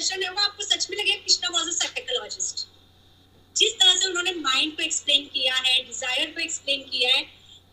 Session 0.00 0.22
है, 0.22 0.30
वो 0.30 0.40
आपको 0.40 0.62
सच 0.64 0.86
में 0.90 0.96
लगे 0.98 1.14
कृष्णा 1.16 1.48
वॉज़ 1.52 1.68
अ 1.68 1.72
साइकोलॉजिस्ट 1.74 2.66
जिस 3.56 3.72
तरह 3.78 3.96
से 3.96 4.06
उन्होंने 4.08 4.32
माइंड 4.34 4.76
को 4.76 4.82
एक्सप्लेन 4.82 5.24
किया 5.34 5.54
है 5.56 5.82
डिज़ायर 5.84 6.30
को 6.30 6.40
एक्सप्लेन 6.40 6.82
किया 6.84 7.10
है, 7.16 7.22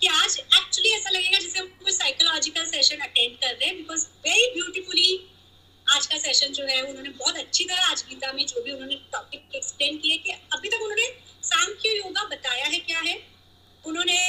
कि 0.01 0.07
आज 0.09 0.37
एक्चुअली 0.40 0.90
ऐसा 0.92 1.09
लगेगा 1.09 1.37
जैसे 1.40 1.59
हम 1.59 1.67
कोई 1.83 1.92
साइकोलॉजिकल 1.93 2.66
सेशन 2.67 3.00
अटेंड 3.00 3.37
कर 3.37 3.53
रहे 3.53 3.67
हैं 3.67 3.77
बिकॉज़ 3.77 4.05
वेरी 4.25 4.51
ब्यूटीफुली 4.53 5.08
आज 5.87 6.05
का 6.08 6.17
सेशन 6.19 6.53
जो 6.53 6.66
है, 6.66 6.82
उन्होंने 6.82 7.09
बहुत 7.11 7.37
अच्छी 7.37 7.63
तरह 7.63 7.85
आज 7.85 8.04
गीता 8.09 8.32
में 8.34 8.46
जो 8.46 8.64
भी 8.64 8.71
उन्होंने 8.71 8.96
टॉपिक 9.14 9.55
एक्सप्लेन 9.55 9.98
किए 9.98 10.18
कि 10.18 10.32
अभी 10.54 10.70
तक 10.70 10.82
उन्होंने 10.82 11.07
सांख्य 11.44 11.96
योगा 11.98 12.23
बताया 12.25 12.66
है, 12.66 12.80
क्या 12.82 13.00
है? 13.00 13.18
उन्होंने 13.84 14.20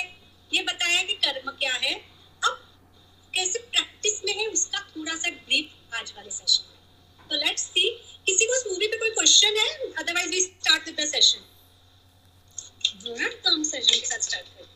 ये 0.51 0.63
बताया 0.65 1.03
कि 1.03 1.15
कर्म 1.25 1.51
क्या 1.53 1.73
है। 1.75 1.95
अब 1.95 2.65
कैसे 3.35 3.59
प्रैक्टिस 3.61 4.25
में 4.25 4.35
है, 4.35 4.47
उसका 4.49 4.87
थोड़ा 4.97 5.17
सा 5.17 5.31
ब्रीफ 5.31 5.95
आज 5.95 6.13
वाले 6.17 6.31
सेशन 6.33 6.65
में। 6.65 6.78
तो 7.31 7.37
लेट्स 7.37 7.63
सी 7.65 7.89
किसी 8.27 8.47
को 8.47 8.55
इस 8.57 8.65
मूवी 8.67 8.87
पे 8.87 8.97
कोई 8.97 9.11
क्वेश्चन 9.11 9.59
है? 9.59 9.69
Otherwise 9.95 10.31
we 10.31 10.41
start 10.41 10.87
with 10.87 11.01
the 11.01 11.05
session 11.09 11.41
तो 13.45 13.65
सेशन 13.65 14.01
के 14.01 14.07
साथ 14.07 14.19
स्टार्ट 14.21 14.47
करते 14.47 14.63
हैं। 14.63 14.67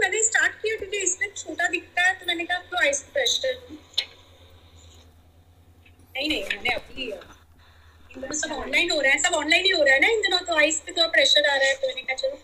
मैंने 0.00 0.22
स्टार्ट 0.24 0.52
किया 0.62 0.76
क्योंकि 0.76 0.98
इसमें 0.98 1.32
छोटा 1.34 1.66
दिखता 1.68 2.02
है 2.02 2.12
तो 2.20 2.26
मैंने 2.26 2.44
कहा 2.44 2.58
तो 2.70 2.76
आइस 2.78 3.00
प्रेशर 3.12 3.54
नहीं 6.14 6.28
नहीं, 6.28 6.42
मैंने 6.44 6.70
अभी 6.70 7.04
इन 7.04 8.20
दिनों 8.20 8.36
सब 8.38 8.52
ऑनलाइन 8.52 8.90
हो 8.90 9.00
रहा 9.00 9.12
है, 9.12 9.18
सब 9.18 9.34
ऑनलाइन 9.34 9.64
ही 9.64 9.70
हो 9.70 9.82
रहा 9.82 9.94
है 9.94 10.00
ना? 10.00 10.08
इन 10.08 10.20
दिनों 10.22 10.38
तो 10.46 10.56
आइस 10.58 10.80
पे 10.86 10.92
प्रेशर 11.08 11.48
आ 11.50 11.54
रहा 11.54 11.68
है 11.68 11.74
तो 11.74 11.88
मैंने 11.88 12.02
कहा, 12.02 12.16
चलो 12.16 12.36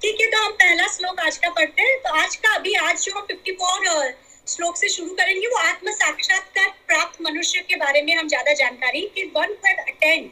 ठीक 0.00 0.20
है 0.20 0.26
तो 0.30 0.42
हम 0.42 0.52
पहला 0.52 0.86
श्लोक 0.88 1.20
आज 1.20 1.36
का 1.36 1.50
पढ़ते 1.50 1.82
हैं। 1.82 1.98
तो 2.02 2.10
आज 2.16 2.34
का 2.36 2.54
अभी 2.54 2.74
आज 2.76 3.04
जो 3.04 3.12
हम 3.14 3.26
54 3.26 4.12
श्लोक 4.46 4.76
से 4.76 4.88
शुरू 4.88 5.14
करेंगे, 5.14 5.46
वो 5.46 5.56
आत्म 5.58 5.92
साक्षात्कार 5.92 6.68
प्राप्त 6.88 7.20
मनुष्य 7.22 7.60
के 7.62 7.76
बारे 7.76 8.02
में 8.02 8.14
हम 8.14 8.28
ज़्यादा 8.28 8.52
जानकारी। 8.54 9.00
कि 9.14 9.24
one 9.36 9.54
can 9.56 9.78
attend 9.84 10.30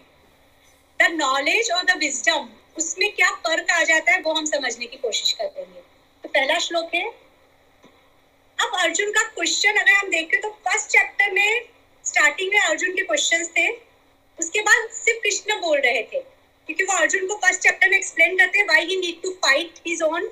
the 1.01 1.11
knowledge 1.13 1.71
और 1.73 1.83
द 1.85 1.97
विजडम 1.99 2.49
उसमें 2.79 3.11
क्या 3.13 3.31
फ़र्क 3.47 3.71
आ 3.71 3.83
जाता 3.85 4.13
है, 4.13 4.21
वो 4.21 4.33
हम 4.33 4.47
समझने 4.47 4.87
की 4.87 4.97
कोशिश 4.99 5.33
करेंगे 5.33 5.81
तो 6.25 6.29
पहला 6.29 6.59
श्लोक 6.59 6.95
है। 6.95 7.05
अब 8.59 8.79
अर्जुन 8.81 9.11
का 9.13 9.23
क्वेश्चन 9.25 9.77
अगर 9.77 9.93
हम 9.93 10.11
देखें 10.11 10.41
तो 10.41 10.49
फ़र्स्ट 10.65 10.89
चैप्टर 10.91 11.33
में 11.33 11.69
स्टार्टिंग 12.05 12.53
में 12.53 12.61
अर्जुन 12.61 12.95
के 12.97 13.03
क्वेश्चन 13.03 13.45
थे। 13.57 13.69
उसके 14.39 14.61
बाद 14.63 14.89
सिर्फ़ 14.93 15.21
कृष्ण 15.23 15.61
बोल 15.61 15.79
रहे 15.79 16.03
थे। 16.13 16.19
क्योंकि 16.69 16.85
वो 16.85 16.97
अर्जुन 16.99 17.27
को 17.27 17.35
फ़र्स्ट 17.37 17.61
चैप्टर 17.61 17.89
में 17.91 17.97
एक्सप्लेन 17.97 18.37
करते 18.39 18.59
हैं 18.59 18.67
why 18.67 18.87
he 18.87 18.97
need 18.97 19.23
to 19.23 19.31
fight 19.45 19.81
his 19.87 20.03
own 20.03 20.25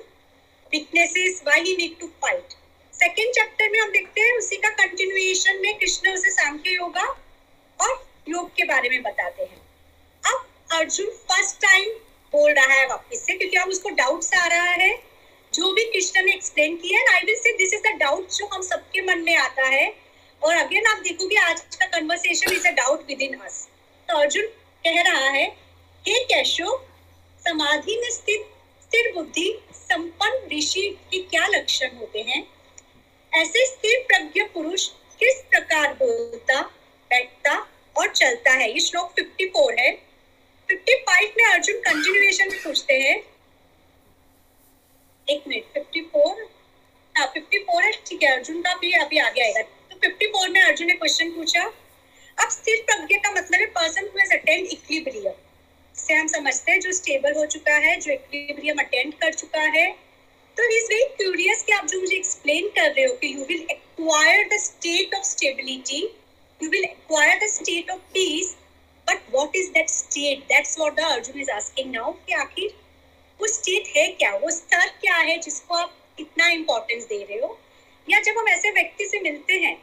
weaknesses 0.71 1.41
why 1.45 1.61
he 1.61 1.75
need 1.77 1.99
to 1.99 2.07
fight 2.21 2.53
second 2.93 3.33
chapter 3.33 3.69
में 3.71 3.79
हम 3.79 3.91
देखते 3.91 4.21
हैं 4.21 4.33
उसी 4.37 4.55
का 4.57 4.69
कंटिन्यूएशन 4.75 5.61
में 5.61 5.73
कृष्ण 5.79 6.13
उसे 6.13 6.31
सांख्य 6.31 6.75
योगा 6.75 7.05
और 7.79 8.03
योग 8.29 8.49
के 8.55 8.63
बारे 8.65 8.89
में 8.89 9.01
बताते 9.03 9.43
हैं। 9.43 9.61
अब 10.23 10.45
अर्जुन 10.71 11.09
फ़र्स्ट 11.29 11.61
टाइम 11.61 11.89
बोल 12.33 12.51
रहा 12.51 12.73
है 12.73 12.85
वापस 12.87 13.25
से, 13.25 13.33
क्योंकि 13.33 13.57
अब 13.57 13.69
उसको 13.69 13.89
डाउट्स 13.95 14.33
आ 14.33 14.45
रहा 14.47 14.71
है। 14.73 14.95
जो 15.53 15.73
भी 15.73 15.83
कृष्ण 15.91 16.23
ने 16.25 16.33
एक्सप्लेन 16.33 16.75
किया 16.77 16.99
है 16.99 17.15
I 17.15 17.25
will 17.25 17.35
say 17.35 17.51
this 17.57 17.73
is 17.73 17.81
the 17.83 17.95
doubt 17.99 18.29
जो 18.31 18.45
हम 18.53 18.61
सबके 18.61 19.01
मन 19.01 19.23
में 19.25 19.35
आता 19.37 19.65
है। 19.67 19.93
और 20.41 20.55
अगेन 20.55 20.87
आप 20.87 21.01
देखोगे 21.03 21.35
आज 21.41 21.61
का 21.75 21.85
conversation 21.87 22.53
is 22.53 22.67
a 22.67 22.71
doubt 22.73 23.05
within 23.21 23.37
us 23.39 23.67
तो 24.09 24.17
अर्जुन 24.17 24.45
कह 24.83 25.01
रहा 25.01 25.29
है 25.29 25.45
हे 26.07 26.23
कैशो, 26.23 26.87
समाधि 27.47 27.97
में 27.97 28.09
स्थित 28.09 28.41
स्थिर 28.81 29.13
बुद्धि 29.13 29.59
संपन्न 29.75 30.57
ऋषि 30.57 30.97
के 31.11 31.19
क्या 31.19 31.47
लक्षण 31.47 31.97
होते 31.97 32.19
हैं? 32.19 32.47
ऐसे 33.33 33.65
स्थिर 33.65 34.05
प्रज्ञ 34.07 34.41
पुरुष 34.43 34.87
किस 35.19 35.41
प्रकार 35.49 35.93
बोलता, 35.93 36.61
बैठता 37.09 37.67
और 37.97 38.07
चलता 38.07 38.51
है? 38.51 38.71
ये 38.73 38.79
श्लोक 38.79 39.13
54 39.19 39.79
है। 39.79 39.91
55 40.69 41.33
में 41.37 41.45
अर्जुन 41.45 41.79
कंटिन्यूएशन 41.79 42.51
में 42.51 42.63
पूछते 42.63 42.93
हैं। 42.93 43.15
एक 45.29 45.43
मिनट 45.47 45.63
54 45.77 46.47
हाँ 47.17 47.33
54 47.33 47.83
है, 47.83 47.91
ठीक 48.05 48.23
है, 48.23 48.35
अर्जुन 48.35 48.61
का 48.61 48.73
भी 48.73 48.91
अभी 48.91 49.17
आगे 49.17 49.41
आएगा। 49.41 49.61
तो 49.61 49.97
54 49.99 50.49
में 50.49 50.61
अर्जुन 50.61 50.87
ने 50.87 50.93
क्वेश्चन 50.93 51.31
पूछा, 51.31 51.63
अब 52.39 52.49
स्थिर 52.49 52.81
प्रज्ञ 52.81 53.15
का 53.15 53.31
मतलब 53.31 53.59
है 53.59 53.65
person 53.65 54.09
who 54.13 54.19
has 54.19 54.33
attend 54.33 54.67
equilibrium 54.67 55.44
से 55.97 56.13
हम 56.13 56.27
समझते 56.27 56.71
हैं 56.71 56.79
जो 56.79 56.91
स्टेबल 56.91 57.33
हो 57.33 57.45
चुका 57.45 57.73
है, 57.75 57.95
जो 57.99 58.11
इक्विलिब्रियम 58.11 58.77
अटेंड 58.79 59.13
कर 59.13 59.33
चुका 59.33 59.61
है। 59.77 59.91
तो 60.57 60.63
इज़ 60.77 60.85
वेरी 60.85 61.05
क्यूरियस 61.15 61.63
कि 61.63 61.71
आप 61.71 61.85
जो 61.85 61.99
मुझे 61.99 62.15
एक्सप्लेन 62.15 62.67
कर 62.67 62.91
रहे 62.91 63.05
हो 63.05 63.13
कि 63.13 63.33
you 63.33 63.45
will 63.45 63.65
acquire 63.71 64.47
the 64.47 64.59
state 64.59 65.15
of 65.15 65.23
stability 65.23 66.01
you 66.59 66.69
will 66.69 66.83
acquire 66.83 67.39
the 67.39 67.49
state 67.49 67.89
of 67.89 67.99
peace 68.13 68.55
but 69.07 69.29
what 69.31 69.55
is 69.55 69.69
that 69.71 69.89
state 69.89 70.39
that's 70.43 70.77
what 70.79 70.95
the 70.95 70.99
Arjun 70.99 71.39
is 71.41 71.51
asking 71.51 71.91
now 71.91 72.11
कि 72.11 72.33
आखिर 72.33 72.73
वो 73.39 73.47
स्टेट 73.47 73.87
है 73.97 74.07
क्या? 74.09 74.33
वो 74.35 74.49
स्तर 74.51 74.87
क्या 75.01 75.15
है 75.15 75.37
जिसको 75.37 75.75
आप 75.75 75.95
इतना 76.19 76.47
इम्पोर्टेंस 76.49 77.03
दे 77.03 77.21
रहे 77.23 77.39
हो? 77.39 77.57
या 78.07 78.19
जब 78.19 78.37
हम 78.37 78.47
ऐसे 78.47 78.71
व्यक्ति 78.71 79.05
से 79.05 79.19
मिलते 79.19 79.53
हैं 79.59 79.75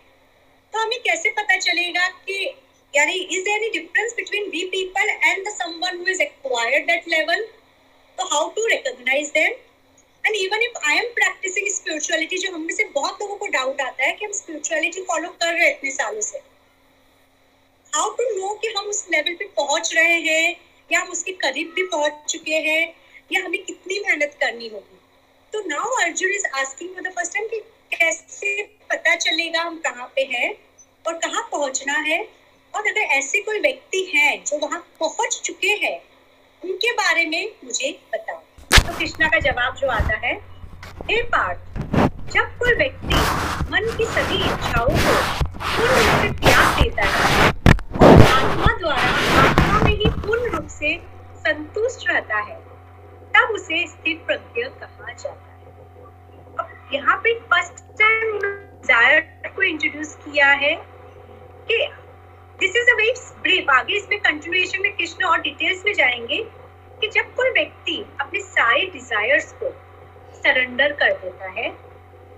तो 0.72 0.78
हमें 0.78 0.99
कैसे 1.01 1.31
पता 1.31 1.56
चलेगा 1.59 2.09
कि 2.09 2.45
यानी 2.94 3.12
is 3.12 3.44
there 3.44 3.56
any 3.56 3.69
difference 3.78 4.14
between 4.16 4.48
we 4.50 4.64
people 4.70 5.08
and 5.10 5.47
the 5.47 5.53
someone 5.53 5.98
who 5.98 6.06
is 6.10 6.22
acquired 6.22 6.86
that 6.86 7.08
level 7.08 7.44
तो 8.19 8.25
how 8.28 8.48
to 8.56 8.66
recognise 8.66 9.28
them 9.34 9.53
and 10.25 10.36
even 10.36 10.62
if 10.62 10.78
I 10.88 10.97
am 10.97 11.06
practising 11.14 11.69
spirituality 11.75 12.38
जो 12.38 12.53
हम 12.53 12.60
में 12.62 12.75
से 12.75 12.84
बहुत 12.94 13.22
लोगों 13.22 13.36
को 13.36 13.47
डाउट 13.54 13.80
आता 13.80 14.04
है 14.04 14.12
कि 14.12 14.25
हम 14.25 14.32
स्पिरिचुअलिटी 14.32 15.03
फॉलो 15.03 15.28
कर 15.28 15.53
रहे 15.53 15.64
हैं 15.64 15.76
इतने 15.76 15.91
सालों 15.91 16.20
से। 16.20 16.38
हाउ 17.92 18.10
टू 18.16 18.25
नो 18.36 18.54
कि 18.54 18.69
हम 18.76 18.86
उस 18.86 19.06
लेवल 19.10 19.34
पे 19.34 19.44
पहुँच 19.56 19.94
रहे 19.94 20.19
हैं, 20.20 20.56
या 20.91 21.00
हम 21.00 21.09
उसके 21.09 21.32
करीब 21.41 21.72
भी 21.74 21.82
पहुँच 21.86 22.22
चुके 22.28 22.59
हैं, 22.66 22.94
या 23.32 23.44
हमें 23.44 23.62
कितनी 23.64 23.98
मेहनत 23.98 24.36
करनी 24.41 24.69
होगी? 24.69 24.98
तो 25.53 25.60
now 25.66 25.91
Arjun 26.03 26.30
is 26.30 26.47
asking 26.60 26.94
for 26.94 27.03
the 27.03 27.12
first 27.14 27.34
time 27.34 27.48
कि 27.48 27.59
कैसे 27.97 28.62
पता 28.91 29.14
चलेगा 29.16 29.62
हम 29.62 29.78
कहाँ 29.78 30.06
पे 30.16 30.22
हैं 30.32 30.54
और 31.04 31.19
कहाँ 31.19 31.48
पहुँचना 31.53 31.98
है? 32.09 32.22
और 32.75 32.87
अगर 32.88 33.00
ऐसे 33.16 33.41
कोई 33.43 33.60
व्यक्ति 33.60 34.00
हैं 34.15 34.44
जो 34.44 34.59
वहाँ 34.59 34.78
पहुँच 35.00 35.41
चुके 35.44 35.72
हैं, 35.83 35.99
उनके 36.62 36.93
बारे 36.93 37.25
में 37.27 37.53
मुझे 37.65 37.91
बताओ। 38.15 38.41
तो 38.77 38.99
कृष्णा 38.99 39.28
का 39.28 39.38
जवाब 39.41 39.75
जो 39.77 39.88
आता 39.91 40.16
है, 40.16 40.34
हे 41.10 41.22
पार्थ, 41.33 41.60
जब 42.33 42.56
कोई 42.59 42.75
व्यक्ति 42.75 43.15
मन 43.72 43.94
की 43.97 44.05
सभी 44.06 44.37
इच्छाओं 44.44 44.88
को 44.88 45.15
पूर्ण 45.59 45.91
रूप 45.91 46.21
से 46.22 46.31
त्याग 46.41 46.83
देता 46.83 47.06
है 47.06 47.49
और 48.00 48.22
आत्मा 48.22 48.77
द्वारा 48.78 49.09
आत्मा 49.43 49.81
में 49.84 49.93
ही 49.93 50.10
पूर्ण 50.19 50.50
रूप 50.50 50.69
से 50.71 50.97
संतुष्ट 51.47 52.09
रहता 52.10 52.39
है, 52.39 52.56
तब 53.34 53.54
उसे 53.54 53.87
स्थिर 53.89 54.16
प्रज्ञ 54.27 54.62
कहा 54.81 55.12
जाता 55.12 55.50
है। 55.50 55.60
अब 56.59 56.94
यहाँ 56.94 57.16
पे 57.25 57.39
फ़र्स्ट 57.50 57.84
टाइम 58.00 58.39
डिज़ायर 58.39 59.21
को 59.56 59.62
इंट्रोड्यूस 59.62 60.15
किया 60.25 60.50
है 60.62 60.75
कि 61.69 61.87
this 62.62 62.77
is 62.77 62.91
a 62.91 62.95
very 62.95 63.12
brief 63.43 63.71
आगे 63.71 63.97
इसमें 63.97 64.19
कंटिन्यूएशन 64.21 64.83
में 64.83 64.93
कृष्ण 64.97 65.25
और 65.25 65.41
डिटेल्स 65.41 65.84
में 65.87 65.93
जाएँगे 65.95 66.37
कि 67.00 67.09
जब 67.09 67.33
कोई 67.34 67.50
व्यक्ति 67.50 67.97
अपने 68.21 68.41
सारे 68.41 68.84
डिजायर्स 68.93 69.53
को 69.53 69.71
सरेंडर 70.34 70.93
कर 70.93 71.12
देता 71.22 71.49
है, 71.51 71.69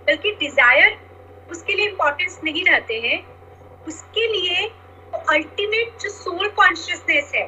बल्कि 0.06 0.30
डिज़ायर 0.40 0.96
उसके 1.50 1.74
लिए 1.74 1.88
इम्पोर्टेंस 1.88 2.40
नहीं 2.44 2.64
रहते 2.64 3.00
हैं, 3.00 3.18
उसके 3.86 4.26
लिए 4.26 4.66
अल्टीमेट 5.30 5.98
जो 6.02 6.08
सोल 6.10 6.48
कॉन्शियसनेस 6.56 7.32
है, 7.34 7.44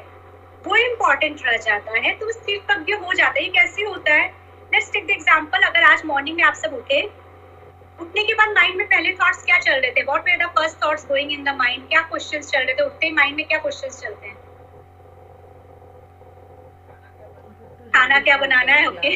वो 0.67 0.75
इम्पोर्टेंट 0.75 1.41
रह 1.45 1.57
जाता 1.57 1.99
है 1.99 2.13
तो 2.15 2.25
वो 2.25 2.31
स्थिर 2.31 2.59
प्रज्ञ 2.67 2.93
हो 2.93 3.13
जाता 3.13 3.39
है। 3.39 3.45
ये 3.45 3.51
कैसे 3.51 3.85
होता 3.85 4.13
है? 4.13 4.27
लेट्स 4.73 4.91
टेक 4.91 5.07
द 5.07 5.09
एग्जांपल 5.11 5.61
अगर 5.63 5.83
आज 5.83 6.05
मॉर्निंग 6.05 6.37
में 6.37 6.43
आप 6.43 6.53
सब 6.53 6.73
उठे 6.73 7.01
उठने 8.01 8.23
के 8.23 8.33
बाद 8.33 8.49
माइंड 8.49 8.75
में 8.77 8.85
पहले 8.87 9.13
थॉट्स 9.13 9.43
क्या 9.43 9.57
चल 9.59 9.79
रहे 9.81 9.91
थे? 9.91 10.01
What 10.03 10.29
were 10.29 10.37
the 10.37 10.49
first 10.49 10.83
thoughts 10.83 11.07
going 11.07 11.31
in 11.31 11.43
the 11.43 11.49
mind 11.57 11.87
क्या 11.89 12.01
क्वेश्चंस 12.01 12.51
चल 12.51 12.59
रहे 12.59 12.73
थे? 12.73 12.83
उठते 12.83 13.05
ही 13.05 13.11
माइंड 13.11 13.35
में 13.35 13.45
क्या 13.47 13.57
क्वेश्चंस 13.59 14.01
चलते 14.01 14.27
हैं? 14.27 14.35
खाना 17.95 18.19
क्या 18.19 18.37
बनाना 18.37 18.73
है? 18.73 18.87
ओके 18.87 19.15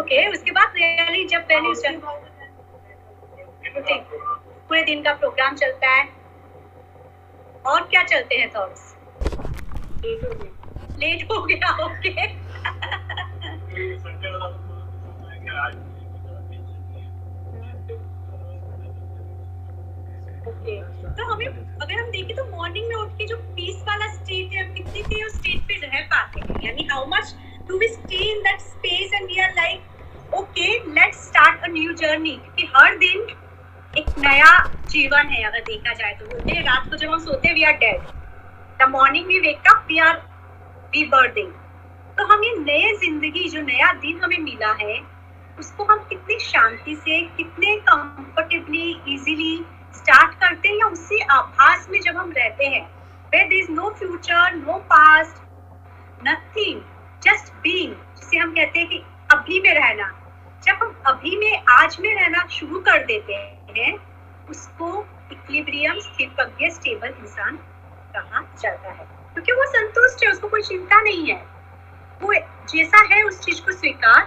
ओके 0.00 0.26
उसके 0.32 0.50
बाद 0.50 0.72
रियली 0.76 1.24
जब 1.28 1.42
पहले 1.50 1.96
पूरे 4.68 4.82
दिन 4.82 5.02
का 5.02 5.12
प्रोग्राम 5.14 5.56
चलता 5.56 5.88
है। 5.88 6.08
और 7.66 7.82
क्या 7.82 8.02
चलते 8.02 8.36
हैं 8.36 8.50
थॉट्स 8.50 8.94
लेट 10.98 11.24
हो 11.30 11.42
गया 11.44 11.70
ओके 11.84 12.26
ओके 20.48 20.80
तो 21.16 21.24
हमें, 21.32 21.46
अगर 21.46 21.94
हम 21.94 22.10
देखें 22.10 22.36
तो 22.36 22.44
मॉर्निंग 22.56 22.88
में 22.88 22.96
उठ 22.96 23.10
के 23.18 23.26
जो 23.26 23.36
पीस 23.56 23.82
वाला 23.88 24.12
स्टेट 24.14 24.52
है 24.54 24.64
कितनी 24.74 25.02
देर 25.04 25.28
do 27.68 27.78
we 27.78 27.88
stay 27.88 28.20
in 28.28 28.40
that 28.42 28.60
space 28.60 29.12
and 29.16 29.28
we 29.28 29.36
are 29.40 29.52
like, 29.56 29.82
okay, 30.32 30.70
let's 30.88 31.18
start 31.26 31.66
a 31.66 31.68
new 31.68 31.92
journey 31.94 32.32
क्योंकि 32.38 32.66
हर 32.76 32.96
दिन 32.98 33.26
एक 33.94 34.08
नया 34.18 34.48
जीवन 34.90 35.28
है, 35.28 35.42
अगर 35.44 35.60
देखा 35.60 35.92
जाए 35.92 36.12
तो। 36.14 36.26
बोलते 36.26 36.52
हैं, 36.52 36.62
रात 36.64 36.88
को 36.90 36.96
जब 36.96 37.10
हम 37.10 37.18
सोते 37.24 37.48
हैं 37.48 37.54
we 37.54 37.62
are 37.64 37.72
dead 37.74 38.00
the 38.80 38.88
morning 38.90 39.26
we 39.26 39.38
wake 39.40 39.68
up 39.70 39.86
we 39.88 39.98
are 39.98 40.16
we 40.94 41.04
birthing 41.14 41.52
तो 42.18 42.26
हम 42.26 42.40
नए 42.60 42.92
ज़िंदगी, 43.00 43.48
जो 43.48 43.60
नया 43.62 43.92
दिन 44.02 44.20
हमें 44.22 44.38
मिला 44.38 44.72
है, 44.80 45.00
उसको 45.58 45.84
हम 45.84 45.98
कितनी 46.08 46.38
शांति 46.40 46.94
से, 46.96 47.20
कितने 47.36 47.76
कंफर्टेबली 47.88 48.90
इजीली 49.08 49.54
स्टार्ट 50.00 50.34
करते 50.34 50.68
हैं 50.68 50.76
या 50.76 50.86
उसी 50.86 51.20
आभास 51.20 51.86
में 51.90 52.00
जब 52.00 52.16
हम 52.16 52.32
रहते 52.36 52.64
हैं। 52.64 52.90
There 53.30 53.52
is 53.52 53.78
no 53.78 53.86
future, 53.86 54.52
no 54.52 54.74
past, 54.74 55.36
nothing, 56.26 56.78
just 57.22 57.52
being, 57.66 58.16
जिसे 58.16 58.38
हम 58.38 58.50
कहते 58.50 58.78
हैं 58.78 58.88
कि 58.88 59.04
अभी 59.32 59.60
में 59.60 59.74
रहना। 59.74 60.16
जब 60.64 60.74
हम 60.82 61.02
अभी 61.06 61.36
में, 61.36 61.62
आज 61.70 61.96
में 62.00 62.14
रहना 62.14 62.46
शुरू 62.46 62.80
कर 62.80 63.04
देते 63.04 63.34
हैं, 63.34 63.98
उसको 64.50 65.06
इक्विलिब्रियम 65.32 65.94
स्थिर 65.98 66.34
स्टेबल 66.70 67.08
इंसान 67.08 67.56
कहा 68.16 68.40
जाता 68.60 68.88
है। 68.88 69.08
क्योंकि 69.32 69.52
वो 69.52 69.66
संतुष्ट 69.66 70.24
है, 70.24 70.30
उसको 70.30 70.48
कोई 70.48 70.62
चिंता 70.62 71.00
नहीं 71.00 71.26
है। 71.26 71.46
वो 72.22 72.34
जैसा 72.68 73.14
है, 73.14 73.22
उस 73.22 73.40
चीज़ 73.40 73.62
को 73.62 73.72
स्वीकार 73.72 74.20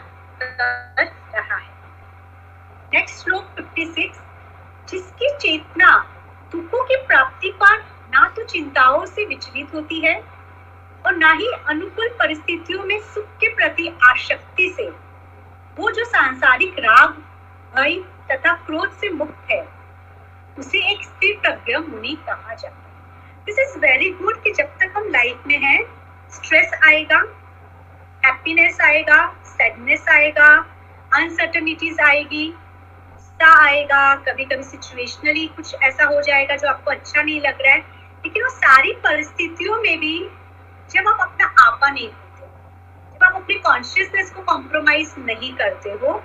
कर 0.44 1.06
रहा 1.40 1.58
है। 1.58 1.70
नेक्स्ट 2.94 3.24
श्लोक 3.24 3.56
56 3.60 4.33
जिसकी 4.94 5.30
चेतना 5.38 5.92
दुखों 6.52 6.84
की 6.84 6.96
प्राप्ति 7.08 7.50
पर 7.62 7.78
ना 8.14 8.28
तो 8.28 8.44
चिंताओं 8.44 9.06
से 9.06 9.26
विचलित 9.26 9.74
होती 9.74 10.00
है 10.00 10.16
और 11.06 11.16
ना 11.16 11.32
ही 11.32 11.48
अनुकूल 11.70 12.10
परिस्थितियों 12.20 12.84
में 12.84 13.00
सुख 13.04 13.26
के 13.40 13.54
प्रति 13.56 13.88
आसक्ति 14.04 14.74
से। 14.78 14.88
वो 15.78 15.92
जो 15.92 16.06
सांसारिक 16.06 16.80
राग, 16.80 17.10
भय 17.74 17.96
तथा 18.32 18.54
क्रोध 18.66 18.92
से 18.92 19.10
मुक्त 19.10 19.52
है, 19.52 19.62
उसे 20.60 20.86
एक 20.92 21.04
स्थिर 21.04 21.38
प्रज्ञ 21.38 21.78
मुनि 21.78 22.18
कहा 22.28 22.54
जाता 22.54 22.76
है। 22.76 23.46
दिस 23.46 23.60
इज़ 23.60 23.78
वेरी 23.80 24.10
गुड 24.12 24.42
कि 24.44 24.52
जब 24.52 24.78
तक 24.80 24.94
हम 24.98 25.10
लाइफ 25.10 25.48
में 25.48 25.58
हैं 25.58 25.80
स्ट्रेस 26.34 26.72
आएगा 26.84 27.24
हैप्पीनेस 28.26 28.82
आएगा 28.82 29.26
सैडनेस 29.46 30.06
आएगा 30.10 30.56
अनसर्टनिटीज 31.14 32.00
आएगी 32.00 32.54
आएगा 33.48 34.16
कभी 34.16 34.46
कभी 34.46 34.64
सिचुएशनली 34.64 35.48
कुछ 35.48 35.76
ऐसा 35.84 36.06
हो 36.06 36.22
जाएगा 36.22 36.56
जो 36.56 36.68
आपको 36.68 36.92
अच्छा 36.92 37.22
नहीं 37.22 37.42
लग 37.42 37.62
रहा 37.62 37.74
है। 37.74 37.80
लेकिन 38.26 38.44
वो 38.44 38.50
सारी 38.50 38.92
परिस्थितियों 38.92 39.82
में 39.82 40.00
भी 40.00 40.30
जब 40.92 41.08
आप 41.08 41.18
अपना 41.22 41.46
आपा 41.68 41.90
नहीं 41.90 42.08
होते, 42.08 42.46
जब 43.14 43.24
आप 43.24 43.36
अपने 43.36 43.56
कॉन्शियसनेस 43.56 44.32
को 44.32 44.42
कॉम्प्रोमाइज 44.42 45.16
नहीं 45.20 45.54
करते 45.54 45.90
हो, 45.90 46.24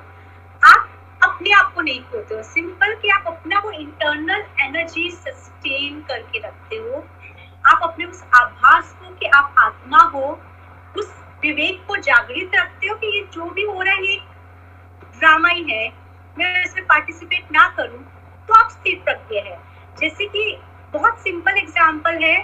आप 0.64 0.88
अपने 1.22 1.52
आप 1.52 1.74
को 1.74 1.80
नहीं 1.80 2.00
खोते 2.00 2.34
हो। 2.34 2.42
सिंपल 2.42 2.94
कि 2.94 3.08
आप 3.08 3.24
अपना 3.26 3.58
वो 3.58 3.70
इंटरनल 3.70 4.44
एनर्जी 4.60 5.10
सस्टेन 5.10 6.00
करके 6.00 6.38
रखते 6.38 6.76
हो। 6.76 7.08
आप 7.66 7.80
अपने 7.82 8.04
उस 8.04 8.24
आभास 8.34 8.96
को 9.02 9.14
कि 9.14 9.26
आप 9.26 9.54
आत्मा 9.58 9.98
हो, 9.98 10.40
उस 10.98 11.24
विवेक 11.42 11.84
को 11.88 11.96
जागृत 11.96 12.50
रखते 12.54 12.86
हो 12.86 12.94
कि 12.94 13.06
ये 13.06 13.28
जो 13.32 13.50
भी 13.50 13.62
हो 13.62 13.82
रहा 13.82 13.94
है, 13.94 14.06
ये 14.06 14.20
ड्रामा 15.18 15.48
ही 15.48 15.64
है। 15.64 16.07
मैं 16.38 16.64
इसमें 16.64 16.84
पार्टिसिपेट 16.86 17.52
ना 17.52 17.68
करूँ 17.76 17.98
तो 18.48 18.54
आप 18.54 18.70
स्थिर 18.70 19.00
प्रज्ञ 19.04 19.38
है। 19.38 19.56
जैसे 19.96 20.26
कि 20.26 20.58
बहुत 20.92 21.18
सिंपल 21.20 21.58
एग्ज़ाम्पल 21.58 22.22
है 22.24 22.38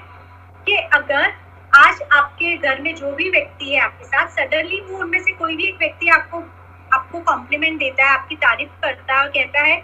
कि 0.67 0.77
अगर 0.95 1.33
आज 1.73 2.03
आपके 2.13 2.57
घर 2.59 2.81
में 2.81 2.95
जो 2.97 3.13
भी 3.13 3.31
व्यक्ति 3.31 3.73
है 3.73 3.81
आपके 3.81 4.05
साथ 4.05 4.29
सडनली 4.31 4.81
वो 4.81 4.99
उनमें 4.99 5.19
से 5.21 5.33
कोई 5.33 5.57
भी 5.57 5.69
एक 5.69 5.79
व्यक्ति 5.79 6.09
आपको 6.11 6.43
आपको 6.91 7.21
कॉम्प्लीमेंट 7.23 7.79
देता 7.79 8.05
है, 8.05 8.11
आपकी 8.11 8.37
तारीफ़ 8.37 8.71
करता 8.83 9.15
है 9.15 9.21
और 9.21 9.29
कहता 9.31 9.63
है 9.63 9.77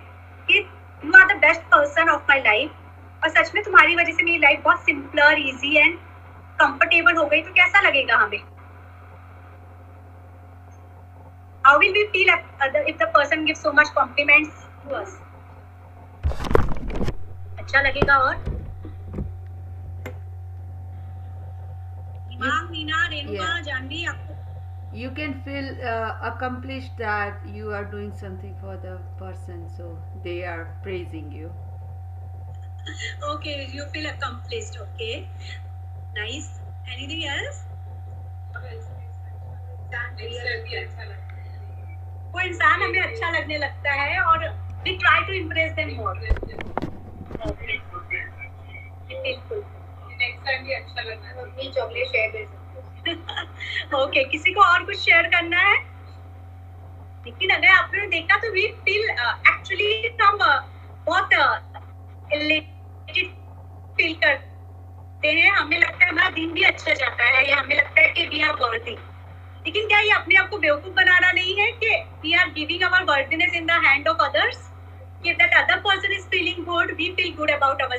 कि 0.48 0.58
you 0.58 1.12
are 1.12 1.26
the 1.26 1.36
best 1.40 1.60
person 1.72 2.08
of 2.10 2.22
my 2.28 2.40
life 2.40 3.22
और 3.22 3.30
सच 3.30 3.54
में 3.54 3.62
तुम्हारी 3.64 3.96
वजह 3.96 4.12
से 4.12 4.22
मेरी 4.22 4.38
लाइफ 4.38 4.62
बहुत 4.64 4.84
सिंपलर 4.84 5.38
इजी 5.38 5.76
एंड 5.76 5.98
कंफर्टेबल 6.58 7.16
हो 7.16 7.26
गई 7.26 7.42
तो 7.42 7.52
कैसा 7.52 7.80
लगेगा 7.80 8.16
हमें? 8.16 8.40
how 11.63 11.77
will 11.79 11.93
we 11.93 12.07
feel 12.13 12.33
if 12.87 12.97
the 12.97 13.07
person 13.13 13.45
gives 13.45 13.59
so 13.59 13.71
much 13.71 13.87
compliments 13.93 14.67
to 14.83 14.95
us 14.95 15.15
अच्छा 17.59 17.81
लगेगा 17.81 18.17
और 18.25 18.35
इमाम 22.33 22.67
नीना 22.71 23.05
रेणुका 23.13 23.59
जानवी 23.69 24.05
आपको 24.11 24.33
you 24.99 25.09
can 25.15 25.33
feel 25.45 25.65
uh, 25.91 26.11
accomplished 26.27 26.93
that 26.99 27.47
you 27.55 27.71
are 27.77 27.83
doing 27.93 28.11
something 28.21 28.53
for 28.61 28.77
the 28.85 28.93
person 29.21 29.65
so 29.77 29.89
they 30.27 30.37
are 30.51 30.63
praising 30.85 31.31
you 31.39 31.51
okay 33.33 33.57
you 33.73 33.87
feel 33.95 34.07
accomplished 34.13 34.79
okay 34.87 35.13
nice 36.21 36.49
anything 36.95 37.25
else 37.35 37.65
वो 42.34 42.40
इंसान 42.40 42.82
हमें 42.82 43.00
अच्छा 43.00 43.30
लगने 43.30 43.58
लगता 43.58 43.92
है 43.92 44.20
और 44.20 44.48
we 44.84 44.96
try 44.96 45.20
to 45.20 45.32
impress 45.32 45.72
them 45.72 45.96
more 45.96 46.18
okay 53.94 54.24
किसी 54.24 54.52
को 54.52 54.60
और 54.62 54.84
कुछ 54.84 54.98
शेयर 54.98 55.26
करना 55.26 55.58
है? 55.58 55.76
लेकिन 57.26 57.50
अगर 57.50 57.68
आपने 57.68 58.06
देखा 58.06 58.36
तो 58.36 58.50
वी 58.52 58.66
फील 58.84 59.10
एक्चुअली 59.10 60.16
हम 60.22 60.38
बहुत 61.06 61.34
फील 63.96 64.14
करते 64.14 65.28
हैं। 65.28 65.50
हमें 65.50 65.78
लगता 65.78 66.04
है 66.04 66.10
हमारा 66.10 66.30
दिन 66.30 66.52
भी 66.52 66.62
अच्छा 66.62 66.94
जाता 66.94 67.24
है 67.24 67.48
या 67.50 67.56
हमें 67.56 67.76
लगता 67.76 68.00
है 68.00 68.08
कि 68.08 68.26
वी 68.26 68.42
आर 68.42 68.54
वर्दी 68.60 68.96
लेकिन 69.64 69.86
क्या 69.88 69.98
ये 70.00 70.10
अपने 70.10 70.34
आप 70.36 70.48
को 70.50 70.58
बेवकूफ़ 70.58 70.94
बनाना 70.94 71.30
नहीं 71.32 71.54
है 71.56 71.70
कि 71.80 71.94
we 72.22 72.32
are 72.34 72.50
giving 72.52 72.82
our 72.82 73.02
worthiness 73.04 73.54
in 73.54 73.66
the 73.66 73.80
hand 73.86 74.08
of 74.08 74.22
others 74.24 74.58
कि 75.24 75.32
that 75.32 75.54
other 75.54 75.80
person 75.80 76.12
is 76.12 76.26
feeling 76.30 76.64
good 76.66 76.92
we 76.98 77.08
feel 77.16 77.34
good 77.36 77.50
about 77.50 77.82
our 77.82 77.96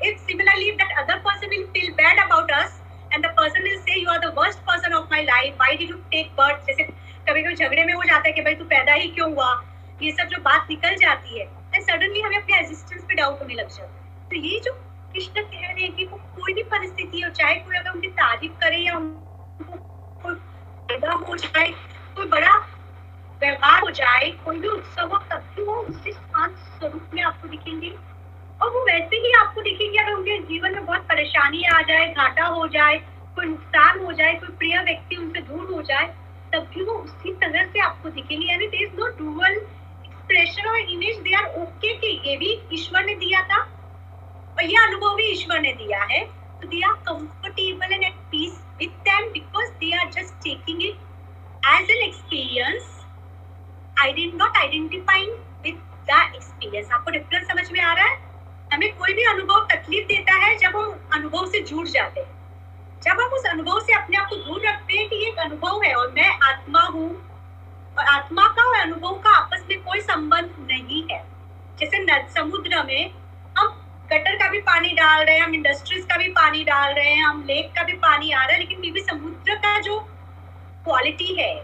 if 0.00 0.18
similarly 0.20 0.70
that 0.72 0.96
other 0.98 1.18
person 1.26 1.48
will 1.48 1.64
feel 1.74 1.90
bad 2.00 2.20
about 2.20 2.50
us 2.52 2.80
and 3.12 3.26
the 3.26 3.30
person 3.36 3.62
will 3.62 3.78
say 3.80 4.00
you 4.00 4.10
are 4.10 4.18
the 4.18 4.32
worst 4.38 4.58
person 4.66 4.94
of 4.94 5.06
my 5.12 5.24
life 5.24 5.54
why 5.60 5.76
did 5.76 5.90
you 5.90 5.96
take 6.12 6.32
birth 6.38 6.66
जैसे 6.66 6.82
कभी 7.28 7.42
कभी 7.42 7.54
झगड़े 7.54 7.84
में 7.84 7.92
हो 7.94 8.02
जाता 8.04 8.28
है 8.28 8.32
कि 8.32 8.42
भाई 8.42 8.54
तू 8.54 8.64
पैदा 8.66 8.92
ही 8.92 9.08
क्यों 9.08 9.32
हुआ? 9.34 9.50
ये 10.02 10.10
सब 10.12 10.28
जो 10.28 10.38
बात 10.42 10.66
निकल 10.70 10.96
जाती 11.00 11.38
है 11.38 11.44
एंड 11.74 11.82
सडनली 11.82 12.20
हमें 12.20 12.36
अपने 12.36 12.58
एग्जिस्टेंस 12.58 13.02
पे 13.08 13.14
डाउट 13.14 13.40
होने 13.42 13.54
लग 13.54 13.68
जाता 13.68 13.84
है। 13.84 14.28
तो 14.30 14.36
ये 14.46 14.60
जो 14.64 14.72
कृष्ण 15.14 15.42
कह 15.42 15.60
रहे 15.62 15.82
हैं 15.82 15.92
कि 15.96 16.04
वो 16.04 16.16
कोई 16.36 16.52
भी 16.54 16.62
परिस्थिति 16.72 17.20
हो, 17.20 17.30
चाहे 17.30 17.54
कोई 17.54 17.76
अगर 17.76 17.90
उनकी 17.90 18.08
तारीफ़ 18.20 18.52
करे 18.60 18.76
या 18.76 18.96
उनको 18.96 20.34
पैदा 20.92 21.12
हो 21.12 21.36
जाए, 21.36 21.68
कोई 22.16 22.26
बड़ा 22.26 22.56
व्यवहार 23.40 23.80
हो 23.80 23.90
जाए, 23.90 24.28
कोई 24.44 24.58
भी 24.60 24.68
उत्सव 24.68 25.12
हो, 25.12 25.18
तब 25.30 25.44
भी 25.54 25.62
वो 25.62 25.74
उसी 25.74 26.12
शांत 26.12 26.56
स्वरूप 26.56 27.14
में 27.14 27.22
आपको 27.22 27.48
दिखेंगे। 27.48 27.90
और 28.62 28.70
वो 28.70 28.80
वैसे 28.86 29.16
ही 29.16 29.32
आपको 29.32 29.62
दिखेंगे, 29.62 29.98
अगर 29.98 30.12
उनके 30.12 30.38
जीवन 30.38 30.74
में 30.74 30.84
बहुत 30.86 31.00
परेशानी 31.00 31.62
आ 31.64 31.80
जाए, 31.82 32.06
घाटा 32.08 32.46
हो 32.46 32.66
जाए, 32.68 32.96
कोई 33.36 33.46
नुकसान 33.46 34.04
हो 34.04 34.12
जाए, 34.12 34.34
कोई 34.34 34.56
प्रिय 34.56 34.78
व्यक्ति 34.78 35.16
उनसे 35.16 35.40
दूर 35.40 35.72
हो 35.72 35.82
जाए, 35.82 36.06
तब 36.52 36.68
भी 36.74 36.84
वो 36.84 36.94
उसी 36.94 37.32
तरह 37.32 37.64
से 37.64 37.80
आपको 37.80 38.08
दिखेंगे। 38.08 38.46
यानी 38.46 38.66
there 38.66 38.82
is 38.82 39.00
no 39.00 39.06
dual 39.18 39.52
expression 39.52 40.68
और 40.68 40.78
इमेज 40.78 41.18
दे 41.18 41.34
आर 41.34 41.46
ओके 41.62 41.96
कि 41.96 42.20
ये 42.28 42.36
भी 42.36 42.52
ईश्वर 42.72 43.04
ने 43.04 43.14
दिया 43.14 43.42
था, 43.42 43.60
और 44.56 44.64
ये 44.64 44.76
अनुभव 44.76 45.16
भी 45.16 45.30
ईश्वर 45.30 45.60
ने 45.60 45.72
दिया 45.72 46.02
है। 46.04 46.24
तो 46.60 46.68
they 46.68 46.82
are 46.86 46.92
comfortable 47.08 47.92
and 47.92 48.02
at 48.04 48.20
peace 48.30 48.60
with 48.82 48.94
them 49.06 49.30
because 49.32 49.70
they 49.80 49.92
are 49.94 50.10
just 50.10 50.34
taking 50.44 50.82
it 50.82 50.96
as 51.62 51.94
an 51.96 52.02
experience. 52.08 52.86
I 53.96 54.10
did 54.12 54.34
not 54.34 54.56
identifying 54.60 55.32
with 55.64 55.80
the 56.08 56.20
experience. 56.34 56.90
आपको 56.92 57.10
डिफरेंस 57.10 57.48
समझ 57.48 57.70
में 57.72 57.80
आ 57.80 57.92
रहा 57.92 58.06
है? 58.06 58.16
हमें 58.72 58.92
कोई 58.98 59.12
भी 59.14 59.24
अनुभव 59.32 59.66
तकलीफ़ 59.72 60.06
देता 60.06 60.34
है 60.44 60.56
जब 60.58 60.76
हम 60.76 61.10
अनुभव 61.14 61.46
से 61.50 61.60
जुड़ 61.70 61.86
जाते 61.88 62.20
हैं। 62.20 62.30
जब 63.02 63.20
हम 63.20 63.32
उस 63.38 63.46
अनुभव 63.50 63.80
से 63.80 63.92
अपने 63.92 64.16
आप 64.16 64.28
को 64.30 64.36
दूर 64.36 64.66
रखते 64.66 64.96
हैं 64.96 65.08
कि 65.08 65.16
एक 65.28 65.38
अनुभव 65.38 65.82
है 65.84 65.94
और 65.94 66.12
मैं 66.12 66.28
आत्मा 66.50 66.80
हूँ, 66.80 67.10
और 67.98 68.04
आत्मा 68.04 68.46
का 68.56 68.68
और 68.68 68.80
अनुभव 68.80 69.18
का 69.24 69.30
आपस 69.36 69.64
में 69.70 69.82
कोई 69.84 70.00
संबंध 70.00 70.54
नहीं 70.70 71.02
है। 71.10 71.24
जैसे 71.80 72.22
समुद्र 72.34 72.82
में 72.86 73.21
गटर 74.12 74.34
का 74.36 74.48
भी 74.48 74.58
पानी 74.60 74.88
डाल 74.88 75.24
रहे 75.24 75.34
हैं, 75.34 75.42
हम 75.42 75.54
इंडस्ट्रीज़ 75.54 76.06
का 76.06 76.16
भी 76.16 76.28
पानी 76.28 76.64
डाल 76.64 76.94
रहे 76.94 77.10
हैं, 77.10 77.24
हम 77.24 77.44
लेक 77.44 77.70
का 77.76 77.82
भी 77.82 77.92
पानी 77.92 78.32
आ 78.32 78.38
रहा 78.38 78.52
है, 78.52 78.58
लेकिन 78.58 78.80
फिर 78.80 78.92
भी 78.92 79.00
समुद्र 79.00 79.54
का 79.54 79.78
जो 79.80 79.98
क्वालिटी 80.84 81.34
है, 81.34 81.54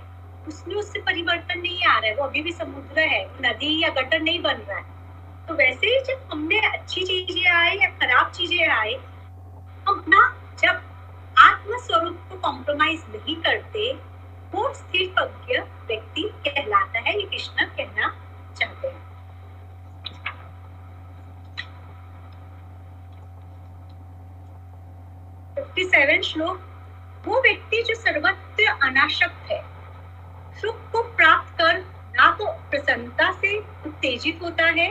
उसमें 0.49 0.75
उससे 0.75 1.01
परिवर्तन 1.01 1.61
नहीं 1.61 1.85
आ 1.85 1.99
रहा 1.99 2.11
है, 2.11 2.15
वो 2.15 2.25
अभी 2.25 2.43
भी 2.43 2.53
समुद्र 2.53 3.01
है, 3.01 3.23
नदी 3.41 3.83
या 3.83 3.89
गटर 3.89 4.21
नहीं 4.21 4.41
बन 4.43 4.63
रहा 4.69 4.79
है। 4.79 4.85
तो 5.49 5.55
वैसे 5.55 5.87
ही 5.87 6.01
जब 6.05 6.29
हमने 6.33 6.61
अच्छी 6.69 7.03
चीज़ें 7.03 7.51
आए 7.51 7.75
या 7.75 7.89
खराब 7.91 8.31
चीज़ें 8.31 8.69
आए, 8.69 8.95
हम 9.89 10.05
ना 10.09 10.23
जब 10.59 10.83
आत्म 11.39 11.79
स्वरूप 11.79 12.21
को 12.31 12.37
कॉम्प्रोमाइज 12.39 13.05
नहीं 13.11 13.37
करते, 13.37 13.93
वो 14.55 14.73
स्थिर 14.75 15.13
व्यक्ति 15.89 16.23
कहलाता 16.23 17.01
है, 17.01 17.17
ये 17.17 17.23
कृष्ण 17.23 17.65
कहना 17.67 18.15
चाहते 18.57 18.89
हैं। 18.89 19.08
फिफ्टी 25.59 25.85
सेवन 25.85 26.21
श्लोक, 26.23 26.61
वो 27.27 27.41
व्यक्ति 27.41 27.83
जो 27.83 27.95
सर्वत्र 27.95 28.65
अनाशक्त 28.83 29.51
है, 29.51 29.61
सुख 30.61 30.77
को 30.93 31.03
प्राप्त 31.03 31.53
कर 31.59 31.79
ना 32.17 32.31
तो 32.39 32.47
प्रसन्नता 32.71 33.31
से 33.33 33.59
उत्तेजित 33.59 34.39
होता 34.43 34.65
है 34.65 34.91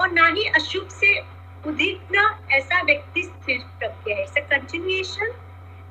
और 0.00 0.10
ना 0.12 0.26
ही 0.26 0.44
अशुभ 0.48 0.88
से 0.88 1.18
उद्विग्न 1.66 2.34
ऐसा 2.50 2.82
व्यक्ति 2.82 3.22
स्थिर 3.22 3.58
प्रज्ञ 3.58 4.12
है। 4.12 4.22
इट्स 4.22 4.34
कंटिन्यूएशन 4.50 5.32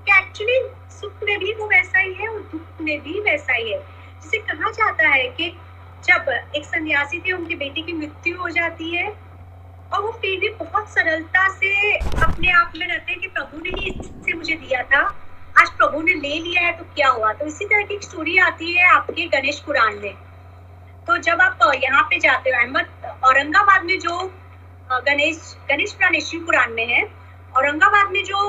कि 0.08 0.18
एक्चुअली 0.18 0.60
सुख 0.90 1.24
में 1.24 1.40
भी 1.40 1.54
वो 1.54 1.68
वैसा 1.68 2.00
ही 2.00 2.14
है 2.14 2.28
और 2.28 2.40
दुख 2.40 2.82
में 2.82 3.00
भी 3.02 3.20
वैसा 3.20 3.54
ही 3.54 3.72
है। 3.72 3.80
जिसे 4.24 4.38
कहा 4.38 4.72
जाता 4.72 5.08
है 5.08 5.28
कि 5.30 5.50
जब 6.04 6.30
एक 6.56 6.66
सन्यासी 6.66 7.20
थे 7.20 7.32
उनके 7.32 7.56
बेटे 7.56 7.82
की 7.82 7.94
मृत्यु 7.94 8.38
हो 8.38 8.50
जाती 8.50 8.96
है 8.96 9.27
और 9.94 10.02
वो 10.02 10.12
फिर 10.22 10.40
भी 10.40 10.50
बहुत 10.56 10.90
सरलता 10.90 11.48
से 11.50 11.98
अपने 11.98 12.52
आप 12.52 12.74
में 12.78 12.88
रहते 12.88 13.12
हैं 13.12 13.20
कि 13.22 13.28
प्रभु 13.28 13.58
ने 13.58 13.70
ही 13.70 13.90
इससे 13.90 14.34
मुझे 14.34 14.56
दिया 14.56 14.82
था। 14.84 15.02
आज 15.60 15.70
प्रभु 15.78 16.02
ने 16.02 16.14
ले 16.14 16.40
लिया 16.40 16.62
है 16.62 16.72
तो 16.78 16.84
क्या 16.96 17.10
हुआ? 17.10 17.32
तो 17.34 17.46
इसी 17.46 17.66
तरह 17.66 17.84
की 17.84 17.94
एक 17.96 18.04
स्टोरी 18.04 18.38
आती 18.38 18.74
है 18.74 18.90
आपके 18.90 19.28
गणेश 19.28 19.60
पुराण 19.66 20.00
में। 20.02 20.14
तो 21.08 21.18
जब 21.18 21.42
आप 21.42 21.60
यहाँ 21.84 22.04
पे 22.04 22.20
जाते 22.20 22.50
हो 22.50 22.62
अहमद 22.62 23.20
औरंगाबाद 23.26 23.84
में 23.84 23.98
जो 24.00 24.18
गणेश 24.92 25.56
गणेश 25.70 25.94
पुराण 25.94 26.20
शिव 26.20 26.46
पुराण 26.46 26.74
में 26.74 26.86
है 26.88 27.04
औरंगाबाद 27.58 28.12
में 28.12 28.24
जो 28.24 28.40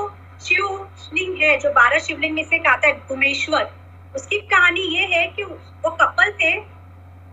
शिवलिंग 0.41 1.41
है 1.41 1.57
जो 1.59 1.71
बारह 1.73 1.99
शिवलिंग 1.99 2.35
में 2.35 2.43
से 2.43 2.59
कहता 2.59 2.87
है 2.87 2.93
गुमेश्वर 3.07 3.69
उसकी 4.15 4.39
कहानी 4.51 4.81
ये 4.95 5.05
है 5.15 5.25
कि 5.27 5.43
वो 5.43 5.89
कपल 6.01 6.31
थे 6.41 6.57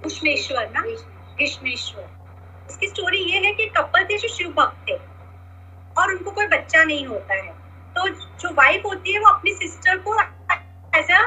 उष्मेश्वर 0.07 0.69
ना? 0.75 0.83
कृष्णेश्वर 1.39 2.16
इसकी 2.71 2.87
स्टोरी 2.87 3.19
ये 3.33 3.47
है 3.47 3.53
कि 3.53 3.67
कपल 3.77 4.05
थे 4.05 4.19
जो 4.19 4.29
शिव 4.29 4.49
भक्त 4.57 4.89
थे 4.89 4.97
और 5.97 6.13
उनको 6.13 6.31
कोई 6.31 6.47
बच्चा 6.47 6.85
नहीं 6.85 7.07
होता 7.07 7.35
है। 7.35 7.53
तो 7.97 8.09
जो 8.09 8.53
वाइफ 8.55 8.85
होती 8.85 9.13
है 9.13 9.21
वो 9.21 9.29
अपनी 9.29 9.53
सिस्टर 9.55 9.99
को 9.99 10.21
एज 10.93 11.11
अ 11.11 11.27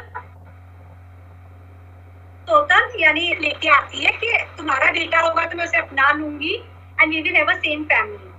यानी 2.99 3.21
लेके 3.41 3.69
आती 3.69 4.03
है 4.03 4.11
कि 4.13 4.27
तुम्हारा 4.57 4.91
बेटा 4.91 5.19
होगा 5.19 5.43
तो 5.45 5.57
मैं 5.57 5.65
उसे 5.65 5.77
अपना 5.77 6.11
लूँगी 6.11 6.53
and 7.01 7.09
we 7.09 7.21
will 7.21 7.35
have 7.35 7.51
a 7.51 7.53
same 7.55 7.83
family 7.83 8.29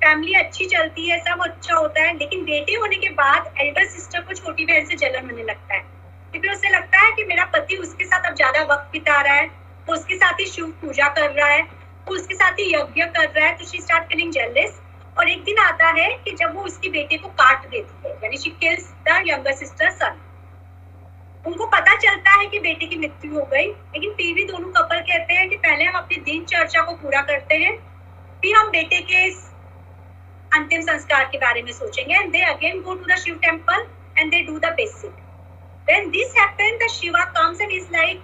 family 0.00 0.34
अच्छी 0.34 0.64
चलती 0.66 1.08
है, 1.08 1.18
सब 1.18 1.42
अच्छा 1.42 1.74
होता 1.74 2.02
है, 2.02 2.16
लेकिन 2.18 2.44
बेटे 2.44 2.74
होने 2.74 2.96
के 2.96 3.08
बाद 3.10 3.52
एल्डर 3.60 3.84
सिस्टर 3.84 4.20
को 4.20 4.34
छोटी 4.34 4.64
बहन 4.64 4.84
से 4.86 4.96
जलन 4.96 5.30
होने 5.30 5.42
लगता 5.42 5.74
है। 5.74 5.80
क्योंकि 5.80 6.48
उसे 6.48 6.70
लगता 6.70 6.98
है 6.98 7.10
कि 7.12 7.24
मेरा 7.24 7.44
पति 7.44 7.76
उसके 7.76 8.04
साथ 8.04 8.28
अब 8.30 8.34
ज़्यादा 8.34 8.62
वक्त 8.64 8.90
बिता 8.92 9.20
रहा 9.20 9.34
है 9.34 9.46
तो 9.88 9.92
उसके 9.92 10.16
साथ 10.16 10.40
ही 10.40 10.46
शिव 10.46 10.66
पूजा 10.80 11.08
कर 11.08 11.30
रहा 11.30 11.48
है 11.48 11.62
तो 12.10 12.14
उसके 12.14 12.34
साथ 12.34 12.52
ही 12.58 12.64
यज्ञ 12.74 13.02
कर 13.16 13.28
रहा 13.28 13.46
है 13.46 13.56
तो 13.56 13.64
शी 13.66 13.80
स्टार्ट 13.80 14.08
फीलिंग 14.08 14.32
जेलस 14.32 14.80
और 15.18 15.28
एक 15.30 15.42
दिन 15.44 15.58
आता 15.58 15.88
है 15.98 16.08
कि 16.24 16.30
जब 16.40 16.54
वो 16.54 16.62
उसके 16.62 16.88
बेटे 16.90 17.16
को 17.16 17.28
काट 17.40 17.68
देती 17.70 18.08
है, 18.08 18.14
यानी 18.24 18.36
she 18.36 18.50
kills 18.60 18.88
the 19.08 19.22
younger 19.26 19.52
sister 19.54 19.90
son 19.90 20.18
उनको 21.44 21.66
पता 21.74 21.94
चलता 21.96 22.30
है 22.40 22.46
कि 22.46 22.58
बेटे 22.60 22.86
की 22.86 22.96
मृत्यु 22.96 23.34
हो 23.34 23.44
गई, 23.52 23.66
लेकिन 23.66 24.12
फिर 24.14 24.34
भी 24.34 24.44
दोनों 24.44 24.70
कपल 24.72 25.00
कहते 25.00 25.34
हैं 25.34 25.48
कि 25.50 25.56
पहले 25.56 25.84
हम 25.84 25.98
अपनी 25.98 26.16
दिन 26.24 26.44
चर्चा 26.44 26.82
को 26.84 26.92
पूरा 27.02 27.20
करते 27.30 27.56
हैं, 27.56 27.76
फिर 28.42 28.56
हम 28.56 28.70
बेटे 28.70 29.00
के 29.12 29.24
अंतिम 30.58 30.80
संस्कार 30.82 31.24
के 31.32 31.38
बारे 31.38 31.62
में 31.62 31.72
सोचेंगे 31.72 32.14
and 32.14 32.32
they 32.32 32.42
again 32.44 32.82
go 32.82 32.94
to 32.94 33.12
the 33.12 33.18
Shiv 33.18 33.38
temple 33.42 33.86
and 34.18 34.30
they 34.30 34.40
do 34.50 34.58
the 34.58 34.72
basic 34.82 35.26
when 35.88 36.10
this 36.14 36.34
happened, 36.34 36.80
the 36.80 36.88
shiva 36.88 37.22
comes 37.34 37.60
and 37.60 37.72
is 37.72 37.86
like, 37.90 38.20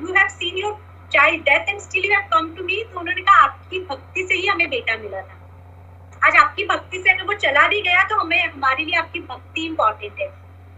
you 0.00 0.14
have 0.14 0.30
seen 0.30 0.58
your 0.58 0.72
child 1.12 1.44
death 1.44 1.70
and 1.70 1.82
still 1.82 2.04
you 2.04 2.12
have 2.12 2.28
come 2.30 2.46
to 2.56 2.62
me 2.66 2.76
तो 2.84 3.00
उन्होंने 3.00 3.22
कहा, 3.22 3.40
आपकी 3.40 3.78
भक्ति 3.86 4.26
से 4.28 4.34
ही 4.34 4.46
हमें 4.46 4.68
बेटा 4.70 4.96
मिला 4.98 5.20
था। 5.22 5.38
आज 6.22 6.36
आपकी 6.36 6.64
भक्ति 6.66 7.02
से 7.02 7.10
अगर 7.10 7.24
वो 7.24 7.34
चला 7.34 7.66
भी 7.68 7.80
गया 7.82 8.02
तो 8.04 8.16
हमें, 8.16 8.46
हमारे 8.46 8.84
लिए 8.84 8.96
आपकी 8.98 9.20
भक्ति 9.20 9.64
इंपॉर्टेंट 9.66 10.20
है। 10.20 10.26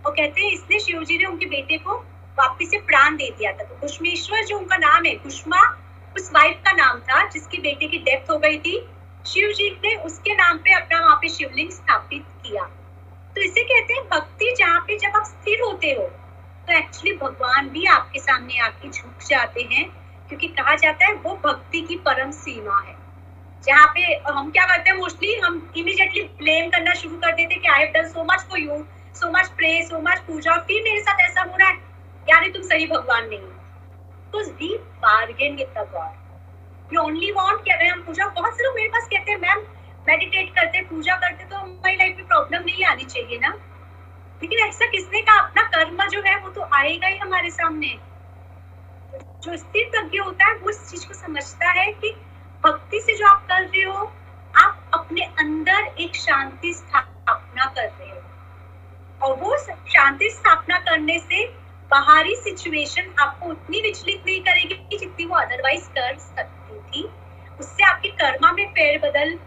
वो 0.05 0.11
कहते 0.11 0.41
हैं 0.41 0.51
इसलिए 0.53 0.79
शिव 0.81 1.05
जी 1.05 1.19
ने 1.19 1.25
उनके 1.25 1.47
बेटे 1.47 1.79
को 1.79 1.97
वापिस 2.39 2.71
से 2.71 2.79
प्राण 2.87 3.17
दे 3.17 3.31
दिया 3.39 3.53
था। 3.53 3.65
तो 3.65 3.81
कुष्मेश्वर 3.81 4.45
जो 4.45 4.59
उनका 4.59 4.77
नाम 4.77 5.05
है, 5.07 5.15
कुष्मा, 5.17 5.61
उस 6.17 6.31
वाइफ 6.35 6.61
का 6.65 6.73
नाम 6.73 6.99
था, 7.01 7.25
जिसकी 7.31 7.59
बेटे 7.59 7.87
की 7.89 7.99
डेथ 8.01 8.31
हो 8.31 8.39
गई 8.39 8.59
थी 8.59 8.77
शिव 9.27 9.53
जी 9.53 9.71
ने 9.85 9.95
उसके 10.07 10.35
नाम 10.37 10.59
पे 10.59 10.75
अपना 10.75 11.01
वहाँ 11.01 11.17
पे 11.17 11.29
शिवलिंग 11.29 11.71
स्थापित 11.71 12.25
किया। 12.45 12.65
तो 13.37 13.43
इसे 13.43 13.63
कहते 13.65 13.95
हैं, 13.95 14.05
भक्ति 14.09 14.55
जहाँ 14.59 14.81
पे 14.87 14.99
जब 14.99 15.17
आप 15.17 15.25
स्थिर 15.27 15.63
होते 15.63 15.93
हो 15.93 16.03
तो 16.69 16.73
एक्चुअली 16.73 17.17
भगवान 17.17 17.69
भी 17.69 17.85
आपके 17.87 18.19
सामने 18.21 18.59
आके 18.61 18.91
झुक 18.91 19.27
जाते 19.29 19.63
हैं 19.73 19.85
क्योंकि 20.29 20.49
कहा 20.49 20.75
जाता 20.75 21.07
है 21.07 21.15
वो 21.15 21.35
भक्ति 21.45 21.81
की 21.81 21.97
परम 21.97 22.31
सीमा 22.31 22.79
है। 22.81 22.97
जहाँ 23.65 23.87
पे 23.87 24.03
हम 24.29 24.51
क्या 24.51 24.65
करते 24.67 24.91
हैं 24.91 24.97
मोस्टली 24.97 25.35
हम 25.35 25.73
इमीडिएटली 25.77 26.23
ब्लेम 26.39 26.71
करना 26.71 26.95
शुरू 26.95 27.17
कर 27.17 27.33
देते 27.33 27.55
कि 27.55 27.69
I 27.69 27.81
have 27.81 27.93
done 27.93 28.09
so 28.09 28.25
much 28.25 28.41
for 28.41 28.59
you 28.59 28.85
so 29.15 29.31
much 29.31 29.49
pray 29.49 29.83
so 29.83 30.01
much 30.01 30.19
puja, 30.19 30.57
फिर 30.59 30.83
मेरे 30.83 31.01
साथ 31.01 31.21
ऐसा 31.21 31.43
हो 31.43 31.57
रहा 31.57 31.69
है। 31.69 31.79
यानी 32.29 32.49
तुम 32.49 32.63
सही 32.63 32.87
भगवान 32.87 33.29
नहीं 33.29 33.39
हो। 33.39 33.53
तो 34.33 34.51
we 34.51 34.77
bargain 34.79 35.57
with 35.57 35.75
the 35.79 35.89
god 35.93 36.23
we 36.91 36.97
only 36.97 37.31
want 37.31 37.65
कि 37.65 37.71
अगर 37.71 37.87
हम 37.87 38.03
पूजा, 38.03 38.27
बहुत 38.29 38.57
से 38.57 38.65
लोग 38.65 38.75
मेरे 38.75 38.89
पास 38.89 39.05
कहते 39.05 39.33
हैं 39.33 39.39
मैम 39.39 39.63
मेडिटेट 40.09 40.55
करते, 40.55 40.81
पूजा 40.81 41.17
करते 41.17 41.45
तो 41.45 41.57
हमारी 41.57 41.97
लाइफ 41.97 42.17
में 42.17 42.27
प्रॉब्लम 42.27 42.63
नहीं 42.63 42.85
आनी 42.85 43.05
चाहिए 43.05 43.39
ना? 43.39 43.49
लेकिन 44.43 44.59
ऐसा 44.59 44.87
किसने 44.87 45.21
कहा? 45.23 45.39
अपना 45.39 45.63
कर्म 45.63 46.07
जो 46.09 46.23
है, 46.27 46.39
वो 46.39 46.49
तो 46.49 46.69
आएगा 46.73 47.07
ही 47.07 47.17
हमारे 47.19 47.51
सामने। 47.51 48.14
जो 49.43 49.57
स्थिर 49.57 49.89
प्रज्ञ 49.91 50.19
होता 50.19 50.45
है, 50.45 50.55
वो 50.55 50.71
इस 50.71 50.91
चीज़ 50.91 51.07
को 51.09 51.15
समझता 51.15 51.71
है 51.71 51.93
कि 51.93 52.15
भक्ति 52.65 53.01
से 53.01 53.17
जो 53.17 53.27
आप 53.27 53.47
कर 53.49 53.63
रहे 53.63 53.83
हो, 53.83 54.13
आप 54.55 54.91
अपने 54.95 55.23
अंदर 55.23 55.95
एक 56.01 56.17
शांति 56.17 56.73
स्थापना 56.73 57.65
कर 57.65 57.83
रहे 57.83 58.11
हो। 58.11 58.21
और 59.23 59.37
वो 59.37 59.59
शांति 59.59 60.31
स्थापना 60.31 60.79
करने 60.79 61.19
से 61.19 61.47
बाहरी 61.91 62.35
सिचुएशन 62.37 63.15
आपको 63.19 63.47
उतनी 63.47 63.81
विचलित 63.81 64.23
नहीं 64.27 64.41
करेगी 64.41 64.99
जितनी 64.99 65.25
वो 65.25 65.37
अदरवाइज़ 65.37 65.89
कर 65.89 66.19
सकती 66.19 66.79
थी। 66.81 67.11
उससे 67.61 67.85
आपके 67.85 68.09
कर्मा 68.09 68.53
में 68.53 68.67
फेर 68.69 68.99
बदल 68.99 69.39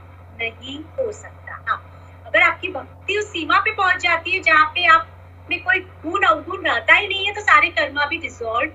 नहीं 0.41 0.79
हो 0.79 1.11
सकता। 1.11 1.63
हाँ 1.69 1.81
अगर 2.25 2.41
आपकी 2.41 2.67
भक्ति 2.67 3.17
उस 3.17 3.25
सीमा 3.25 3.59
पे 3.59 3.71
पहुँच 3.71 4.01
जाती 4.01 4.31
है 4.31 4.39
जहाँ 4.39 4.65
पे 4.65 4.85
आप 4.85 5.07
में 5.49 5.63
कोई 5.63 5.79
गुण 5.79 6.23
अवगुण 6.23 6.65
रहता 6.65 6.93
ही 6.93 7.07
नहीं 7.07 7.25
है 7.25 7.33
तो 7.33 7.41
सारे 7.41 7.69
कर्मा 7.69 8.05
भी 8.05 8.17
डिजोल्व 8.17 8.71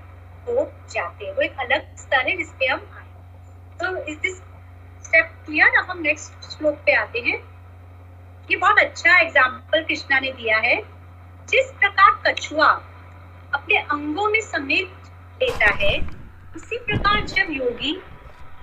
हो 0.47 0.71
जाते 0.91 1.25
हैं 1.25 1.33
वो 1.33 1.41
एक 1.41 1.59
अलग 1.59 1.95
स्तर 1.97 2.27
है 2.27 2.35
जिसपे 2.37 2.65
हम 2.65 2.79
आए। 2.97 3.07
तो 3.79 3.95
इस 4.03 4.17
दिस 4.17 4.37
स्टेप 5.05 5.31
क्लियर 5.45 5.77
अब 5.77 5.89
हम 5.89 6.01
नेक्स्ट 6.01 6.49
श्लोक 6.51 6.75
पे 6.75 6.93
आते 6.95 7.19
हैं। 7.19 7.37
ये 8.49 8.57
बहुत 8.57 8.79
अच्छा 8.79 9.17
एग्ज़ाम्पल 9.17 9.83
कृष्णा 9.83 10.19
ने 10.19 10.31
दिया 10.31 10.57
है। 10.57 10.75
जिस 11.49 11.71
प्रकार 11.71 12.11
कछुआ 12.27 12.67
अपने 13.53 13.77
अंगों 13.77 14.27
में 14.29 14.41
समेट 14.41 14.87
लेता 15.41 15.73
है, 15.73 15.97
उसी 16.55 16.77
प्रकार 16.77 17.21
जब 17.25 17.51
योगी 17.51 17.95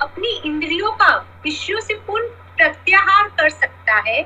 अपनी 0.02 0.28
इंद्रियों 0.46 0.90
का 0.92 1.14
विषयों 1.44 1.80
से 1.80 1.94
पूर्ण 1.94 2.28
प्रत्याहार 2.56 3.28
कर 3.28 3.48
सकता 3.48 3.94
है, 4.06 4.22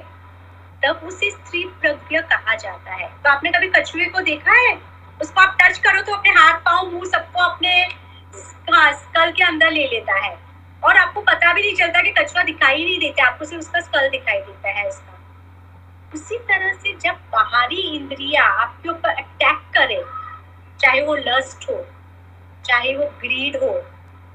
तब 0.83 1.01
उसे 1.05 1.31
स्त्री 1.31 1.65
प्रज्ञ 1.81 2.21
कहा 2.21 2.55
जाता 2.55 2.95
है। 2.95 3.09
तो 3.23 3.31
आपने 3.31 3.51
कभी 3.51 3.69
कछुए 3.69 4.05
को 4.05 4.21
देखा 4.21 4.53
है? 4.53 4.75
उसको 5.21 5.41
आप 5.41 5.57
टच 5.61 5.79
करो 5.79 6.01
तो 6.03 6.15
अपने 6.15 6.31
हाथ 6.33 6.59
पाओ 6.61 6.85
मुँह 6.87 7.05
सबको 7.07 7.43
अपने 7.43 7.87
स्कल 8.35 9.31
के 9.33 9.45
अंदर 9.45 9.71
ले 9.71 9.87
लेता 9.89 10.15
है। 10.17 10.37
और 10.83 10.97
आपको 10.97 11.21
पता 11.23 11.53
भी 11.53 11.63
नहीं 11.63 11.75
चलता 11.77 12.03
कि 12.03 12.11
कछुआ 12.13 12.43
दिखाई 12.43 12.85
नहीं 12.85 12.99
देता, 12.99 13.27
आपको 13.27 13.45
सिर्फ़ 13.45 13.61
उसका 13.61 13.81
स्कल 13.81 14.09
दिखाई 14.11 14.39
देता 14.39 14.69
है 14.71 14.89
इसका। 14.89 15.13
उसी 16.13 16.39
तरह 16.41 16.73
से 16.75 16.93
जब 16.99 17.15
बाहरी 17.33 17.81
इंद्रिया 17.97 18.45
आपके 18.45 18.89
ऊपर 18.89 19.09
अटैक 19.11 19.61
करे, 19.75 20.03
चाहे 20.81 21.01
वो 21.03 21.15
लस्ट 21.17 21.69
हो, 21.71 21.77
चाहे 22.65 22.97
वो 22.97 23.07
ग्रीड 23.21 23.57
हो, 23.63 23.81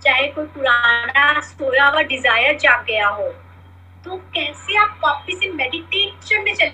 चाहे 0.02 0.28
कोई 0.28 0.46
पुराना 0.48 1.40
सोया 1.42 1.86
हुआ 1.86 2.02
डिज़ायर 2.04 2.58
जाग 2.58 2.84
गया 2.86 3.08
हो 3.08 3.28
तो 4.06 4.16
कैसे 4.36 4.78
आप 4.78 5.00
वापिस 5.04 5.40
से 5.40 5.50
मेडिटेशन 5.54 6.44
में 6.44 6.54
चले 6.54 6.70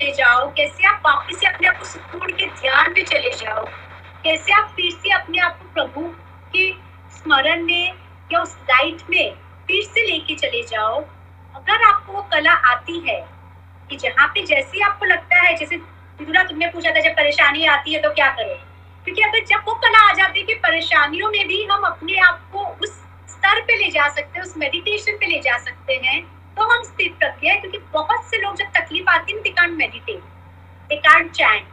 जाओ। 0.00 0.48
कैसे 0.50 0.86
आप 0.86 1.02
वापिस 1.06 1.38
से 1.40 1.46
अपने 1.46 1.68
आप 1.68 1.78
को 1.78 1.84
सुकून 1.84 2.32
के 2.32 2.46
ध्यान 2.46 2.92
में 2.92 3.04
चले 3.04 3.30
जाओ? 3.30 3.64
कैसे 4.24 4.52
आप 4.52 4.72
फिर 4.76 4.90
से 4.90 5.10
अपने 5.10 5.38
आप 5.38 5.58
को 5.58 5.68
प्रभु 5.74 6.00
के 6.52 6.72
स्मरण 7.10 7.64
में 7.64 7.92
या 8.32 8.40
उस 8.40 8.56
लाइट 8.62 9.02
में 9.10 9.34
फिर 9.66 9.82
से 9.84 10.06
लेके 10.06 10.34
चले 10.34 10.62
जाओ? 10.62 11.00
अगर 11.54 11.82
आपको 11.82 12.12
वो 12.12 12.22
कला 12.22 12.52
आती 12.52 12.98
है 13.08 13.28
कि 13.90 13.96
जहाँ 13.96 14.28
पे 14.28 14.42
जैसे 14.42 14.80
आपको 14.80 15.04
लगता 15.04 15.36
है, 15.36 15.56
जैसे 15.56 15.76
विदुरा 15.76 16.42
तुमने 16.42 16.66
पूछा 16.66 16.90
था, 16.90 17.00
जब 17.00 17.10
परेशानी 17.10 17.66
आती 17.66 17.94
है 17.94 18.02
तो 18.02 18.10
क्या 18.10 18.28
करो? 18.30 18.54
क्योंकि 19.04 19.22
अगर 19.22 19.44
जब 19.44 19.64
वो 19.66 19.74
कला 19.74 20.10
आ 20.10 20.12
जाती 20.12 20.40
है 20.40 20.46
कि 20.46 20.54
परेशानियों 20.54 21.30
में 21.30 21.48
भी 21.48 21.64
हम 21.64 21.82
अपने 21.82 22.18
आप 22.18 22.48
को 22.52 22.58
उस 22.58 22.90
स्तर 23.28 23.60
पे 23.60 23.76
ले 23.76 23.90
जा 23.90 24.08
सकते 24.08 24.38
हैं, 24.38 24.46
उस 24.46 24.56
मेडिटेशन 24.56 25.12
पे 25.12 25.26
ले 25.26 25.38
जा 25.38 25.58
सकते 25.58 26.00
हैं 26.04 26.35
तो 26.56 26.64
हम 26.64 26.82
स्थिर 26.82 27.12
प्रज्ञ 27.18 27.48
है, 27.48 27.56
क्योंकि 27.56 27.78
बहुत 27.78 28.24
से 28.24 28.36
लोग 28.38 28.56
जब 28.56 28.66
तकलीफ़ 28.66 29.08
आती 29.08 29.32
है 29.32 29.42
they 29.42 29.50
can't 29.50 29.70
meditate 29.70 30.20
they 30.88 30.96
can't 30.96 31.30
chant 31.30 31.68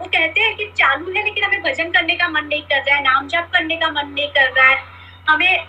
वो 0.00 0.06
कहते 0.06 0.40
हैं 0.40 0.56
कि 0.56 0.64
चालू 0.66 1.12
है, 1.16 1.24
लेकिन 1.24 1.44
हमें 1.44 1.62
भजन 1.62 1.90
करने 1.90 2.14
का 2.14 2.28
मन 2.28 2.44
नहीं 2.44 2.62
कर 2.62 2.82
रहा 2.82 2.96
है, 2.96 3.02
नाम 3.02 3.28
जप 3.28 3.50
करने 3.52 3.76
का 3.76 3.88
मन 3.88 4.08
नहीं 4.08 4.28
कर 4.28 4.52
रहा 4.52 4.66
है। 4.66 4.78
हमें 5.28 5.66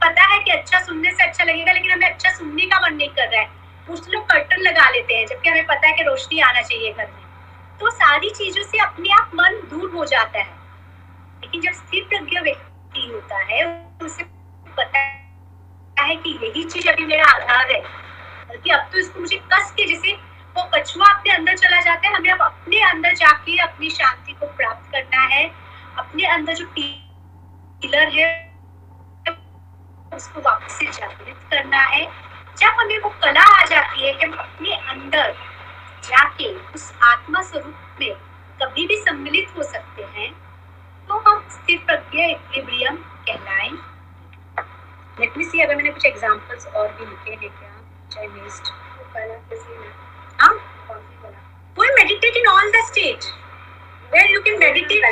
पता 0.00 0.22
है 0.22 0.38
कि 0.38 0.50
अच्छा 0.50 0.80
सुनने 0.80 1.10
से 1.10 1.22
अच्छा 1.22 1.44
लगेगा, 1.44 1.72
लेकिन 1.72 1.90
हमें 1.92 2.10
अच्छा 2.10 2.30
सुनने 2.30 2.66
का 2.66 2.80
मन 2.80 2.94
नहीं 2.94 3.08
कर 3.08 3.28
रहा 3.28 3.40
है। 3.40 3.48
कुछ 3.88 4.08
लोग 4.08 4.24
कर्टन 4.24 4.56
लगा 4.56 4.90
लेते 4.90 5.14
हैं, 5.14 5.26
जबकि 5.26 5.48
हमें 5.48 5.66
पता 5.66 5.86
है 5.86 5.92
कि 5.92 6.02
रोशनी 6.02 6.40
आना 6.40 6.60
चाहिए 6.60 6.92
घर 6.92 7.06
में। 7.06 7.22
तो 7.80 7.90
सारी 7.90 8.30
चीज़ों 8.30 8.64
से 8.64 8.78
अपने 8.78 9.08
आप 9.08 9.30
मन 9.34 9.60
दूर 9.70 9.90
हो 9.90 10.04
जाता 10.04 10.38
है। 10.38 10.50
लेकिन 11.42 11.60
जब 11.60 11.72
स्थिर 11.72 12.04
प्रज्ञ 12.04 12.40
व्यक्ति 12.40 13.10
होता 13.14 13.38
है, 13.38 13.88
उसे 14.02 14.24
पता 14.76 14.98
है 16.02 16.16
कि 16.16 16.38
यही 16.42 16.64
चीज़ 16.64 16.88
अभी 16.88 17.04
मेरा 17.04 17.24
आधार 17.24 17.72
है। 17.72 18.05
बल्कि 18.48 18.70
अब 18.70 18.88
तो 18.92 18.98
इसको 18.98 19.20
मुझे 19.20 19.36
कस 19.52 19.70
के 19.76 19.86
जैसे 19.86 20.12
वो 20.56 20.62
कछुआ 20.74 21.06
अपने 21.08 21.32
अंदर 21.32 21.56
चला 21.56 21.80
जाता 21.80 22.08
है। 22.08 22.14
हमें 22.14 22.30
अब 22.30 22.40
अपने 22.42 22.82
अंदर 22.82 23.14
जाके 23.14 23.58
अपनी 23.62 23.90
शांति 23.90 24.32
को 24.32 24.46
प्राप्त 24.56 24.90
करना 24.92 25.26
है। 25.26 25.46
अपने 25.98 26.26
अंदर 26.26 26.54
जो 26.54 26.66
पिलर 26.68 28.08
है, 28.12 28.28
उसको 30.12 30.40
वापस 30.40 30.78
से 30.78 30.86
जागृत 30.86 31.48
करना 31.50 31.82
है। 31.84 32.04
जब 32.58 32.80
हमें 32.80 32.98
वो 32.98 33.08
कला 33.22 33.42
आ 33.54 33.64
जाती 33.64 34.06
है 34.06 34.12
कि 34.12 34.24
हम 34.24 34.32
अपने 34.34 34.76
अंदर 34.90 35.32
जाके 36.04 36.52
उस 36.74 36.92
आत्मा 37.04 37.42
स्वरूप 37.42 38.00
में 38.00 38.14
कभी 38.60 38.86
भी 38.86 38.96
सम्मिलित 38.98 39.56
हो 39.56 39.62
सकते 39.64 40.02
हैं 40.14 40.30
तो 41.08 41.18
हम 41.20 41.46
स्थिर 41.50 41.78
प्रज्ञ 41.86 42.22
इक्विलिब्रियम 42.22 42.96
कहलाएँ। 43.28 43.70
लेट 45.20 45.36
मी 45.36 45.44
सी 45.44 45.60
अगर 45.60 45.76
मैंने 45.76 45.90
कुछ 45.90 46.06
एग्जांपल्स 46.06 46.66
और 46.66 46.88
भी 46.90 47.06
लिखे 47.06 47.32
हैं 47.34 47.65
हाँ 50.40 50.52
वो 51.76 51.84
meditate 51.96 52.36
in 52.36 52.46
all 52.48 52.70
the 52.70 52.82
stage 52.86 53.26
where 54.12 54.30
you 54.30 54.40
can 54.40 54.58
meditate 54.58 55.02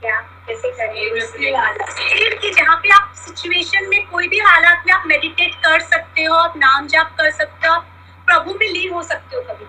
क्या 0.00 0.16
कैसे 0.46 0.70
करें 0.70 2.38
कि 2.40 2.50
जहाँ 2.50 2.76
पे 2.82 2.90
आप 2.94 3.12
सिचुएशन 3.16 3.88
में 3.88 4.06
कोई 4.10 4.28
भी 4.28 4.38
हालात 4.38 4.82
में 4.86 4.92
आप 4.94 5.04
मेडिटेट 5.06 5.54
कर 5.64 5.80
सकते 5.80 6.24
हो 6.24 6.34
आप 6.34 6.56
नाम 6.56 6.86
जाप 6.88 7.14
कर 7.18 7.30
सकते 7.30 7.68
हो 7.68 7.78
प्रभु 8.28 8.54
में 8.60 8.68
लीन 8.68 8.92
हो 8.92 9.02
सकते 9.02 9.36
हो 9.36 9.42
कभी 9.42 9.64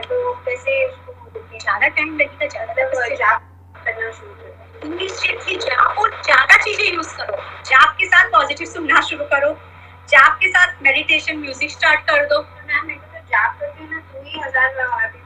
तो 0.00 0.32
कैसे 0.44 0.86
ज़्यादा 1.58 1.88
टाइम 1.88 2.18
लगेगा। 2.18 2.46
ज़्यादा 2.46 3.38
करना 3.84 4.10
शुरू 4.10 4.32
करो। 4.32 4.86
इमीडिएटली 4.86 5.56
और 5.56 6.10
ज़्यादा 6.24 6.56
चीज़ें 6.64 6.94
यूज़ 6.94 7.16
करो। 7.16 7.36
जाप 7.64 7.94
के 7.98 8.06
साथ 8.06 8.30
पॉजिटिव 8.32 8.66
सुनना 8.66 9.00
शुरू 9.08 9.24
करो। 9.24 9.50
जाप 10.08 10.36
के 10.40 10.48
साथ 10.48 10.82
मेडिटेशन 10.82 11.36
म्यूज़िक 11.38 11.70
स्टार्ट 11.70 12.00
कर 12.10 12.24
दो। 12.26 12.40
मैम 12.40 12.90
तो 12.90 13.18
जाप 13.30 13.58
करते 13.60 13.82
हैं 13.82 13.90
ना 13.90 13.98
दो 13.98 14.22
ही 14.24 14.40
हज़ार 14.40 14.68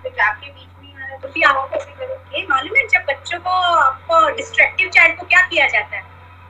तो 0.03 0.11
जाप 0.11 0.41
के 0.41 0.51
बीच 0.51 0.69
में 0.83 1.19
तो 1.21 1.29
कैसे 1.69 1.93
करोगे? 1.93 2.47
मालूम 2.49 2.77
है 2.77 2.87
जब 2.89 3.05
बच्चों 3.11 3.39
को 3.41 3.51
आपको 3.79 4.29
डिस्ट्रक्टिव 4.37 4.91
चाइल्ड 4.91 5.17
को 5.19 5.27
क्या 5.27 5.41
किया 5.47 5.67
जाता 5.69 5.97
है? 5.97 6.03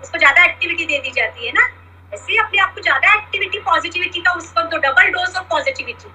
उसको 0.03 0.19
ज़्यादा 0.19 0.45
एक्टिविटी 0.45 0.87
दे 0.87 0.99
दी 0.99 1.11
जाती 1.13 1.47
है 1.47 1.53
ना? 1.53 1.69
ऐसे 2.13 2.39
अपने 2.39 2.59
आप 2.61 2.75
को 2.75 2.81
ज़्यादा 2.83 3.15
एक्टिविटी 3.15 3.59
पॉजिटिविटी 3.63 4.21
का 4.21 4.33
उस 4.33 4.53
वक्त 4.59 4.71
तो 4.71 4.79
double 4.81 5.11
dose 5.13 5.37
of 5.37 5.47
positivity 5.51 6.09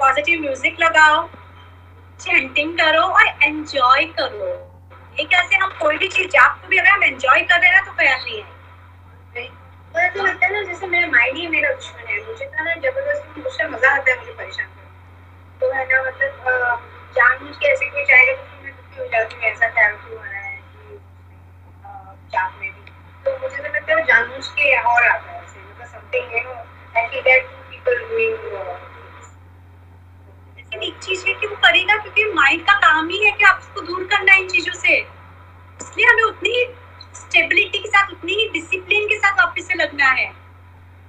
positive 0.00 0.40
music 0.40 0.80
लगाओ 0.80 1.26
चैंटिंग 2.20 2.76
करो 2.78 3.02
और 3.02 3.26
एंजॉय 3.42 4.04
करो। 4.18 4.52
ये 5.18 5.24
कैसे 5.26 5.56
हम 5.56 5.78
कोई 5.80 5.96
भी 5.98 6.08
चीज़ 6.08 6.36
आपको 6.38 6.68
भी 6.68 6.78
अगर 6.78 6.90
हम 6.90 7.04
एंजॉय 7.04 7.40
कर 7.42 7.60
रहे 7.60 7.70
हैं 7.72 7.84
तो 7.84 7.92
ख्याल 7.92 8.20
नहीं 8.20 8.38
है। 8.38 8.56
तो 10.08 10.24
लगता 10.24 10.46
है 10.46 10.52
ना 10.52 10.62
जैसे 10.64 10.86
मेरा 10.86 11.06
माइंड 11.08 11.36
ही 11.36 11.46
मेरा 11.48 11.72
दुश्मन 11.72 12.06
है। 12.08 12.16
मुझे 12.26 12.44
तो 12.44 12.64
ना 12.64 12.74
ज़बरदस्ती 12.74 13.40
मुझसे 13.40 13.68
मज़ा 13.68 13.90
आता 13.90 14.10
है 14.10 14.18
मुझे 14.18 14.32
परेशान 14.32 14.66
करना 14.66 15.60
तो 15.60 15.72
है 15.72 15.84
ना 15.92 16.02
मतलब 16.02 16.32
जानबूझ 17.16 17.56
के 17.56 17.66
ऐसे 17.66 17.90
कोई 17.90 18.04
जाएगा 18.04 18.32
तो 18.32 18.64
मैं 18.64 18.72
दुखी 18.72 19.00
हो 19.00 19.06
जाती 19.06 19.36
हूँ, 19.36 19.44
ऐसा 19.44 19.68
क्या 19.68 19.88
क्यों 19.88 20.18
हो 20.18 20.24
रहा 20.24 20.40
है 20.40 20.56
कि 20.56 20.98
जाप 22.32 22.58
में 22.60 22.70
भी। 22.70 22.82
तो 23.24 23.36
मुझे 23.42 23.56
तो 23.56 23.62
लगता 23.64 23.94
है 23.94 24.04
जानबूझ 24.06 24.46
के 24.48 24.76
और 24.78 25.06
आता 25.06 25.30
है 25.30 25.42
ऐसे 25.42 25.60
मतलब 25.60 25.86
something 25.86 26.32
you 26.34 26.42
know 26.44 26.54
I 26.96 27.08
feel 27.08 27.22
that 27.22 27.46
people 27.70 28.04
doing 28.08 28.36
एक 30.82 30.98
चीज़ 31.02 31.24
है 31.26 31.32
कि 31.34 31.46
वो 31.46 31.54
करेगा 31.62 31.96
क्योंकि 31.96 32.24
माइंड 32.32 32.60
का 32.66 32.74
काम 32.80 33.08
ही 33.08 33.24
है 33.24 33.30
कि 33.38 33.44
उसको 33.46 33.80
दूर 33.82 34.04
करना 34.10 34.32
है 34.32 34.40
इन 34.40 34.48
चीज़ों 34.48 34.74
से। 34.74 34.96
इसलिए 35.80 36.06
हमें 36.06 36.22
उतनी 36.22 36.52
स्टेबिलिटी 37.28 37.78
के 37.78 37.88
साथ, 37.88 38.10
उतनी 38.12 38.34
ही 38.34 38.48
डिसिप्लिन 38.50 39.08
के 39.08 39.16
साथ 39.18 39.32
वापस 39.38 39.66
से 39.68 39.74
लगना 39.74 40.10
है। 40.10 40.26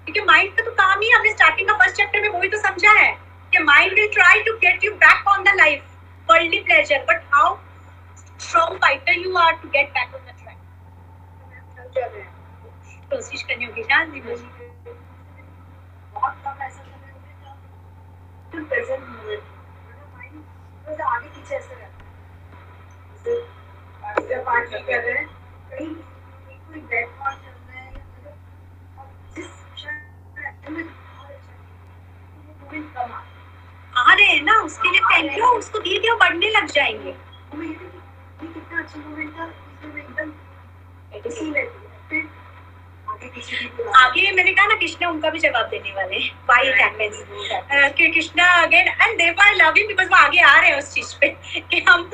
क्योंकि 0.07 0.21
माइंड 0.21 0.55
का 0.55 0.63
तो 0.63 0.71
काम 0.73 1.01
ही 1.01 1.09
हमने 1.11 1.31
स्टार्टिंग 1.31 1.67
का 1.67 1.73
फ़र्स्ट 1.77 1.95
चैप्टर 1.97 2.21
में 2.21 2.29
वही 2.29 2.49
तो 2.49 2.57
समझा 2.61 2.91
है 2.91 3.11
कि 3.53 3.59
mind 3.63 3.93
will 3.93 4.09
try 4.13 4.41
to 4.43 4.53
get 4.57 4.83
you 4.83 4.91
back 5.03 5.27
on 5.27 5.43
the 5.43 5.53
life 5.55 5.83
worldly 6.29 6.59
pleasure 6.61 7.05
but 7.09 7.23
how 7.33 7.55
strong 8.39 8.77
fighter 8.81 9.13
you 9.19 9.37
are 9.37 9.53
to 9.53 9.69
get 9.69 9.89
back 9.89 10.15
on 10.15 10.21
the 10.21 10.35
track 10.41 10.57
कोशिश 13.13 13.43
करनी 13.43 13.65
होगी 13.65 13.83
दी 13.83 14.19
बहुत 16.13 16.33
मतलब 20.89 21.07
आगे 21.07 21.27
पीछे 21.27 21.55
ऐसे 21.55 21.75
रहता 21.75 21.85
है। 21.85 21.97
कर 24.81 24.99
रहे 24.99 25.13
हैं, 25.13 25.25
कहीं 25.71 25.89
आ 33.97 34.13
रहे 34.13 34.25
हैं 34.25 34.43
ना 34.43 34.61
उसके 34.61 34.91
लिए 34.91 34.99
थैंक 35.01 35.37
यू 35.37 35.45
उसको 35.45 35.79
धीरे 35.79 35.99
धीरे 35.99 36.15
बढ़ने 36.15 36.49
लग 36.49 36.65
जाएँगे। 36.65 37.09
ये 37.09 37.73
कितना 38.43 38.81
अच्छा 38.81 38.99
मोमेंट 38.99 39.39
था 39.39 39.45
एकदम 39.97 40.31
है। 41.13 42.38
आगे 43.21 44.31
मैंने 44.31 44.51
कहा 44.51 44.65
ना 44.67 44.75
कृष्णा 44.75 45.09
उनका 45.09 45.29
भी 45.29 45.39
जवाब 45.39 45.65
देने 45.69 45.91
वाले 45.93 46.17
व्हाई 46.49 46.67
इट 46.69 46.79
हैपेंस 46.81 47.23
कि 47.97 48.07
कृष्णा 48.09 48.45
अगेन 48.61 48.87
एंड 48.87 49.17
देव 49.17 49.41
आई 49.43 49.55
लव 49.55 49.77
यू 49.77 49.87
बिकॉज़ 49.87 50.07
वो 50.09 50.17
आगे 50.17 50.39
आ 50.41 50.53
रहे 50.59 50.69
हैं 50.69 50.77
उस 50.77 50.93
चीज़ 50.93 51.13
पे 51.21 51.27
कि 51.71 51.79
हम 51.89 52.09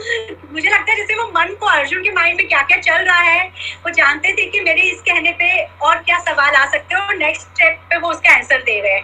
मुझे 0.51 0.69
लगता 0.69 0.91
है 0.91 0.97
जैसे 0.97 1.15
वो 1.15 1.27
मन 1.35 1.53
को 1.59 1.65
अर्जुन 1.67 2.03
के 2.03 2.11
माइंड 2.11 2.37
में 2.37 2.47
क्या 2.47 2.61
क्या 2.71 2.77
चल 2.87 3.05
रहा 3.05 3.19
है 3.19 3.47
वो 3.85 3.91
जानते 3.99 4.31
थे 4.37 4.45
कि 4.49 4.59
मेरे 4.61 4.89
इस 4.91 5.01
कहने 5.01 5.31
पे 5.39 5.53
और 5.87 6.01
क्या 6.03 6.19
सवाल 6.23 6.55
आ 6.55 6.65
सकते 6.71 6.95
हैं 6.95 7.01
और 7.01 7.15
नेक्स्ट 7.17 7.47
स्टेप 7.47 7.85
पे 7.89 7.97
वो 7.97 8.11
उसका 8.11 8.33
आंसर 8.35 8.63
दे 8.63 8.79
रहे 8.81 8.93
हैं। 8.93 9.03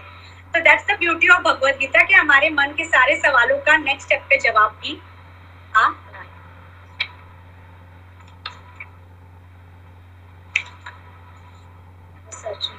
तो 0.53 0.59
that's 0.59 0.85
the 0.91 0.97
beauty 0.99 1.27
of 1.29 1.41
Bhagavad 1.43 1.77
Gita 1.79 2.03
कि 2.03 2.13
हमारे 2.13 2.49
मन 2.59 2.73
के 2.77 2.85
सारे 2.85 3.15
सवालों 3.19 3.57
का 3.67 3.77
नेक्स्ट 3.77 4.07
स्टेप 4.07 4.25
पे 4.29 4.37
जवाब 4.49 4.79
भी 4.83 4.99
आ 5.73 5.89
सच 12.41 12.69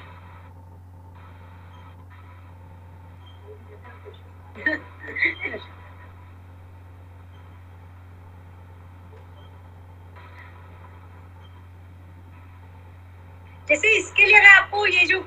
जैसे 13.67 13.89
इसके 13.97 14.25
लिए 14.25 14.37
अगर 14.37 14.47
आपको 14.47 14.85
ये 14.87 15.05
जो 15.07 15.19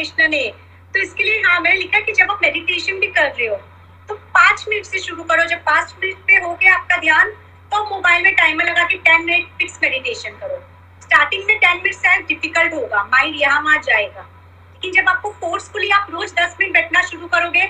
कृष्ण 0.00 0.28
ने। 0.28 0.42
तो 0.94 1.00
इसके 1.00 1.24
लिए 1.24 1.40
हाँ 1.42 1.60
मैंने 1.60 1.76
लिखा 1.76 1.98
कि 2.00 2.12
जब 2.12 2.30
आप 2.30 2.38
मेडिटेशन 2.42 2.98
भी 3.00 3.06
कर 3.08 3.26
रहे 3.26 3.46
हो 3.46 3.56
तो 4.08 4.14
पाँच 4.34 4.64
मिनट 4.68 4.84
से 4.86 4.98
शुरू 4.98 5.22
करो। 5.24 5.44
जब 5.48 5.58
पाँच 5.64 5.94
मिनट 6.02 6.16
पे 6.26 6.36
हो 6.36 6.54
गया 6.54 6.74
आपका 6.74 6.96
ध्यान 7.00 7.30
तो 7.72 7.84
मोबाइल 7.90 8.22
में 8.22 8.34
टाइमर 8.34 8.68
लगा 8.68 8.84
के 8.84 8.96
टेन 8.98 9.24
मिनट 9.24 9.58
फिक्स 9.58 9.78
मेडिटेशन 9.82 10.30
करो। 10.38 10.56
स्टार्टिंग 11.02 11.44
में 11.46 11.56
टेन 11.58 11.76
मिनट 11.76 11.94
शायद 11.96 12.24
डिफ़िकल्ट 12.28 12.74
होगा। 12.74 13.02
माइंड 13.04 13.36
यहाँ 13.40 13.60
वहाँ 13.62 13.78
जाएगा। 13.82 14.20
लेकिन 14.20 14.92
जब 14.92 15.08
आपको 15.08 15.30
फोर्सफुली 15.40 15.90
आप 15.90 16.06
रोज 16.10 16.32
दस 16.32 16.56
मिनट 16.60 16.72
बैठना 16.72 17.02
शुरू 17.02 17.26
करोगे, 17.28 17.66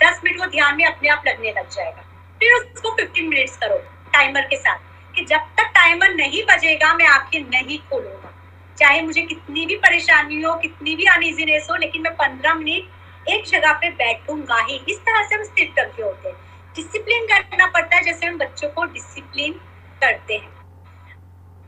दस 0.00 0.20
मिनट 0.24 0.40
वो 0.40 0.46
ध्यान 0.46 0.76
में 0.76 0.84
अपने 0.86 1.08
आप 1.08 1.22
लगने 1.26 1.52
लग 1.52 1.68
जाएगा। 1.70 2.02
फिर 2.40 2.52
उसको 2.54 2.94
फिफ्टीन 2.96 3.28
मिनट्स 3.28 3.56
करो 3.56 3.76
टाइमर 4.12 4.46
के 4.50 4.56
साथ 4.56 4.78
कि 5.14 5.24
जब 5.24 5.52
तक 5.58 5.70
टाइमर 5.74 6.14
नहीं 6.14 6.42
बजेगा, 6.46 6.94
मैं 6.94 7.06
आँखें 7.08 7.40
नहीं 7.40 7.78
खोलूँगा। 7.90 8.23
चाहे 8.78 9.02
मुझे 9.02 9.22
कितनी 9.22 9.66
भी 9.66 9.76
परेशानी 9.76 10.42
हो, 10.42 10.54
कितनी 10.54 10.94
भी 10.96 11.04
अनइजीनेस 11.04 11.66
हो, 11.70 11.76
लेकिन 11.76 12.02
मैं 12.02 12.12
पंद्रह 12.14 12.54
मिनट 12.54 13.28
एक 13.28 13.44
जगह 13.46 13.72
पे 13.72 13.90
बैठूँगा 13.90 14.56
ही। 14.60 14.80
इस 14.88 14.98
तरह 14.98 15.26
से 15.28 15.34
हम 15.34 15.44
स्थिर 15.44 15.72
करके 15.76 16.02
होते 16.02 16.28
हैं। 16.28 16.36
डिसिप्लिन 16.76 17.26
करना 17.26 17.66
पड़ता 17.66 17.96
है, 17.96 18.02
जैसे 18.02 18.26
हम 18.26 18.38
बच्चों 18.38 18.68
को 18.68 18.84
डिसिप्लिन 18.84 19.52
करते 20.02 20.34
हैं। 20.34 20.52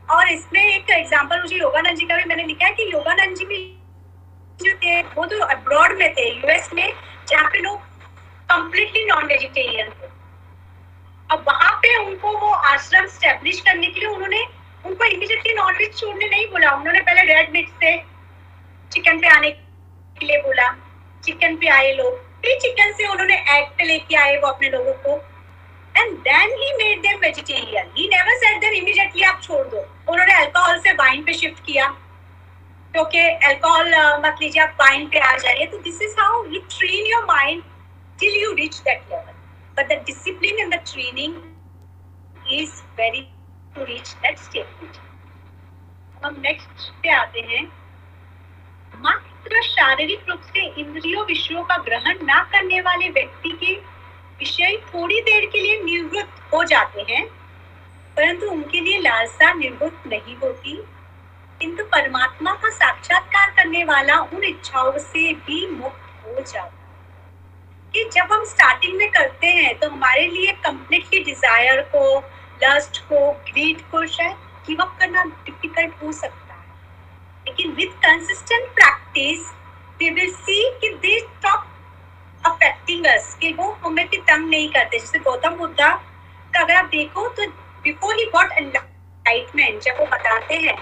और 0.09 0.29
इसमें 0.29 0.61
एक 0.63 0.89
एग्ज़ाम्पल 0.89 1.41
मुझे 1.41 1.55
योगानंद 1.55 1.97
जी 1.97 2.05
का 2.05 2.15
भी 2.15 2.23
मैंने 2.23 2.43
लिखा 2.43 2.65
है 2.65 2.73
कि 2.73 2.91
योगानंद 2.93 3.35
जी 3.37 3.45
भी 3.45 3.57
जो 4.59 4.73
थे, 4.75 5.01
वो 5.01 5.25
तो 5.25 5.39
अब्रॉड 5.45 5.97
में 5.97 6.13
थे 6.13 6.29
यूएस 6.29 6.69
में, 6.73 6.93
जहाँ 7.29 7.49
पे 7.49 7.59
लोग 7.59 7.79
कंप्लीटली 8.49 9.05
नॉन 9.05 9.25
वेजिटेरियन 9.25 9.89
थे। 9.89 10.07
अब 11.29 11.43
वहाँ 11.47 11.71
पे 11.73 11.95
उनको 11.97 12.37
वो 12.37 12.51
आश्रम 12.51 13.07
स्टेब्लिश 13.07 13.59
करने 13.61 13.87
के 13.87 13.99
लिए 13.99 14.09
उन्होंने 14.09 14.45
उनको 14.87 15.05
इमीडिएटली 15.05 15.53
नॉनवेज 15.53 15.97
छोड़ने 15.99 16.29
नहीं 16.29 16.45
बोला। 16.51 16.71
उन्होंने 16.71 16.99
पहले 17.01 17.33
रेड 17.33 17.51
मीट 17.53 17.69
से 17.83 17.97
चिकन 18.91 19.19
पे 19.19 19.27
आने 19.27 19.49
के 19.51 20.25
लिए 20.25 20.41
बोला। 20.41 20.67
चिकन 21.23 21.55
पे 21.55 21.67
आए 21.69 21.93
लोग। 21.93 22.19
फिर 22.41 22.59
चिकन 22.61 22.91
से 22.97 23.07
उन्होंने 23.07 23.35
एग 23.57 23.67
पे 23.77 23.83
लेके 23.83 24.15
आए 24.15 24.37
वो 24.37 24.47
अपने 24.47 24.69
लोगों 24.69 24.93
को। 25.05 25.15
And 25.95 26.17
then 26.19 26.51
he 26.59 26.73
made 26.73 26.99
them 27.01 27.19
vegetarian 27.19 27.91
he 27.97 28.07
never 28.07 28.35
said 28.37 28.59
them 28.61 28.73
immediately 28.73 29.23
आप 29.23 29.41
छोड़ 29.43 29.65
दो। 29.67 29.79
उन्होंने 30.11 30.33
अल्कोहल 30.33 30.79
से 30.79 30.91
वाइन 30.95 31.23
पे 31.23 31.33
शिफ्ट 31.33 31.65
किया। 31.65 31.87
क्योंकि 32.93 33.19
अल्कोहल 33.19 33.93
मत 34.25 34.35
लीजिए, 34.41 34.61
आप 34.63 34.77
वाइन 34.81 35.07
पे 35.07 35.19
आ 35.19 35.35
जाइए। 35.37 35.65
तो 35.65 35.77
this 35.77 36.01
is 36.01 36.15
how 36.19 36.45
you 36.45 36.59
train 36.69 37.05
your 37.05 37.25
mind 37.25 37.63
till 38.19 38.41
you 38.43 38.53
reach 38.53 38.77
that 38.77 39.01
level 39.11 39.33
but 39.77 39.89
the 39.89 40.03
discipline 40.05 40.59
and 40.59 40.73
the 40.73 40.83
training 40.91 42.53
is 42.53 42.81
very 42.97 43.21
to 43.77 43.83
reach 43.85 44.09
that 44.13 44.37
state 44.39 44.97
हम 46.21 46.35
नेक्स्ट 46.41 46.89
पे 47.01 47.09
आते 47.13 47.39
हैं। 47.41 47.63
मात्र 48.93 49.61
शारीरिक 49.63 50.29
रूप 50.29 50.41
से 50.43 50.65
इंद्रियों, 50.81 51.25
विषयों 51.25 51.63
का 51.63 51.77
ग्रहण 51.77 52.25
ना 52.25 52.41
करने 52.51 52.79
वाले 52.81 53.09
व्यक्ति 53.09 53.49
के 53.61 53.73
विषय 54.39 54.77
थोड़ी 54.85 55.21
देर 55.21 55.45
के 55.45 55.61
लिए 55.61 55.81
निवृत्त 55.83 56.53
हो 56.53 56.63
जाते 56.63 57.05
हैं, 57.09 57.25
परंतु 58.17 58.47
उनके 58.47 58.79
लिए 58.79 58.99
लालसा 58.99 59.51
निवृत्त 59.53 60.07
नहीं 60.07 60.35
होती। 60.35 60.75
किंतु 61.61 61.83
परमात्मा 61.85 62.53
का 62.53 62.69
साक्षात्कार 62.71 63.51
करने 63.57 63.83
वाला 63.83 64.19
उन 64.19 64.43
इच्छाओं 64.43 64.97
से 64.99 65.31
भी 65.35 65.65
मुक्त 65.69 66.25
हो 66.25 66.41
जाता 66.41 66.73
कि 67.93 68.03
जब 68.13 68.33
हम 68.33 68.43
स्टार्टिंग 68.45 68.97
में 68.97 69.09
करते 69.11 69.47
हैं 69.49 69.77
तो 69.79 69.89
हमारे 69.89 70.27
लिए 70.27 70.51
कंप्लीटली 70.65 71.23
डिज़ायर 71.23 71.81
को 71.95 72.19
लस्ट 72.63 72.99
को 73.09 73.31
ग्रीड 73.49 73.81
को 73.91 74.05
शायद 74.07 74.35
गिव 74.67 74.81
अप 74.81 74.95
करना 74.99 75.23
डिफ़िकल्ट 75.23 76.03
हो 76.03 76.11
सकता 76.11 76.53
है 76.53 76.65
लेकिन 77.47 77.71
with 77.75 77.91
consistent 78.05 78.67
practice 78.75 79.45
we 79.99 80.09
will 80.09 80.31
see 80.33 80.63
कि 80.81 80.89
दे 81.01 81.19
स्टॉप 81.19 81.65
अफेक्टिंग 82.43 83.05
अस 83.13 83.35
कि 83.41 83.53
वो 83.53 83.71
हमें 83.85 84.07
भी 84.09 84.17
तंग 84.17 84.49
नहीं 84.49 84.69
करते 84.71 84.99
जैसे 84.99 85.19
गौतम 85.19 85.55
बुद्धा 85.57 85.89
का 86.53 86.61
अगर 86.61 86.75
आप 86.75 86.85
देखो 86.91 87.27
तो 87.37 87.47
बिफोर 87.83 88.15
ही 88.19 88.25
गॉट 88.35 88.51
एनलाइटमेंट 88.61 89.81
जब 89.83 89.99
वो 89.99 90.05
बताते 90.13 90.55
हैं 90.65 90.75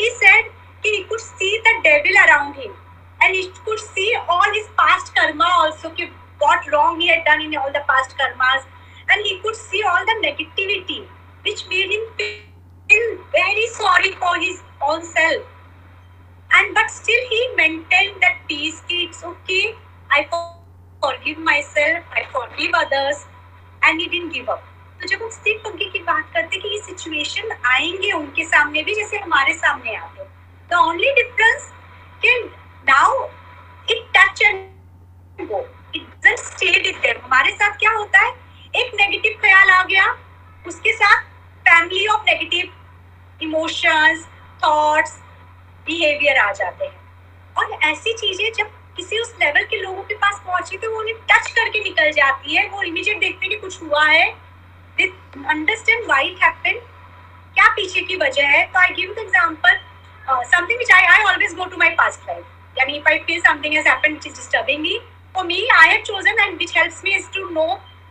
he 0.00 0.08
said 0.16 0.50
कि 0.82 0.90
he 0.96 1.04
could 1.04 1.22
see 1.22 1.52
the 1.66 1.74
devil 1.84 2.18
around 2.24 2.58
him 2.62 2.74
and 3.20 3.34
he 3.34 3.44
could 3.64 3.80
see 3.80 4.08
all 4.28 4.50
his 4.56 4.66
past 4.80 5.14
karma 5.14 5.48
also 5.60 5.90
कि 5.96 6.08
what 6.42 6.68
wrong 6.72 7.00
he 7.00 7.08
had 7.08 7.24
done 7.24 7.42
in 7.46 7.56
all 7.62 7.72
the 7.76 7.84
past 7.88 8.14
karmas 8.20 8.66
and 9.08 9.26
he 9.26 9.38
could 9.40 9.56
see 9.62 9.82
all 9.92 10.04
the 10.10 10.16
negativity 10.26 11.00
which 11.44 11.66
made 11.68 11.90
him 11.90 12.06
feel 12.16 13.08
very 13.32 13.66
sorry 13.68 14.12
for 14.14 14.36
his 14.38 14.62
own 14.82 15.04
self 15.04 15.42
and 16.50 16.74
but 16.74 16.90
still 16.90 17.28
he 17.28 17.42
maintained 17.56 18.20
that 18.20 18.40
peace 18.48 18.82
it's 18.90 19.22
okay 19.24 19.74
I 20.10 20.26
forgive 21.02 21.38
myself, 21.38 22.04
I 22.10 22.24
forgive 22.32 22.72
others, 22.74 23.24
and 23.82 24.00
he 24.00 24.08
didn't 24.08 24.32
give 24.32 24.48
up. 24.48 24.62
तो 25.00 25.08
जब 25.08 25.22
हम 25.22 25.28
स्थिर 25.30 25.58
पंक्ति 25.64 25.84
की 25.92 25.98
बात 26.02 26.30
करते 26.34 26.56
हैं 26.56 26.62
कि 26.62 26.68
ये 26.68 26.78
सिचुएशन 26.82 27.50
आएँगे 27.66 28.10
उनके 28.12 28.44
सामने 28.44 28.82
भी 28.82 28.94
जैसे 28.94 29.18
हमारे 29.18 29.52
सामने 29.58 29.94
आते 29.96 30.24
द 30.70 30.78
ओनली 30.78 31.12
डिफरेंस 31.18 31.68
कि 32.24 32.32
now 32.88 33.28
it 33.90 34.08
touch 34.16 34.42
and 34.42 35.46
go 35.50 35.60
it 35.96 36.02
doesn't 36.02 36.38
stay 36.38 36.70
with 36.70 36.96
them 37.02 37.24
हमारे 37.24 37.52
साथ 37.52 37.78
क्या 37.78 37.92
होता 37.98 38.24
है 38.24 38.32
एक 38.82 38.94
नेगेटिव 39.00 39.38
ख्याल 39.42 39.70
आ 39.70 39.82
गया 39.84 40.06
उसके 40.68 40.92
साथ 40.94 41.22
family 41.66 42.06
of 42.06 42.22
negative 42.26 43.42
emotions 43.42 44.26
thoughts 44.64 45.12
behaviour 45.86 46.38
आ 46.38 46.50
जाते 46.52 46.84
हैं। 46.84 46.96
और 47.56 47.78
ऐसी 47.84 48.12
चीज़ें 48.14 48.52
जब 48.52 48.70
किसी 48.96 49.18
उस 49.18 49.34
लेवल 49.40 49.64
के 49.70 49.76
लोगों 49.80 50.02
के 50.02 50.14
पास 50.16 50.40
पहुँची 50.46 50.76
तो 50.76 50.90
वो 50.92 51.00
उन्हें 51.00 51.16
टच 51.30 51.50
करके 51.52 51.82
निकल 51.84 52.10
जाती 52.12 52.56
है। 52.56 52.68
वो 52.68 52.82
इमीडिएट 52.82 53.18
देखते 53.20 53.46
हैं 53.46 53.50
कि 53.50 53.60
कुछ 53.60 53.82
हुआ 53.82 54.04
है। 54.04 54.26
अंडरस्टैंड 54.98 56.06
व्हाई 56.06 56.28
इट 56.28 56.42
हैपेंड 56.44 56.80
क्या 57.54 57.68
पीछे 57.74 58.00
की 58.00 58.16
वजह 58.16 58.46
है? 58.48 58.64
तो 58.66 58.78
I 58.80 58.94
give 58.94 59.12
the 59.14 59.18
example 59.18 59.78
something 60.28 60.78
which 60.78 60.90
I 60.92 61.06
I 61.06 61.22
always 61.24 61.54
go 61.56 61.64
to 61.64 61.76
my 61.78 61.90
past 61.98 62.28
life 62.28 62.78
यानी 62.78 62.96
if 62.96 63.08
I 63.08 63.18
feel 63.18 63.40
something 63.42 63.74
has 63.74 63.88
happened 63.88 64.12
which 64.12 64.26
is 64.26 64.34
disturbing 64.36 64.80
me 64.82 64.98
for 65.34 65.44
me 65.46 65.66
I 65.74 65.88
have 65.88 66.02
chosen 66.06 66.40
and 66.40 66.56
which 66.56 66.76
helps 66.76 67.00
me 67.04 67.14
is 67.16 67.30
to 67.34 67.48
know 67.50 67.66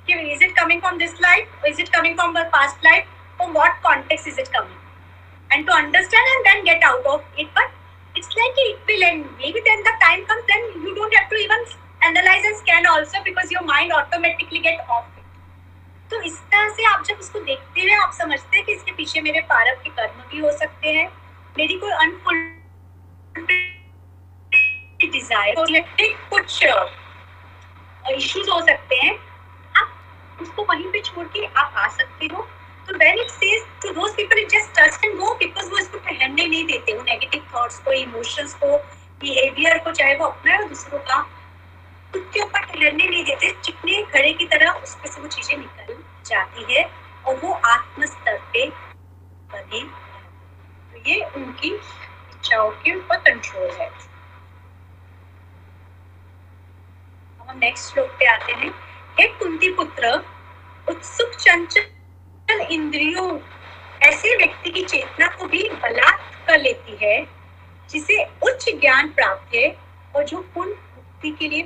कि 0.07 0.13
is 0.33 0.43
it 0.43 0.55
coming 0.59 0.81
from 0.81 0.97
this 0.97 1.13
life 1.21 1.65
is 1.67 1.81
it 1.81 1.89
coming 1.95 2.15
from 2.15 2.33
past 2.55 2.85
life 2.85 3.07
from 3.37 3.51
what 3.53 3.81
context 3.83 4.27
is 4.27 4.39
it 4.39 4.47
coming 4.55 5.51
and 5.51 5.67
to 5.67 5.73
understand 5.73 6.27
and 6.27 6.45
then 6.47 6.63
get 6.63 6.83
out 6.83 7.05
of 7.15 7.39
it 7.39 7.47
but 7.57 8.17
it's 8.17 8.29
like 8.37 8.65
it 8.67 8.87
will 8.87 9.03
and 9.03 9.25
may 9.25 9.51
be 9.51 9.59
then 9.59 9.83
the 9.83 9.97
time 10.01 10.23
comes 10.31 10.43
then 10.53 10.65
you 10.87 10.93
don't 10.95 11.15
have 11.15 11.27
to 11.29 11.37
even 11.43 11.65
analyse 12.07 12.45
and 12.45 12.55
scan 12.57 12.87
also 12.87 13.21
because 13.23 13.53
your 13.53 13.63
mind 13.65 13.93
automatically 13.93 14.59
get 14.59 14.89
off 14.89 15.05
तो 16.11 16.21
इस 16.21 16.35
तरह 16.51 16.69
से 16.75 16.83
आप 16.87 17.03
जब 17.05 17.17
उसको 17.19 17.39
देखते 17.39 17.81
हैं, 17.81 17.97
आप 17.99 18.11
समझते 18.13 18.57
हैं 18.57 18.65
कि 18.65 18.73
इसके 18.73 18.91
पीछे 18.91 19.21
मेरे 19.21 19.39
पारव 19.49 19.81
के 19.83 19.89
कर्म 19.89 20.21
भी 20.31 20.39
हो 20.39 20.51
सकते 20.57 20.93
हैं, 20.93 21.07
मेरी 21.57 21.77
कोई 21.79 21.91
अनफुल 21.91 22.35
डिज़ायर 25.11 25.55
कुछ 26.29 26.63
इश्यूज़ 28.13 28.49
हो 28.49 28.59
सकते 28.67 28.95
हैं 28.95 29.13
उसको 30.41 30.65
वहीं 30.65 30.91
पे 30.91 31.01
छोड़ 31.01 31.25
के 31.27 31.45
आप 31.45 31.73
आ 31.77 31.87
सकते 31.89 32.25
हो। 32.33 32.47
तो 32.87 32.97
when 32.97 33.19
it 33.19 33.29
says 33.29 33.63
to 33.83 33.93
those 33.93 34.13
people 34.15 34.39
it 34.39 34.49
just 34.49 34.79
touch 34.79 35.03
and 35.05 35.17
go 35.19 35.33
because 35.35 35.69
वो 35.71 35.77
इसको 35.77 35.97
ठहरने 35.99 36.45
नहीं 36.45 36.65
देते, 36.65 36.93
वो 36.93 37.03
नेगेटिव 37.03 37.47
थॉट्स 37.53 37.79
को 37.79 37.91
इमोशंस 37.93 38.53
को 38.53 38.77
बिहेवियर 39.21 39.77
को, 39.77 39.91
चाहे 39.91 40.15
वो 40.15 40.25
अपना 40.25 40.53
है 40.53 40.67
दूसरों 40.69 40.99
का 40.99 41.21
खुद 42.13 42.29
के 42.33 42.41
ऊपर 42.41 42.65
ठहरने 42.65 43.05
नहीं 43.05 43.23
देते। 43.23 43.49
चिकने 43.63 44.01
घड़े 44.03 44.33
की 44.33 44.45
तरह 44.47 44.71
उसमें 44.73 45.11
से 45.11 45.21
वो 45.21 45.27
चीज़ें 45.27 45.57
निकल 45.57 45.95
जाती 46.25 46.73
है 46.73 46.83
और 47.25 47.35
वो 47.35 47.53
आत्म 47.65 48.05
स्तर 48.05 48.37
पे 48.53 48.65
बने। 49.49 49.81
तो 49.81 51.09
ये 51.09 51.23
उनकी 51.35 51.69
इच्छाओं 51.69 52.69
के 52.83 52.95
ऊपर 52.95 53.17
कंट्रोल 53.21 53.69
है। 53.71 53.89
हम 57.39 57.57
नेक्स्ट 57.57 57.93
श्लोक 57.93 58.09
पे 58.19 58.25
आते 58.25 58.53
हैं। 58.53 58.71
हे 59.19 59.25
कुंती 59.27 59.69
पुत्र, 59.73 60.09
उत्सुक 60.87 61.31
चंचल 61.33 62.59
इंद्रियों, 62.71 63.39
ऐसे 64.01 64.35
व्यक्ति 64.37 64.69
की 64.69 64.81
चेतना 64.81 65.27
को 65.27 65.45
भी 65.45 65.63
बलात् 65.83 66.35
कर 66.47 66.59
लेती 66.59 66.97
है, 67.01 67.17
जिसे 67.89 68.23
उच्च 68.43 68.65
ज्ञान 68.81 69.09
प्राप्त 69.09 69.55
है 69.55 69.69
और 70.15 70.23
जो 70.23 70.37
पुण्य 70.55 70.69
मुक्ति 70.69 71.31
के 71.39 71.47
लिए 71.47 71.61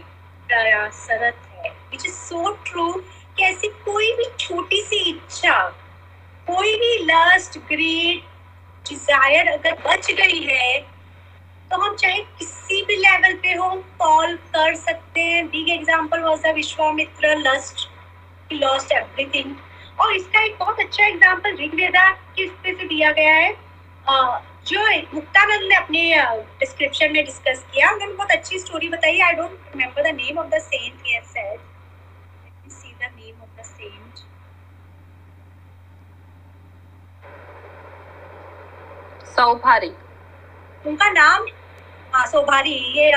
प्रयासरत 0.50 1.42
है। 1.56 1.70
विच 1.70 2.06
इज़ 2.06 2.14
सो 2.14 2.52
ट्रू 2.66 2.92
कि 3.38 3.44
ऐसी 3.44 3.68
कोई 3.86 4.12
भी 4.14 4.30
छोटी 4.40 4.82
सी 4.82 5.10
इच्छा, 5.10 5.60
कोई 6.48 6.76
भी 6.76 6.98
लस्ट 7.06 7.58
ग्रेड 7.68 8.22
डिज़ायर 8.86 9.48
अगर 9.48 9.78
बच 9.88 10.12
गई 10.12 10.42
है 10.44 10.80
तो 11.72 11.78
हम 11.78 11.96
चाहे 11.96 12.20
किसी 12.40 12.82
भी 12.86 12.96
लेवल 12.98 13.34
पे 13.42 13.54
हो 13.54 13.70
कॉल 14.00 14.36
कर 14.54 14.74
सकते 14.76 15.22
हैं। 15.24 15.46
Big 15.50 15.70
example 15.72 16.22
was 16.22 16.40
the 16.42 16.54
Vishwamitra 16.56 17.36
lust 17.38 17.88
lost 18.54 18.92
everything 18.92 19.56
और 20.00 20.16
इसका 20.16 20.42
एक 20.44 20.58
बहुत 20.60 20.80
अच्छा 20.80 21.06
एग्ज़ाम्पल 21.06 21.56
ऋग्वेदा 21.58 22.10
किस 22.36 22.50
पे 22.64 22.74
से 22.74 22.88
दिया 22.88 23.12
गया 23.12 23.34
है? 23.36 23.52
जो 24.68 24.82
मुक्तानंद 25.14 25.64
ने 25.70 25.76
अपने 25.76 26.02
डिस्क्रिप्शन 26.60 27.12
में 27.14 27.24
डिस्कस 27.26 27.64
किया। 27.74 27.92
उन्होंने 27.92 28.14
बहुत 28.14 28.32
अच्छी 28.32 28.60
स्टोरी 28.60 28.90
बताई। 28.90 29.20
I 29.22 29.34
don't 29.36 29.52
remember 29.76 30.12
the 30.12 30.16
name 30.16 30.38
of 30.40 30.48
the 30.50 30.60
saint 30.62 31.06
he 31.06 31.14
has 31.14 31.26
said 31.26 31.60
let 31.60 32.54
me 32.66 32.70
see 32.72 32.94
the 32.94 33.12
name 33.16 33.42
of 33.42 33.62
the 33.62 33.66
saint 33.66 34.20
Saubhari 39.36 39.92
उनका 40.86 41.10
नाम 41.12 41.46
हाँ 42.14 42.26
सौभारी, 42.28 42.72
ये 42.72 43.12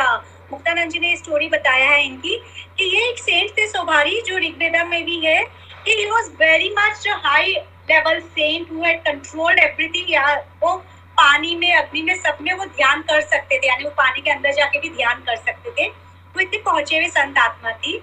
मुक्तानंद 0.52 0.90
जी 0.90 0.98
ने 0.98 1.16
स्टोरी 1.16 1.48
बताया 1.48 1.88
है 1.90 2.04
इनकी 2.06 2.36
कि 2.78 2.84
ये 2.84 3.08
एक 3.10 3.18
सेंट 3.18 3.50
थे 3.58 3.66
सौभारी, 3.66 4.20
जो 4.20 4.38
ऋग्वेदा 4.38 4.84
में 4.84 5.04
भी 5.04 5.18
है 5.26 5.44
he 5.86 5.94
was 6.10 6.28
very 6.40 6.68
much 6.74 7.06
a 7.06 7.16
high 7.24 7.54
level 7.90 8.20
saint 8.36 8.68
who 8.68 8.82
had 8.82 9.00
controlled 9.04 9.58
everything, 9.58 10.06
या, 10.08 10.34
वो 10.62 10.76
पानी 11.16 11.54
में, 11.54 11.74
अग्नि 11.74 12.02
में, 12.02 12.14
सब 12.14 12.38
में 12.40 12.52
वो 12.52 12.64
ध्यान 12.66 13.02
कर 13.02 13.20
सकते 13.20 13.58
थे, 13.58 13.66
यानी 13.66 13.84
वो 13.84 13.90
पानी 13.90 14.20
के 14.20 14.30
अंदर 14.30 14.52
जाके 14.52 14.78
भी 14.78 14.90
ध्यान 14.90 15.20
कर 15.20 15.36
सकते 15.36 15.70
थे। 15.70 15.88
वो 16.34 16.40
इतने 16.40 16.58
पहुँचे 16.58 16.96
हुए 16.96 17.08
संत 17.08 17.38
आत्मा 17.38 17.72
थी। 17.72 17.98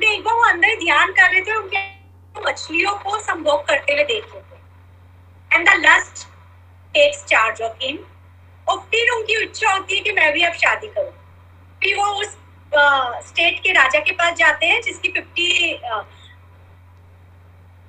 तो 0.00 0.12
एक 0.12 0.24
बार 0.24 0.34
वो 0.34 0.44
अंदर 0.44 0.74
ध्यान 0.76 1.12
कर 1.12 1.30
रहे 1.30 1.40
थे 1.40 1.56
उनके 1.56 1.78
मछलियों 2.48 2.92
को 2.94 3.20
संभोग 3.20 3.66
करते 3.66 3.92
हुए 3.92 4.04
देख 4.04 4.34
रहे 4.34 4.42
थे। 4.42 5.56
And 5.56 5.68
the 5.68 5.72
lust 5.86 6.26
takes 6.94 7.24
charge 7.24 7.62
of 7.62 7.72
him 7.82 7.98
और 8.70 8.78
फिर 8.90 9.10
उनकी 9.10 9.42
इच्छा 9.42 9.70
होती 9.70 9.94
है 9.94 10.00
कि 10.00 10.12
मैं 10.12 10.32
भी 10.32 10.42
अब 10.44 10.52
शादी 10.54 10.86
करूँ। 10.88 11.12
फिर 11.80 11.96
वो 11.96 12.06
उस 12.14 12.36
स्टेट 13.28 13.58
के 13.60 13.72
राजा 13.72 14.00
के 14.00 14.12
पास 14.12 14.34
जाते 14.38 14.66
हैं, 14.66 14.80
जिसकी 14.82 15.08
फिफ्टी 15.10 15.72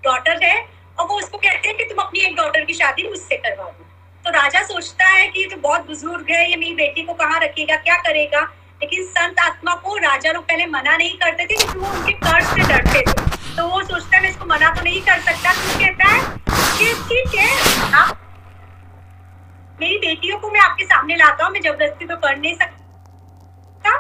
डॉटर 0.04 0.44
है, 0.44 0.56
और 0.98 1.08
वो 1.08 1.17
उसको 1.17 1.38
कहते 1.38 1.67
हैं 1.67 1.78
कि 1.78 1.84
तुम 1.84 2.04
अपनी 2.04 2.20
एक 2.20 2.36
डॉटर 2.36 2.65
की 2.65 2.74
शादी 2.74 3.08
मुझसे 3.10 3.38
करवा 3.38 3.65
दो 3.65 3.86
तो 4.26 4.32
राजा 4.32 4.62
सोचता 4.63 5.06
है 5.08 5.28
कि 5.28 5.39
ये 5.39 5.48
तो 5.50 5.58
बहुत 5.60 5.86
बुज़ुर्ग 5.86 6.32
है, 6.32 6.50
ये 6.50 6.56
मेरी 6.56 6.74
बेटी 6.76 7.04
को 7.04 7.13
कहाँ 7.15 7.39
रखेगा, 7.39 7.76
क्या 7.78 7.96
करेगा? 8.00 8.41
लेकिन 8.82 9.04
संत 9.06 9.39
आत्मा 9.39 9.74
को 9.76 9.96
राजा 10.00 10.32
लोग 10.32 10.44
पहले 10.44 10.65
मना 10.67 10.96
नहीं 10.98 11.17
करते 11.17 11.46
थे, 11.46 11.56
क्योंकि 11.56 11.80
वो 11.80 11.88
उनके 11.89 12.13
कर्ज 12.13 12.46
से 12.48 12.67
डरते 12.74 13.02
थे। 13.02 13.56
तो 13.56 13.67
वो 13.67 13.82
सोचता 13.84 14.15
है, 14.15 14.22
मैं 14.24 14.30
इसको 14.30 14.46
मना 14.46 14.74
तो 14.76 14.82
नहीं 14.82 15.02
कर 15.02 15.20
सकता। 15.22 15.54
तो 15.54 15.80
कहता 15.80 16.08
है 16.08 16.22
कि 16.78 16.94
ठीक 17.10 17.39
है, 17.39 17.50
आप 17.94 18.17
मेरी 19.82 19.98
बेटियों 19.98 20.38
को 20.39 20.50
मैं 20.52 20.60
आपके 20.60 20.86
सामने 20.86 21.15
लाता 21.15 21.44
हूँ, 21.44 21.52
मैं 21.54 21.62
ज़बरदस्ती 21.62 22.06
तो 22.06 22.15
कर 22.17 22.36
नहीं 22.38 22.54
सकता। 22.56 23.98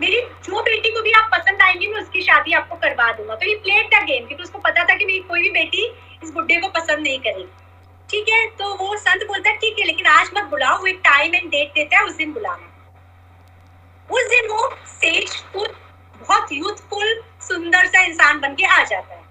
मेरी, 0.00 0.20
जो 0.44 0.62
बेटी 0.62 0.90
को 0.90 1.00
भी 1.02 1.12
आप 1.12 1.28
पसंद 1.32 1.62
आएँगी, 1.62 1.86
मैं 1.86 2.00
उसकी 2.00 2.22
शादी 2.22 2.52
आपको 2.52 2.76
करवा 2.76 3.10
दूँगा। 3.12 3.34
तो 3.34 3.46
ये 3.46 3.54
प्लेड 3.56 3.86
द 3.86 4.02
गेम 4.04 4.26
क्योंकि 4.26 4.44
उसको 4.44 4.58
पता 4.58 4.84
था 4.84 4.94
कि 4.94 5.04
मेरी 5.04 5.18
कोई 5.28 5.42
भी 5.42 5.50
बेटी 5.50 5.84
इस 6.24 6.30
बुड्ढे 6.30 6.56
को 6.56 6.68
पसंद 6.68 6.98
नहीं 6.98 7.18
करेगी। 7.18 7.48
ठीक 8.08 8.28
है? 8.28 8.46
तो 8.48 8.74
वो 8.76 8.96
संत 8.96 9.26
बोलता 9.26 9.50
है, 9.50 9.56
ठीक 9.56 9.78
है, 9.78 9.84
लेकिन 9.86 10.06
आज 10.06 10.30
मत 10.36 10.44
बुलाओ, 10.44 10.78
वो 10.78 10.86
एक 10.86 11.00
टाइम 11.04 11.34
एंड 11.34 11.50
डेट 11.50 11.72
देता 11.74 11.96
है, 11.96 12.04
उस 12.04 12.14
दिन 12.14 12.32
बुलाना। 12.32 12.64
उस 14.10 14.28
दिन 14.30 14.48
वो 14.50 14.70
सेज 14.86 15.36
खुद 15.52 15.74
बहुत 16.20 16.52
यूथफुल 16.52 17.20
सुंदर 17.48 17.86
सा 17.86 18.02
इंसान 18.02 18.40
बन 18.40 18.54
के 18.54 18.64
आ 18.66 18.82
जाता 18.84 19.14
है, 19.14 19.22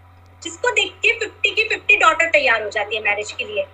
जिसको 0.42 0.72
देख 0.72 0.94
के 1.02 1.18
फिफ्टी 1.20 1.50
की 1.52 1.68
फिफ्टी 1.70 1.98
डॉटर 1.98 2.30
तैयार 2.30 2.64
हो 2.64 2.70
जाती 2.70 2.96
है 2.96 3.02
मैरिज 3.04 3.32
के 3.32 3.46
लिए। 3.46 3.66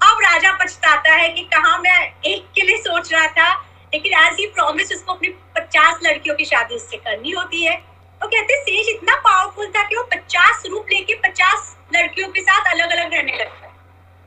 अब 0.00 0.20
राजा 0.22 0.52
पछताता 0.56 1.12
है 1.12 1.28
कि 1.28 1.42
कहा 1.54 1.78
मैं 1.78 2.00
एक 2.26 2.46
के 2.54 2.62
लिए 2.62 2.76
सोच 2.78 3.12
रहा 3.12 3.26
था, 3.28 3.54
लेकिन 3.94 4.12
एज 4.18 4.36
ही 4.40 4.46
प्रॉमिस 4.48 4.92
उसको 4.92 5.12
अपनी 5.12 5.28
पचास 5.56 5.98
लड़कियों 6.02 6.34
की 6.36 6.44
शादी 6.44 6.74
उससे 6.74 6.96
करनी 6.98 7.30
होती 7.30 7.64
है। 7.64 7.74
वो 7.74 8.20
तो 8.20 8.28
कहते, 8.28 8.60
सेज 8.60 8.88
इतना 8.88 9.14
पावरफुल 9.16 9.66
था 9.76 9.82
कि 9.88 9.96
वो 9.96 10.02
पचास 10.12 10.62
रूप 10.70 10.86
लेके 10.92 11.14
पचास 11.26 11.76
लड़कियों 11.94 12.28
के 12.28 12.40
साथ 12.40 12.70
अलग 12.72 12.90
अलग 12.90 13.14
रहने 13.14 13.36
लगता 13.36 13.66
है 13.66 13.72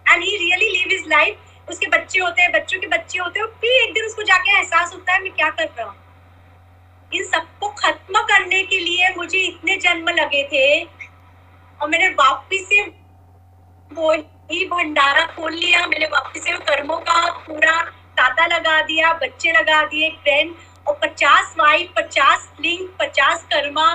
and 0.06 0.24
he 0.24 0.38
really 0.38 0.70
live 0.70 0.92
his 0.92 1.10
life 1.10 1.70
उसके 1.70 1.88
बच्चे 1.88 2.20
होते 2.20 2.42
हैं, 2.42 2.52
बच्चों 2.52 2.80
के 2.80 2.88
बच्चे 2.88 3.20
होते 3.20 3.40
हैं 3.40 3.48
फिर 3.62 3.82
एक 3.82 3.94
दिन 3.94 4.06
उसको 4.06 4.24
जाके 4.24 4.52
एहसास 4.52 4.94
होता 4.94 5.14
है, 5.14 5.22
मैं 5.24 5.32
क्या 5.34 5.50
कर 5.50 5.66
रहा 5.68 5.88
हूँ? 5.88 5.96
इन 7.12 7.24
सबको 7.26 7.70
खत्म 7.78 8.22
करने 8.24 8.62
के 8.64 8.80
लिए 8.80 9.14
मुझे 9.18 9.38
इतने 9.40 9.78
जन्म 9.78 10.10
लगे 10.12 10.44
थे 10.52 10.84
और 10.84 11.90
मैंने 11.90 12.10
वापिस 12.16 12.68
से 12.70 12.82
वो 13.92 14.14
ही 14.52 14.66
भंडारा 14.66 15.26
खोल 15.26 15.54
लिया, 15.54 15.86
मैंने 15.88 16.06
वापिस 16.08 16.44
से 16.44 16.52
कर्मों 16.60 16.98
का 17.00 17.32
पूरा 17.48 17.80
ताता 18.18 18.46
लगा 18.48 18.82
दिया, 18.82 19.14
बच्चे 19.14 19.52
लगा 19.52 19.84
दिए 19.86 20.10
फ्रेंड 20.24 20.56
और 20.88 20.98
पचास 21.04 21.56
वाइफ 21.60 21.94
पचास 21.98 22.52
लिंग 22.62 22.88
पचास 23.00 23.44
karma 23.44 23.92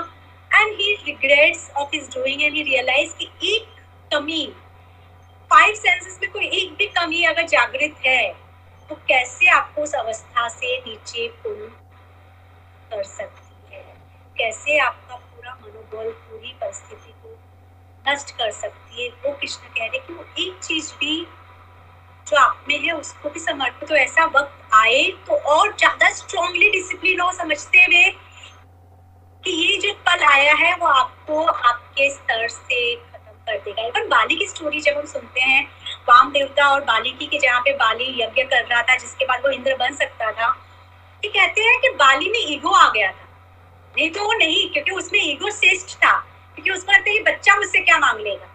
and 0.51 0.73
he 0.73 0.95
regrets 1.07 1.71
of 1.77 1.89
his 1.95 2.09
doing 2.15 2.43
and 2.43 2.55
he 2.55 2.63
realise 2.63 3.13
कि 3.15 3.31
एक 3.47 3.75
कमी 4.11 4.47
फाइव 5.51 5.75
सेंसेस 5.75 6.19
में 6.23 6.31
कोई 6.31 6.47
एक 6.61 6.75
भी 6.79 6.87
कमी 6.97 7.25
अगर 7.25 7.47
जागृत 7.49 8.07
है 8.07 8.29
तो 8.91 8.95
कैसे 9.09 9.49
आपको 9.51 9.83
उस 9.83 9.95
अवस्था 9.95 10.49
से 10.49 10.77
नीचे 10.79 11.29
पुल 11.43 11.69
कर 12.91 13.03
सकती 13.05 13.75
है? 13.75 13.83
कैसे 14.37 14.79
आपका 14.79 15.17
पूरा 15.17 15.53
मनोबल, 15.55 16.11
पूरी 16.11 16.53
परिस्थिति 16.61 17.13
को 17.13 17.29
नष्ट 18.09 18.31
कर 18.33 18.51
सकती 18.53 19.03
है। 19.03 19.09
वो 19.25 19.33
कृष्ण 19.33 19.69
कह 19.69 19.85
रहे 19.85 19.99
कि 19.99 20.13
वो 20.13 20.25
एक 20.39 20.59
चीज़ 20.65 20.93
भी 20.95 21.27
जो 22.27 22.37
आप 22.37 22.65
में 22.69 22.79
है, 22.79 22.93
उसको 22.93 23.31
भी 23.31 23.41
समर्पित 23.41 23.89
तो 23.89 23.95
ऐसा 23.97 24.25
वक्त 24.27 24.75
आए 24.75 25.03
तो 25.27 25.37
और 25.51 25.73
ज़्यादा 25.73 26.11
स्ट्रॉन्गली 26.13 26.71
डिसिप्लिन 26.71 27.21
हो, 27.21 27.31
समझते 27.33 27.79
हुए 27.79 28.05
कि 29.45 29.51
ये 29.53 29.77
जो 29.79 29.93
पल 30.07 30.25
आया 30.25 30.55
है, 30.55 30.75
वो 30.75 30.87
आपको 30.87 31.45
आपके 31.45 32.11
स्तर 32.11 32.49
से 32.49 32.95
खत्म 32.95 33.33
कर 33.47 33.59
देगा। 33.59 33.83
इवन 33.83 34.09
बाली 34.09 34.37
की 34.37 34.47
स्टोरी 34.47 34.81
जब 34.81 34.97
हम 34.99 35.07
सुनते 35.07 35.41
हैं 35.41 35.65
वाम 36.09 36.33
देवता 36.33 36.69
और 36.69 36.81
बालिकी 36.85 37.27
के 37.27 37.39
जहाँ 37.39 37.61
पे 37.61 37.73
बाली 37.77 38.05
यज्ञ 38.23 38.43
कर 38.45 38.65
रहा 38.65 38.83
था, 38.83 38.97
जिसके 38.97 39.27
बाद 39.27 39.43
वो 39.45 39.51
इंद्र 39.51 39.77
बन 39.77 39.95
सकता 39.97 40.31
था, 40.33 40.49
ये 41.23 41.31
कहते 41.31 41.61
हैं 41.61 41.81
कि 41.81 41.89
बाली 41.97 42.31
में 42.31 42.45
ईगो 42.47 42.71
आ 42.71 42.89
गया 42.91 43.11
था। 43.13 43.25
नहीं 43.95 44.11
तो 44.11 44.25
वो 44.25 44.33
नहीं, 44.33 44.69
क्योंकि 44.73 44.91
उसमें 44.93 45.21
ईगो 45.23 45.51
श्रेष्ठ 45.51 45.97
था। 45.97 46.17
क्योंकि 46.57 46.71
उसको 46.71 46.93
लगता 46.93 47.11
है 47.11 47.23
बच्चा 47.23 47.57
मुझसे 47.57 47.81
क्या 47.81 47.99
मांग 47.99 48.21
लेगा? 48.21 48.53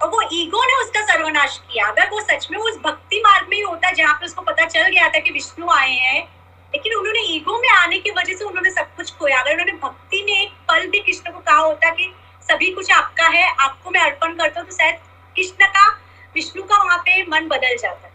और 0.00 0.08
वो 0.10 0.22
ईगो 0.32 0.64
ने 0.64 0.74
उसका 0.74 1.00
सर्वनाश 1.06 1.58
किया। 1.72 1.86
अगर 1.86 2.08
वो 2.10 2.20
सच 2.20 2.46
में 2.50 2.58
उस 2.58 2.78
भक्ति 2.78 3.20
मार्ग 3.26 3.46
में 3.50 3.56
ही 3.56 3.62
होता 3.62 3.90
जहाँ 3.90 4.14
पे 4.14 4.26
उसको 4.26 4.42
पता 4.42 4.64
चल 4.64 4.88
गया 4.88 5.08
था 5.08 5.18
कि 5.18 5.30
विष्णु 5.30 5.70
आए 5.70 5.90
हैं, 5.90 6.22
लेकिन 6.72 6.94
उन्होंने 6.94 7.20
ईगो 7.34 7.58
में 7.58 7.68
आने 7.68 7.98
की 7.98 8.10
वजह 8.10 8.34
से 8.34 8.44
उन्होंने 8.44 8.70
सब 8.70 8.94
कुछ 8.96 9.12
खोया। 9.14 9.40
अगर 9.40 9.52
उन्होंने 9.52 9.72
भक्ति 9.72 10.22
में 10.22 10.32
एक 10.32 10.52
पल 10.68 10.86
भी 10.86 11.00
कृष्ण 11.00 11.32
को 11.32 11.38
कहा 11.38 11.58
होता 11.58 11.90
कि 11.90 12.12
सभी 12.48 12.70
कुछ 12.70 12.90
आपका 12.92 13.28
है, 13.28 13.48
आपको 13.50 13.90
मैं 13.90 14.00
अर्पण 14.00 14.34
करता 14.34 14.60
हूँ 14.60 14.68
तो 14.68 14.76
शायद 14.76 14.96
कृष्ण 15.36 15.66
का, 15.66 15.88
विष्णु 16.34 16.62
का 16.62 16.82
वहाँ 16.82 16.98
पे 16.98 17.22
मन 17.22 17.48
बदल 17.48 17.76
जाता। 17.76 18.08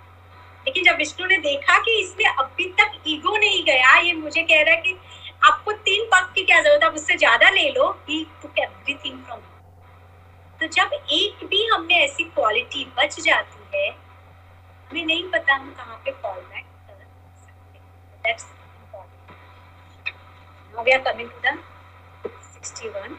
लेकिन 0.66 0.84
जब 0.84 0.98
विष्णु 0.98 1.28
ने 1.28 1.38
देखा 1.38 1.78
कि 1.78 2.00
इसमें 2.00 2.26
अभी 2.26 2.66
तक 2.80 2.92
ईगो 3.08 3.36
नहीं 3.38 3.64
गया, 3.66 3.98
ये 3.98 4.14
मुझे 4.14 4.42
कह 4.44 4.62
रहा 4.64 4.76
है 4.76 4.82
कि 4.82 4.98
आपको 5.42 5.72
तीन 5.72 6.06
पग 6.06 6.32
की 6.36 6.44
क्या 6.44 6.62
ज़रूरत 6.62 6.84
है? 6.84 6.90
उससे 6.92 7.16
ज़्यादा 7.18 7.50
ले 7.50 7.70
लो। 7.72 7.90
ही 8.10 8.24
टुक 8.42 8.60
एवरीथिंग 8.60 9.24
फ्रॉम 9.26 9.40
तो 10.60 10.68
जब 10.68 10.94
एक 10.94 11.46
भी 11.50 11.66
हमने 11.68 11.96
ऐसी 12.04 12.24
क्वालिटी 12.26 12.86
बच 12.98 13.20
जाती 13.20 13.78
है, 13.78 13.90
हमें 14.90 15.06
नहीं 15.06 15.24
पता 15.32 15.54
हम 15.54 15.70
कहाँ 15.78 16.02
पे 16.06 16.12
फॉल 16.14 16.40
बैक 16.40 16.66
कर 16.88 18.38
सकते 18.38 18.68
वी 20.74 20.98
कमिंग 21.04 21.30
टू 21.30 21.40
द 21.42 21.58
61 22.26 23.18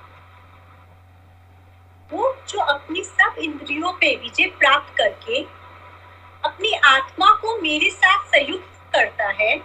वो 2.10 2.34
जो 2.48 2.60
अपनी 2.60 3.02
सब 3.04 3.34
इंद्रियों 3.38 3.92
पे 4.00 4.14
विजय 4.16 4.46
प्राप्त 4.58 4.96
करके 4.98 5.42
अपनी 6.44 6.72
आत्मा 6.86 7.32
को 7.42 7.60
मेरे 7.62 7.90
साथ 7.90 8.24
संयुक्त 8.26 8.92
करता 8.92 9.28
है 9.40 9.56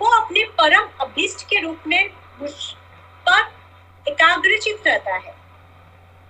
वो 0.00 0.08
अपने 0.08 0.44
परम 0.44 0.88
अभिष्ट 1.00 1.42
के 1.42 1.60
रूप 1.60 1.78
में 1.86 2.10
मुझ 2.40 2.50
पर 3.28 3.52
एकाग्रचित 4.08 4.82
रहता 4.86 5.14
है। 5.14 5.34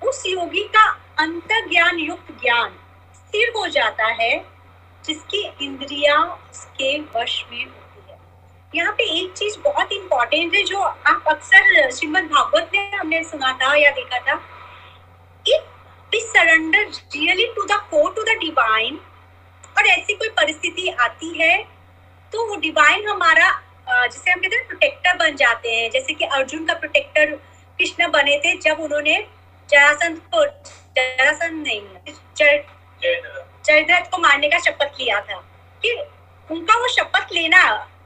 उस 0.03 0.23
योगी 0.27 0.65
का 0.65 1.01
अंतर 1.19 1.69
ज्ञान 1.69 1.99
युक्त 1.99 2.33
ज्ञान 2.33 2.79
स्थिर 3.15 3.49
हो 3.57 3.67
जाता 3.67 4.05
है, 4.05 4.45
जिसकी 5.05 5.51
इंद्रिया 5.63 6.19
उसके 6.25 6.99
वश 6.99 7.45
में 7.51 7.65
होती 7.65 8.13
है। 8.13 8.19
यहाँ 8.75 8.93
पे 8.93 9.03
एक 9.03 9.33
चीज़ 9.33 9.59
बहुत 9.59 9.93
इंपॉर्टेंट 9.93 10.55
है, 10.55 10.63
जो 10.63 10.81
आप 10.81 11.25
अक्सर 11.29 11.91
श्रीमद 11.91 12.25
भागवत 12.25 12.71
में 12.75 12.93
हमने 12.93 13.25
सुना 13.25 13.53
था 13.53 13.75
या 13.75 13.91
देखा 13.91 14.19
था। 14.19 14.33
If 15.47 15.71
we 16.15 16.19
surrender 16.19 16.81
really 16.93 17.45
to 17.57 17.63
the 17.65 17.77
core, 17.77 18.11
to 18.15 18.21
the 18.21 18.35
divine, 18.45 18.97
और 19.79 19.87
ऐसी 19.87 20.15
कोई 20.15 20.29
परिस्थिति 20.29 20.89
आती 20.89 21.43
है 21.43 21.65
तो 22.33 22.47
वो 22.49 22.57
डिवाइन 22.57 23.09
हमारा 23.09 23.49
जैसे 23.89 24.31
हम 24.31 24.41
कहते 24.41 24.57
हैं 24.57 24.67
प्रोटेक्टर 24.67 25.17
बन 25.17 25.37
जाते 25.37 25.71
हैं। 25.71 25.91
जैसे 25.91 26.13
कि 26.15 26.25
अर्जुन 26.27 26.65
का 26.67 26.75
प्रोटेक्टर 26.75 27.27
कृष्ण 27.79 28.11
बने 28.11 28.39
थे 28.39 28.57
जब 28.59 28.81
उन्होंने 28.81 29.19
जरासंध 29.69 30.19
को 30.35 30.45
जरासंध 30.97 31.67
नहीं 31.67 31.81
जयद्रथ 33.67 34.11
को 34.11 34.19
मारने 34.19 34.49
का 34.49 34.59
शपथ 34.59 35.01
लिया 35.01 35.21
था। 35.21 35.39
कि 35.83 35.93
उनका 36.51 36.77
वो 36.77 36.89
शपथ 36.89 37.33
लेना, 37.33 37.63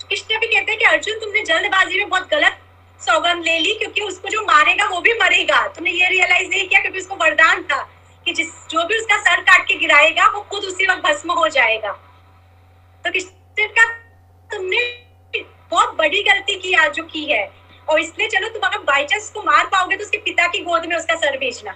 कृष्ण 0.08 0.38
भी 0.38 0.46
कहते 0.46 0.72
हैं 0.72 0.78
कि 0.78 0.84
अर्जुन 0.84 1.18
तुमने 1.20 1.42
जल्दबाजी 1.42 1.98
में 1.98 2.08
बहुत 2.08 2.28
गलत 2.30 2.58
सौगंध 3.00 3.44
ले 3.44 3.58
ली, 3.58 3.74
क्योंकि 3.74 4.00
उसको 4.00 4.28
जो 4.28 4.42
मारेगा 4.42 4.86
वो 4.88 5.00
भी 5.00 5.12
मरेगा। 5.12 5.66
तुमने 5.68 5.90
ये 5.90 6.08
रियलाइज़ 6.08 6.48
नहीं 6.48 6.68
किया 6.68 6.80
क्योंकि 6.80 6.98
उसको 6.98 7.16
वरदान 7.16 7.62
था 7.62 7.82
कि 8.26 8.32
जिस, 8.32 8.48
जो 8.70 8.84
भी 8.84 8.98
उसका 8.98 9.16
सर 9.18 9.40
काट 9.40 9.66
के 9.68 9.74
गिराएगा, 9.74 10.26
वो 10.26 10.40
खुद 10.40 10.64
उसी 10.64 10.86
वक्त 10.86 11.02
भस्म 11.02 11.32
हो 11.32 11.48
जाएगा। 11.48 11.92
तो 13.04 13.10
कृष्ण 13.10 13.66
का 13.68 13.84
तुमने 14.54 15.42
बहुत 15.70 15.94
बड़ी 15.96 16.22
गलती 16.22 16.54
की 16.56 16.72
आज 16.76 16.92
जो 16.94 17.02
की 17.04 17.24
है। 17.24 17.44
और 17.88 18.00
इसलिए 18.00 18.28
चलो 18.28 18.48
तुम 18.48 18.62
अगर 18.62 18.78
बाई 18.84 19.04
चांस 19.04 19.22
उसको 19.22 19.42
मार 19.42 19.66
पाओगे 19.66 19.96
तो 19.96 20.04
उसके 20.04 20.18
पिता 20.20 20.46
की 20.48 20.58
गोद 20.64 20.86
में 20.86 20.96
उसका 20.96 21.14
सर 21.16 21.36
भेजना। 21.38 21.72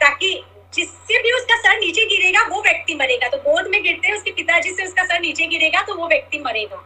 ताकि 0.00 0.30
जिससे 0.74 1.18
भी 1.22 1.32
उसका 1.32 1.56
सर 1.56 1.78
नीचे 1.78 2.04
गिरेगा, 2.06 2.42
वो 2.44 2.62
व्यक्ति 2.62 2.94
मरेगा। 2.94 3.28
तो 3.28 3.36
गोद 3.40 3.66
में 3.66 3.82
गिरते 3.82 4.08
हैं 4.08 4.14
उसके 4.16 4.30
पिताजी 4.32 4.70
से 4.70 4.84
उसका 4.84 5.04
सर 5.04 5.20
नीचे 5.20 5.46
गिरेगा 5.46 5.82
तो 5.82 5.94
वो 5.94 6.08
व्यक्ति 6.08 6.38
मरेगा। 6.38 6.76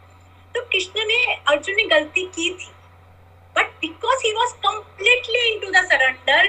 तो 0.54 0.60
कृष्ण 0.62 1.06
ने 1.06 1.34
अर्जुन 1.48 1.76
ने 1.76 1.84
गलती 1.88 2.24
की 2.26 2.50
थी। 2.50 2.70
But 3.56 3.70
because 3.80 4.26
he 4.26 4.32
was 4.32 4.52
completely 4.66 5.46
in 5.48 5.58
to 5.60 5.70
the 5.70 5.84
surrender 5.84 6.46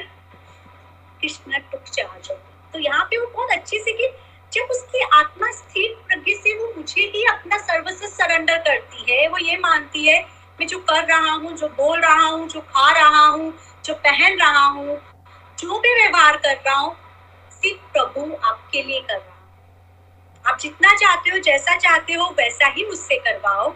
Krishna 1.22 1.60
took 1.72 1.84
charge 1.86 2.30
तो 2.74 2.80
यहाँ 2.80 3.06
पे 3.06 3.18
वो 3.18 3.26
बहुत 3.28 3.52
अच्छे 3.52 3.80
से 3.80 3.92
कि 3.92 4.08
जब 4.54 4.62
उसकी 4.62 5.02
आत्मा 5.14 5.52
स्थिर 5.52 6.04
प्रज्ञ 6.08 6.34
से 6.34 6.54
वो 6.54 6.74
मुझे 6.78 7.02
ही 7.02 7.24
अपना 7.24 7.58
सर्वस्व 7.58 8.08
सरेंडर 8.08 8.58
करती 8.58 9.12
है, 9.12 9.28
वो 9.28 9.38
ये 9.38 9.58
मानती 9.58 10.06
है, 10.08 10.22
मैं 10.60 10.68
जो 10.68 10.80
कर 10.80 11.06
रहा 11.06 11.32
हूँ, 11.32 11.58
जो 11.58 11.68
बोल 11.68 12.02
रहा 12.02 12.28
हूँ, 12.28 12.48
जो 12.48 12.60
खा 12.60 12.92
रहा 12.92 13.26
हूँ, 13.26 13.54
जो 13.86 13.94
पहन 13.94 14.40
रहा 14.40 14.66
हूँ, 14.66 15.02
जो 15.60 15.80
भी 15.80 15.94
व्यवहार 15.94 16.38
कर 16.38 16.56
रहा 16.56 16.76
हूँ, 16.76 16.96
सिर्फ़ 17.52 17.94
प्रभु 17.94 18.36
आपके 18.44 18.84
लिए 18.84 19.02
कर 19.02 19.14
रहा 19.14 19.24
हूँ। 19.24 19.36
आप 20.46 20.60
जितना 20.60 20.96
चाहते 20.96 21.30
हो, 21.30 21.38
जैसा 21.38 21.78
चाहते 21.78 22.14
हो, 22.14 22.26
वैसा 22.26 22.68
ही 22.68 22.86
मुझसे 22.86 23.16
करवाओ। 23.16 23.76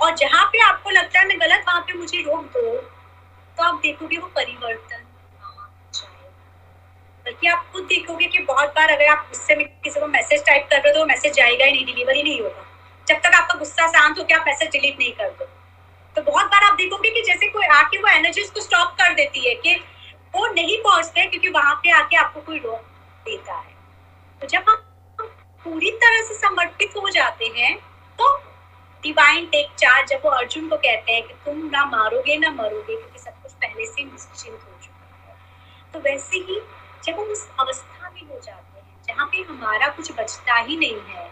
और 0.00 0.14
जहाँ 0.14 0.44
पे 0.46 0.60
आपको 0.60 0.90
लगता 0.90 1.20
है 1.20 1.26
मैं 1.28 1.40
गलत, 1.40 1.64
वहाँ 1.68 1.80
पे 1.80 1.92
मुझे 1.92 2.18
रोक 2.18 2.44
दो 2.44 2.76
तो 3.58 3.62
आप 3.62 3.74
देखोगे 3.74 4.18
वो 4.18 4.26
परिवर्तन 4.26 4.97
बल्कि 7.28 7.46
आप 7.46 7.66
खुद 7.72 7.84
देखोगे 7.84 8.26
कि 8.26 8.38
बहुत 8.44 8.68
बार 8.74 8.90
अगर 8.90 9.06
आप 9.06 9.26
गुस्से 9.28 9.54
में 9.56 9.66
किसी 9.84 10.00
को 10.00 10.06
मैसेज 10.08 10.44
टाइप 10.44 10.68
कर 10.70 10.76
रहे 10.76 10.88
हो 10.88 10.98
तो 10.98 11.06
मैसेज 11.06 11.32
जाएगा 11.34 11.64
ही 11.64 11.72
नहीं 11.72 11.84
डिलीवरी 11.86 12.22
नहीं 12.22 12.40
होगा। 12.40 12.64
जब 13.06 13.20
तक 13.24 13.34
आपका 13.34 13.54
गुस्सा 13.58 13.86
शांत 13.88 14.18
हो 14.18 14.24
के 14.24 14.34
आप 14.34 14.44
मैसेज 14.46 14.70
डिलीट 14.70 14.98
नहीं 14.98 15.12
कर 15.12 15.28
दो। 15.30 15.44
तो 16.16 16.22
बहुत 16.22 16.46
बार 16.46 16.64
आप 16.64 16.76
देखोगे 16.76 17.10
कि 17.10 17.22
जैसे 17.22 17.48
कोई 17.48 17.66
आके 17.74 17.98
वो 17.98 18.08
एनर्जी 18.08 18.42
उसको 18.42 18.60
स्टॉप 18.60 18.94
कर 19.00 19.14
देती 19.14 19.46
है 19.48 19.54
कि 19.56 19.74
वो 20.34 20.46
नहीं 20.54 20.78
पहुँचते 20.82 21.26
क्योंकि 21.26 21.48
वहाँ 21.50 21.74
पे 21.82 21.90
आके 21.90 22.16
आपको 22.16 22.40
कोई 22.40 22.58
रोक 22.58 22.80
देता 23.26 23.54
है। 23.54 23.76
तो 24.40 24.46
जब 24.46 24.64
हम 24.68 25.28
पूरी 25.64 25.90
तरह 25.92 26.22
से 26.22 26.34
समर्पित 26.36 26.96
हो 26.96 27.08
जाते 27.10 27.52
हैं 27.56 27.76
तो 28.18 28.34
डिवाइन 29.02 29.46
टेक 29.46 29.74
चार्ज 29.78 30.10
जब 30.10 30.20
वो 30.24 30.30
अर्जुन 30.30 30.68
को 30.68 30.76
कहते 30.78 31.12
हैं 31.12 31.22
कि 31.22 31.34
तुम 31.44 31.58
ना 31.70 31.84
मारोगे, 31.86 32.36
ना 32.36 32.50
मरोगे, 32.52 32.96
क्योंकि 32.96 33.18
सब 33.18 33.42
कुछ 33.42 33.52
पहले 33.54 33.86
से 33.86 34.04
निश्चिंत 34.04 34.54
हो 34.54 34.78
चुका 34.82 35.28
है। 35.28 35.36
तो 35.94 36.00
वैसे 36.00 36.36
ही 36.38 36.60
जब 37.08 37.18
हम 37.18 37.28
उस 37.32 37.46
अवस्था 37.60 38.10
में 38.10 38.22
हो 38.22 38.40
जाते 38.40 38.80
हैं, 38.80 39.02
जहाँ 39.08 39.26
पे 39.26 39.42
हमारा 39.42 39.88
कुछ 39.88 40.10
बचता 40.12 40.54
ही 40.54 40.76
नहीं 40.76 41.00
है, 41.08 41.28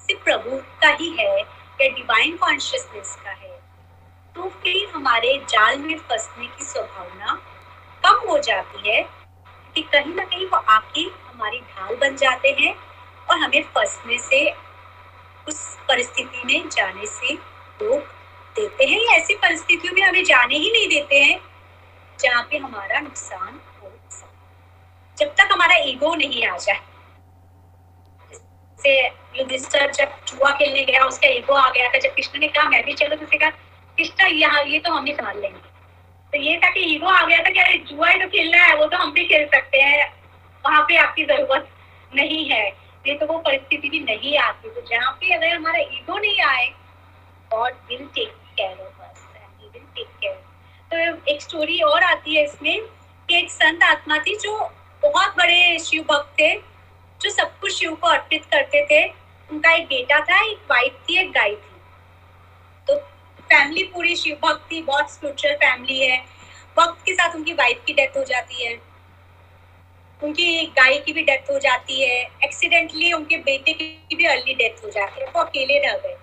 सिर्फ़ 0.00 0.22
प्रभु 0.24 0.56
का 0.82 0.88
ही 0.90 1.08
है 1.10 1.38
या 1.38 1.88
डिवाइन 1.88 2.36
कॉन्शियसनेस 2.36 3.16
का 3.24 3.30
है 3.30 3.58
तो 4.36 4.48
फिर 4.62 4.90
हमारे 4.94 5.36
जाल 5.48 5.78
में 5.78 5.96
फंसने 5.98 6.46
की 6.46 6.64
संभावना 6.64 7.34
कम 8.02 8.28
हो 8.28 8.38
जाती 8.38 8.88
है 8.88 9.02
कि 9.74 9.82
कहीं 9.82 10.14
ना 10.14 10.24
कहीं 10.24 10.46
वो 10.46 10.56
आके 10.56 11.00
हमारी 11.00 11.60
ढाल 11.60 11.96
बन 11.96 12.16
जाते 12.16 12.50
हैं 12.60 12.74
और 13.30 13.38
हमें 13.38 13.62
फंसने 13.62 14.18
से, 14.18 14.50
उस 15.48 15.76
परिस्थिति 15.88 16.42
में 16.46 16.68
जाने 16.68 17.06
से 17.06 17.34
रोक 17.82 18.02
देते 18.56 18.84
हैं 18.84 19.00
या 19.00 19.16
ऐसी 19.16 19.34
परिस्थितियों 19.34 19.94
में 19.94 20.02
हमें 20.02 20.24
जाने 20.24 20.54
ही 20.54 20.70
नहीं 20.72 20.88
देते 20.88 21.18
हैं, 21.18 21.40
जहाँ 22.18 22.42
पे 22.50 22.58
हमारा 22.58 23.00
नुकसान 23.00 23.60
जब 25.20 25.34
तक 25.34 25.48
हमारा 25.52 25.76
ईगो 25.84 26.14
नहीं 26.14 26.46
आ 26.46 26.56
जाए। 26.56 26.80
से 28.78 28.92
युधिष्ठर 29.38 29.90
जब 29.92 30.12
जुआ 30.28 30.50
खेलने 30.50 30.84
गया, 30.84 31.04
उसका 31.04 31.28
ईगो 31.28 31.54
आ 31.54 31.68
गया 31.70 31.88
था 31.88 31.98
जब 31.98 32.14
कृष्ण 32.14 32.38
ने 32.40 32.48
कहा, 32.48 32.68
मैं 32.68 32.84
भी 32.84 32.94
चलो? 32.94 33.16
तो 33.16 33.26
कहा, 33.26 33.50
कृष्ण, 33.98 34.26
यहाँ, 34.26 34.62
ये 34.64 34.78
तो 34.78 34.92
हम 34.92 35.04
ही 35.04 35.12
संभाल 35.14 35.40
लेंगे। 35.40 35.58
तो 36.32 36.38
ये 36.38 36.56
था 36.58 36.70
कि 36.70 36.80
ईगो 36.94 37.06
आ 37.06 37.22
गया 37.26 37.38
था 37.38 37.50
कि 37.50 37.60
अरे, 37.60 37.76
जुआ 37.90 38.08
ही 38.08 38.20
तो 38.20 38.26
खेलना 38.28 38.62
है, 38.64 38.76
वो 38.76 38.86
तो 38.86 38.96
हम 38.96 39.12
भी 39.12 39.24
खेल 39.24 39.46
सकते 39.46 39.80
हैं। 39.80 40.08
वहाँ 40.64 40.82
पे 40.88 40.96
आपकी 40.96 41.24
ज़रूरत 41.24 41.68
नहीं 42.12 42.44
है। 42.50 42.66
ये 43.06 43.14
तो 43.14 43.26
वो 43.26 43.38
परिस्थिति 43.38 43.88
भी 43.88 44.00
नहीं 44.00 44.36
आती। 44.38 44.68
तो 44.70 44.80
जहाँ 44.80 45.12
पे 45.20 45.34
अगर 45.34 45.54
हमारा 45.54 45.78
ईगो 45.78 46.18
नहीं 46.18 46.40
आए 46.42 46.66
God 47.50 47.72
will 47.88 48.06
take 48.14 48.32
care 48.56 48.80
of 48.80 49.02
us 49.02 49.24
and 49.36 49.72
will 49.72 49.82
take 49.94 50.08
care 50.20 50.34
तो 50.90 51.30
एक 51.32 51.42
स्टोरी 51.42 51.80
और 51.82 52.02
आती 52.04 52.36
है 52.36 52.44
इसमें, 52.44 52.80
कि 53.28 53.38
एक 53.38 53.50
संत 53.50 53.82
आत्मा 53.82 54.18
थी 54.18 54.36
जो 54.36 54.58
बहुत 55.08 55.34
बड़े 55.36 55.78
शिव 55.78 56.02
भक्त 56.02 56.32
थे, 56.40 56.54
जो 57.20 57.30
सब 57.30 57.60
कुछ 57.60 57.78
शिव 57.78 57.94
को 57.94 58.06
अर्पित 58.06 58.44
करते 58.44 58.86
थे। 58.86 59.12
उनका 59.50 59.72
एक 59.72 59.84
बेटा 59.84 60.20
था, 60.20 60.44
एक 60.44 60.58
वाइफ 60.70 60.92
थी, 60.92 61.18
एक 61.18 61.30
गाय 61.30 61.50
थी। 61.50 61.80
तो 62.88 62.96
फैमिली 63.40 63.84
पूरी 63.84 64.16
शिव 64.16 64.38
भक्त 64.44 64.72
थी, 64.72 64.82
बहुत 64.82 65.10
स्पिरिचुअल 65.10 65.54
फैमिली 65.54 66.00
है। 66.00 66.24
वक्त 66.78 67.04
के 67.06 67.14
साथ 67.14 67.34
उनकी 67.34 67.52
वाइफ 67.52 67.82
की 67.86 67.92
डेथ 67.92 68.16
हो 68.16 68.24
जाती 68.24 68.64
है। 68.64 68.80
उनकी 70.22 70.66
गाय 70.66 70.98
की 70.98 71.12
भी 71.12 71.22
डेथ 71.22 71.50
हो 71.50 71.58
जाती 71.58 72.02
है। 72.02 72.28
एक्सीडेंटली 72.44 73.12
उनके 73.12 73.36
बेटे 73.36 73.72
की 73.72 74.14
भी 74.14 74.24
अर्ली 74.24 74.54
डेथ 74.54 74.84
हो 74.84 74.90
जाती 74.90 75.20
है। 75.20 75.26
वो 75.26 75.40
अकेले 75.40 75.78
रह 75.78 75.92
गए। 75.92 76.16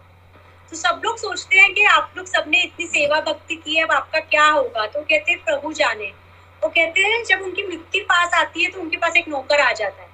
तो 0.69 0.75
सब 0.75 1.01
लोग 1.05 1.17
सोचते 1.17 1.55
हैं 1.55 1.73
कि 1.73 1.83
आप 1.83 2.13
लोग 2.17 2.25
सबने 2.25 2.61
इतनी 2.61 2.85
सेवा 2.85 3.21
भक्ति 3.21 3.55
की 3.55 3.75
है, 3.75 3.83
अब 3.83 3.91
आपका 3.91 4.19
क्या 4.19 4.45
होगा? 4.45 4.87
तो 4.87 5.01
कहते 5.01 5.31
हैं, 5.31 5.43
प्रभु 5.43 5.73
जाने। 5.73 6.26
वो 6.63 6.69
कहते 6.69 7.01
हैं, 7.01 7.23
जब 7.23 7.41
उनकी 7.41 7.63
मृत्यु 7.67 8.03
पास 8.03 8.33
आती 8.33 8.63
है 8.63 8.69
तो 8.69 8.79
उनके 8.79 8.97
पास 8.97 9.15
एक 9.17 9.27
नौकर 9.27 9.59
आ 9.59 9.71
जाता 9.71 10.01
है। 10.01 10.09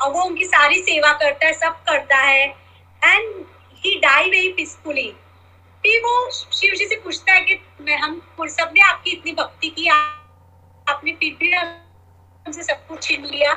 और 0.00 0.10
वो 0.10 0.22
उनकी 0.22 0.44
सारी 0.44 0.82
सेवा 0.82 1.12
करता 1.12 1.46
है, 1.46 1.52
सब 1.52 1.82
करता 1.84 2.16
है। 2.16 2.46
And 3.02 3.44
he 3.76 3.98
die 3.98 4.30
very 4.30 4.52
peacefully 4.52 5.10
फिर 5.82 6.00
वो 6.00 6.30
शिव 6.30 6.74
जी 6.74 6.86
से 6.86 6.96
पूछता 6.96 7.32
है 7.32 7.40
कि, 7.40 7.60
मैं, 7.80 7.96
हम 7.98 8.22
सबने 8.42 8.80
आपकी 8.80 9.10
इतनी 9.10 9.32
भक्ति 9.32 9.68
की 9.68 9.88
आपने 9.88 11.12
फिर 11.12 11.36
भी 11.40 11.52
हमसे 11.52 12.62
सब 12.62 12.86
कुछ 12.86 13.02
छीन 13.02 13.24
लिया? 13.24 13.54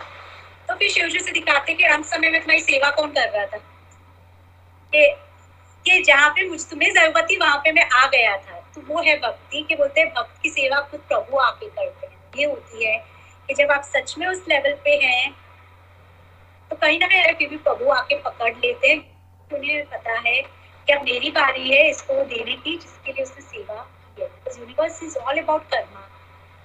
तो 0.68 0.76
फिर 0.76 0.90
शिव 0.90 1.08
जी 1.08 1.20
से 1.20 1.32
दिखाते 1.32 1.74
कि 1.74 1.84
अंत 1.84 2.06
समय 2.06 2.30
में 2.30 2.42
तुम्हारी 2.42 2.62
सेवा 2.62 2.90
कौन 2.92 3.12
कर 3.12 3.30
रहा 3.30 3.46
था? 3.46 3.58
कि 4.94 6.02
जहाँ 6.02 6.30
पे 6.30 6.50
मुझ, 6.50 6.62
तुम्हें 6.66 6.94
ज़रूरत 6.94 7.28
थी, 7.30 7.38
वहाँ 7.38 7.58
पे 7.58 7.72
मैं 7.72 7.90
आ 7.90 8.08
गया 8.08 8.38
था। 8.38 8.61
तो 8.76 8.82
वो 8.88 9.02
है 9.02 9.16
भक्ति, 9.20 9.62
के 9.62 9.76
बोलते 9.76 10.02
हैं, 10.02 10.10
भक्त 10.10 10.42
की 10.44 10.50
सेवा 10.50 10.80
खुद 10.82 11.00
प्रभु 11.10 11.38
आके 11.40 11.68
करते 11.68 12.08
हैं 12.08 12.20
ये 12.38 12.46
होती 12.46 12.86
है 12.86 12.98
कि 13.50 13.54
जब 13.54 13.72
आप 13.72 13.84
सच 13.86 14.16
में 14.18 14.28
उस 14.28 14.44
लेवल 14.50 14.74
पे 14.84 14.96
हैं 14.98 15.32
तो 16.72 16.76
कहीं 16.78 17.00
ना 17.00 17.08
कहीं 17.08 17.34
फिर 17.34 17.50
भी 17.50 17.58
प्रभु 17.60 17.90
आके 17.92 18.16
पकड़ 18.20 18.54
लेते 18.56 18.88
हैं। 18.88 19.00
उन्हें 19.52 19.86
पता 19.88 20.12
है 20.20 20.42
कि 20.42 20.94
अब 20.94 21.04
मेरी 21.04 21.32
बारी 21.32 21.70
है 21.70 21.90
इसको 21.90 22.14
देने 22.14 22.54
की, 22.54 22.76
जिसके 22.76 23.12
लिए 23.12 23.24
उसने 23.24 23.42
सेवा 23.42 23.76
की 23.76 24.22
है। 24.22 24.28
Universe 24.60 25.02
is 25.04 25.18
all 25.18 25.38
about 25.38 25.64
karma 25.72 26.08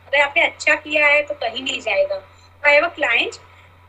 अगर 0.06 0.20
आपने 0.20 0.42
अच्छा 0.42 0.74
किया 0.76 1.06
है 1.06 1.22
तो 1.22 1.34
कहीं 1.36 1.62
नहीं 1.62 1.80
जाएगा। 1.80 2.22
आई 2.62 2.74
हैव 2.74 2.84
अ 2.84 2.88
क्लाइंट 2.94 3.34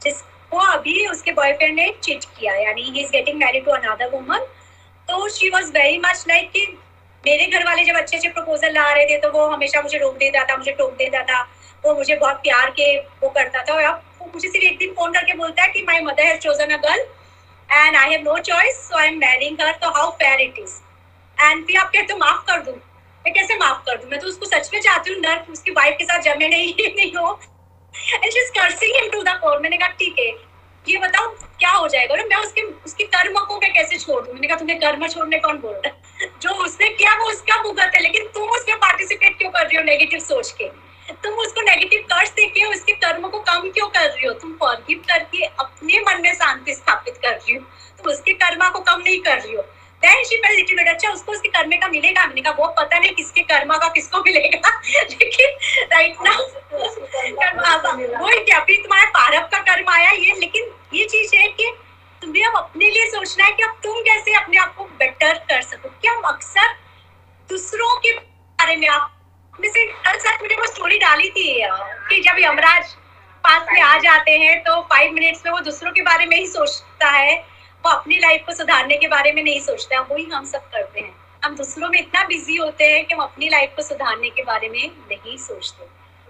जिसको 0.02 0.58
अभी 0.68 1.06
उसके 1.08 1.32
बॉयफ्रेंड 1.34 1.76
ने 1.76 1.90
चिट 2.04 2.24
किया, 2.40 2.54
यानी 2.56 2.82
he 2.82 3.00
is 3.02 3.12
getting 3.12 3.40
married 3.40 3.66
to 3.66 3.72
another 3.72 4.10
woman 4.10 4.48
तो 5.08 5.28
she 5.30 5.50
was 5.50 5.70
very 5.72 5.98
much 6.00 6.26
like 6.28 6.52
कि 6.52 6.66
मेरे 7.24 7.46
घर 7.48 7.64
वाले 7.66 7.84
जब 7.86 7.96
अच्छे 7.98 8.18
अच्छे 8.18 8.30
प्रपोजल 8.30 8.74
ला 8.74 8.92
रहे 8.92 9.06
थे 9.06 9.18
तो 9.20 9.32
वो 9.32 9.46
हमेशा 9.48 9.82
मुझे 9.82 9.98
रोक 9.98 10.16
देता 10.18 10.44
था, 10.44 10.58
मुझे 10.58 10.72
टोक 10.72 10.94
देता 10.98 11.22
था। 11.24 11.42
वो 11.84 11.94
मुझे 11.96 12.16
बहुत 12.16 12.36
प्यार 12.44 12.70
के 12.72 12.98
वो 13.24 13.30
करता 13.30 13.64
था 13.64 13.74
और 13.74 13.84
अब 13.84 14.02
वो 14.22 14.30
मुझे 14.34 14.48
सिर्फ़ 14.50 14.66
एक 14.66 14.78
दिन 14.78 14.94
फ़ोन 14.94 15.14
करके 15.14 15.34
बोलता 15.38 15.64
है 15.64 15.70
कि 15.70 15.84
my 15.88 16.00
mother 16.02 16.26
has 16.26 16.40
chosen 16.42 16.74
a 16.74 16.78
girl 16.86 17.06
and 17.70 17.96
I 17.96 18.12
have 18.12 18.22
no 18.24 18.38
choice 18.50 18.78
so 18.88 18.98
I 18.98 19.08
am 19.08 19.18
marrying 19.20 19.62
her 19.62 19.72
तो 19.82 19.90
how 19.98 20.12
fair 20.22 20.42
it 20.42 20.60
is 20.60 20.76
and 21.38 21.66
फिर 21.68 21.78
आप 21.78 21.92
कहते 21.94 22.16
माफ़ 22.18 22.46
कर 22.48 22.62
दूँ। 22.62 22.74
मैं 22.74 23.34
कैसे 23.34 23.58
माफ़ 23.58 23.84
कर 23.86 23.98
दूँ? 23.98 24.10
मैं 24.12 24.20
तो 24.20 24.28
उसको 24.28 24.46
सच 24.46 24.70
में 24.74 24.80
चाहती 24.82 25.14
हूँ, 25.14 25.20
नर्क, 25.22 25.50
उसकी 25.52 25.72
वाइफ 25.72 25.96
के 25.98 26.06
साथ 26.06 26.22
जमे 26.24 26.48
नहीं 26.48 26.74
नहीं 26.96 27.12
हो। 27.16 27.40
And 27.94 28.32
she 28.32 28.40
is 28.40 28.52
cursing 28.60 28.96
him 28.96 29.10
to 29.12 29.24
the 29.24 29.38
core 29.42 29.60
मैंने 29.62 29.78
कहा, 29.78 29.88
ठीक 29.90 30.20
है 30.20 30.32
ये 30.90 30.98
बताओ 30.98 31.28
क्या 31.60 31.72
हो 31.72 31.88
जाएगा? 31.88 32.16
मैं 32.16 32.36
उसके 32.36 32.62
उसके 32.62 33.04
कर्म 33.04 33.40
को 33.40 33.58
मैं 33.58 33.74
कैसे 33.74 33.98
छोड़? 33.98 34.26
दू 34.26 34.34
मैंने 34.34 34.48
कहा, 34.48 34.58
तुम्हें 34.58 34.80
कर्म 34.80 35.08
छोड़ने 35.08 35.40
कौन 35.40 35.58
बोल 35.58 35.74
रहा 35.74 35.88
है? 35.88 36.02
जो 36.42 36.50
उसने 36.50 36.90
किया, 36.90 37.14
वो 37.14 37.26
उसका 37.26 37.64
भुगत 37.64 37.92
है। 37.96 38.02
लेकिन 38.02 38.28
तुम 38.28 38.50
उसमें 38.50 38.78
पार्टिसिपेट 38.78 39.38
क्यों 39.38 39.50
कर 39.50 39.66
रही 39.66 39.78
हो 39.78 39.84
नेगेटिव 39.84 40.20
सोच 40.20 40.52
के? 40.52 40.88
तुम 41.14 41.34
उसको 41.34 41.62
नेगेटिव 41.62 42.02
कर्ज 42.02 42.30
देके 42.30 42.64
उसके 42.64 42.94
कर्म 42.94 43.28
को 43.28 43.40
कम 43.40 43.70
क्यों 43.70 43.88
कर 43.88 44.10
रही 44.10 44.28
हो? 44.28 44.34
तुम 44.34 44.54
फॉरगिव 44.54 44.98
करके 44.98 45.46
अपने 45.46 46.00
मन 46.00 46.22
में 46.22 46.34
शांति 46.34 46.74
स्थापित 46.74 47.18
कर 47.18 47.32
रही 47.32 47.56
हो। 47.56 47.60
तुम 47.98 48.14
उसके 48.14 48.34
कर्मा 48.34 48.70
को 48.70 48.80
कम 48.80 49.02
नहीं 49.02 49.20
कर 49.20 49.40
रही 49.40 49.56
हो। 49.56 49.66
Then 50.04 50.24
she 50.24 50.36
felt 50.38 50.56
little 50.56 50.78
bit 50.78 50.88
अच्छा 50.88 51.10
उसको 51.12 51.32
उसके 51.32 51.50
कर्म 51.50 51.72
का 51.78 51.88
मिलेगा 51.88 52.26
मैंने 52.26 52.42
कहा, 52.42 52.54
वो 52.54 52.68
पता 52.80 53.00
नहीं 53.00 53.12
किसके 53.16 53.42
कर्मा 53.44 53.78
का 53.78 53.88
किसको 53.96 54.20
मिलेगा, 54.26 54.70
लेकिन 55.12 55.58
राइट 55.94 56.16
नाउ 56.22 56.44
वो 58.22 58.30
क्या 58.46 58.60
अभी 58.60 58.78
तुम्हारा 58.78 59.10
पारब 59.10 59.50
का 59.52 59.60
कर्म 59.72 59.90
आया 59.92 60.12
ये, 60.12 60.34
लेकिन 60.40 60.72
ये 60.94 61.06
चीज़ 61.06 61.36
है 61.36 61.48
कि 61.50 61.72
तुम्हें 62.22 62.46
अब 62.46 62.56
अपने 62.58 62.90
लिए 62.90 63.06
सोचना 63.12 63.46
है 63.46 63.52
कि 63.52 63.64
अब 63.64 63.80
तुम 63.84 64.00
कैसे 64.02 64.34
अपने 64.36 64.58
आप 64.58 64.76
को 64.76 64.84
बेटर 65.00 65.34
कर 65.50 65.62
सको। 65.62 65.90
क्या 65.90 66.14
हम 66.14 66.24
अक्सर 66.28 66.74
दूसरों 67.50 67.96
के 68.00 68.12
बारे 68.12 68.76
में, 68.76 68.88
आप 68.88 69.14
में 69.54 69.70
से 69.70 69.86
कल 69.86 70.18
साथ 70.20 70.42
मैंने 70.42 70.56
वो 70.56 70.66
स्टोरी 70.68 70.98
डाली 71.00 71.30
थी 71.30 71.52
कि 72.10 72.22
जब 72.22 72.40
यमराज 72.40 72.94
पास 73.44 73.68
में 73.74 73.82
आ 73.82 73.98
जाते 74.00 74.32
हैं 74.40 74.58
तो 74.64 74.82
फाइव 74.90 75.12
मिनट्स 75.14 75.46
में 75.46 75.52
वो 75.52 75.60
दूसरों 75.60 75.92
के 75.92 76.02
बारे 76.02 76.26
में 76.26 76.38
ही 76.38 76.48
सोचता 76.48 77.10
है। 77.10 77.36
वो 77.88 77.92
अपनी 77.92 78.18
लाइफ 78.20 78.42
को 78.46 78.54
सुधारने 78.54 78.96
के 78.98 79.08
बारे 79.08 79.32
में 79.32 79.42
नहीं 79.44 79.60
सोचता 79.62 80.00
वही 80.08 80.24
हम 80.32 80.46
सब 80.46 80.64
करते 80.72 81.00
हैं। 81.00 81.14
हम 81.44 81.56
दूसरों 81.56 81.90
में 81.90 82.00
इतना 82.00 82.24
बिज़ी 82.28 82.56
होते 82.56 82.84
हैं 82.84 83.06
कि 83.06 83.14
हम 83.14 83.22
अपनी 83.22 83.50
लाइफ 83.50 83.76
को 83.76 83.82
सुधारने 83.82 84.30
के 84.30 84.44
बारे 84.44 84.70
में 84.70 84.90
नहीं 85.12 85.38
सोचते। 85.38 85.86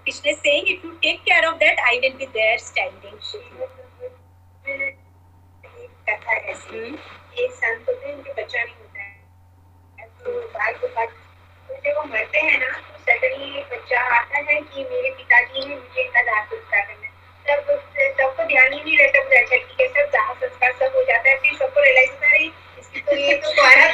पिछले 0.06 0.34
saying 0.34 0.67
if 0.67 0.86
you 0.86 0.91
take 1.02 1.22
care 1.22 1.46
of 1.46 1.56
that 1.56 1.80
I 1.80 2.00
will 2.00 2.13
be 2.17 2.26
there 2.36 2.58
standing 2.60 3.13
एक 7.38 7.52
संत 7.54 7.89
होते 7.89 8.08
हैं 8.08 8.13
उनके 8.13 8.34
बच्चा 8.34 8.63
नहीं 8.63 8.76
होता 8.76 9.02
है। 9.02 10.08
तो 10.19 10.40
बाल 10.50 10.73
को 10.73 10.88
काट 10.88 11.10
तो 11.69 11.73
जब 11.75 11.98
वो 11.98 12.04
मरते 12.13 12.40
हैं 12.40 12.60
ना 12.60 12.71
तो 12.77 13.00
सडनली 13.02 13.63
बच्चा 13.73 14.02
आता 14.19 14.38
है 14.38 14.62
कि 14.62 14.84
मेरे 14.84 15.12
पिताजी 15.12 15.67
ने 15.67 15.75
मुझे 15.75 16.02
इनका 16.04 16.21
दाह 16.21 16.44
संस्कार 16.46 16.81
करना 16.81 17.06
तब 17.50 17.60
सबको 18.19 18.43
ध्यान 18.43 18.73
ही 18.73 18.79
नहीं 18.83 18.98
रहता 18.98 19.23
मुझे 19.23 19.37
अच्छा 19.37 19.56
ठीक 19.58 19.81
है 19.81 19.87
सब 19.89 20.10
दाह 20.13 20.33
संस्कार 20.33 20.71
सब 20.79 20.95
हो 20.95 21.04
जाता 21.10 21.29
है 21.29 21.35
फिर 21.41 21.54
सबको 21.58 21.83
रियलाइज़ 21.83 22.12
होता 22.12 22.27
है 22.27 22.39
इसकी 22.45 23.00
तो 23.02 23.15
ये 23.17 23.33
तो 23.37 23.54
द्वारा 23.54 23.85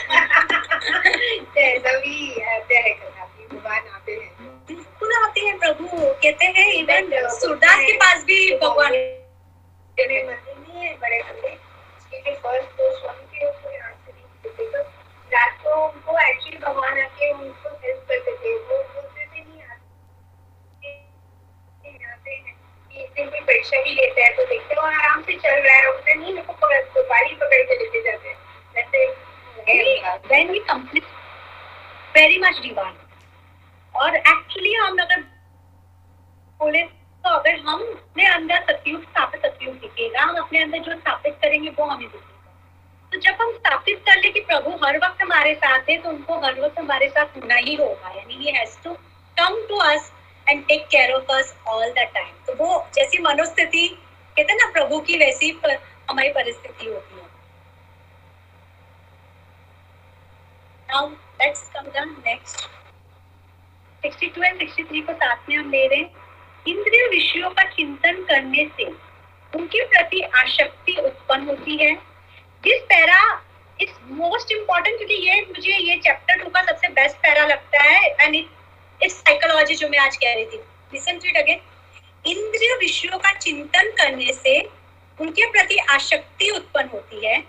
तो 1.54 1.60
ऐसा 1.62 1.92
भी 2.00 2.16
आते 2.56 2.76
हैं 2.78 2.94
कभी 3.00 3.46
भगवान 3.56 3.84
आते 3.96 4.12
हैं। 4.14 4.30
बिल्कुल 4.70 5.14
आते 5.24 5.42
हैं 5.42 5.58
प्रभु 5.60 5.88
कहते 6.24 6.46
हैं 6.58 6.68
इवन 6.74 7.12
सूरदास 7.40 7.80
के 7.86 7.94
पास 8.04 8.24
भी 8.26 8.40
भगवान 8.58 8.92
मंदिर 8.92 10.08
नहीं 10.10 10.84
है 10.84 10.94
बड़े 11.02 11.20
बड़े 11.22 11.52
उसके 11.52 12.34
फ़र्स्ट 12.36 12.70
दो 12.78 12.90
स्वामी 13.00 13.26
के 13.38 13.52
कोई 13.52 13.78
आंसर 13.78 14.12
देते 14.44 14.66
तो 14.72 14.80
रात 15.32 15.54
को 15.64 15.72
उनको 15.86 16.12
एक्चुअली 16.22 16.58
भगवान 16.66 17.00
आके 17.02 17.32
उनको 17.34 17.70
हेल्प 17.84 18.02
करते 18.10 18.32
थे 18.36 18.56
वो 18.56 18.78
बोलते 18.94 19.26
थे 19.26 19.40
नहीं 19.40 19.62
आते 19.64 20.90
आते 22.14 22.34
हैं 22.96 23.08
दिन 23.16 23.30
कोई 23.30 23.40
परीक्षा 23.42 23.82
भी 23.84 23.94
लेता 23.94 24.24
है 24.24 24.32
तो 24.38 24.46
देखते 24.46 24.76
हो। 24.76 24.82
आराम 24.88 25.22
से 25.22 25.34
चल 25.36 25.60
रहा 25.60 25.76
है 25.76 25.86
बोलते 25.86 26.14
नहीं 26.14 26.34
मेरे 26.34 26.46
को 26.48 26.54
पकड़ 26.54 26.82
पकड़ 26.96 27.62
के 27.64 27.76
लेते 27.76 28.02
जाते 28.02 28.30
हैं। 28.30 28.38
वैसे 28.76 29.12
when 30.30 30.50
we 30.54 30.60
complete 30.68 31.12
very 32.16 32.38
much 32.44 32.58
divine 32.64 32.98
और 33.96 34.16
एक्चुअली 34.16 34.74
हम 34.74 34.98
अगर 35.02 35.22
बोले 36.60 36.82
तो 36.84 37.30
अगर 37.30 37.60
हम 37.68 37.82
अपने 37.82 38.26
अंदर 38.28 38.64
सतयुग 38.64 39.04
स्थापित 39.04 39.46
सतयुग 39.46 39.76
दिखेगा 39.76 40.22
हम 40.22 40.36
अपने 40.38 40.62
अंदर 40.62 40.80
जो 40.80 40.96
स्थापित 40.96 41.38
करेंगे 41.42 41.70
वो 41.70 41.86
हमें 41.86 42.08
दिखेगा। 42.08 42.52
तो 43.12 43.20
जब 43.20 43.42
हम 43.42 43.52
स्थापित 43.54 44.04
कर 44.08 44.20
ले 44.22 44.30
कि 44.30 44.40
प्रभु 44.42 44.70
हर 44.84 44.98
वक्त 44.98 45.22
हमारे 45.22 45.54
साथ 45.56 45.90
है 45.90 45.98
तो 45.98 46.10
उनको 46.10 46.40
हर 46.46 46.60
वक्त 46.62 46.80
हमारे 46.80 47.08
साथ 47.10 47.38
होना 47.38 47.56
ही 47.58 47.76
होगा। 47.76 48.10
यानी 48.18 48.46
ये 48.46 48.52
has 48.52 48.78
to 48.84 48.94
come 49.38 49.62
to 49.70 49.78
us 49.86 50.12
and 50.50 50.66
take 50.68 50.88
care 50.88 51.12
of 51.14 51.32
us 51.32 51.56
all 51.68 51.90
the 51.90 52.08
time 52.14 52.34
तो 52.48 52.54
वो 52.56 52.88
जैसी 52.96 53.20
मनोस्थिति, 53.20 53.88
कहते 54.38 54.54
ना, 54.54 54.72
प्रभु 54.72 55.00
की 55.00 55.18
वैसी 55.18 55.52
पर 55.64 55.78
हमारी 56.10 56.30
परिस्थिति 56.30 56.86
होती 56.86 57.16
है। 57.16 57.32
Now, 60.90 61.06
let's 61.40 61.62
come 61.76 61.88
down 61.94 62.10
next. 62.26 62.68
62 64.04 64.44
and 64.44 64.60
63 64.60 65.02
को 65.02 65.14
साथ 65.14 65.50
में 65.50 65.56
हम 65.58 65.70
ले 65.72 65.88
रहे 65.88 66.00
हैं। 66.00 66.22
इंद्रिय 66.68 67.08
विषयों 67.08 67.50
का 67.50 67.64
चिंतन 67.70 68.24
करने 68.24 68.66
से 68.78 68.86
उनके 69.54 69.86
प्रति 69.86 70.22
आशक्ति 70.22 70.96
उत्पन्न 70.96 71.48
होती 71.48 71.78
है। 71.78 71.94
This 72.64 72.82
para 72.90 73.22
is 73.80 73.90
most 74.12 74.52
important 74.52 74.98
क्योंकि 74.98 75.14
ये 75.28 75.42
मुझे 75.48 75.78
ये 75.78 75.96
चैप्टर 75.98 76.44
टू 76.44 76.50
का 76.50 76.62
सबसे 76.62 76.88
बेस्ट 76.90 77.18
पैरा 77.18 77.46
लगता 77.46 77.82
है 77.84 78.10
एंड 78.20 78.36
इट्स 79.04 79.16
साइकोलॉजी 79.16 79.76
जो 79.76 79.90
मैं 79.90 80.00
आज 80.00 80.16
कह 80.18 80.34
रही 80.34 80.46
थी। 80.46 80.58
लिसन 80.94 81.18
टू 81.18 81.30
इट 81.30 81.38
अगेन 81.38 81.60
इंद्रिय 82.26 82.76
विषयों 82.76 83.18
का 83.20 83.32
चिंतन 83.34 83.92
करने 83.92 84.34
से 84.34 84.60
उनके 85.20 85.50
प्रति 85.52 85.78
आसक्ति 85.90 86.50
उत्पन्न 86.50 86.90
होती 86.94 87.26
है 87.26 87.44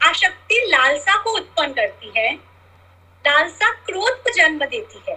आसक्ति 0.00 0.54
लालसा 0.68 1.16
को 1.22 1.30
उत्पन्न 1.30 1.72
करती 1.72 2.12
है, 2.16 2.34
लालसा 3.24 3.70
क्रोध 3.86 4.22
को 4.22 4.30
जन्म 4.30 4.64
देती 4.64 5.02
है। 5.08 5.14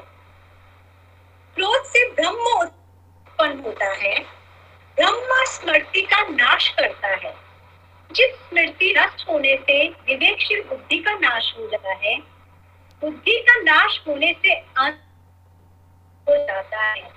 क्रोध 1.57 1.85
से 1.85 2.05
ब्रह्म 2.11 2.51
उत्पन्न 2.59 3.59
होता 3.59 3.85
है, 3.93 4.19
ब्रह्म 4.97 5.43
स्मृति 5.45 6.01
का 6.01 6.21
नाश 6.21 6.67
करता 6.69 7.07
है। 7.07 7.33
जिस 8.11 8.35
स्मृति 8.39 8.93
नष्ट 8.97 9.27
होने 9.29 9.55
से 9.55 9.87
विवेकशील 9.87 10.61
बुद्धि 10.61 10.97
का 10.97 11.13
नाश 11.13 11.53
हो 11.57 11.67
जाता 11.67 11.93
है, 11.93 12.17
बुद्धि 13.01 13.37
का 13.39 13.59
नाश 13.61 13.99
होने 14.07 14.33
से 14.33 14.53
अंत 14.53 15.01
हो 16.27 16.35
जाता 16.47 16.81
है। 16.81 17.13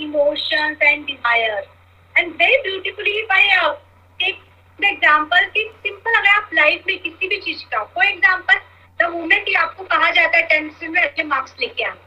Emotions 0.00 0.78
and 0.80 1.06
desires. 1.06 1.66
And 2.14 2.34
very 2.38 2.56
beautifully 2.64 3.14
by 3.28 3.40
uh, 3.56 3.74
take 4.20 4.40
the 4.78 4.88
example 4.88 5.46
कि 5.54 5.62
सिंपल 5.82 6.14
अगर 6.14 6.28
आप 6.28 6.50
लाइफ 6.54 6.84
में 6.86 6.98
किसी 6.98 7.28
भी 7.28 7.38
चीज़ 7.40 7.64
का 7.72 7.82
फॉर 7.94 8.04
एग्ज़ाम्पल 8.04 8.58
द 9.00 9.08
मोमेंट 9.10 9.48
आपको 9.56 9.84
कहा 9.84 10.10
जाता 10.10 10.36
है 10.36 10.42
टेंथ 10.48 10.88
में 10.90 11.00
अच्छे 11.02 11.22
मार्क्स 11.24 11.54
लेके 11.60 11.84
आना। 11.84 12.02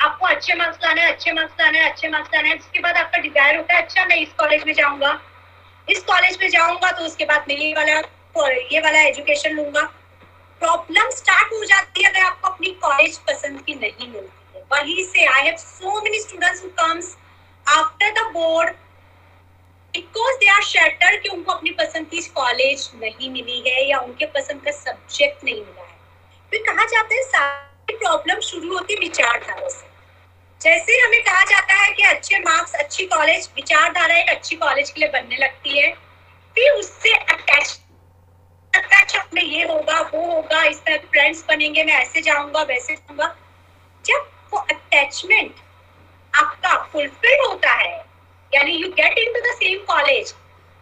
आपको 0.00 0.26
अच्छे 0.26 0.54
मार्क्स 0.54 0.84
लाना 0.84 1.02
है 1.02 1.12
अच्छे 1.12 1.32
मार्क्स 1.32 1.60
लाना 1.60 1.78
है 1.78 1.90
अच्छे 1.90 2.08
मार्क्स 2.08 2.30
लाना 2.34 2.48
है 2.48 2.56
उसके 2.56 2.80
बाद 2.80 2.96
आपका 2.96 3.18
डिज़ायर 3.22 3.56
होता 3.56 3.74
है 3.74 3.82
अच्छा 3.82 4.04
मैं 4.04 4.16
इस 4.16 4.32
कॉलेज 4.40 4.64
में 4.66 4.72
जाऊँगा। 4.72 5.18
इस 5.88 6.02
कॉलेज 6.10 6.38
में 6.42 6.48
जाऊँगा 6.50 6.90
तो 6.90 7.04
उसके 7.04 7.24
बाद 7.24 7.44
मैं 7.48 7.56
ये 7.56 7.72
वाला 7.74 8.00
ये 8.72 8.80
वाला 8.80 9.00
एजुकेशन 9.02 9.56
लूँगा। 9.56 9.82
प्रॉब्लम 10.60 11.10
स्टार्ट 11.10 11.52
हो 11.52 11.64
जाती 11.64 12.02
है 12.02 12.10
अगर 12.10 12.22
आपको 12.22 12.48
अपनी 12.48 12.70
कॉलेज 12.82 13.18
पसंद 13.28 13.60
की 13.60 13.74
नहीं 13.74 14.08
मिलती 14.08 14.58
है। 14.58 14.64
वहीं 14.72 15.04
से 15.04 15.24
I 15.26 15.42
have 15.42 15.56
so 15.56 16.00
many 16.00 16.20
students 16.20 16.62
who 16.64 16.68
comes 16.78 17.16
after 17.66 18.10
the 18.12 18.26
board 18.32 18.70
because 19.94 20.36
they 20.36 20.48
are 20.50 20.62
shatter 20.62 21.16
कि 21.16 21.28
उनको 21.28 21.52
अपनी 21.52 21.70
पसंद 21.78 22.06
की 22.06 22.20
कॉलेज 22.34 22.90
नहीं 22.94 23.30
मिली 23.30 23.62
है 23.68 23.88
या 23.88 23.98
उनके 23.98 24.26
पसंद 24.32 24.62
का 24.64 24.70
सब्जेक्ट 24.72 25.44
नहीं 25.44 25.54
मिला 25.54 25.82
है। 25.82 25.96
फिर 26.52 26.62
कहा 26.62 26.84
जाता 26.84 27.14
है, 27.14 27.22
सारी 27.22 27.96
प्रॉब्लम 27.96 28.40
शुरू 28.40 28.72
होती 28.74 28.94
है 28.94 29.00
विचारधारा 29.00 29.68
से। 29.68 29.86
जैसे 30.60 30.98
हमें 31.00 31.22
कहा 31.24 31.44
जाता 31.44 31.74
है 31.74 31.92
कि 31.92 32.02
अच्छे 32.02 32.38
मार्क्स 32.38 32.74
अच्छी 32.74 33.04
कॉलेज 33.06 33.48
विचारधारा 33.56 34.14
एक 34.14 34.28
अच्छी 34.28 34.56
कॉलेज 34.56 34.90
के 34.90 35.00
लिए 35.00 35.08
बनने 35.10 35.36
लगती 35.36 35.78
है, 35.78 35.90
फिर 36.56 36.72
उससे 36.72 37.14
अटैच 37.14 37.78
अटैच 38.90 39.34
में 39.34 39.42
ये 39.42 39.62
होगा, 39.64 40.00
वो 40.02 40.24
होगा, 40.26 40.62
इस 40.64 40.80
तरह 40.84 40.96
फ्रेंड्स 41.10 41.44
बनेंगे, 41.48 41.84
मैं 41.84 41.94
ऐसे 41.94 42.20
जाऊँगा, 42.22 42.62
वैसे 42.64 42.94
जाऊँगा। 42.94 43.34
जब 44.04 44.28
वो 44.52 44.58
अटैचमेंट 44.60 45.54
आपका 46.32 46.76
फुलफिल 46.92 47.38
होता 47.40 47.72
है, 47.72 47.96
यानी 48.52 48.72
you 48.72 48.88
get 48.90 49.18
in 49.18 49.32
to 49.32 49.40
the 49.40 49.54
same 49.54 49.78
college 49.86 50.34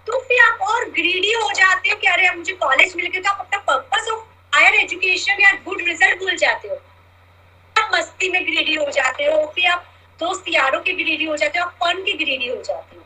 तो 0.07 0.19
फिर 0.21 0.41
आप 0.41 0.61
और 0.63 0.85
ग्रीडी 0.91 1.33
हो 1.33 1.51
जाते 1.53 1.91
हो 1.91 1.97
कि 1.97 2.07
अरे 2.07 2.31
मुझे 2.31 2.53
कॉलेज 2.55 2.95
मिल 2.97 3.07
गया 3.07 3.21
तो 3.21 3.31
आप 3.31 3.41
अपना 3.41 3.59
पर्पस 3.69 4.09
ऑफ़ 4.11 4.21
हायर 4.55 4.75
एजुकेशन 4.75 5.41
या 5.43 5.53
गुड 5.65 5.81
रिज़ल्ट 5.81 6.19
भूल 6.19 6.37
जाते 6.37 6.69
हो। 6.69 6.77
आप 7.77 7.91
मस्ती 7.95 8.29
में 8.31 8.45
ग्रीडी 8.47 8.75
हो 8.75 8.91
जाते 8.91 9.25
हो, 9.25 9.47
फिर 9.55 9.67
आप 9.71 9.87
दोस्त 10.21 10.45
यारों 10.49 10.81
के 10.81 10.93
ग्रीडी 10.93 11.25
हो 11.25 11.37
जाते 11.37 11.59
हो, 11.59 11.65
आप 11.65 11.77
फन 11.83 12.03
के 12.05 12.13
ग्रीडी 12.15 12.49
हो 12.49 12.63
जाते 12.63 12.97
हो। 12.97 13.03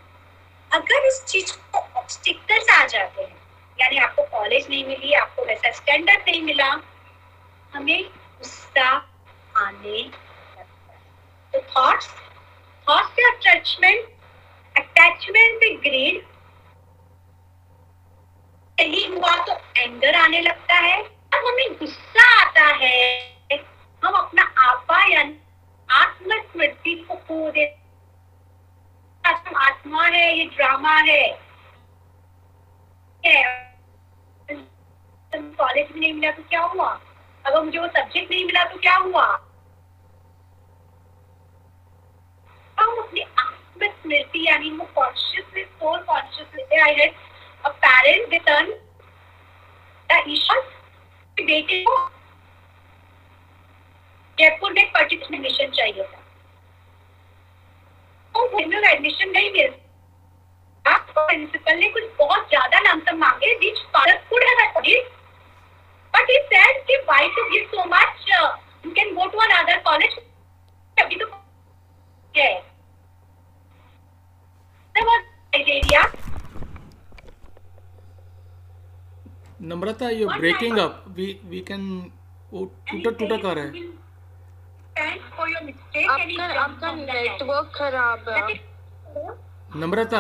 अगर 0.71 1.09
उस 1.09 1.25
चीज़ 1.25 1.53
को 1.53 1.79
ऑब्स्टिकल्स 2.01 2.69
आ 2.71 2.85
जाते 2.87 3.23
हैं 3.23 3.40
यानी 3.81 3.99
आपको 3.99 4.23
कॉलेज 4.31 4.67
नहीं 4.71 4.85
मिली, 4.87 5.13
आपको 5.15 5.45
वैसा 5.45 5.71
स्टैंडर्ड 5.73 6.29
नहीं 6.29 6.43
मिला, 6.43 6.71
हमें 7.73 8.03
गुस्सा 8.05 8.89
आने 9.57 10.03
तो 11.53 11.61
थॉट्स 11.71 12.09
थॉट्स 12.87 13.11
से 13.11 13.29
अटैचमेंट 13.29 14.09
अटैचमेंट 14.75 15.61
से 15.61 15.75
ग्रीड 15.79 16.23
सही 18.79 19.05
हुआ 19.07 19.35
तो 19.47 19.57
एंगर 19.77 20.15
आने 20.17 20.41
लगता 20.41 20.75
है, 20.75 21.01
अब 21.03 21.47
हमें 21.47 21.77
गुस्सा 21.79 22.25
आता 22.41 22.67
है। 22.77 23.59
हम 24.03 24.15
अपना 24.15 24.43
आपा 24.61 25.03
यानी 25.07 25.37
आत्म 25.89 26.41
स्मृति 26.43 26.95
को 27.09 27.15
खो 27.17 27.51
दे 27.51 27.65
आत्मा 29.25 30.05
है, 30.05 30.39
ये 30.39 30.45
ड्रामा 30.47 30.97
है? 30.99 31.23
कॉलेज 35.33 35.89
में 35.93 36.01
नहीं 36.01 36.13
मिला 36.13 36.31
तो 36.31 36.43
क्या 36.51 36.61
हुआ? 36.63 36.89
अगर 37.45 37.63
मुझे 37.63 37.79
वो 37.79 37.87
सब्जेक्ट 37.87 38.31
नहीं 38.31 38.45
मिला 38.45 38.65
तो 38.65 38.79
क्या 38.79 38.97
हुआ? 38.97 39.25
हम 42.79 42.97
अपनी 43.03 43.21
आत्म 43.21 43.89
स्मृति, 43.89 44.47
यानी 44.49 44.71
वो 44.71 44.85
consciousness 44.95 45.67
soul 45.67 45.99
consciousness 46.03 46.83
I 46.83 46.95
had 46.95 47.15
a 47.65 47.69
parent 47.85 48.33
return 48.33 48.73
ईश्वर 50.29 50.61
बेटे 51.37 51.85
को 51.89 51.97
जयपुर 54.39 54.73
में 54.73 54.91
पर्टिकुलर 54.93 55.35
एडमिशन 55.35 55.71
चाहिए 55.71 56.03
था। 56.03 56.19
तो 58.35 58.41
एडमिशन 58.89 59.31
नहीं 59.31 59.51
मिल 59.53 59.71
प्रिंसिपल 60.85 61.77
ने 61.79 61.89
कुछ 61.89 62.05
बहुत 62.19 62.49
ज़्यादा 62.49 62.79
नाम 62.81 62.99
लमसम 62.99 63.17
मांगे 63.19 63.49
father 63.93 64.19
could 64.29 64.45
have 64.49 64.61
afforded 64.65 65.20
but 66.15 66.25
he 66.33 66.39
said 66.53 66.81
कि 66.89 66.97
why 67.11 67.21
to 67.37 67.43
give 67.53 67.67
so 67.75 67.85
much 67.93 68.31
uh, 68.39 68.49
you 68.85 68.93
can 68.99 69.15
go 69.15 69.29
to 69.35 69.43
another 69.47 69.77
college 69.89 70.17
अभी 70.97 71.17
तो 71.21 71.27
है 72.35 72.49
there 74.95 75.07
was 75.11 75.23
Nigeria 75.53 76.03
Namrata 79.71 80.09
you 80.11 80.29
breaking 80.29 80.79
up 80.79 81.05
we 81.17 81.27
we 81.49 81.61
can 81.71 81.83
वो 82.53 82.65
टूटा 82.91 83.11
टूटा 83.19 83.37
कर 83.47 83.57
रहा 83.57 83.65
है 83.65 83.89
Thanks 84.97 85.27
for 85.37 85.45
your 85.49 85.61
mistake 85.67 86.09
and 86.13 86.31
he 86.31 86.39
आपका 86.41 86.61
आपका. 86.63 86.89
नेटवर्क 86.95 87.71
खराब 87.75 88.29
है 88.29 88.41
नम्रता 89.83 90.19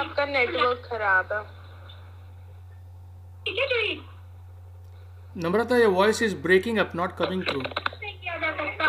आपका 0.00 0.24
नेटवर्क 0.26 0.86
खराब 0.90 1.32
है 1.32 1.42
ठीक 3.46 3.58
है 3.58 3.66
Namrata 5.36 5.76
your 5.78 5.88
voice 5.94 6.22
is 6.22 6.36
breaking 6.42 6.78
up 6.78 6.92
not 6.96 7.16
coming 7.16 7.42
through 7.48 7.60
नहीं 7.60 8.18
किया 8.20 8.36
जा 8.44 8.52
सकता 8.56 8.88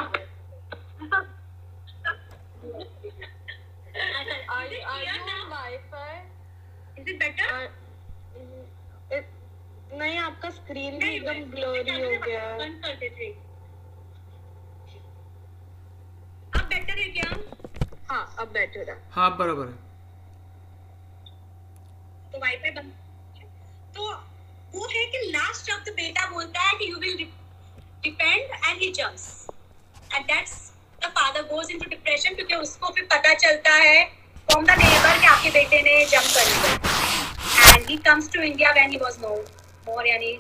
Are 4.54 4.66
you 4.72 4.80
are 4.92 5.04
you 5.04 5.12
on 5.34 5.44
Wi-Fi? 5.52 6.14
Is 7.02 7.08
it 7.12 7.20
better? 7.22 7.46
Uh, 7.58 7.68
it- 9.18 9.96
नहीं 10.02 10.18
आपका 10.20 10.50
स्क्रीन 10.58 10.98
भी 11.00 11.10
एकदम 11.16 11.44
ब्लरी 11.52 11.96
हो 12.02 12.10
गया 12.26 12.44
बंद 12.58 12.82
कर 12.86 12.96
देते 13.04 13.30
अब 16.54 16.66
बेटर 16.74 17.00
है 17.00 17.08
क्या? 17.18 17.30
हाँ 18.12 18.24
अब 18.40 18.52
बेटर 18.58 18.90
है। 18.90 18.98
हाँ 19.18 19.30
बराबर 19.38 19.68
है। 19.68 19.74
तो 22.32 22.40
वाईफाई 22.46 22.72
बंद। 22.80 22.92
तो 23.96 24.10
वो 24.74 24.88
है 24.88 25.06
कि 25.06 25.18
लास्ट 25.28 25.72
तो 25.86 25.92
बेटा 25.94 26.26
बोलता 26.28 26.62
है 26.62 26.78
कि 26.78 26.92
you 26.92 26.98
will 26.98 27.16
depend 28.04 28.42
and 28.42 28.82
he 28.82 28.92
jumps 28.92 29.26
and 30.14 30.26
that's 30.26 30.54
the 31.02 31.10
father 31.10 31.42
goes 31.46 31.72
into 31.72 31.90
depression 31.90 32.36
क्योंकि 32.36 32.56
उसको 32.58 32.92
फिर 32.96 33.08
पता 33.12 33.34
चलता 33.36 33.74
है 33.76 34.04
फ्रॉम 34.50 34.66
द 34.66 34.78
नेबर 34.80 35.20
कि 35.20 35.28
आपके 35.28 35.50
बेटे 35.50 35.82
ने 35.82 36.06
जंप 36.06 36.34
कर 36.36 36.46
लिया 36.48 37.74
and 37.74 37.90
he 37.90 37.98
comes 38.06 38.30
to 38.34 38.42
India 38.42 38.72
when 38.72 38.92
he 38.92 38.98
was 38.98 39.18
no 39.22 39.36
more 39.88 40.08
यानी 40.08 40.34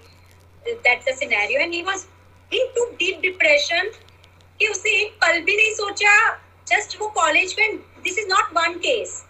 that's 0.65 1.05
the 1.05 1.15
scenario 1.15 1.59
and 1.61 1.73
he 1.73 1.81
was 1.81 2.05
in 2.51 2.71
to 2.75 2.85
deep 2.95 3.19
depression 3.21 3.91
कि 4.59 4.67
उसने 4.67 4.91
एक 5.01 5.13
पल 5.21 5.39
भी 5.41 5.55
नहीं 5.55 5.73
सोचा 5.75 6.15
जस्ट 6.67 6.99
वो 7.01 7.07
कॉलेज 7.15 7.55
में 7.59 7.77
this 7.77 8.17
is 8.17 8.27
not 8.27 8.53
one 8.53 8.77
case 8.79 9.21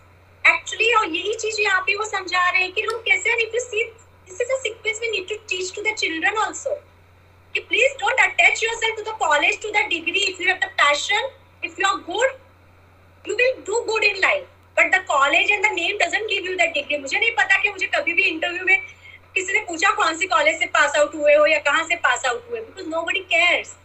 actually 0.44 0.94
और 0.94 1.08
यही 1.08 1.34
चीज़ 1.36 1.62
यहाँ 1.62 1.82
पे 1.82 1.96
वो 1.96 2.06
समझा 2.08 2.50
रहे 2.50 2.62
हैं 2.62 2.72
कि 2.74 2.82
हम 2.82 3.02
कैसे 3.06 3.36
this 4.32 4.42
is 4.42 4.52
a 4.52 4.58
sequence 4.62 5.00
we 5.02 5.08
need 5.12 5.28
to 5.30 5.36
teach 5.50 5.74
to 5.76 5.82
the 5.82 5.96
children 5.98 6.38
also 6.44 6.76
कि 7.56 7.60
please 7.62 7.98
don't 8.02 8.20
attach 8.22 8.64
yourself 8.64 8.96
to 8.98 9.04
the 9.04 9.16
college 9.20 9.62
to 9.62 9.70
the 9.72 9.86
degree 9.90 10.20
if 10.22 10.42
you 10.42 10.48
have 10.48 10.58
the 10.58 10.70
passion 10.82 11.30
if 11.64 11.82
you 11.82 11.88
are 11.88 11.98
good 12.04 12.30
you 13.26 13.36
will 13.36 13.62
do 13.68 13.82
good 13.92 14.04
in 14.04 14.18
life 14.20 14.48
but 14.78 14.96
the 14.96 15.04
college 15.08 15.52
and 15.52 15.66
the 15.66 15.72
name 15.74 15.98
doesn't 15.98 16.28
give 16.30 16.46
you 16.46 16.56
that 16.58 16.74
degree 16.74 16.98
मुझे 16.98 17.18
नहीं 17.20 17.32
पता 17.40 17.62
कि 17.62 17.70
मुझे 17.70 17.88
कभी 17.96 18.14
भी 18.14 18.24
interview 18.26 18.66
में 18.66 18.80
किसी 19.36 19.54
ने 19.54 19.60
पूछा 19.68 19.92
कौन 19.96 20.18
सी 20.18 20.28
कॉलेज 20.28 20.60
से 20.60 20.66
पास 20.78 20.96
आउट 20.98 21.16
हुए 21.16 21.36
हो 21.36 21.46
या 21.48 21.60
कहाँ 21.68 21.84
से 21.88 21.96
पास 22.06 22.26
आउट 22.26 22.50
हुए 22.50 22.60
बिकॉज़ 22.60 22.88
नो 22.88 23.02
बडी 23.02 23.20
केयर्स 23.34 23.76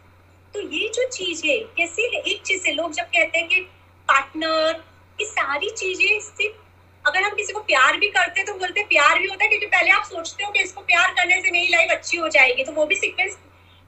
तो 0.55 0.61
ये 0.61 0.89
जो 0.95 1.09
चीज़ 1.09 1.47
है 1.47 1.59
कैसे 1.77 2.07
एक 2.19 2.43
चीज़ 2.43 2.63
से 2.63 2.73
लोग 2.73 2.93
जब 2.93 3.05
कहते 3.17 3.39
हैं 3.39 3.49
कि 3.49 3.61
पार्टनर 4.09 4.83
ये 5.19 5.27
सारी 5.27 5.71
चीज़ें 5.73 6.21
सिर्फ़ 6.21 6.66
अगर 7.07 7.23
हम 7.23 7.35
किसी 7.35 7.53
को 7.53 7.61
प्यार 7.63 7.97
भी 7.97 8.09
करते 8.09 8.41
हैं 8.41 8.47
तो 8.47 8.53
बोलते 8.55 8.83
प्यार 8.85 9.19
भी 9.19 9.27
होता 9.27 9.45
है, 9.45 9.49
क्योंकि 9.49 9.67
पहले 9.67 9.91
आप 9.91 10.05
सोचते 10.05 10.45
हो 10.45 10.51
कि 10.51 10.63
इसको 10.63 10.81
प्यार 10.83 11.11
करने 11.13 11.41
से 11.43 11.51
मेरी 11.51 11.69
लाइफ 11.69 11.91
अच्छी 11.91 12.17
हो 12.17 12.29
जाएगी 12.29 12.65
तो 12.65 12.73
वो 12.73 12.87
भी 12.87 12.97
सीक्वेंस 12.97 13.37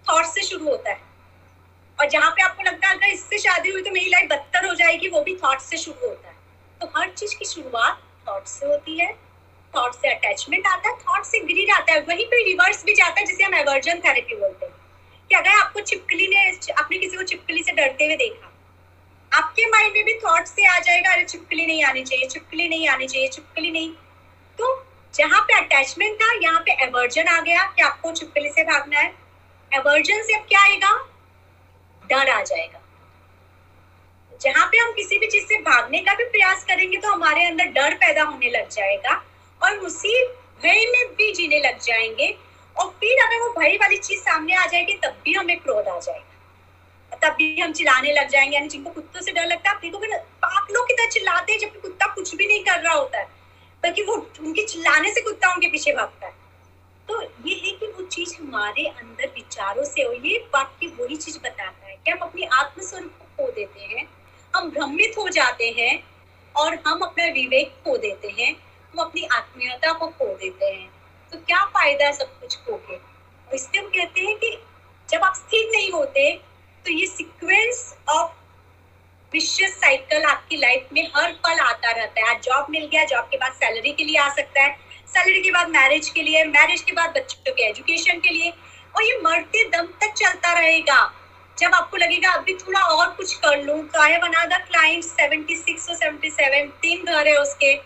थॉट 0.07 0.27
से 0.27 0.43
शुरू 0.43 0.65
होता 0.65 0.91
है। 0.91 1.01
और 1.99 2.09
जहाँ 2.09 2.31
पे 2.31 2.43
आपको 2.43 2.63
लगता 2.63 2.89
है 2.89 2.95
अगर 2.95 3.07
इससे 3.07 3.39
शादी 3.39 3.71
हुई 3.71 3.83
तो 3.83 3.91
मेरी 3.91 4.11
लाइफ 4.11 4.29
बदतर 4.31 4.69
हो 4.69 4.75
जाएगी, 4.75 5.09
वो 5.09 5.23
भी 5.23 5.35
थॉट 5.37 5.61
से 5.61 5.77
शुरू 5.77 6.09
होता 6.09 6.29
है। 6.29 6.37
तो 6.81 6.87
हर 6.97 7.11
चीज़ 7.11 7.37
की 7.39 7.45
शुरुआत 7.45 8.03
थॉट 8.29 8.47
से 8.47 8.67
होती 8.67 8.99
है 8.99 9.13
थॉट 9.73 9.95
से 9.95 10.09
अटैचमेंट 10.09 10.67
आता 10.67 10.89
है 10.89 10.97
थॉट 10.99 11.25
से 11.25 11.41
ग्रीड 11.41 11.71
आता 11.71 11.93
है। 11.93 12.01
वहीं 12.03 12.27
पे 12.27 12.45
रिवर्स 12.45 12.85
भी 12.85 12.95
जाता 12.95 13.21
है, 13.21 13.27
जिसे 13.27 13.45
हम 13.45 13.55
एवर्जन 13.55 14.01
थेरेपी 14.01 14.37
बोलते 14.37 14.67
हैं। 14.67 14.75
कि 15.31 15.35
अगर 15.35 15.59
आपको 15.61 15.81
चिपकली 15.81 16.29
ने 16.29 16.49
आपने 16.73 16.99
किसी 16.99 17.17
को 17.17 17.23
चिपकली 17.23 17.63
से 17.63 17.73
डरते 17.73 18.05
हुए 18.05 18.17
देखा 18.17 18.53
आपके 19.33 19.67
माइंड 19.67 19.93
में 19.95 20.05
भी 20.05 20.15
थॉट 20.15 20.45
से 20.45 20.67
आ 20.67 20.79
जाएगा, 20.79 21.13
अरे 21.13 21.25
चिपकली 21.25 21.67
नहीं 21.67 21.85
आनी 21.85 22.05
चाहिए 22.05 22.27
चिपकली 22.27 22.69
नहीं 22.69 22.89
आनी 22.89 23.07
चाहिए 23.07 23.29
चिपकली 23.29 23.71
नहीं। 23.71 23.91
तो 24.59 24.87
जहाँ 25.15 25.41
पे 25.41 25.55
अटैचमेंट 25.55 26.17
था, 26.17 26.33
यहाँ 26.43 26.61
पे 26.61 26.73
एवर्जन 26.83 27.27
आ 27.27 27.41
गया 27.41 27.63
कि 27.77 27.83
आपको 27.83 28.13
चिपकली 28.13 28.51
से 28.51 28.63
भागना 28.63 29.01
है। 29.01 29.15
एवर्जन 29.73 30.23
से 30.23 30.35
अब 30.35 30.47
क्या 30.49 30.61
आएगा? 30.61 31.09
डर 32.11 32.31
आ 32.31 32.43
जाएगा। 32.43 32.81
जहाँ 34.41 34.67
पे 34.67 34.79
हम 34.79 34.93
किसी 34.93 35.19
भी 35.19 35.27
चीज़ 35.27 35.45
से 35.45 35.57
भागने 35.57 35.99
का 35.99 36.15
भी 36.15 36.25
प्रयास 36.25 36.65
करेंगे 36.65 36.97
तो 36.97 37.13
हमारे 37.13 37.45
अंदर 37.45 37.65
डर 37.65 37.95
पैदा 37.95 38.23
होने 38.23 38.51
लग 38.51 38.69
जाएगा 38.69 39.25
और 39.63 39.79
उसी 39.79 40.25
भय 40.63 40.87
में 40.87 41.15
भी 41.15 41.33
जीने 41.35 41.61
लग 41.61 41.79
जाएँगे। 41.79 42.39
और 42.77 42.91
फिर 42.91 43.25
अगर 43.25 43.41
वो 43.41 43.49
भय 43.59 43.77
वाली 43.77 43.97
चीज़ 43.97 44.21
सामने 44.21 44.55
आ 44.55 44.67
जाएगी, 44.67 44.95
तब 44.95 45.17
भी 45.25 45.33
हमें 45.33 45.61
क्रोध 45.61 45.89
आ 45.89 45.99
जाएगा। 45.99 46.28
तब 47.23 47.33
भी 47.33 47.61
हम 47.61 47.73
चिल्लाने 47.73 48.13
लग 48.13 48.29
जाएँगे, 48.29 48.57
यानी 48.57 48.69
जिनको 48.69 48.91
कुत्तों 48.91 49.21
से 49.21 49.33
डर 49.33 49.47
लगता 49.47 49.71
है 49.71 49.75
आप 49.77 49.83
देखोगे 49.83 50.17
पागलों 50.43 50.85
की 50.87 50.95
तरह 50.95 51.09
चिल्लाते 51.09 51.53
हैं, 51.53 51.59
जबकि 51.59 51.81
कुत्ता 51.81 52.07
कुछ 52.07 52.35
भी 52.35 52.47
नहीं 52.47 52.65
कर 52.65 52.81
रहा 52.81 52.95
होता 52.95 53.19
है, 53.19 53.27
बल्कि 53.83 54.03
वो 54.03 54.15
उनके 54.41 54.67
चिल्लाने 54.67 55.13
से 55.15 55.21
कुत्ता 55.21 55.53
उनके 55.53 55.67
पीछे 55.67 55.93
भागता 55.93 56.27
है। 56.27 56.33
तो 57.09 57.21
ये 57.23 57.55
है 57.57 57.73
कि 57.73 57.87
वो 57.87 58.05
चीज़ 58.05 58.35
हमारे 58.37 58.87
अंदर 58.87 59.27
विचारों 59.27 59.85
से 59.85 60.03
हो 60.03 60.13
ये 60.13 60.39
वाक्य 60.55 60.87
वही 61.01 61.17
चीज़ 61.17 61.39
बताता 61.39 61.87
है 61.87 61.97
कि 61.97 62.11
हम 62.11 62.19
अपनी 62.19 62.43
आत्मस्वरूप 62.43 63.13
को 63.19 63.25
खो 63.37 63.51
देते 63.53 63.81
हैं, 63.81 64.07
हम 64.55 64.71
भ्रमित 64.71 65.19
हो 65.19 65.29
जाते 65.29 65.71
हैं 65.79 66.03
और 66.55 66.79
हम 66.87 67.01
अपना 67.01 67.25
विवेक 67.25 67.75
खो 67.85 67.97
देते 67.97 68.29
हैं, 68.29 68.53
हम 68.95 69.05
अपनी 69.05 69.27
आत्मीयता 69.33 69.93
को 69.93 70.07
खो 70.09 70.27
देते 70.35 70.67
हैं। 70.67 70.91
तो 71.33 71.39
क्या 71.39 71.65
फ़ायदा 71.67 72.07
है 72.07 72.13
सब 72.13 72.39
कुछ 72.41 72.57
खो 72.57 72.77
के? 72.77 72.97
तो 72.97 73.55
इसलिए 73.55 73.83
हम 73.83 73.89
कहते 73.89 74.21
हैं 74.21 74.37
कि 74.37 74.59
जब 75.09 75.25
आप 75.25 75.35
स्थिर 75.35 75.71
नहीं 75.71 75.91
होते 75.91 76.48
तो 76.85 76.93
ये 76.93 77.07
सीक्वेंस 77.07 77.97
ऑफ़ 78.09 78.33
विशियस 79.33 79.75
साइकिल 79.75 80.23
आपकी 80.23 80.57
लाइफ 80.57 80.89
में 80.93 81.11
हर 81.17 81.33
पल 81.33 81.59
आता 81.61 81.91
रहता 81.91 82.21
है। 82.21 82.31
आज 82.31 82.43
जॉब 82.43 82.67
मिल 82.71 82.87
गया 82.87 83.05
जॉब 83.05 83.25
के 83.25 83.37
बाद 83.37 83.53
सैलरी 83.53 83.93
के 83.93 84.05
लिए 84.05 84.19
आ 84.19 84.35
सकता 84.35 84.63
है। 84.63 84.79
सैलरी 85.07 85.41
के 85.41 85.51
बाद 85.51 85.69
मैरिज 85.69 86.09
के 86.09 86.23
लिए 86.23 86.45
मैरिज 86.45 86.83
के 86.83 86.93
बाद 86.93 87.11
बच्चों 87.11 87.53
के 87.53 87.63
एजुकेशन 87.63 88.21
के 88.21 88.29
लिए। 88.29 88.53
और 88.97 89.03
ये 89.03 89.21
मरते 89.25 89.69
दम 89.69 89.87
तक 89.87 90.13
चलता 90.13 90.53
रहेगा। 90.53 91.15
जब 91.59 91.75
आपको 91.75 91.97
लगेगा, 91.97 92.31
अभी 92.31 92.55
थोड़ा 92.55 92.81
और 92.81 93.11
कुछ 93.11 93.35
कर 93.35 93.63
लूँ। 93.63 93.89
आई 94.01 94.11
हैव 94.11 94.21
अनदर 94.21 94.59
क्लाइंट 94.59 95.05
76 95.05 95.89
और 95.89 95.97
77 95.97 96.69
तीन 96.69 97.05
घर 97.05 97.29
है 97.29 97.37
उसके। 97.37 97.77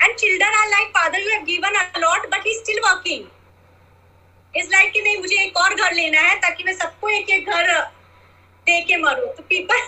And 0.00 0.16
children 0.18 0.50
are 0.60 0.70
like 0.70 0.92
father, 0.92 1.18
you 1.18 1.30
have 1.30 1.46
given 1.46 1.74
a 1.76 2.00
lot, 2.00 2.28
but 2.30 2.40
he's 2.42 2.60
still 2.60 2.80
working. 2.84 3.26
Is 4.54 4.68
like 4.70 4.92
कि 4.92 5.02
नहीं, 5.02 5.16
मुझे 5.20 5.36
एक 5.44 5.56
और 5.56 5.74
घर 5.74 5.92
लेना 5.92 6.20
है, 6.20 6.34
ताकि 6.40 6.64
मैं 6.64 6.74
सबको 6.74 7.08
एक 7.08 7.30
एक 7.30 7.48
घर 7.50 7.66
दे 8.66 8.80
के 8.88 8.96
मरूं। 9.02 9.26
तो 9.36 9.42
people 9.52 9.80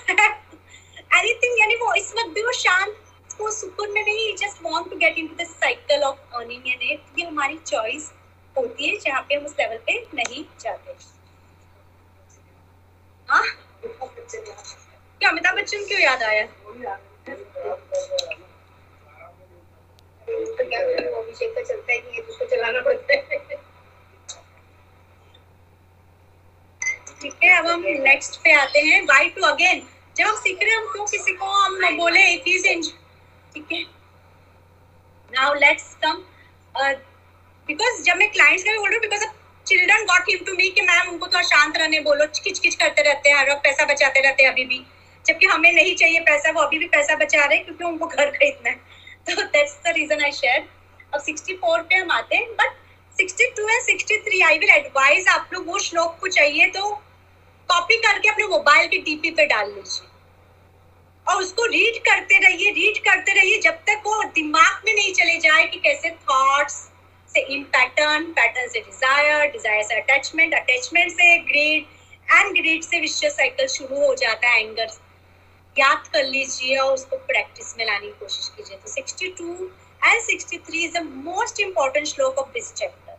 एनीथिंग 1.16 1.61
यानी 1.61 1.76
वो 1.76 1.92
इस 1.94 2.12
वक्त 2.16 2.34
भी 2.34 2.42
वो 2.44 2.52
शांत, 2.52 2.96
वो 3.40 3.50
सुकून 3.50 3.92
में 3.92 4.02
नहीं 4.02 4.34
just 4.36 4.62
want 4.62 4.90
to 4.90 4.96
get 4.96 5.18
into 5.18 5.34
the 5.42 5.46
cycle 5.48 6.02
of 6.02 6.18
earning 6.36 6.68
and 6.68 6.82
it 6.82 7.18
ये 7.18 7.24
हमारी 7.26 7.59
चॉइस 7.66 8.11
होती 8.56 8.88
है, 8.88 8.98
जहाँ 8.98 9.20
पे 9.28 9.34
हम 9.34 9.46
उस 9.46 9.54
लेवल 9.61 9.78
पे 9.86 9.92
नहीं 10.14 10.44
जाते। 10.61 10.96
हाँ? 13.28 13.44
क्या 13.84 15.28
अमिताभ 15.30 15.56
बच्चन 15.56 15.86
क्यों 15.86 16.00
याद 16.00 16.22
आया? 16.22 16.46
तो 20.28 20.44
तो 27.06 27.14
ठीक 27.20 27.34
है, 27.44 27.56
अब 27.58 27.66
हम 27.66 27.84
नेक्स्ट 28.02 28.36
पे 28.42 28.52
आते 28.54 28.80
हैं। 28.80 29.00
वाई 29.04 29.28
टू 29.28 29.42
अगेन 29.44 29.82
जब 30.16 30.24
हम 30.24 30.36
सीख 30.36 30.58
रहे 30.62 30.70
हैं, 30.70 30.78
हम 30.78 30.92
क्यों 30.92 31.06
किसी 31.06 31.32
को 31.34 31.46
हम 31.46 31.96
बोले 31.96 32.24
ठीक 33.54 33.72
है? 33.72 33.82
नाउ 35.32 35.54
लेट्स 35.54 35.94
कम 36.04 36.22
बिकॉज़ 37.68 38.02
जब 38.02 38.16
मैं 38.16 38.30
क्लाइंट्स 38.32 38.62
का 38.64 38.76
बोल 38.76 38.88
रही 38.88 38.96
हूँ 38.96 39.00
because 39.00 39.24
children 39.66 40.04
got 40.04 40.28
him 40.28 40.44
to 40.44 40.52
me 40.52 40.68
कि 40.70 40.80
मैम 40.82 41.08
उनको 41.08 41.26
थोड़ा 41.26 41.42
शांत 41.44 41.76
रहने 41.76 42.00
बोलो 42.00 42.26
किच 42.44 42.58
किच 42.58 42.74
करते 42.74 43.02
रहते 43.02 43.30
हैं, 43.30 43.36
हर 43.36 43.50
वक्त 43.50 43.62
पैसा 43.64 43.84
बचाते 43.84 44.20
रहते 44.20 44.42
हैं 44.42 44.50
अभी 44.50 44.64
भी। 44.64 44.84
जबकि 45.24 45.46
हमें 45.46 45.72
नहीं 45.72 45.94
चाहिए 45.96 46.20
पैसा, 46.20 46.50
वो 46.50 46.60
अभी 46.60 46.78
भी 46.78 46.86
पैसा 46.88 47.16
बचा 47.16 47.44
रहे 47.44 47.56
हैं, 47.56 47.64
क्योंकि 47.64 47.84
उनको 47.84 48.06
घर 48.06 48.30
खरीदना 48.30 48.70
है। 48.70 48.76
तो 49.34 49.42
that's 49.42 49.76
the 49.86 49.92
reason 49.96 50.24
I 50.24 50.32
share 50.32 50.68
अब 51.14 51.24
64 51.24 51.82
पे 51.88 51.94
हम 51.94 52.10
आते 52.10 52.36
हैं 52.36 52.50
but 52.56 52.76
62 53.18 53.70
and 53.70 53.82
63 53.88 54.42
I 54.46 54.58
will 54.58 54.70
advise 54.70 55.28
आप 55.28 55.50
लोग 55.52 55.66
वो 55.68 55.78
श्लोक 55.78 56.18
को 56.20 56.28
चाहिए 56.28 56.66
तो 56.76 56.90
कॉपी 57.68 57.96
करके 58.02 58.28
अपने 58.28 58.46
मोबाइल 58.46 58.86
की 58.88 58.98
डीपी 58.98 59.30
पे 59.30 59.46
डाल 59.46 59.72
लीजिए। 59.72 60.06
और 61.26 61.42
उसको 61.42 61.64
रीड 61.66 61.98
करते 62.04 62.38
रहिए 62.38 62.70
रीड 62.72 62.98
करते 63.04 63.32
रहिए 63.40 63.58
जब 63.60 63.82
तक 63.88 64.02
वो 64.06 64.22
दिमाग 64.34 64.82
में 64.86 64.94
नहीं 64.94 65.12
चले 65.14 65.36
जाए 65.38 65.64
कि 65.64 65.78
कैसे 65.78 66.10
थॉट्स 66.30 66.74
से 67.30 67.40
इन 67.54 67.62
पैटर्न 67.74 68.24
पैटर्न 68.32 68.68
से 68.68 68.80
डिज़ायर 68.80 69.50
डिज़ायर 69.52 69.82
से 69.82 70.00
अटैचमेंट 70.00 70.54
अटैचमेंट 70.54 71.10
से 71.12 71.36
ग्रीड 71.50 71.84
एंड 72.28 72.52
ग्रीड 72.52 72.82
से 72.82 73.00
विशियस 73.00 73.36
साइकिल 73.36 73.66
शुरू 73.68 74.06
हो 74.06 74.14
जाता 74.14 74.48
है 74.48 74.62
एंगर 74.62 74.86
याद 75.78 76.06
कर 76.14 76.24
लीजिए 76.24 76.76
और 76.78 76.92
उसको 76.94 77.16
प्रैक्टिस 77.26 77.76
में 77.78 77.84
लाने 77.86 78.06
की 78.06 78.12
कोशिश 78.20 78.48
कीजिए। 78.56 78.76
तो 78.76 78.90
62 78.92 79.70
and 80.04 80.22
63 80.22 80.84
is 80.84 80.94
the 80.98 81.02
most 81.26 81.60
important 81.60 82.06
shloka 82.06 82.38
of 82.38 82.50
this 82.52 82.72
chapter 82.74 83.16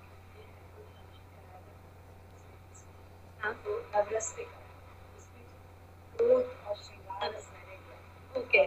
okay 8.40 8.64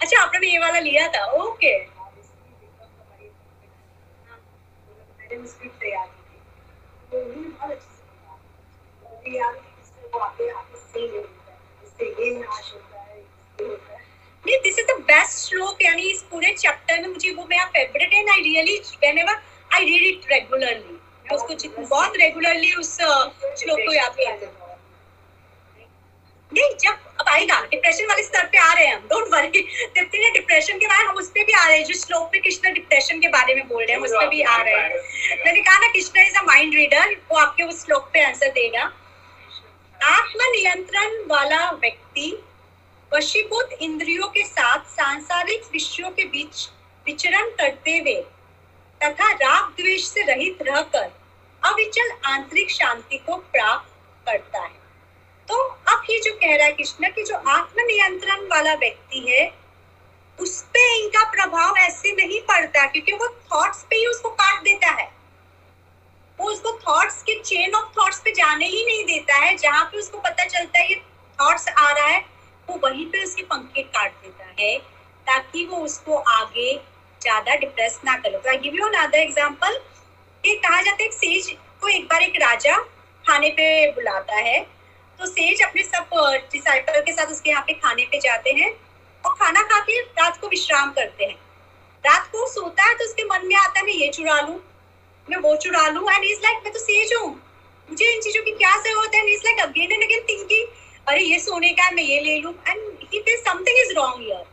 अच्छा 0.00 0.20
आपने 0.22 0.38
भी 0.40 0.50
ये 0.52 0.58
वाला 0.58 0.78
लिया 0.80 1.08
था? 1.08 1.24
ओके 1.44 1.76
नहीं 9.30 10.67
दिस 14.44 14.78
इज़ 14.78 14.86
द 14.86 14.96
बेस्ट 15.08 15.38
श्लोक 15.38 15.82
यानी 15.82 16.10
इस 16.10 16.22
पूरे 16.30 16.52
चैप्टर 16.54 17.00
में 17.00 17.08
मुझे 17.08 17.30
वो 17.34 17.44
मेरा 17.50 17.64
फेवरेट 17.76 18.12
है 18.12 18.20
I 18.32 18.40
really 18.42 18.78
whenever 18.78 19.36
I 19.74 19.84
read 19.84 20.06
it 20.06 20.32
regularly 20.32 20.98
मैं 21.26 21.36
उसको 21.36 21.54
बहुत 21.80 22.16
रेगुलरली 22.20 22.72
उस 22.74 22.96
श्लोक 22.96 23.78
को 23.78 23.92
याद 23.94 24.12
करती 24.18 24.46
हूँ। 24.46 24.54
नहीं, 26.52 26.70
जब 26.80 26.94
अब 27.20 27.28
आएगा 27.28 27.60
डिप्रेशन 27.70 28.06
वाले 28.08 28.22
स्तर 28.22 28.46
पे 28.52 28.58
आ 28.58 28.72
रहे 28.72 28.86
हैं 28.86 28.94
हम 28.94 29.02
डोंट 29.08 29.26
वरी 29.32 29.48
तृप्ति 29.48 30.18
ने 30.18 30.30
डिप्रेशन 30.32 30.78
के 30.78 30.86
बारे 30.86 31.04
हम 31.08 31.16
उस 31.16 31.30
भी 31.32 31.52
आ 31.52 31.66
रहे 31.66 31.76
हैं, 31.76 31.84
जो 31.84 31.94
श्लोक 31.94 32.30
पे 32.32 32.38
कृष्ण 32.40 32.72
डिप्रेशन 32.74 33.20
के 33.20 33.28
बारे 33.28 33.54
में 33.54 33.66
बोल 33.68 33.82
रहे 33.84 33.96
हैं 33.96 34.02
उस 34.02 34.12
पे 34.12 34.26
भी 34.28 34.40
आ 34.42 34.56
रहे 34.62 34.74
हैं। 34.74 34.90
मैंने 35.44 35.60
कहा 35.60 35.78
ना, 35.78 35.88
Krishna 35.92 36.20
is 36.20 36.38
a 36.38 36.42
mind 36.46 36.74
reader 36.74 37.14
वो 37.30 37.36
आपके 37.38 37.62
उस 37.62 37.84
श्लोक 37.84 38.10
पे 38.12 38.24
आंसर 38.24 38.50
देगा। 38.52 38.90
आत्म 40.02 40.44
नियंत्रण 40.44 41.14
वाला 41.26 41.70
व्यक्ति 41.70 42.44
वशीभूत 43.12 43.72
इंद्रियों 43.72 44.28
के 44.28 44.44
साथ 44.46 44.84
सांसारिक 44.86 45.62
विषयों 45.72 46.10
के 46.10 46.24
बीच 46.24 46.68
विचरण 47.06 47.50
करते 47.50 47.96
हुए 47.98 48.14
तथा 49.00 49.30
राग 49.32 49.70
द्वेष 49.70 50.08
से 50.08 50.22
रहित 50.22 50.62
रहकर 50.62 51.10
अविचल 51.62 52.10
आंतरिक 52.24 52.70
शांति 52.70 53.18
को 53.18 53.36
प्राप्त 53.36 53.90
करता 54.26 54.58
है। 54.58 54.76
तो 55.48 55.62
अब 55.64 56.02
ये 56.10 56.20
जो 56.20 56.32
कह 56.32 56.56
रहा 56.56 56.66
है 56.66 56.72
कृष्ण 56.72 57.10
कि 57.10 57.22
जो 57.22 57.34
आत्म 57.34 57.80
नियंत्रण 57.80 58.46
वाला 58.46 58.74
व्यक्ति 58.74 59.24
है, 59.28 59.52
उस 60.38 60.62
पे 60.64 60.88
इनका 60.98 61.30
प्रभाव 61.30 61.76
ऐसे 61.76 62.12
नहीं 62.12 62.40
पड़ता 62.40 62.86
क्योंकि 62.86 63.12
वो 63.12 63.28
थॉट्स 63.28 63.82
पे 63.90 63.96
ही 63.96 64.06
उसको 64.06 64.28
काट 64.30 64.62
देता 64.62 64.90
है। 64.90 65.17
वो 66.38 66.50
उसको 66.50 66.72
थॉट्स 66.80 67.22
के 67.22 67.38
चेन 67.40 67.74
ऑफ़ 67.74 67.86
थॉट्स 67.98 68.20
पे 68.20 68.32
जाने 68.32 68.66
ही 68.66 68.84
नहीं 68.86 69.04
देता 69.06 69.34
है। 69.36 69.56
जहाँ 69.56 69.84
पे 69.84 69.98
उसको 69.98 70.18
पता 70.20 70.44
चलता 70.46 70.78
है 70.78 70.88
ये 70.90 71.00
थॉट्स 71.38 71.68
आ 71.68 71.90
रहा 71.90 72.06
है, 72.06 72.24
वो 72.68 72.78
वहीं 72.84 73.06
पे 73.06 73.24
उसके 73.24 73.42
पंखे 73.44 73.82
काट 73.84 74.12
देता 74.22 74.54
है 74.60 74.78
ताकि 75.26 75.64
वो 75.66 75.76
उसको 75.84 76.16
आगे 76.16 76.72
ज़्यादा 77.20 77.54
डिप्रेस 77.56 77.98
ना 78.04 78.16
करे 78.16 78.38
तो 78.38 78.50
I 78.50 78.58
give 78.58 78.74
you 78.74 78.86
another 78.86 79.18
example 79.18 79.80
ये 80.44 80.54
कहा 80.56 80.80
जाता 80.82 81.02
है 81.02 81.06
एक 81.06 81.14
सेज 81.14 81.50
को 81.80 81.88
एक 81.88 82.04
बार 82.08 82.22
एक 82.22 82.36
राजा 82.42 82.76
खाने 83.24 83.48
पे 83.50 83.90
बुलाता 83.92 84.34
है। 84.36 84.60
तो 85.18 85.26
सेज 85.26 85.62
अपने 85.62 85.82
सब 85.82 86.10
डिसाइपल 86.52 87.00
के 87.00 87.12
साथ 87.12 87.30
उसके 87.32 87.50
यहाँ 87.50 87.62
पे 87.66 87.72
खाने 87.74 88.04
पे 88.10 88.18
जाते 88.20 88.50
हैं 88.52 88.70
और 89.24 89.34
खाना 89.34 89.62
खा 89.64 89.80
के 89.80 90.00
रात 90.00 90.40
को 90.40 90.48
विश्राम 90.48 90.92
करते 90.92 91.24
हैं। 91.24 91.34
रात 92.04 92.26
को 92.32 92.46
सोता 92.50 92.84
है 92.84 92.94
तो 92.94 93.04
उसके 93.04 93.24
मन 93.24 93.46
में 93.46 93.56
आता 93.56 93.78
है, 93.80 93.86
मैं 93.86 93.92
ये 93.94 94.08
चुरा 94.10 94.40
लूँ। 94.40 94.58
मैं 95.30 95.38
वो 95.38 95.54
चुरा 95.56 95.86
लूँ। 95.88 96.10
एंड 96.12 96.24
इज़ 96.24 96.40
लाइक 96.42 96.58
मैं 96.64 96.72
तो 96.72 96.78
सेज 96.78 97.12
हूँ। 97.14 97.30
मुझे 97.88 98.12
इन 98.14 98.20
चीज़ों 98.20 98.42
की 98.44 98.50
क्या 98.52 98.76
ज़रूरत 98.82 99.14
है? 99.14 99.26
Is 99.32 99.42
like 99.44 99.60
again 99.60 99.92
and 99.92 100.02
again 100.02 100.24
thinking 100.28 100.66
अरे, 101.08 101.20
ये 101.20 101.38
सोने 101.38 101.72
का 101.72 101.84
है, 101.84 101.94
मैं 101.94 102.02
ये 102.02 102.20
ले 102.20 102.38
लूँ। 102.38 102.52
And 102.68 102.80
he 103.12 103.20
feel 103.20 103.36
something 103.38 103.78
is 103.78 103.92
wrong 103.96 104.22
here 104.22 104.44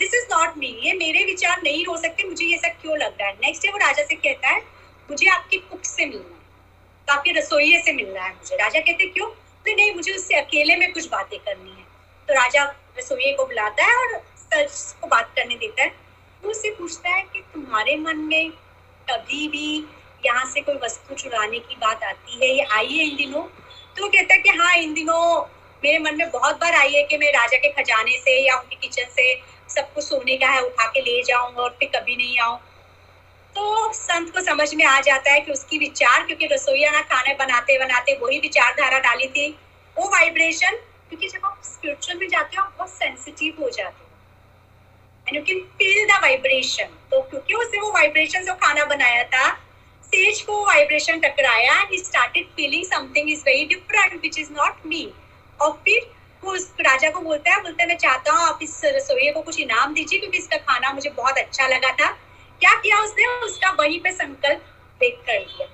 this 0.00 0.14
is 0.14 0.24
not 0.30 0.56
me 0.58 0.68
ये 0.84 0.92
मेरे 0.94 1.24
विचार 1.24 1.60
नहीं 1.62 1.84
हो 1.86 1.96
सकते। 1.96 2.24
मुझे 2.24 2.46
ये 2.46 2.56
सब 2.58 2.80
क्यों 2.82 2.96
लग 2.98 3.20
रहा 3.20 3.28
है? 3.28 3.34
नेक्स्ट 3.34 3.62
डे 3.62 3.72
वो 3.72 3.78
राजा 3.78 4.04
से 4.04 4.14
कहता 4.14 4.48
है, 4.48 4.60
मुझे 5.08 5.28
आपकी 5.30 5.56
कुक 5.58 5.84
से 5.84 6.06
मिलना 6.06 6.34
है। 6.34 6.38
तो 7.08 7.12
आपके 7.12 7.32
रसोइये 7.32 7.82
से 7.82 7.92
मिलना 7.92 8.22
है 8.22 8.32
मुझे। 8.32 8.56
राजा 8.56 8.80
कहते 8.80 9.06
क्यों? 9.06 9.28
तो 9.28 9.74
नहीं, 9.76 9.94
मुझे 9.94 10.12
उससे 10.12 10.34
अकेले 10.34 10.76
में 10.76 10.92
कुछ 10.92 11.08
बातें 11.08 11.38
करनी 11.38 11.70
है। 11.70 11.84
तो 12.28 12.34
राजा 12.34 12.64
रसोइये 12.98 13.32
को 13.32 13.46
बुलाता 13.46 13.84
है 13.84 13.96
और 13.96 14.18
सच 14.36 14.94
को 15.00 15.06
बात 15.06 15.32
करने 15.36 15.54
देता 15.56 15.82
है। 15.82 15.88
वो 16.42 16.50
उससे 16.50 16.70
पूछता 16.70 17.08
है 17.08 17.22
कि 17.22 17.40
तुम्हारे 17.54 17.96
मन 17.96 18.16
में 18.24 18.50
कभी 19.10 19.48
भी 19.48 19.84
यहाँ 20.26 20.44
से 20.46 20.60
कोई 20.60 20.74
वस्तु 20.82 21.14
चुराने 21.14 21.58
की 21.58 21.76
बात 21.76 22.02
आती 22.04 22.38
है, 22.40 22.48
ये 22.48 22.62
आई 22.62 22.86
है 22.88 23.04
इन 23.04 23.16
दिनों? 23.16 23.42
तो 23.96 24.08
कहता 24.08 24.34
है 24.34 24.40
कि 24.40 24.50
हाँ 24.50 24.74
इन 24.76 24.94
दिनों 24.94 25.20
मेरे 25.82 25.98
मन 25.98 26.16
में 26.16 26.30
बहुत 26.30 26.60
बार 26.60 26.74
आई 26.74 26.92
है 26.92 27.02
कि 27.02 27.16
मैं 27.18 27.30
राजा 27.32 27.56
के 27.58 27.68
खजाने 27.72 28.18
से 28.18 28.40
या 28.46 28.56
उनके 28.56 28.76
किचन 28.76 29.08
से 29.10 29.34
सब 29.68 29.92
कुछ 29.94 30.04
सोने 30.04 30.36
का 30.36 30.46
है 30.46 30.60
उठा 30.62 30.86
के 30.86 31.00
ले 31.00 31.22
जाऊँ 31.22 31.54
और 31.54 31.76
फिर 31.80 31.88
कभी 31.94 32.16
नहीं 32.16 32.38
आऊँ। 32.38 32.58
तो 33.56 33.92
संत 33.92 34.32
को 34.32 34.40
समझ 34.40 34.74
में 34.74 34.84
आ 34.84 35.00
जाता 35.00 35.32
है 35.32 35.40
कि 35.40 35.52
उसकी 35.52 35.78
विचार, 35.78 36.26
क्योंकि 36.26 36.46
रसोईया 36.46 36.90
ना 36.90 37.00
खाने 37.02 37.34
बनाते 37.34 37.78
बनाते 37.78 38.18
वही 38.22 38.38
विचारधारा 38.40 38.98
डाली 38.98 39.26
थी। 39.28 39.48
वो 39.96 40.08
वाइब्रेशन 40.10 40.76
क्योंकि 41.08 41.28
जब 41.28 41.46
आप 41.46 41.60
स्पिरिचुअल 41.64 42.18
में 42.18 42.28
जाते 42.28 42.56
हो, 42.56 42.62
आप 42.62 42.74
बहुत 42.76 42.90
सेंसिटिव 42.90 43.62
हो 43.62 43.70
जाते 43.70 43.98
हो। 44.00 44.08
And 45.26 45.36
you 45.36 45.42
can 45.44 45.60
feel 45.78 46.06
the 46.06 46.20
vibration 46.22 46.96
तो 47.10 47.20
क्योंकि 47.22 47.54
उसने 47.54 47.80
वो 47.80 47.90
वाइब्रेशन 47.92 48.44
जो 48.44 48.54
खाना 48.56 48.84
बनाया 48.84 49.24
था 49.24 49.48
सेज 50.12 50.40
को 50.42 50.64
वाइब्रेशन 50.66 51.20
टकराया 51.20 51.74
and 51.80 51.90
he 51.90 51.98
started 51.98 52.46
feeling 52.56 52.84
something 52.84 53.30
is 53.30 53.40
very 53.40 53.64
different 53.66 54.14
which 54.14 54.38
is 54.38 54.50
not 54.52 54.86
me 54.86 55.02
और 55.60 55.72
फिर 55.84 56.10
उस 56.42 56.70
राजा 56.80 57.10
को 57.10 57.20
बोलता 57.20 57.50
है 57.50 57.62
बोलता 57.62 57.82
है, 57.82 57.88
मैं 57.88 57.96
चाहता 57.96 58.32
हूँ 58.32 58.46
आप 58.48 58.58
इस 58.62 58.80
रसोई 58.84 59.30
को 59.32 59.40
कुछ 59.42 59.58
इनाम 59.60 59.94
दीजिए 59.94 60.18
क्योंकि 60.18 60.38
इसका 60.38 60.56
खाना 60.58 60.92
मुझे 60.92 61.10
बहुत 61.10 61.38
अच्छा 61.38 61.66
लगा 61.66 61.90
था। 61.92 62.10
क्या 62.60 62.74
किया 62.76 62.98
उसने? 62.98 63.26
उसका 63.44 63.70
वहीं 63.80 64.00
पे 64.00 64.12
संकल्प 64.12 64.62
ब्रेक 65.00 65.20
कर 65.26 65.38
दिया 65.40 65.66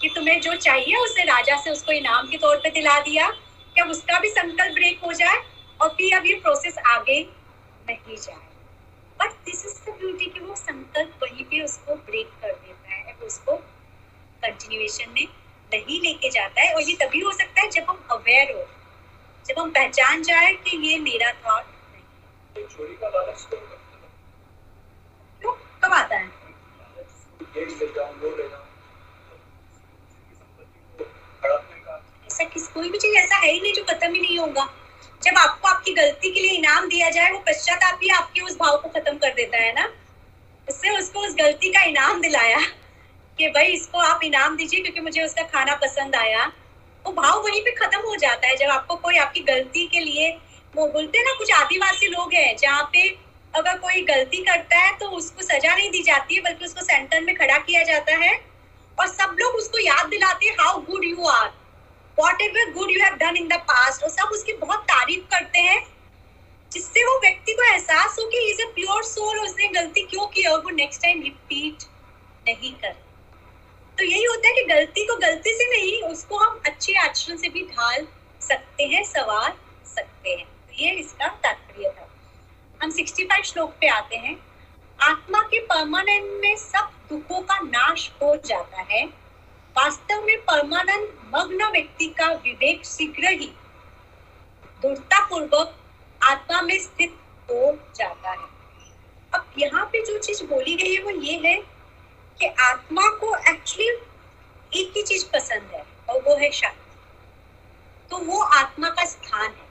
कि 0.00 0.08
तुम्हें 0.14 0.40
जो 0.40 0.54
चाहिए 0.56 0.96
उसने 0.96 1.24
राजा 1.24 1.56
से 1.56 1.70
उसको 1.70 1.92
इनाम 1.92 2.28
के 2.28 2.36
तौर 2.36 2.56
पे 2.56 2.70
दिला 2.70 2.98
दिया। 3.00 3.28
कि 3.30 3.80
अब 3.80 3.90
उसका 3.90 4.18
भी 4.20 4.28
संकल्प 4.30 4.74
ब्रेक 4.74 5.04
हो 5.04 5.12
जाए 5.12 5.36
और 5.80 5.88
फिर 5.90 6.16
अब 6.16 6.26
ये 6.26 6.34
प्रोसेस 6.40 6.78
आगे 6.86 7.20
नहीं 7.88 8.16
जाए। 8.16 8.42
But 9.20 9.32
this 9.46 9.64
is 9.66 9.78
the 9.84 9.94
beauty 9.98 10.26
कि 10.26 10.40
वो 10.40 10.54
संकल्प 10.56 11.22
वहीं 11.22 11.44
पे 11.44 11.64
उसको 11.64 11.94
ब्रेक 11.94 12.26
कर 12.42 12.52
देता 12.52 12.94
है, 12.94 13.16
उसको 13.26 13.52
कंटिन्यूएशन 14.46 15.10
में 15.10 15.26
नहीं 15.72 16.00
लेके 16.00 16.30
जाता 16.30 16.62
है 16.62 16.74
और 16.74 16.82
ये 16.82 16.94
तभी 16.96 17.20
हो 17.20 17.32
सकता 17.32 17.60
है 17.60 17.70
जब 17.70 17.90
हम 17.90 18.06
अवेयर 18.10 18.56
हो 18.56 18.64
जब 19.46 19.58
हम 19.58 19.70
पहचान 19.70 20.22
जाए 20.22 20.52
कि 20.64 20.76
ये 20.86 20.98
मेरा 21.00 21.30
थॉट 21.46 21.64
नहीं 22.56 22.66
चोरी 22.66 22.94
का 22.94 23.08
लालच 23.08 23.46
तो 25.42 25.50
कब 25.84 25.92
आता 25.92 26.16
है? 26.16 26.28
ऐसा 32.26 32.44
किस 32.44 32.66
कोई 32.68 32.90
भी 32.90 32.98
चीज़ 32.98 33.16
ऐसा 33.16 33.36
है 33.36 33.50
ही 33.50 33.60
नहीं 33.60 33.72
जो 33.72 33.82
खत्म 33.84 34.12
ही 34.14 34.20
नहीं 34.20 34.38
होगा। 34.38 34.64
जब 35.22 35.38
आपको 35.38 35.68
आपकी 35.68 35.92
गलती 35.94 36.30
के 36.30 36.40
लिए 36.40 36.56
इनाम 36.58 36.88
दिया 36.88 37.10
जाए 37.10 37.30
वो 37.32 37.38
पश्चाताप 37.48 38.00
ही 38.02 38.08
आपके 38.14 38.40
उस 38.40 38.56
भाव 38.58 38.76
को 38.78 38.88
खत्म 38.88 39.16
कर 39.18 39.34
देता 39.34 39.58
है 39.58 39.72
ना? 39.74 39.84
उससे 40.68 40.96
उसको 40.98 41.20
उस 41.20 41.34
गलती 41.38 41.70
का 41.72 41.82
इनाम 41.84 42.20
दिलाया। 42.20 42.58
कि 43.38 43.48
भाई 43.48 43.72
इसको 43.72 43.98
आप 44.00 44.20
इनाम 44.24 44.56
दीजिए 44.56 44.80
क्योंकि 44.80 45.00
मुझे 45.00 45.22
उसका 45.22 45.42
खाना 45.44 45.74
पसंद 45.76 46.16
आया। 46.16 46.44
वो 47.04 47.12
भाव 47.12 47.42
वहीं 47.42 47.60
पे 47.62 47.70
खत्म 47.74 47.98
हो 48.00 48.16
जाता 48.16 48.48
है 48.48 48.56
जब 48.56 48.70
आपको 48.70 48.96
कोई 48.96 49.16
आपकी 49.18 49.40
गलती 49.44 49.86
के 49.86 50.00
लिए 50.00 50.30
वो 50.74 50.86
बोलते 50.88 51.18
हैं 51.18 51.24
ना, 51.24 51.32
कुछ 51.38 51.52
आदिवासी 51.54 52.06
लोग 52.08 52.32
हैं 52.34 52.56
जहाँ 52.56 52.88
पे 52.92 53.08
अगर 53.54 53.76
कोई 53.78 54.02
गलती 54.04 54.42
करता 54.44 54.78
है 54.78 54.96
तो 54.98 55.08
उसको 55.12 55.42
सजा 55.42 55.74
नहीं 55.74 55.90
दी 55.90 56.02
जाती 56.02 56.34
है, 56.34 56.40
बल्कि 56.40 56.64
उसको 56.64 56.80
सेंटर 56.82 57.20
में 57.20 57.34
खड़ा 57.36 57.58
किया 57.58 57.82
जाता 57.84 58.16
है। 58.16 58.32
और 58.98 59.06
सब 59.08 59.36
लोग 59.40 59.54
उसको 59.54 59.78
याद 59.78 60.06
दिलाते 60.08 60.46
हैं 60.46 60.56
how 60.60 60.80
good 60.82 61.04
you 61.04 61.26
are 61.28 61.48
whatever 62.42 62.72
good 62.72 62.90
you 62.90 63.02
have 63.02 63.14
done 63.18 63.36
in 63.36 63.48
the 63.48 63.58
past 63.70 64.02
और 64.02 64.10
सब 64.10 64.32
उसकी 64.32 64.52
बहुत 64.54 64.82
तारीफ़ 64.84 65.24
करते 65.30 65.58
हैं, 65.60 65.80
जिससे 66.72 67.04
वो 67.04 67.18
व्यक्ति 67.20 67.52
को 67.52 67.62
एहसास 67.64 68.16
हो 68.18 68.26
कि 68.30 68.50
इज़ 68.50 68.62
अ 68.62 68.66
प्योर 68.74 69.02
सोल 69.04 69.38
उसने 69.38 69.68
गलती 69.70 70.02
क्यों 70.06 70.26
की 70.26 70.44
और 70.44 70.60
वो 70.60 70.70
नेक्स्ट 70.72 71.02
टाइम 71.02 71.22
रिपीट 71.22 71.84
नहीं 72.46 72.72
कर। 72.74 72.94
तो 73.98 74.04
यही 74.04 74.24
होता 74.24 74.48
है 74.48 74.54
कि 74.54 74.62
गलती 74.62 75.06
को 75.06 75.16
गलती 75.16 75.50
से 75.52 75.70
नहीं, 75.70 76.02
उसको 76.02 76.36
हम 76.36 76.60
अच्छे 76.66 76.94
आचरण 76.94 77.36
से 77.36 77.48
भी 77.48 77.62
ढाल 77.62 78.06
सकते 78.40 78.84
हैं, 78.84 79.04
सवार 79.04 79.56
सकते 79.86 80.30
हैं। 80.30 80.44
तो 80.44 80.82
ये 80.82 80.90
इसका 80.90 81.28
तात्पर्य 81.28 81.90
था। 81.90 82.08
हम 82.82 82.90
65 82.90 83.44
श्लोक 83.44 83.70
पे 83.70 83.88
आते 83.88 84.16
हैं। 84.16 84.36
आत्मा 85.00 85.40
के 85.40 85.60
परमानंद 85.60 86.40
में 86.42 86.56
सब 86.56 86.90
दुखों 87.08 87.40
का 87.40 87.58
नाश 87.58 88.10
हो 88.22 88.36
जाता 88.36 88.80
है। 88.80 89.04
वास्तव 89.76 90.22
में 90.22 90.38
परमानंद 90.38 91.32
मग्न 91.34 91.64
व्यक्ति 91.64 92.06
का 92.06 92.26
विवेक 92.32 92.84
शीघ्र 92.86 93.28
ही 93.28 93.52
दृढ़ता 94.82 95.26
पूर्वक 95.26 95.76
आत्मा 96.22 96.62
में 96.62 96.78
स्थित 96.78 97.16
हो 97.50 97.78
जाता 97.96 98.30
है। 98.30 98.46
अब 99.34 99.46
यहाँ 99.58 99.84
पे 99.84 100.04
जो 100.06 100.18
चीज़ 100.18 100.44
बोली 100.44 100.74
गई 100.74 100.94
है 100.94 101.02
वो 101.02 101.10
ये 101.10 101.40
है 101.44 101.73
कि 102.40 102.46
आत्मा 102.46 103.02
को 103.08 103.36
एक्चुअली 103.36 103.88
एक 104.80 104.92
ही 104.96 105.02
चीज़ 105.02 105.26
पसंद 105.32 105.70
है, 105.74 105.86
और 106.08 106.22
वो 106.22 106.36
है 106.36 106.50
शांति। 106.50 106.98
तो 108.10 108.18
वो 108.18 108.40
आत्मा 108.40 108.88
का 108.88 109.04
स्थान 109.04 109.46
है। 109.46 109.64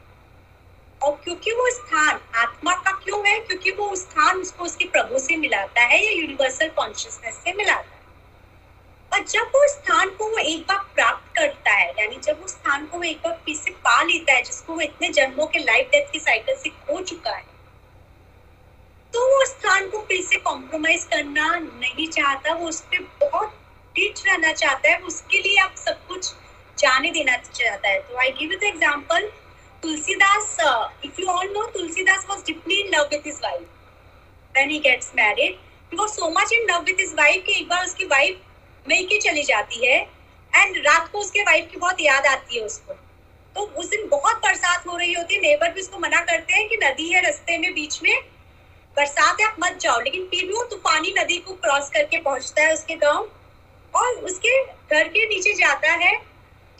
और 1.03 1.21
क्योंकि 1.23 1.51
वो 1.51 1.71
स्थान 1.71 2.19
आत्मा 2.35 2.73
का 2.75 2.91
क्यों 2.91 3.27
है? 3.27 3.39
क्योंकि 3.39 3.71
वो 3.71 3.95
स्थान 3.95 4.37
उसको 4.37 4.63
उसके 4.63 4.85
प्रभु 4.85 5.19
से 5.19 5.35
मिलाता 5.35 5.81
है, 5.81 6.05
या 6.05 6.11
यूनिवर्सल 6.11 6.69
कॉन्शियसनेस 6.69 7.35
से 7.35 7.53
मिलाता 7.53 7.95
है। 7.95 8.03
और 9.13 9.27
जब 9.27 9.41
वो 9.41 9.67
स्थान 9.67 10.09
को 10.09 10.25
वो 10.25 10.37
एक 10.37 10.61
बार 10.61 10.77
प्राप्त 10.95 11.35
करता 11.35 11.71
है, 11.71 11.89
यानी 11.89 12.17
जब 12.17 12.41
वो 12.41 12.47
स्थान 12.47 12.85
को 12.85 12.97
वो 12.97 13.03
एक 13.03 13.17
बार 13.17 13.41
फिर 13.45 13.55
से 13.55 13.71
पा 13.71 14.03
लेता 14.03 14.33
है, 14.33 14.43
जिसको 14.43 14.73
वो 14.73 14.81
इतने 14.81 15.09
जन्मों 15.09 15.47
के 15.47 15.59
लाइफ 15.59 15.87
डेथ 15.87 16.11
के 16.11 16.19
साइकिल 16.19 16.55
से 16.55 16.69
खो 16.69 17.01
चुका 17.01 17.31
है 17.31 17.52
तो 19.13 19.25
वो 19.27 19.45
स्थान 19.45 19.87
को 19.89 19.99
फिर 20.07 20.21
से 20.23 20.37
कॉम्प्रोमाइज 20.39 21.03
करना 21.03 21.47
नहीं 21.55 22.07
चाहता, 22.09 22.53
वो 22.53 22.67
उस 22.69 22.81
पर 22.83 22.99
बहुत 23.21 23.59
टिट 23.95 24.19
रहना 24.27 24.53
चाहता 24.53 24.89
है, 24.89 24.97
उसके 24.99 25.39
लिए 25.39 25.57
आप 25.63 25.75
सब 25.77 26.07
कुछ 26.07 26.31
जाने 26.77 27.11
देना 27.11 27.35
चाहता 27.37 27.89
है। 27.89 27.99
तो 27.99 28.17
I 28.17 28.31
give 28.31 28.51
you 28.51 28.57
the 28.59 28.63
example 28.65 29.29
Tulsidas 29.83 30.55
if 31.05 31.21
you 31.21 31.27
all 31.27 31.47
know 31.53 31.65
Tulsidas 31.69 32.25
was 32.29 32.39
deeply 32.47 32.79
in 32.81 32.91
love 32.95 33.07
with 33.11 33.23
his 33.25 33.39
wife 33.43 33.61
when 34.55 34.69
he 34.69 34.79
gets 34.79 35.11
married 35.15 35.57
was 35.93 36.09
so 36.09 36.29
much 36.31 36.53
in 36.53 36.67
love 36.71 36.83
with 36.83 36.99
his 36.99 37.13
wife 37.13 37.43
कि 37.45 37.59
एक 37.59 37.67
बार 37.69 37.85
उसकी 37.85 38.05
वाइफ 38.07 38.41
मई 38.85 39.03
के 39.09 39.19
चली 39.21 39.43
जाती 39.43 39.85
है 39.85 40.01
and 40.53 40.77
रात 40.87 41.09
को 41.11 41.19
उसके 41.19 41.41
वाइफ 41.43 41.69
की 41.71 41.77
बहुत 41.77 42.01
याद 42.01 42.25
आती 42.27 42.57
है 42.57 42.65
उसको। 42.65 42.93
तो 43.55 43.61
उस 43.79 43.89
दिन 43.89 44.07
बहुत 44.09 44.37
बरसात 44.37 44.87
हो 44.87 44.97
रही 44.97 45.13
होती 45.13 45.35
है 45.35 45.41
नेबर 45.41 45.71
भी 45.71 45.81
उसको 45.81 45.99
मना 45.99 46.19
करते 46.21 46.53
हैं 46.53 46.67
कि 46.69 46.77
नदी 46.83 47.09
है, 47.09 47.21
रस्ते 47.27 47.57
में, 47.57 47.73
बीच 47.73 48.01
में 48.03 48.15
बरसात 48.97 49.39
है, 49.39 49.45
आप 49.47 49.55
मत 49.59 49.77
जाओ, 49.81 49.99
लेकिन 49.99 50.25
फिर 50.25 50.45
भी 50.45 50.53
वो 50.53 50.63
तूफानी 50.63 51.13
नदी 51.17 51.37
को 51.37 51.53
क्रॉस 51.55 51.89
करके 51.89 52.17
पहुँचता 52.19 52.61
है 52.61 52.73
उसके 52.73 52.95
गाँव 52.97 53.29
और 53.93 54.13
उसके 54.25 54.63
घर 54.63 55.07
के 55.07 55.25
नीचे 55.27 55.53
जाता 55.53 55.91
है 55.93 56.15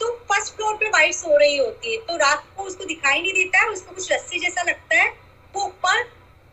तो 0.00 0.10
फ़र्स्ट 0.28 0.54
फ्लोर 0.56 0.74
पे 0.74 0.88
वाइफ 0.90 1.14
सो 1.14 1.36
रही 1.38 1.56
होती 1.56 1.92
है 1.92 1.98
तो 1.98 2.16
रात 2.16 2.44
को 2.56 2.62
उसको 2.62 2.84
दिखाई 2.84 3.20
नहीं 3.20 3.32
देता 3.34 3.58
है, 3.58 3.68
उसको 3.68 3.94
कुछ 3.94 4.12
रस्सी 4.12 4.38
जैसा 4.38 4.62
लगता 4.62 4.96
है, 4.96 5.08
वो 5.54 5.64
ऊपर 5.64 6.02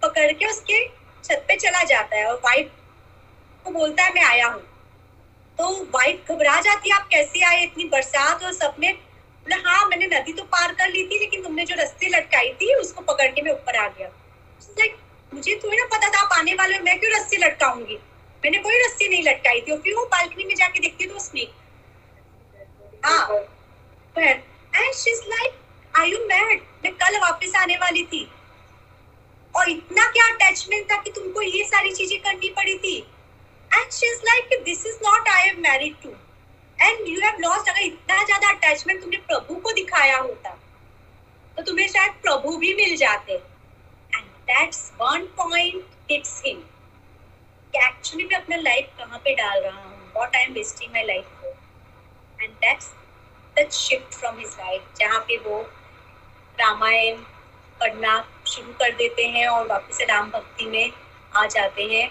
पकड़ 0.01 0.31
के 0.31 0.45
उसके 0.45 0.85
छत 1.23 1.45
पे 1.47 1.55
चला 1.57 1.83
जाता 1.83 2.15
है 2.15 2.25
और 2.25 2.35
वाइफ 2.45 2.71
को 3.65 3.71
बोलता 3.71 4.03
है, 4.03 4.13
मैं 4.13 4.23
आया 4.23 4.47
हूँ। 4.47 4.61
तो 5.59 5.69
वाइफ 5.93 6.31
घबरा 6.31 6.59
जाती 6.61 6.89
है, 6.89 6.95
आप 6.95 7.07
कैसे 7.11 7.43
आए 7.45 7.63
इतनी 7.63 7.85
बरसात 7.87 8.43
और 8.43 8.53
सब 8.53 8.75
में? 8.79 8.93
बोला 8.93 9.57
हाँ 9.65 9.85
मैंने 9.87 10.07
नदी 10.09 10.33
तो 10.33 10.43
पार 10.45 10.73
कर 10.73 10.89
ली 10.89 11.03
थी, 11.03 11.19
लेकिन 11.19 11.43
तुमने 11.43 11.65
जो 11.65 11.75
रस्सी 11.77 12.09
लटकाई 12.09 12.49
थी, 12.53 12.73
उसको 12.75 13.01
पकड़ 13.03 13.27
के 13.27 13.41
मैं 13.41 13.51
ऊपर 13.51 13.75
आ 13.75 13.87
गया। 13.87 14.07
लाइक 14.69 14.97
मुझे 15.31 15.59
थोड़ी 15.63 15.77
ना 15.77 15.85
पता 15.87 16.09
था 16.09 16.19
आप 16.21 16.29
आने 16.37 16.53
वाले 16.55 16.79
मैं 16.79 16.99
क्यों 16.99 17.11
रस्सी 17.13 17.37
लटकाऊँगी? 17.37 17.97
मैंने 18.43 18.57
कोई 18.59 18.77
रस्सी 18.83 19.07
नहीं 19.09 19.23
लटकाई 19.23 19.61
थी। 19.61 19.71
और 19.71 19.79
फिर 19.81 19.93
वो 19.95 20.05
बालकनी 20.11 20.43
में 20.45 20.55
जाके 20.55 20.79
देखती 20.79 21.05
तो 21.05 21.19
स्नेक 21.19 21.51
हाँ 23.05 23.27
मैं 26.83 26.93
कल 26.93 27.17
वापस 27.19 27.55
आने 27.55 27.75
वाली 27.77 28.03
थी। 28.05 28.27
और 29.55 29.69
इतना 29.69 30.05
क्या 30.11 30.25
अटैचमेंट 30.33 30.91
था 30.91 30.97
कि 31.03 31.11
तुमको 31.11 31.41
ये 31.41 31.63
सारी 31.65 31.91
चीज़ें 31.93 32.19
करनी 32.19 32.49
पड़ी 32.57 32.77
थी। 32.77 32.97
And 33.71 33.91
she 33.91 34.07
is 34.07 34.21
like 34.25 34.61
this 34.63 34.85
is 34.85 34.97
not 35.03 35.27
I 35.29 35.47
am 35.49 35.61
married 35.63 35.95
to 36.03 36.09
and 36.79 37.07
you 37.07 37.19
have 37.21 37.37
lost 37.39 37.69
अगर 37.69 37.81
इतना 37.81 38.23
ज़्यादा 38.25 38.49
अटैचमेंट 38.49 39.01
तुमने 39.01 39.17
प्रभु 39.29 39.55
को 39.55 39.71
दिखाया 39.73 40.17
होता 40.17 40.49
तो 41.57 41.63
तुम्हें 41.63 41.87
शायद 41.87 42.11
प्रभु 42.23 42.57
भी 42.57 42.73
मिल 42.75 42.95
जाते। 42.97 43.33
And 43.33 43.50
that's 44.47 44.91
one 45.01 45.25
point 45.37 45.83
hits 46.11 46.41
him 46.45 46.59
कि 47.73 47.79
एक्चुअली 47.79 48.23
मैं 48.25 48.35
अपना 48.35 48.55
लाइफ 48.57 48.89
कहाँ 48.97 49.19
पे 49.19 49.35
डाल 49.35 49.61
रहा 49.63 49.81
हूँ? 49.81 50.11
What 50.15 50.35
I 50.35 50.43
am 50.43 50.53
wasting 50.53 50.91
my 50.93 51.03
life 51.03 51.25
for 51.41 52.43
and 52.43 52.53
that's 52.53 52.89
the 53.57 53.69
shift 53.73 54.13
from 54.13 54.39
his 54.39 54.55
life 54.59 54.81
जहाँ 54.99 55.19
पे 55.27 55.37
वो 55.45 55.61
रामायण 56.57 57.17
पढ़ना 57.79 58.23
शुरू 58.47 58.73
कर 58.79 58.91
देते 58.95 59.27
हैं 59.27 59.47
और 59.47 59.67
वापस 59.67 59.97
से 59.97 60.05
राम 60.05 60.29
भक्ति 60.31 60.65
में 60.65 60.91
आ 61.35 61.45
जाते 61.45 61.83
हैं। 61.83 62.07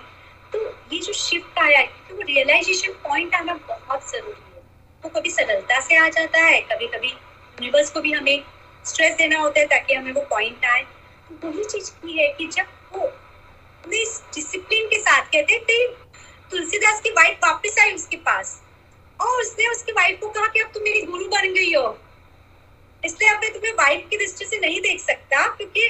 तो 0.53 0.59
ये 0.93 0.99
जो 0.99 1.12
शिफ्ट 1.12 1.59
आया 1.59 1.83
वो 2.11 2.22
रियलाइजेशन 2.22 2.93
पॉइंट 3.03 3.35
आना 3.35 3.55
बहुत 3.68 4.11
ज़रूरी 4.11 4.55
है। 4.55 4.62
वो 5.03 5.11
कभी 5.11 5.31
सरलता 5.31 5.81
से 5.81 5.97
आ 5.97 6.09
जाता 6.09 6.41
है 6.41 6.61
कभी 6.62 6.87
कभी 6.87 7.09
यूनिवर्स 7.09 7.91
को 7.91 8.01
भी 8.01 8.12
हमें 8.12 8.43
स्ट्रेस 8.85 9.16
देना 9.16 9.39
होता 9.41 9.61
है 9.61 9.66
ताकि 9.66 9.95
हमें 9.95 10.12
वो 10.12 10.22
पॉइंट 10.31 10.64
आए। 10.64 10.83
तो 10.83 10.99
वही 11.31 11.64
चीज़ 11.64 11.91
की 11.91 12.18
है 12.18 12.28
कि 12.39 12.47
जब 12.47 12.66
वो 12.95 13.07
इस 13.95 14.20
डिसिप्लिन 14.35 14.87
के 14.89 14.99
साथ 15.01 15.26
कहते 15.33 15.59
थे 15.68 15.87
तुलसीदास 16.51 17.01
की 17.01 17.11
वाइफ 17.18 17.39
वापस 17.45 17.78
आई 17.81 17.93
उसके 17.95 18.16
पास 18.28 18.61
और 19.20 19.41
उसने 19.41 19.66
उसकी 19.66 19.93
वाइफ 19.93 20.20
को 20.20 20.28
कहा 20.28 20.47
कि 20.47 20.61
अब 20.61 20.70
तुम 20.74 20.83
मेरी 20.83 21.03
गुरु 21.03 21.24
बन 21.26 21.53
गई 21.55 21.72
हो। 21.72 21.99
इसलिए 23.03 23.28
अब 23.31 23.41
मैं 23.41 23.53
तुम्हें 23.53 23.72
वाइफ 23.74 24.07
की 24.11 24.16
दृष्टि 24.16 24.45
से 24.45 24.59
नहीं 24.61 24.81
देख 24.81 25.01
सकता 25.01 25.47
क्योंकि 25.57 25.89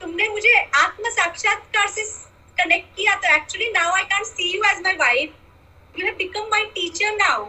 तुमने 0.00 0.28
मुझे 0.28 0.54
आत्म 0.74 1.10
साक्षात्कार 1.10 1.88
से 1.90 2.02
कनेक्ट 2.58 2.96
किया 2.96 3.14
तो 3.14 3.34
actually 3.36 3.70
now 3.72 3.92
I 3.96 4.04
can't 4.04 4.26
see 4.26 4.50
you 4.54 4.62
as 4.70 4.82
my 4.84 4.94
wife 4.96 5.98
you 5.98 6.06
have 6.06 6.14
become 6.18 6.48
my 6.50 6.64
teacher 6.74 7.16
now 7.16 7.46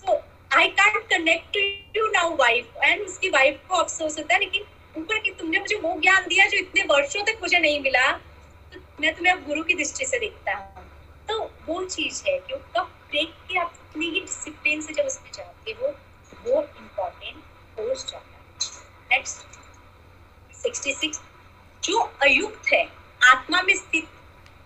so 0.00 0.20
I 0.58 0.68
can't 0.80 1.02
connect 1.10 1.52
to 1.54 1.60
you 2.00 2.06
now 2.12 2.36
wife 2.36 2.76
and 2.84 3.06
उसकी 3.06 3.28
वाइफ 3.28 3.60
को 3.68 3.76
अफसोस 3.76 4.18
होता 4.18 4.34
है, 4.34 4.40
लेकिन 4.40 4.64
ऊपर 4.96 5.18
कि 5.18 5.30
तुमने 5.30 5.58
मुझे 5.60 5.76
वो 5.76 5.98
ज्ञान 6.00 6.26
दिया 6.26 6.46
जो 6.46 6.58
इतने 6.58 6.82
वर्षों 6.84 7.22
तक 7.24 7.38
मुझे 7.42 7.58
नहीं 7.58 7.80
मिला 7.80 8.10
तो 8.72 8.80
मैं 9.00 9.14
तुम्हें 9.14 9.32
अब 9.32 9.46
गुरु 9.46 9.62
की 9.62 9.74
दृष्टि 9.74 10.06
से 10.06 10.18
देखता 10.18 10.52
हूँ। 10.52 10.84
तो 11.28 11.38
वो 11.66 11.84
चीज़ 11.84 12.22
है 12.26 12.38
कि 12.38 12.54
कब 12.76 12.90
ब्रेक 13.10 13.34
के 13.48 13.58
आप 13.58 13.74
अपनी 13.80 14.06
ही 14.06 14.20
डिसिप्लिन 14.20 14.80
से 14.80 14.92
जब 14.92 15.04
उसमें 15.04 15.30
जाते 15.34 15.70
हो 15.70 15.88
वो 16.46 16.62
इम्पोर्टेंट 16.62 17.42
हो 17.78 17.94
जाता 17.94 18.16
है। 18.16 19.12
नेक्स्ट 19.12 19.58
66 20.66 21.20
जो 21.82 21.98
अयुक्त 22.22 22.72
है, 22.72 22.84
आत्मा 23.24 23.62
में 23.62 23.74
स्थित 23.76 24.08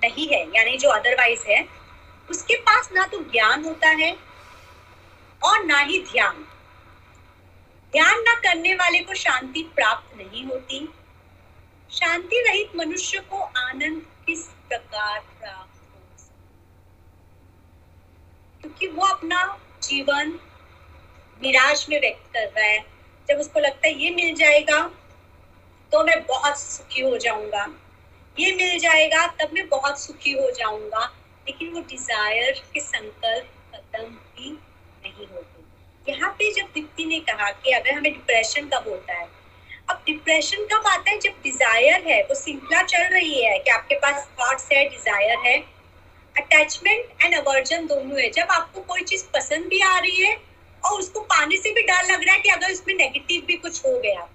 नहीं 0.03 0.27
है, 0.29 0.41
यानी 0.57 0.77
जो 0.79 0.89
अदरवाइज़ 0.89 1.47
है, 1.49 1.65
उसके 2.29 2.57
पास 2.61 2.89
ना 2.93 3.07
तो 3.07 3.19
ज्ञान 3.33 3.65
होता 3.65 3.89
है 3.89 4.17
और 5.43 5.65
ना 5.65 5.79
ही 5.79 5.99
ध्यान। 6.03 6.45
ध्यान 7.93 8.21
ना 8.23 8.35
करने 8.41 8.75
वाले 8.75 8.99
को 9.01 9.15
शांति 9.15 9.63
प्राप्त 9.77 10.17
नहीं 10.17 10.45
होती। 10.47 10.89
शांति 11.91 12.41
रहित 12.49 12.77
मनुष्य 12.77 13.19
को 13.31 13.39
आनंद 13.39 14.03
किस 14.27 14.45
प्रकार 14.69 15.21
प्राप्त 15.21 15.81
हो 15.85 16.01
क्योंकि 18.61 18.87
वो 18.89 19.07
अपना 19.07 19.41
जीवन 19.83 20.39
निराश 21.41 21.87
में 21.89 22.01
व्यक्त 22.01 22.33
कर 22.35 22.47
रहा 22.47 22.65
है। 22.65 22.81
जब 23.29 23.39
उसको 23.41 23.61
लगता 23.61 23.87
है, 23.87 23.93
ये 23.95 24.11
मिल 24.11 24.35
जाएगा 24.35 24.83
तो 25.93 26.05
मैं 26.05 26.23
बहुत 26.27 26.59
सुखी 26.59 27.01
हो 27.01 27.17
जाऊँगा। 27.19 27.67
ये 28.37 28.55
मिल 28.55 28.79
जाएगा, 28.79 29.27
तब 29.27 29.53
मैं 29.53 29.69
बहुत 29.69 30.01
सुखी 30.01 30.33
हो 30.33 30.51
जाऊँगा। 30.51 31.05
लेकिन 31.47 31.73
वो 31.73 31.81
डिज़ायर 31.81 32.63
के 32.75 32.81
संकल्प 32.81 33.47
खत्म 33.75 34.05
भी 34.05 34.51
नहीं 34.51 35.27
होते। 35.27 35.48
यहाँ 36.09 36.31
पे 36.39 36.51
जब 36.53 36.67
दीप्ति 36.75 37.05
ने 37.07 37.19
कहा 37.23 37.51
कि 37.53 37.71
अगर 37.73 37.93
हमें 37.93 38.13
डिप्रेशन 38.13 38.69
कब 38.69 38.89
होता 38.89 39.15
है, 39.15 39.27
अब 39.91 40.03
डिप्रेशन 40.07 40.65
कब 40.73 40.87
आता 40.89 41.11
है 41.11 41.19
जब 41.21 41.43
डिज़ायर 41.43 42.09
है, 42.09 42.23
वो 42.23 42.35
श्रृंखला 42.35 42.83
चल 42.85 43.05
रही 43.13 43.43
है 43.43 43.59
कि 43.59 43.71
आपके 43.71 43.95
पास 43.97 44.29
थॉट्स 44.41 44.69
है 44.73 44.89
डिज़ायर 44.89 45.39
है 45.47 45.59
अटैचमेंट 46.35 47.25
एंड 47.25 47.35
अवर्जन 47.37 47.87
दोनों 47.87 48.21
है। 48.21 48.31
जब 48.31 48.51
आपको 48.53 48.81
कोई 48.83 49.03
चीज़ 49.05 49.25
पसंद 49.35 49.67
भी 49.67 49.81
आ 49.83 49.99
रही 49.99 50.23
है 50.23 50.37
और 50.83 50.99
उसको 51.01 51.21
पाने 51.31 51.57
से 51.57 51.73
भी 51.73 51.83
डर 51.83 52.05
लग 52.05 52.25
रहा 52.25 52.35
है 52.35 52.41
कि 52.41 52.49
अगर 52.51 52.73
उसमें 52.73 52.95
नेगेटिव 52.95 53.43
भी 53.47 53.57
कुछ 53.59 53.85
हो 53.87 53.99
गया 54.01 54.29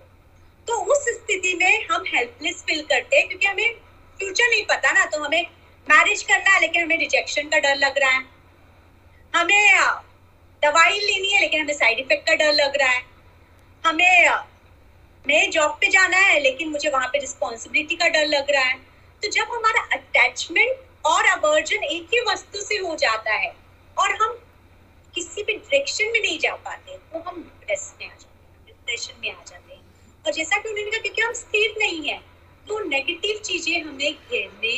तो 0.67 0.80
उस 0.93 1.05
स्थिति 1.11 1.53
में 1.53 1.86
हम 1.88 2.03
हेल्पलेस 2.07 2.63
फील 2.67 2.82
करते 2.84 3.17
हैं 3.17 3.28
क्योंकि 3.28 3.47
हमें 3.47 3.74
फ्यूचर 4.19 4.49
नहीं 4.49 4.65
पता 4.65 4.91
ना 4.91 5.05
तो 5.05 5.24
हमें 5.24 5.41
मैरिज 5.88 6.21
करना 6.24 6.51
है, 6.51 6.59
लेकिन 6.61 6.84
हमें 6.84 6.97
रिजेक्शन 6.97 7.47
का 7.49 7.59
डर 7.59 7.76
लग 7.78 7.97
रहा 7.97 8.09
है। 8.09 8.24
हमें 9.34 9.74
दवाई 10.64 10.99
लेनी 10.99 11.30
है, 11.30 11.39
लेकिन 11.41 11.61
हमें 11.61 11.74
साइड 11.74 11.99
इफ़ेक्ट 11.99 12.28
का 12.28 12.36
डर 12.36 12.53
लग 12.53 12.78
रहा 12.78 12.89
है। 12.89 13.01
हमें 13.84 14.30
नए 15.26 15.47
जॉब 15.49 15.72
पे 15.82 15.88
जाना 15.89 16.18
है, 16.20 16.39
लेकिन 16.39 16.70
मुझे 16.70 16.89
वहाँ 16.89 17.07
पे 17.07 17.20
रिस्पॉन्सिबिलिटी 17.20 17.95
का 17.95 18.07
डर 18.09 18.26
लग 18.28 18.51
रहा 18.51 18.64
है। 18.64 18.78
तो 19.24 19.30
जब 19.32 19.51
हमारा 19.51 19.82
अटैचमेंट 19.93 21.05
और 21.05 21.26
अवर्जन 21.28 21.84
एक 21.86 22.07
ही 22.14 22.20
वस्तु 22.30 22.61
से 22.61 22.78
हो 22.78 22.95
जाता 22.97 23.34
है, 23.34 23.53
और 23.97 24.16
हम 24.22 24.39
किसी 25.14 25.43
भी 25.43 25.53
डायरेक्शन 25.53 26.11
में 26.11 26.20
नहीं 26.22 26.38
जा 26.39 26.53
पाते 26.57 26.97
तो 27.11 27.20
हम 27.20 27.36
डिप्रेस 27.38 27.93
में 27.99 28.05
आ 28.05 28.09
जाते 28.11 28.45
हैं 28.45 28.66
डिप्रेशन 28.68 29.20
में 29.22 29.30
आ 29.32 29.43
जाते 29.43 29.74
हैं। 29.74 29.82
और 30.26 30.34
जैसा 30.34 30.57
कि 30.57 30.70
उन्होंने 30.70 30.91
कहा 30.91 31.01
क्योंकि 31.01 31.22
हम 31.22 31.34
स्थिर 31.36 31.76
नहीं 31.80 32.01
है 32.03 32.18
तो 32.68 32.80
नेगेटिव 32.86 33.41
चीज़ें 33.45 33.82
हमें 33.82 34.14
घेरने 34.14 34.78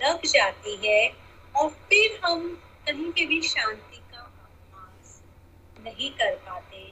लग 0.00 0.26
जाती 0.26 0.74
है, 0.84 1.12
और 1.54 1.68
फिर 1.68 2.18
हम 2.24 2.48
कहीं 2.86 3.10
पे 3.12 3.26
भी 3.26 3.40
शांति 3.44 3.87
नहीं 5.88 6.10
कर 6.12 6.34
पाते। 6.46 6.86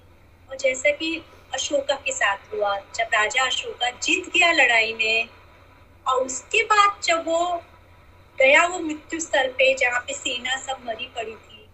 और 0.51 0.57
जैसा 0.57 0.91
कि 0.91 1.17
अशोका 1.55 1.95
के 1.97 2.13
साथ 2.13 2.53
हुआ, 2.53 2.77
जब 2.97 3.15
राजा 3.15 3.45
अशोका 3.47 3.91
जीत 3.93 4.29
गया 4.29 4.53
लड़ाई 4.53 4.93
में, 4.95 5.29
और 6.07 6.23
उसके 6.23 6.63
बाद 6.65 7.01
जब 7.05 7.25
वो 7.27 7.63
गया 8.39 8.67
वो 8.67 8.79
मृत्यु 8.79 9.21
स्थल 9.21 9.49
पे 9.59 9.73
जहाँ 9.75 10.01
पे 10.01 10.15
सेना 10.15 10.57
सब 10.57 10.85
मरी 10.87 11.07
पड़ी 11.17 11.33
थी 11.33 11.69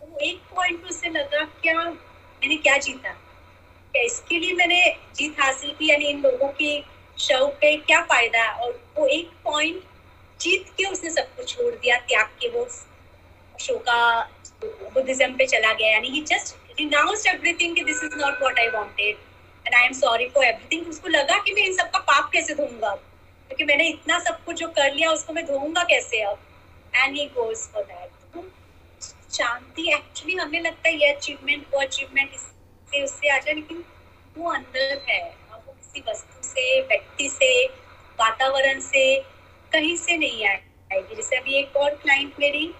तो 0.00 0.18
एक 0.20 0.40
पॉइंट 0.54 0.84
उसे 0.84 1.08
लगा, 1.10 1.44
क्या 1.62 1.74
मैंने 1.74 2.56
क्या 2.56 2.76
जीता? 2.78 3.12
क्या 3.94 4.02
इसके 4.02 4.38
लिए 4.38 4.52
मैंने 4.54 4.80
जीत 5.16 5.40
हासिल 5.40 5.70
की? 5.70 5.90
यानी 5.90 6.04
इन 6.06 6.20
लोगों 6.22 6.48
की 6.50 6.84
शव 7.18 7.46
पे 7.60 7.76
क्या 7.78 8.00
फ़ायदा? 8.02 8.50
और 8.54 8.80
वो 8.98 9.06
एक 9.08 9.30
पॉइंट 9.44 9.82
जीत 10.40 10.68
के 10.78 10.84
उसने 10.84 11.10
सब 11.10 11.34
कुछ 11.36 11.56
छोड़ 11.56 11.74
दिया, 11.74 11.98
त्याग 11.98 12.26
के 12.40 12.48
वो 12.48 12.64
अशोका 12.64 14.20
बुद्धिज्म 14.64 15.36
पे 15.36 15.46
चला 15.46 15.72
गया, 15.72 15.92
यानी 15.92 16.08
ही 16.08 16.20
जस्ट 16.20 16.56
renounced 16.80 17.26
everything 17.26 17.74
कि 17.74 17.84
this 17.84 18.02
is 18.02 18.16
not 18.20 18.40
what 18.42 18.58
I 18.58 18.66
wanted. 18.74 19.16
And 19.66 19.74
I 19.74 19.86
am 19.86 19.94
sorry 19.94 20.28
for 20.30 20.42
everything. 20.44 20.88
उसको 20.88 21.08
लगा 21.08 21.38
कि 21.38 21.52
मैं 21.52 21.62
इन 21.62 21.76
सब 21.76 21.90
का 21.90 21.98
पाप 21.98 22.30
कैसे 22.32 22.54
धोऊँगा? 22.54 22.94
क्योंकि 23.46 23.64
मैंने 23.64 23.88
इतना 23.88 24.18
सब 24.18 24.44
कुछ 24.44 24.56
जो 24.56 24.68
कर 24.68 24.94
लिया, 24.94 25.10
उसको 25.10 25.32
मैं 25.32 25.46
धोऊँगा 25.46 25.82
कैसे 25.82 26.20
अब? 26.20 26.38
And 26.94 27.16
he 27.16 27.26
goes 27.26 27.56
for 27.56 27.82
that 27.82 28.10
Shanti 29.32 29.94
actually 29.94 30.34
हमें 30.34 30.60
लगता 30.60 30.88
है 30.88 30.94
ये 30.94 31.12
अचीवमेंट 31.12 31.66
वो 31.74 31.80
अचीवमेंट 31.80 32.30
इससे, 32.34 33.02
उससे 33.04 33.28
आ 33.28 33.38
जाए, 33.38 33.54
लेकिन 33.54 33.84
वो 34.38 34.50
अंदर 34.50 35.02
है। 35.08 35.36
और 35.52 35.62
वो 35.66 35.72
किसी 35.72 36.04
वस्तु 36.08 36.48
से, 36.48 36.80
व्यक्ति 36.80 37.28
से, 37.28 37.66
वातावरण 38.20 38.80
से, 38.80 39.20
कहीं 39.72 39.96
से 39.96 40.16
नहीं 40.16 40.46
आएगी। 40.46 41.16
जैसे 41.16 41.36
अभी 41.36 41.54
एक 41.54 41.76
और 41.76 41.90
क्लाइंट 41.90 42.32
मेरी 42.40 42.74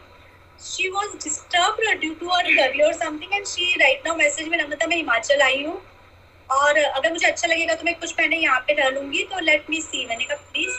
she 0.60 0.90
was 0.90 1.14
disturbed 1.22 1.80
due 2.00 2.14
to 2.16 2.28
her 2.28 2.42
career 2.44 2.86
or 2.86 2.94
something 2.94 3.34
and 3.34 3.46
she 3.46 3.66
right 3.80 4.06
now 4.06 4.14
message 4.16 4.48
में 4.48 4.56
नम्रता 4.58 4.86
मैं 4.86 4.96
हिमाचल 4.96 5.42
आई 5.42 5.62
हूँ। 5.64 5.80
और 6.50 6.78
अगर 6.78 7.12
मुझे 7.12 7.26
अच्छा 7.26 7.48
लगेगा 7.48 7.74
तो 7.74 7.84
मैं 7.84 7.94
कुछ 8.00 8.14
महीने 8.18 8.36
यहाँ 8.36 8.60
पे 8.66 8.72
रह 8.74 8.88
लूँगी। 8.90 9.22
तो 9.24 9.40
लेट 9.40 9.70
मी 9.70 9.80
सी 9.82 10.04
मैंने 10.06 10.24
कहा 10.24 10.36
please 10.52 10.78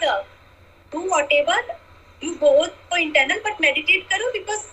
do 0.91 1.07
whatever 1.31 1.75
you 2.21 2.31
go 2.35 2.65
for 2.89 2.99
internal 2.99 3.39
but 3.45 3.61
meditate 3.61 4.07
करो 4.09 4.31
बिकॉज़ 4.31 4.65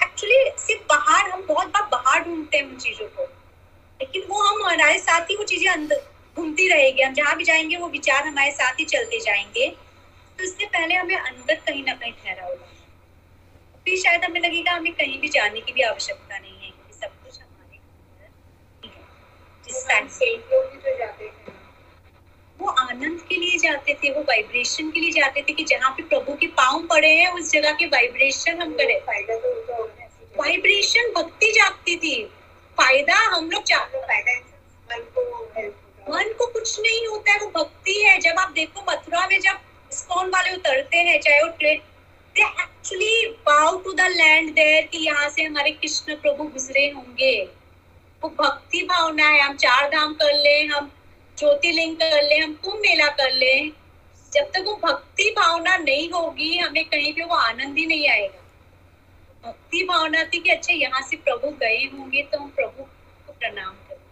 एक्चुअली 0.00 0.38
सिर्फ़ 0.58 0.82
बाहर, 0.88 1.30
हम 1.30 1.44
बहुत 1.48 1.68
बार 1.68 1.82
बाहर 1.92 2.22
ढूंढते 2.24 2.56
हैं 2.56 2.64
उन 2.64 2.76
चीज़ों 2.76 3.06
को। 3.06 3.22
लेकिन 4.00 4.22
वो 4.28 4.42
हम 4.42 4.64
हमारे 4.64 4.98
साथ 4.98 5.30
ही 5.30 5.36
वो 5.36 5.44
चीज़ें 5.44 5.70
अंदर 5.72 6.02
घूमती 6.36 6.68
रहेगी। 6.68 7.02
हम 7.02 7.14
जहाँ 7.14 7.36
भी 7.36 7.44
जाएँगे, 7.44 7.76
वो 7.76 7.88
विचार 7.88 8.26
हमारे 8.26 8.50
साथ 8.52 8.80
ही 8.80 8.84
चलते 8.84 9.20
जाएँगे। 9.20 9.68
तो 10.38 10.44
इससे 10.44 10.66
पहले 10.66 10.94
हमें 10.94 11.16
अंदर 11.16 11.54
कहीं 11.66 11.84
ना 11.84 11.94
कहीं 11.94 12.12
ठहरा 12.12 12.44
होगा 12.44 12.65
फिर 13.86 13.98
शायद 13.98 14.24
हमें 14.24 14.40
लगेगा 14.40 14.72
हमें 14.72 14.92
कहीं 14.92 15.18
भी 15.20 15.28
जाने 15.28 15.60
की 15.60 15.72
भी 15.72 15.82
आवश्यकता 15.82 16.38
नहीं 16.38 16.52
है 16.52 16.70
क्योंकि 16.70 16.94
सब 16.94 17.10
कुछ 17.24 17.40
हमारे 17.40 17.76
अंदर 17.76 18.28
तो 21.28 21.54
वो 22.60 22.68
आनंद 22.80 23.20
के 23.28 23.36
लिए 23.36 23.58
जाते 23.58 23.94
थे 23.94 24.10
वो 24.12 24.20
वाइब्रेशन 24.22 24.90
के 24.90 25.00
लिए 25.00 25.10
जाते 25.10 25.42
थे 25.42 25.52
कि 25.52 25.64
जहाँ 25.64 25.90
पे 25.90 26.02
प्रभु 26.02 26.34
के 26.40 26.46
पाँव 26.58 26.86
पड़े 26.86 27.10
हैं 27.10 27.30
उस 27.32 27.50
जगह 27.52 27.72
के 27.72 27.86
वाइब्रेशन 27.86 28.60
हम 28.62 28.72
करें। 28.74 28.98
फ़ायदा 29.00 29.36
तो। 29.36 29.84
वाइब्रेशन 30.38 31.12
भक्ति 31.16 31.52
जागती 31.52 31.96
थी। 31.96 32.14
फ़ायदा 32.78 33.16
हम 33.34 33.50
लोग 33.50 33.62
चाह 33.62 33.84
तो 33.84 34.00
फ़ायदा 34.00 34.30
है, 34.30 34.40
मन 34.90 35.04
को 35.14 35.20
हेल्प 35.56 35.74
होता 35.74 36.12
है। 36.12 36.16
मन 36.16 36.32
को 36.38 36.46
कुछ 36.46 36.80
नहीं 36.80 37.06
होता 37.06 37.32
है 37.32 37.38
वो 37.40 37.50
भक्ति 37.58 38.00
है। 38.02 38.18
जब 38.20 38.38
आप 38.38 38.50
देखो 38.52 38.84
मथुरा 38.90 39.26
में 39.26 39.40
जब 39.40 39.56
स्कॉन 39.90 40.30
वाले 40.30 40.54
उतरते 40.54 40.96
हैं 40.98 41.20
चाहे 41.20 41.42
वो 41.42 41.48
train 41.58 41.80
they 42.36 42.42
actually 42.42 43.26
bow 43.46 43.76
to 43.78 43.92
the 43.92 44.06
land 44.10 44.50
there 44.54 44.86
कि 44.86 44.98
यहाँ 44.98 45.28
से 45.28 45.42
हमारे 45.42 45.70
कृष्ण 45.72 46.14
प्रभु 46.14 46.44
गुजरे 46.44 46.88
होंगे। 46.90 47.32
वो 48.22 48.28
भक्ति 48.40 48.82
भावना 48.82 49.26
है, 49.26 49.40
हम 49.40 49.56
चार 49.56 49.88
धाम 49.90 50.12
कर 50.14 50.32
ले, 50.34 50.62
हम 50.64 50.90
ज्योतिर्लिंग 51.38 51.96
कर 51.96 52.22
ले, 52.22 52.38
हम 52.38 52.52
कुंभ 52.54 52.80
मेला 52.80 53.06
कर 53.10 53.32
ले। 53.32 53.54
जब 54.32 54.50
तक 54.54 54.64
वो 54.66 54.74
भक्ति 54.84 55.30
भावना 55.30 55.76
नहीं 55.76 56.10
होगी, 56.10 56.56
हमें 56.58 56.84
कहीं 56.84 57.12
पे 57.12 57.24
वो 57.24 57.34
आनंद 57.34 57.78
ही 57.78 57.86
नहीं 57.86 58.08
आएगा। 58.08 58.42
भक्ति 59.44 59.82
भावना 59.82 60.24
थी 60.24 60.40
कि 60.40 60.50
अच्छा 60.50 60.72
यहाँ 60.72 61.02
से 61.02 61.16
प्रभु 61.16 61.50
गए 61.60 61.84
होंगे 61.94 62.22
तो 62.22 62.38
हम 62.38 62.50
प्रभु 62.50 62.82
को 62.82 63.32
प्रणाम 63.32 63.72
करें। 63.88 64.04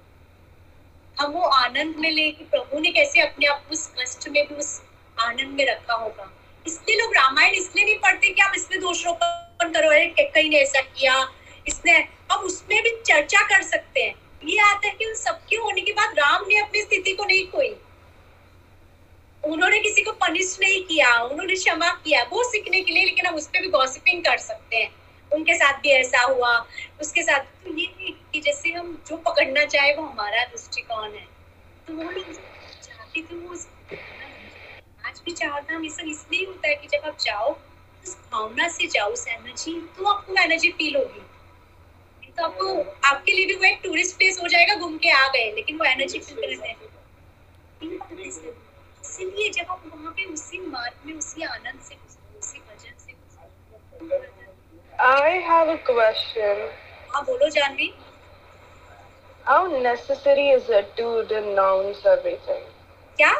हम 1.16 1.32
वो 1.32 1.42
आनंद 1.42 1.96
में 1.96 2.10
ले 2.10 2.30
कि 2.30 2.44
प्रभु 2.44 2.78
ने 2.78 2.90
कैसे 2.90 3.20
अपने 3.20 3.46
आप 3.46 3.64
को 3.66 3.72
उस 3.72 3.86
कष्ट 4.00 4.28
में 4.28 4.46
भी 4.48 4.54
उस 4.54 4.80
आनंद 5.18 5.56
में 5.56 5.66
रखा 5.66 5.94
होगा। 5.94 6.30
इसलिए 6.66 6.96
लोग 6.96 7.14
रामायण 7.14 7.54
इसलिए 7.54 7.84
नहीं 7.84 7.98
पढ़ते 7.98 8.28
कि 8.28 8.42
आप 8.42 8.52
इसमें 8.56 8.80
दोषारोपण 8.80 9.72
करो, 9.72 9.88
अरे 9.88 10.06
कहीं 10.20 10.50
ने 10.50 10.56
ऐसा 10.56 10.80
किया, 10.80 11.14
इसने 11.68 11.96
हम 12.32 12.44
उसमें 12.44 12.82
भी 12.82 12.90
चर्चा 13.06 13.42
कर 13.48 13.62
सकते 13.62 14.02
हैं। 14.02 14.14
ये 14.44 14.58
आता 14.60 14.86
है 14.86 14.94
कि 14.94 15.04
उन 15.06 15.14
सबके 15.14 15.56
होने 15.56 15.80
के 15.80 15.92
बाद 15.92 16.18
राम 16.18 16.44
ने 16.48 16.58
अपनी 16.58 16.82
स्थिति 16.82 17.12
को 17.12 17.24
नहीं 17.24 17.46
खोई। 17.50 17.74
उन्होंने 19.44 19.78
किसी 19.80 20.02
को 20.02 20.12
पनिश 20.12 20.56
नहीं 20.60 20.82
किया, 20.84 21.14
उन्होंने 21.20 21.54
क्षमा 21.54 21.88
किया 22.04 22.22
वो 22.30 22.42
सीखने 22.50 22.80
के 22.80 22.92
लिए, 22.92 23.04
लेकिन 23.04 23.26
हम 23.26 23.34
उस 23.34 23.46
पर 23.46 23.60
भी 23.60 23.68
गॉसिपिंग 23.70 24.22
कर 24.24 24.38
सकते 24.38 24.76
हैं। 24.76 24.90
उनके 25.30 25.54
साथ 25.54 25.80
भी 25.80 25.90
ऐसा 25.90 26.20
हुआ, 26.22 26.56
उसके 27.00 27.22
साथ 27.22 27.44
तो 27.64 27.78
ये 27.78 27.86
कि 28.32 28.40
जैसे 28.40 28.72
हम 28.72 28.92
जो 29.08 29.16
पकड़ना 29.26 29.64
चाहे 29.66 29.94
वो 29.94 30.02
हमारा 30.02 30.44
दृष्टिकोण 30.44 31.10
है। 31.10 31.26
तो 31.88 31.94
वो 31.94 32.02
लोग 32.02 32.32
चाहते 32.82 33.20
थे 33.20 33.36
वो 33.36 33.54
आज 35.14 35.20
भी 35.24 35.32
चार 35.32 35.60
धाम 35.62 35.82
ये 35.84 35.88
सब 35.90 36.06
इसलिए 36.08 36.44
होता 36.46 36.68
है 36.68 36.74
कि 36.76 36.88
जब 36.92 37.04
आप 37.06 37.18
जाओ 37.20 37.50
उस 37.50 38.14
भावना 38.32 38.68
से 38.68 38.86
जाओ 38.94 39.10
उस 39.12 39.26
एनर्जी 39.28 39.72
तो 39.96 40.06
आपको 40.12 40.34
एनर्जी 40.42 40.70
फील 40.78 40.96
होगी 40.96 42.30
तो 42.30 42.44
आपको 42.44 42.72
आपके 43.08 43.32
लिए 43.32 43.46
भी 43.46 43.54
वो 43.54 43.64
एक 43.64 43.78
टूरिस्ट 43.84 44.16
प्लेस 44.18 44.40
हो 44.42 44.48
जाएगा 44.54 44.74
घूम 44.76 44.96
के 45.04 45.10
आ 45.10 45.28
गए 45.28 45.52
लेकिन 45.54 45.78
वो 45.78 45.84
एनर्जी 45.84 46.18
फील 46.18 46.56
करते 46.56 46.68
हैं 46.68 46.76
इसीलिए 48.24 49.50
जब 49.50 49.70
आप 49.70 49.82
वहाँ 49.86 50.12
पे 50.16 50.24
उसी 50.32 50.60
मार्ग 50.66 51.06
में 51.06 51.14
उसी 51.14 51.42
आनंद 51.44 51.80
से 51.82 51.98
उसी 52.38 52.58
भजन 52.60 52.94
से 52.98 53.12
I 55.12 55.30
have 55.46 55.68
a 55.68 55.78
question. 55.86 56.68
हाँ 57.14 57.24
बोलो 57.24 57.48
Jahnavi 57.52 57.92
How 59.46 59.62
necessary 59.80 60.50
is 60.50 60.68
it 60.72 60.94
to 60.98 61.10
renounce 61.32 62.06
everything? 62.10 62.62
क्या 63.18 63.34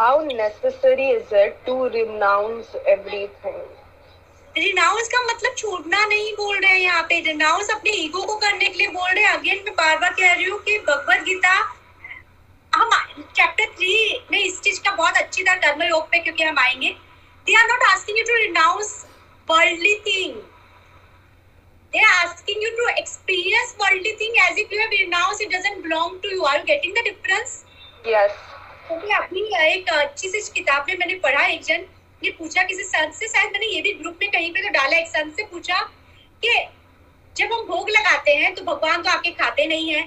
How 0.00 0.24
necessary 0.24 1.08
is 1.10 1.30
it 1.30 1.56
to 1.66 1.72
renounce 1.94 2.68
everything? 2.88 3.56
Renounce 4.56 5.08
का 5.14 5.18
मतलब 5.22 5.54
छोड़ना 5.56 6.04
नहीं 6.04 6.32
बोल 6.36 6.56
रहे 6.58 6.70
हैं 6.70 6.78
यहाँ 6.78 7.02
पे 7.08 7.18
रिनाउंस 7.26 7.70
अपने 7.70 7.90
ईगो 8.04 8.22
को 8.26 8.36
करने 8.44 8.68
के 8.68 8.78
लिए 8.78 8.88
बोल 8.94 9.10
रहे 9.10 9.24
हैं 9.24 9.32
अगेन 9.32 9.58
मैं 9.64 9.74
बार 9.80 9.98
बार 9.98 10.12
कह 10.20 10.32
रही 10.32 10.44
हूँ 10.44 10.58
कि 10.64 10.78
भगवत 10.86 11.24
गीता 11.24 11.52
हम 12.72 12.90
चैप्टर 13.36 13.66
थ्री 13.76 13.92
में 14.30 14.38
इस 14.38 14.60
चीज़ 14.60 14.80
का 14.84 14.94
बहुत 14.94 15.16
अच्छी 15.22 15.42
तरह 15.42 15.60
कर्म 15.66 15.82
योग 15.88 16.08
पे 16.12 16.18
क्योंकि 16.18 16.44
हम 16.44 16.58
आएँगे 16.58 16.92
they 17.46 17.56
are 17.60 17.68
not 17.72 17.82
asking 17.90 18.18
you 18.18 18.24
to 18.28 18.36
renounce 18.44 18.94
worldly 19.50 19.94
thing 20.06 20.42
they 21.92 22.00
are 22.08 22.16
asking 22.24 22.60
you 22.64 22.68
to 22.80 22.84
experience 23.00 23.72
worldly 23.84 24.14
thing 24.18 24.36
as 24.42 24.62
if 24.64 24.74
you 24.76 24.80
have 24.82 24.94
renounced 24.96 25.44
it 25.48 25.52
doesn't 25.56 25.82
belong 25.88 26.16
to 26.24 26.32
you 26.36 26.48
are 26.52 26.56
you 26.60 26.64
getting 26.72 26.96
the 27.00 27.04
difference 27.10 27.58
Yes. 28.12 28.49
क्योंकि 28.90 29.12
अपनी 29.14 29.40
एक 29.64 29.88
अच्छी 29.90 30.28
सी 30.28 30.40
किताब 30.52 30.86
में 30.88 30.96
मैंने 30.98 31.14
पढ़ा, 31.16 31.44
एक 31.46 31.62
जन 31.64 31.84
ने 32.22 32.30
पूछा 32.30 32.62
किसी 32.62 32.82
संत 32.84 33.14
से, 33.14 33.28
शायद 33.28 33.52
मैंने 33.52 33.66
ये 33.66 33.80
भी 33.82 33.92
ग्रुप 33.94 34.18
में 34.22 34.30
कहीं 34.30 34.50
पे 34.52 34.62
तो 34.62 34.68
डाला, 34.70 34.96
एक 34.96 35.08
संत 35.08 35.36
से 35.36 35.44
पूछा 35.52 35.80
कि 36.42 36.54
जब 37.36 37.52
हम 37.52 37.66
भोग 37.66 37.90
लगाते 37.90 38.34
हैं 38.36 38.54
तो 38.54 38.62
भगवान 38.64 39.02
तो 39.02 39.10
आके 39.10 39.30
खाते 39.32 39.66
नहीं 39.66 39.90
है। 39.90 40.02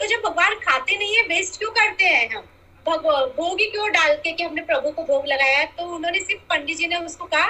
तो 0.00 0.06
जब 0.06 0.22
भगवान 0.24 0.54
खाते 0.60 0.96
नहीं 0.96 1.16
है 1.16 1.22
वेस्ट 1.24 1.58
क्यों 1.58 1.70
करते 1.72 2.04
हैं 2.06 2.28
हम? 2.30 2.48
भोग 2.86 3.60
ही 3.60 3.70
क्यों 3.70 3.90
डाल 3.90 4.14
के 4.16 4.32
कि 4.32 4.42
हमने 4.42 4.62
प्रभु 4.62 4.90
को 4.90 5.02
भोग 5.04 5.26
लगाया 5.26 5.64
तो 5.72 5.86
उन्होंने 5.86 6.20
सिर्फ़ 6.20 6.42
पंडित 6.50 6.76
जी 6.76 6.86
ने 6.86 6.96
उसको 6.98 7.24
कहा 7.26 7.48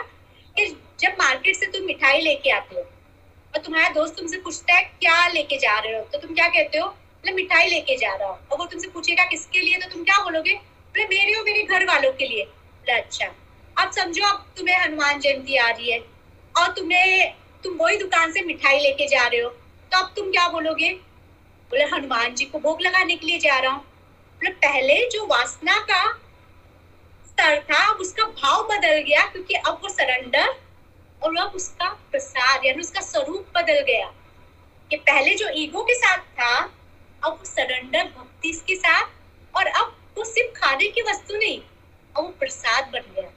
कि 0.56 0.66
जब 1.00 1.16
मार्केट 1.18 1.56
से 1.56 1.66
तुम 1.68 1.86
मिठाई 1.86 2.20
लेके 2.20 2.50
आते 2.50 2.74
हो, 2.74 2.80
और 2.80 3.60
तुम्हारा 3.60 3.88
दोस्त 3.90 4.16
तुमसे 4.16 4.38
पूछता 4.38 4.74
है, 4.74 4.82
क्या 5.00 5.26
लेके 5.28 5.56
जा 5.58 5.78
रहे 5.78 5.94
हो? 5.94 6.02
तो 6.02 6.18
तुम 6.18 6.34
क्या 6.34 6.48
कहते 6.48 6.78
हो? 6.78 6.94
मतलब 7.24 7.34
मिठाई 7.34 7.68
लेके 7.68 7.96
जा 7.96 8.14
रहा 8.14 8.28
हूँ। 8.28 8.38
और 8.52 8.58
वो 8.58 8.64
तुमसे 8.66 8.88
पूछेगा, 8.88 9.24
किसके 9.24 9.60
लिए? 9.60 9.78
तो 9.78 9.88
तुम 9.90 10.04
क्या 10.04 10.18
बोलोगे? 10.24 10.54
बोले 10.94 11.04
मेरे 11.06 11.34
और 11.34 11.44
मेरे 11.44 11.62
घर 11.62 11.84
वालों 11.86 12.12
के 12.12 12.26
लिए। 12.26 12.44
बोले 12.44 12.92
अच्छा 12.92 13.26
अब 13.76 13.90
समझो, 13.90 14.24
अब 14.24 14.46
तुम्हें 14.56 14.76
हनुमान 14.76 15.20
जयंती 15.20 15.56
आ 15.56 15.68
रही 15.68 15.90
है 15.90 15.98
और 16.54 16.72
तुम्हें, 16.72 17.34
तुम 17.64 17.76
वही 17.76 17.96
दुकान 17.96 18.32
से 18.32 18.42
मिठाई 18.42 18.80
लेके 18.80 19.06
जा 19.06 19.26
रहे 19.26 19.40
हो। 19.40 19.48
तो 19.92 19.98
अब 19.98 20.12
तुम 20.16 20.30
क्या 20.30 20.48
बोलोगे? 20.48 20.90
बोले, 21.70 21.84
हनुमान 21.84 22.34
जी 22.34 22.44
को 22.44 22.58
भोग 22.58 22.82
लगाने 22.82 23.16
के 23.16 23.26
लिए 23.26 23.38
जा 23.38 23.58
रहा 23.58 23.72
हूँ। 23.72 23.80
बोले, 23.80 24.50
पहले 24.50 25.08
जो 25.08 25.26
वासना 25.26 25.78
का 25.90 26.02
स्तर 27.26 27.60
था 27.62 27.86
उसका 27.92 28.24
भाव 28.26 28.62
बदल 28.66 28.98
गया 28.98 29.24
क्योंकि 29.26 29.54
अब 29.54 29.80
वो 29.82 29.88
सरेंडर 29.88 30.54
और 31.22 31.36
अब 31.36 31.52
उसका 31.54 31.88
प्रसाद 32.10 32.64
यानी 32.66 32.80
उसका 32.80 33.00
स्वरूप 33.00 33.46
बदल 33.56 33.80
गया 33.80 34.12
कि 34.90 34.96
पहले 34.96 35.34
जो 35.34 35.48
ईगो 35.54 35.82
के 35.82 35.94
साथ 35.94 36.18
था 36.18 36.54
अब 37.22 37.42
सरेंडर 37.46 38.04
भक्ति 38.08 38.52
के 38.66 38.76
साथ, 38.76 39.06
और 39.54 39.66
अब 39.66 39.96
वो 40.16 40.24
सिर्फ़ 40.24 40.50
खाने 40.54 40.88
की 40.88 41.02
वस्तु 41.02 41.36
नहीं, 41.36 41.60
अब 42.14 42.24
वो 42.24 42.28
प्रसाद 42.40 42.90
बन 42.92 43.14
गया 43.14 43.28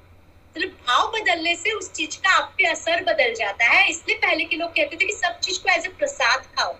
मतलब 0.56 0.70
भाव 0.88 1.08
बदलने 1.12 1.56
से 1.56 1.72
उस 1.74 1.92
चीज़ 1.94 2.18
का 2.18 2.36
आप 2.36 2.54
पे 2.58 2.66
असर 2.66 3.04
बदल 3.04 3.34
जाता 3.36 3.66
है 3.68 3.90
इसलिए 3.90 4.18
पहले 4.18 4.44
के 4.46 4.58
लोग 4.58 4.70
कहते 4.72 4.96
थे 4.96 5.06
कि 5.06 5.14
सब 5.14 5.40
चीज़ 5.40 5.60
को 5.60 5.70
एज 5.72 5.86
ए 5.86 5.90
प्रसाद 6.00 6.46
खाओ, 6.56 6.74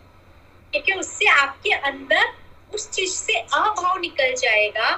क्योंकि 0.74 0.94
उससे 0.94 1.28
आपके 1.32 1.72
अंदर 1.72 2.34
उस 2.72 2.90
चीज़ 2.92 3.14
से 3.14 3.34
अभाव 3.34 4.00
निकल 4.00 4.34
जाएगा 4.36 4.90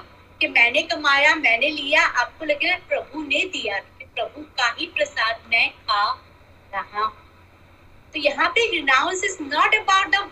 कि 0.42 0.48
मैंने 0.50 0.82
कमाया, 0.84 1.36
मैंने 1.36 1.70
लिया, 1.70 2.04
आपको 2.04 2.46
लगेगा 2.46 2.76
प्रभु 2.90 3.22
ने 3.24 3.44
दिया 3.48 3.80
प्रभु 4.16 4.42
का 4.58 4.74
ही 4.80 4.86
प्रसाद 4.88 5.42
मैं 5.50 5.70
खा 5.70 6.04
रहा। 6.74 7.06
तो 8.14 8.20
यहाँ 8.20 8.50
पे 8.50 8.66
renounce 8.72 9.24
is 9.24 9.38
not 9.44 9.76
about 9.76 10.08
the 10.08 10.30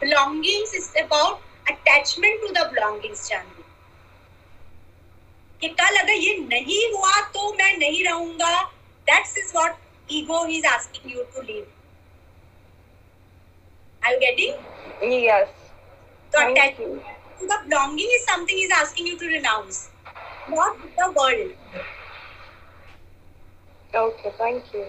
belongings 0.00 0.72
is 0.80 0.88
about 1.04 1.40
attachment 1.72 2.40
to 2.44 2.52
the 2.58 2.64
belongings 2.74 3.28
Janvi 3.30 3.64
कि 5.62 5.68
कल 5.80 5.96
अगर 6.00 6.12
ये 6.12 6.36
नहीं 6.38 6.82
हुआ 6.92 7.20
तो 7.36 7.52
मैं 7.60 7.76
नहीं 7.78 8.04
रहूँगा 8.06 8.62
that's 9.06 9.36
is 9.38 9.52
what 9.56 9.78
ego 10.18 10.44
is 10.56 10.66
asking 10.66 11.12
you 11.16 11.22
to 11.34 11.42
leave 11.52 11.66
are 14.02 14.12
you 14.12 14.18
getting 14.20 14.66
Yes. 15.24 15.48
तो 16.32 16.40
you. 16.78 16.88
to 17.40 17.46
the 17.50 17.56
belonging 17.66 18.10
is 18.16 18.24
something 18.30 18.58
is 18.62 18.72
asking 18.78 19.06
you 19.10 19.16
to 19.18 19.28
renounce 19.34 19.78
not 20.56 20.80
the 21.00 21.06
world 21.18 21.52
Okay, 23.92 24.32
thank 24.38 24.72
you. 24.74 24.86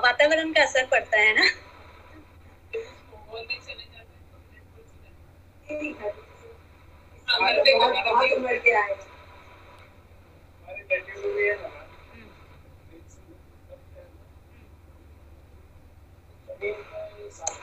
वातावरण 0.01 0.51
का 0.53 0.63
असर 0.63 0.85
पड़ता 0.91 1.19
है 1.19 1.33
ना? 1.35 1.45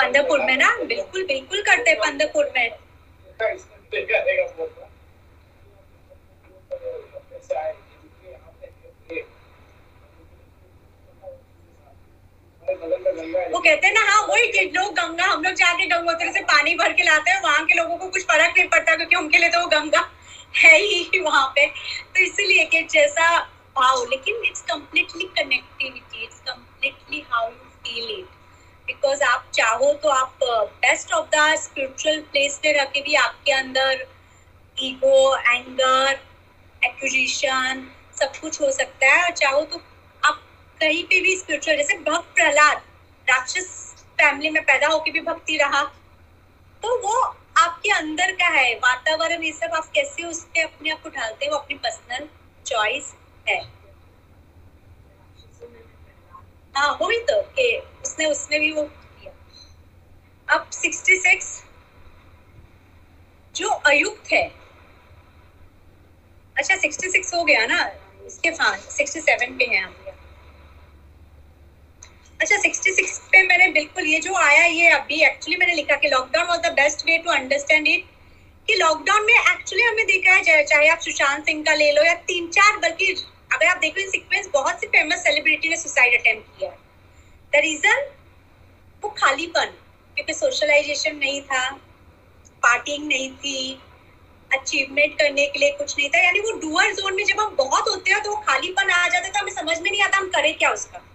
पंदरपुर 0.01 0.41
में 0.45 0.57
ना? 0.57 0.69
बिल्कुल 0.85 1.23
बिल्कुल 1.27 1.63
करते 1.63 1.91
हैं 1.91 1.99
पंदरपुर 2.01 2.51
में 2.57 2.69
बगल 3.41 3.57
में 3.93 4.05
गंगा 4.05 4.63
है 12.60 12.60
वो 12.73 13.59
कहते 13.61 13.87
हैं 13.87 13.93
ना 13.95 14.01
हाँ 14.09 14.23
वही 14.27 14.65
लोग 14.67 14.93
गंगा, 14.95 15.25
हम 15.25 15.43
लोग 15.43 15.55
जाके 15.55 15.87
गंगोत्री 15.87 16.33
से 16.33 16.41
पानी 16.43 16.75
भर 16.75 16.93
के 16.93 17.03
लाते 17.03 17.31
हैं, 17.31 17.41
वहाँ 17.43 17.65
के 17.67 17.75
लोगों 17.75 17.97
को 17.99 18.07
कुछ 18.09 18.25
फ़र्क 18.25 18.53
नहीं 18.57 18.69
पड़ता 18.69 18.95
क्योंकि 18.97 19.17
उनके 19.17 19.39
लिए 19.39 19.49
तो 19.49 19.61
वो 19.61 19.67
गंगा 19.69 20.09
है 20.57 20.77
ही 20.79 21.21
वहाँ 21.21 21.47
पे। 21.57 21.67
तो 21.67 22.23
इसीलिए 22.23 22.65
कि 22.67 22.83
जैसा 22.93 23.39
भाव 23.77 24.05
लेकिन 24.11 24.45
it's 24.47 24.63
completely 24.71 25.25
connectivity 25.39 26.25
it's 26.25 26.41
completely 26.49 27.25
how 27.31 27.49
you 27.49 27.69
feel 27.85 28.11
it 28.11 28.39
because 28.89 29.23
आप 29.23 29.51
चाहो 29.55 29.93
तो 30.03 30.09
आप 30.09 30.39
best 30.43 31.13
of 31.13 31.27
the 31.35 31.55
spiritual 31.59 32.21
place 32.33 32.59
पे 32.63 32.73
रह 32.73 32.85
के 32.95 33.01
भी 33.01 33.15
आपके 33.17 33.53
अंदर 33.53 34.07
ईगो 34.77 35.37
एंगर 35.37 36.19
एक्विजिशन 36.83 37.87
सब 38.21 38.41
कुछ 38.41 38.61
हो 38.61 38.71
सकता 38.73 39.07
है। 39.07 39.23
और 39.25 39.31
चाहो 39.37 39.63
तो 39.65 39.81
कहीं 40.81 41.03
पे 41.05 41.21
भी 41.21 41.37
स्पिरिचुअल 41.37 41.77
जैसे 41.77 41.97
भक्त 41.99 42.35
प्रहलाद, 42.35 42.83
राक्षस 43.27 43.67
फैमिली 44.21 44.51
में 44.51 44.63
पैदा 44.65 44.87
होके 44.89 45.11
भी 45.11 45.21
भक्ति 45.23 45.57
रहा 45.57 45.83
तो 46.83 46.97
वो 47.03 47.21
आपके 47.59 47.91
अंदर 47.93 48.33
का 48.33 48.47
है, 48.49 48.75
वातावरण 48.77 49.43
ये 49.45 49.53
सब 49.53 49.75
आप 49.77 49.91
कैसे 49.95 50.25
उसके 50.25 50.61
अपने 50.61 50.91
आप 50.91 51.03
को 51.03 51.09
ढालते 51.09 51.47
हैं 51.47 51.53
अपनी 51.53 51.77
पर्सनल 51.77 52.29
चॉइस 52.67 53.13
है 53.49 53.61
हाँ 56.75 56.93
वही 57.03 57.19
तो 57.31 57.41
कि 57.57 57.77
उसने 58.05 58.27
उसने 58.27 58.59
भी 58.59 58.71
वो 58.73 58.83
किया 58.83 59.33
अब 60.49 60.69
66 60.75 61.49
जो 63.55 63.69
अयुक्त 63.89 64.33
है 64.33 64.43
अच्छा 66.57 66.75
66 66.77 67.35
हो 67.35 67.45
गया 67.45 67.67
ना, 67.67 67.81
इसके 68.27 68.49
हाँ 68.61 68.77
67 68.91 69.59
पे 69.59 69.65
है 69.67 69.83
हम। 69.83 69.95
अच्छा 72.41 72.57
66 72.57 73.19
पे 73.33 73.43
मैंने 73.43 73.69
बिल्कुल 73.69 74.07
ये 74.07 74.21
जो 74.21 74.35
आया, 74.35 74.65
ये 74.65 74.89
अभी 74.89 75.23
एक्चुअली 75.25 75.57
मैंने 75.57 75.75
लिखा 75.75 75.97
कि 75.97 76.09
lockdown 76.09 76.47
was 76.49 76.61
the 76.61 76.67
best 76.67 77.01
way 77.07 77.19
to 77.19 77.31
understand 77.31 77.89
it 77.89 78.05
कि 78.67 78.75
लॉकडाउन 78.75 79.25
में 79.27 79.35
एक्चुअली 79.35 79.85
हमने 79.85 80.05
देखा 80.05 80.33
है 80.33 80.65
चाहे- 80.65 80.91
आप 80.91 80.99
सुशांत 80.99 81.45
सिंह 81.47 81.65
का 81.65 81.75
ले 81.75 81.93
लो 81.93 82.05
या 82.05 82.15
तीन 82.15 82.49
चार 82.49 82.77
बल्कि 82.77 83.13
अगर 83.53 83.67
आप 83.67 83.77
देखो 83.77 84.11
सीक्वेंस 84.11 84.49
बहुत 84.53 84.81
सी 84.81 84.87
फ़ेमस 84.87 85.19
सेलिब्रिटी 85.19 85.69
ने 85.69 85.77
सुसाइड 85.77 86.21
अटेम्प्ट 86.21 86.59
किया 86.59 86.71
द 87.53 87.57
रीजन 87.57 88.11
वो 89.03 89.09
खालीपन, 89.09 89.67
क्योंकि 90.15 90.35
सोशलाइजेशन 90.35 91.17
नहीं 91.17 91.43
था 91.43 91.71
पार्टिंग 92.63 93.09
नहीं 93.09 93.31
थी 93.33 93.81
अचीवमेंट 94.53 95.19
करने 95.19 95.47
के 95.47 95.59
लिए 95.59 95.71
कुछ 95.71 95.99
नहीं 95.99 96.09
था, 96.09 96.19
यानी 96.19 96.41
वो 96.41 96.53
डुअर 96.53 96.93
जोन 96.93 97.15
में 97.15 97.25
जब 97.25 97.41
हम 97.41 97.57
बहुत 97.57 97.89
होते 97.89 98.11
हैं 98.11 98.23
तो 98.23 98.31
वो 98.31 98.37
खालीपन 98.37 98.91
आ 98.91 99.09
जाता 99.09 99.27
है 99.27 99.33
तो 99.33 99.39
हमें 99.39 99.53
समझ 99.53 99.81
में 99.81 99.91
नहीं 99.91 100.03
आता 100.03 100.19
हम 100.19 100.29
करें 100.29 100.59
क्या 100.59 100.71
उसका। 100.71 101.10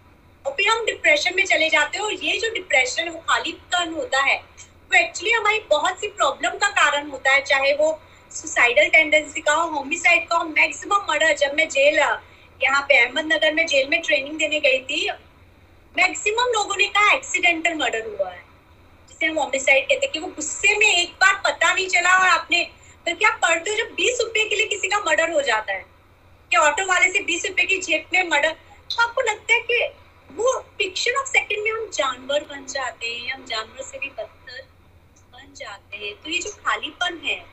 और 0.45 0.53
फिर 0.53 0.67
हम 0.69 0.85
डिप्रेशन 0.85 1.35
में 1.35 1.45
चले 1.45 1.69
जाते 1.69 1.97
हैं 1.97 2.05
और 2.05 2.13
ये 2.15 2.37
जो 2.39 2.49
डिप्रेशन 2.53 3.09
वो 3.09 3.19
खालीपन 3.29 3.93
होता 3.93 4.21
है। 4.21 4.37
वो 4.37 4.97
एक्चुअली 4.97 5.31
हमारी 5.31 5.59
बहुत 5.69 5.99
सी 5.99 6.07
प्रॉब्लम 6.09 6.57
का 6.57 6.69
कारण 6.71 7.09
होता 7.09 7.31
है, 7.31 7.41
चाहे 7.43 7.73
वो 7.73 7.99
सुसाइडल 8.31 8.87
टेंडेंसी 8.89 9.41
का 9.41 9.53
हो 9.53 9.67
होमिसाइड 9.69 10.27
का 10.27 10.37
हो 10.37 10.43
मैक्सिमम 10.45 11.05
मर्डर 11.09 11.35
जब 11.37 11.53
मैं 11.57 11.67
जेल 11.69 11.99
यहाँ 12.61 12.81
पे 12.89 12.97
अहमदनगर 12.97 13.53
में 13.53 13.65
जेल 13.67 13.87
में 13.89 14.01
ट्रेनिंग 14.01 14.37
देने 14.39 14.59
गई 14.59 14.79
थी 14.81 15.09
मैक्सिमम 15.95 16.51
लोगों 16.53 16.75
ने 16.77 16.85
कहा 16.89 17.13
एक्सीडेंटल 17.13 17.73
मर्डर 17.75 18.05
हुआ 18.07 18.29
है। 18.29 18.43
जिसे 19.09 19.25
हम 19.25 19.37
होमिसाइड 19.39 19.83
कहते 19.83 20.05
हैं 20.05 20.11
कि 20.13 20.19
वो 20.19 20.27
गुस्से 20.29 20.77
में 20.77 20.87
एक 20.87 21.11
बार 21.21 21.41
पता 21.45 21.73
नहीं 21.73 21.87
चला 21.89 22.17
और 22.17 22.27
आपने 22.29 22.63
तो 23.05 23.15
क्या 23.15 23.29
पढ़ते 23.37 23.69
हो 23.69 23.77
जब 23.77 23.93
बीस 23.95 24.19
रुपए 24.21 24.43
के 24.49 24.55
लिए 24.55 24.67
किसी 24.67 24.87
का 24.87 24.99
मर्डर 25.01 25.31
हो 25.31 25.41
जाता 25.43 25.73
है, 25.73 25.85
कि 26.51 26.57
ऑटो 26.57 26.85
वाले 26.85 27.11
से 27.11 27.19
बीस 27.23 27.45
रुपए 27.45 27.63
की 27.63 27.77
जेब 27.79 28.05
में 28.13 28.29
मर्डर 28.29 28.51
तो 28.51 29.03
आपको 29.03 29.21
लगता 29.21 29.53
है 29.53 29.59
कि 29.61 29.79
वो 30.29 30.59
फिक्शन 30.77 31.15
ऑफ़ 31.17 31.27
सेकंड 31.27 31.63
में 31.63 31.71
हम 31.71 31.89
जानवर 31.93 32.43
बन 32.49 32.65
जाते 32.65 33.07
हैं, 33.07 33.33
हम 33.33 33.45
जानवर 33.45 33.81
से 33.81 33.97
भी 33.97 34.09
बदतर 34.09 34.61
बन 35.33 35.53
जाते 35.55 35.97
हैं। 35.97 36.13
तो 36.15 36.29
ये 36.29 36.39
जो 36.39 36.51
खालीपन 36.65 37.19
है, 37.25 37.43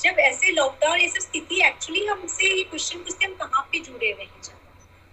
जब 0.00 0.18
ऐसे 0.20 0.50
लॉकडाउन 0.52 1.06
सब 1.08 1.20
स्थिति 1.20 1.60
एक्चुअली 1.66 2.04
हमसे 2.06 2.48
ये 2.48 2.62
क्वेश्चन 2.62 2.98
पूछते 2.98 3.24
हम 3.24 3.34
कहाँ 3.34 3.62
पे 3.72 3.80
जुड़े 3.80 4.10
हुए 4.12 4.22
हैं 4.22 4.42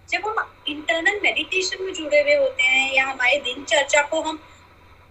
जब? 0.08 0.26
हम 0.28 0.54
इंटरनल 0.68 1.20
मेडिटेशन 1.22 1.82
में 1.84 1.92
जुड़े 1.94 2.20
हुए 2.22 2.34
होते 2.34 2.62
हैं, 2.62 2.92
या 2.92 3.04
हमारे 3.06 3.38
दिनचर्या 3.38 4.02
को 4.02 4.20
हम 4.20 4.36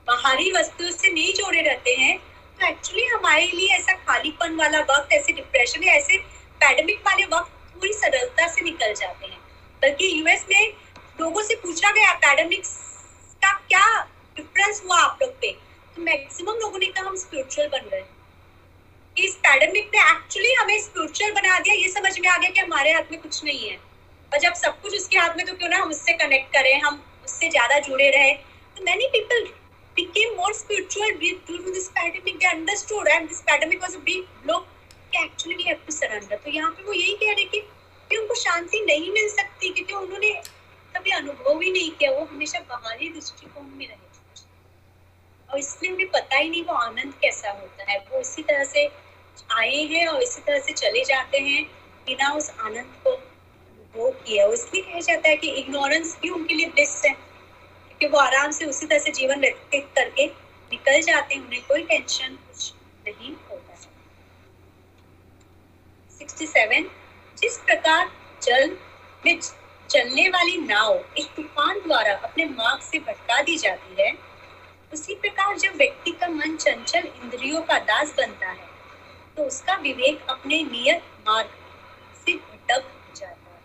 बाहरी 0.08 0.52
वस्तुओं 0.52 0.92
से 0.92 1.12
नहीं 1.12 1.34
जोड़े 1.34 1.62
रहते 1.62 1.94
हैं 1.96 2.18
तो 2.60 2.68
एक्चुअली 2.68 3.06
हमारे 3.06 3.46
लिए 3.48 3.70
ऐसा 3.70 3.94
खालीपन 3.96 4.56
वाला 4.56 4.80
वक्त, 4.82 5.12
ऐसे 5.12 5.34
डिप्रेशन 5.34 5.84
या 5.84 5.94
ऐसे 5.94 6.18
पैडमिक 6.62 7.02
वाले 7.08 7.26
वक्त 7.26 7.52
पूरी 7.74 7.94
सरलता 7.94 8.48
से 8.48 8.62
निकल 8.62 8.94
जाते 8.94 9.26
हैं। 9.26 9.40
बल्कि 9.82 10.10
यूएस 10.20 10.46
में 10.50 10.74
लोगों 11.20 11.42
से 11.44 11.56
पूछा 11.56 11.92
गया 11.92 12.12
एकेडमिक्स 12.12 12.70
का 13.42 13.52
क्या 13.70 13.86
डिफरेंस 14.38 14.82
हुआ 14.86 14.98
आप 15.00 15.20
लोग 15.22 15.32
पे? 15.42 15.52
तो 15.96 16.02
मैक्सिमम 16.04 16.60
लोगों 16.62 16.80
ने 16.80 16.86
कहा 16.86 17.06
हम 17.08 17.16
स्पिरिचुअल 17.18 17.68
बन 17.68 17.90
गए। 17.92 18.06
इस 19.18 19.36
पैडमिक 19.46 19.92
ने 19.96 20.02
एक्चुअली 20.12 20.54
हमें 20.54 20.80
स्पिरिचुअल 20.82 21.32
बना 21.34 21.60
दिया। 21.60 21.76
ये 21.76 21.88
समझ 21.90 22.20
में 22.20 22.28
आ 22.30 22.38
गया 22.38 22.50
कि 22.50 22.60
हमारे 22.60 22.92
हाथ 22.94 23.12
में 23.12 23.22
कुछ 23.22 23.44
नहीं 23.44 23.70
है। 23.70 23.78
और 24.32 24.40
जब 24.40 24.54
सब 24.56 24.82
कुछ 24.82 24.96
उसके 24.96 25.18
हाथ 25.18 25.38
में 25.38 25.46
तो 25.46 25.54
क्यों 25.54 25.70
ना 25.70 25.78
हम 25.78 25.90
उससे 25.92 26.14
कनेक्ट 26.18 26.54
करें, 26.54 26.80
हम 26.82 27.04
उससे 27.26 27.50
ज़्यादा 27.50 27.80
जुड़े 27.88 28.10
रहे। 28.10 28.34
तो 28.78 28.84
many 28.84 29.08
people 29.14 29.48
became 29.98 30.34
more 30.38 30.54
spiritual 30.54 31.14
due 31.22 31.38
to 31.46 31.54
this 31.68 31.86
pandemic. 31.94 32.36
They 32.42 32.48
understood, 32.48 33.08
and 33.14 33.30
this 33.30 33.40
pandemic 33.46 33.80
was 33.82 33.96
a 33.96 34.02
big 34.10 34.28
blow 34.44 34.60
कि 35.12 35.18
actually 35.20 35.56
we 35.56 35.64
have 35.70 35.80
to 35.86 35.96
surrender 35.96 36.38
तो 36.44 36.52
यहाँ 36.52 36.70
पे 36.72 36.84
वो 36.84 36.94
यही 36.94 37.14
कह 37.22 37.34
रहे 37.34 37.46
कि 37.46 38.18
उनको 38.18 38.36
शांति 38.42 38.84
नहीं 38.86 39.12
मिल 39.14 39.30
सकती, 39.30 39.70
क्योंकि 39.70 39.94
उन्होंने 39.94 40.30
कभी 40.98 41.12
अनुभव 41.12 41.60
ही 41.62 41.72
नहीं 41.72 41.90
किया, 41.92 42.12
वो 42.12 42.26
हमेशा 42.26 42.60
बाहरी 42.60 43.10
दृष्टिकोण 43.10 43.66
में 43.78 43.88
रहे। 43.88 44.06
और 45.50 45.58
इसलिए 45.60 45.92
उन्हें 45.92 46.10
पता 46.10 46.38
ही 46.38 46.50
नहीं 46.50 46.64
वो 46.64 46.74
आनंद 46.74 47.14
कैसा 47.14 47.52
होता 47.52 47.92
है। 47.92 47.98
वो 48.12 48.20
इसी 48.20 48.44
तरह 48.44 48.64
से 48.64 48.86
आए 49.52 49.84
हैं 49.84 50.08
और 50.08 50.22
इसी 50.24 50.42
तरह 50.42 50.60
से 50.60 50.74
चले 50.74 51.04
जाते 51.06 51.38
हैं 51.40 51.64
बिना 52.08 52.32
उस 52.34 52.50
आनंद 52.50 52.96
को 53.04 53.12
अनुभव 53.12 54.10
किया। 54.24 54.48
इसलिए 54.48 54.82
कहा 54.84 55.00
जाता 55.00 55.30
है 55.30 55.36
कि 55.38 55.50
इग्नोरेंस 55.52 56.18
भी 56.22 56.30
उनके 56.30 56.54
लिए 56.54 56.66
ब्लिस 56.66 57.02
है, 57.06 57.12
क्योंकि 57.12 58.08
वो 58.08 58.20
आराम 58.20 58.52
से 58.52 58.66
उसी 58.66 58.86
तरह 58.86 59.00
से 59.00 59.12
जीवन 59.12 59.40
व्यतीत 59.40 59.88
करके 59.96 60.26
निकल 60.26 61.02
जाते 61.02 61.36
हैं, 61.36 61.46
उन्हें 61.46 61.62
कोई 61.68 61.84
टेंशन 61.84 62.36
कुछ 62.48 62.74
नहीं 63.08 63.34
होता 63.50 63.74
है। 63.74 63.78
67 66.20 66.90
जिस 67.38 67.58
प्रकार 67.58 68.12
जल 68.44 68.78
में 69.26 69.40
चलने 69.90 70.28
वाली 70.30 70.58
नाव 70.60 70.94
एक 70.94 71.28
तूफ़ान 71.36 71.80
द्वारा 71.80 72.14
अपने 72.16 72.46
मार्ग 72.46 72.82
से 72.82 73.00
भटका 73.00 73.42
दी 73.42 73.58
जाती 73.58 74.02
है। 74.02 74.12
उसी 74.92 75.16
प्रकार 75.16 75.58
जब 75.58 75.76
व्यक्ति 75.76 76.12
का 76.12 76.28
मन 76.28 76.56
चंचल 76.56 77.08
इंद्रियों 77.16 77.62
का 77.62 77.78
दास 77.82 78.14
बनता 78.18 78.50
है 78.50 78.68
तो 79.38 79.44
उसका 79.44 79.76
विवेक 79.78 80.26
अपने 80.30 80.62
नियत 80.64 81.04
मार्ग 81.28 81.50
से 82.26 82.34
भटक 82.34 82.84
जाता 83.16 83.50
है। 83.50 83.62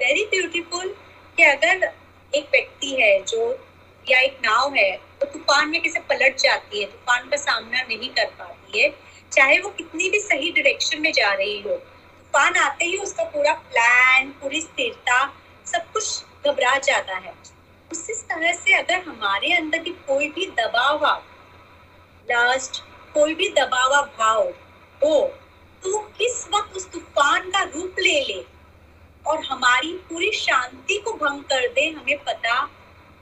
वेरी 0.00 0.24
ब्यूटीफुल 0.26 0.94
कि 1.38 1.42
अगर 1.44 1.90
एक 2.32 2.48
व्यक्ति 2.52 2.94
है 2.94 3.20
जो 3.24 3.50
या 4.06 4.20
एक 4.20 4.38
नाव 4.44 4.74
है, 4.74 4.90
वो 4.92 5.24
तो 5.24 5.32
तूफ़ान 5.32 5.68
में 5.68 5.80
किसे 5.82 6.00
पलट 6.00 6.36
जाती 6.36 6.80
है, 6.80 6.86
तूफ़ान 6.86 7.28
का 7.28 7.36
सामना 7.36 7.82
नहीं 7.82 8.08
कर 8.10 8.26
पाती 8.38 8.80
है, 8.80 8.88
चाहे 9.32 9.58
वो 9.60 9.70
कितनी 9.70 10.08
भी 10.10 10.20
सही 10.20 10.50
डायरेक्शन 10.50 11.00
में 11.00 11.12
जा 11.12 11.32
रही 11.32 11.60
हो 11.60 11.80
तूफ़ान 12.28 12.56
आते 12.56 12.84
ही 12.84 12.96
उसका 12.98 13.24
पूरा 13.24 13.52
प्लान 13.52 14.30
पूरी 14.40 14.60
स्थिरता, 14.60 15.24
सब 15.66 15.92
कुछ 15.92 16.46
घबरा 16.46 16.76
जाता 16.78 17.16
है। 17.16 17.32
उसी 17.90 18.14
तरह 18.22 18.52
से 18.54 18.74
अगर 18.74 18.98
हमारे 19.02 19.52
अंदर 19.52 19.78
की 19.78 19.90
कोई 20.06 20.28
भी 20.28 20.46
दबाव 20.58 21.04
लास्ट 22.28 22.82
कोई 23.14 23.34
भी 23.34 23.48
दबाव 23.50 23.94
भाव 24.18 24.42
हो 25.00 25.20
तो 25.82 25.98
किस 26.18 26.46
वक्त 26.54 26.76
उस 26.76 26.90
तूफ़ान 26.92 27.50
का 27.50 27.62
रूप 27.64 27.98
ले 27.98 28.20
ले 28.22 28.44
और 29.24 29.44
हमारी 29.44 29.92
पूरी 30.08 30.30
शांति 30.34 30.98
को 30.98 31.12
भंग 31.14 31.42
कर 31.42 31.66
दे, 31.68 31.88
हमें 31.90 32.18
पता 32.24 32.62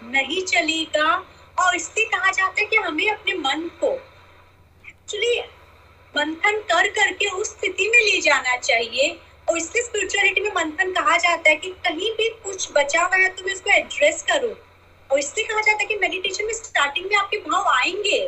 नहीं 0.02 0.42
चलेगा। 0.44 1.14
और 1.57 1.76
इसलिए 1.76 2.07
कहा 2.07 2.30
जाता 2.30 2.61
है 2.61 2.66
कि 2.66 2.76
हमें 2.76 3.11
अपने 3.11 3.34
मन 3.34 3.68
को 3.80 3.92
एक्चुअली 4.84 5.38
मंथन 6.16 6.58
कर 6.58 6.88
करके 6.88 7.28
उस 7.28 7.50
स्थिति 7.50 7.88
में 7.88 7.98
ले 7.98 8.20
जाना 8.20 8.56
चाहिए। 8.56 9.20
और 9.50 9.58
इसलिए 9.58 9.82
स्पिरिचुअलिटी 9.82 10.40
में 10.40 10.50
मंथन 10.50 10.92
कहा 10.92 11.16
जाता 11.16 11.50
है 11.50 11.56
कि 11.56 11.68
कहीं 11.70 12.12
भी 12.12 12.28
कुछ 12.28 12.68
बचा 12.72 13.00
हुआ 13.00 13.16
है 13.16 13.28
तुम 13.28 13.48
इसको 13.48 13.70
एड्रेस 13.70 14.22
करो। 14.22 14.54
और 15.12 15.18
इससे 15.18 15.42
कहा 15.42 15.60
जाता 15.60 15.78
है 15.78 15.86
कि 15.86 15.96
मेडिटेशन 15.96 16.44
में 16.44 16.54
स्टार्टिंग 16.54 17.06
में 17.06 17.16
आपके 17.16 17.36
भाव 17.36 17.68
आएँगे। 17.68 18.26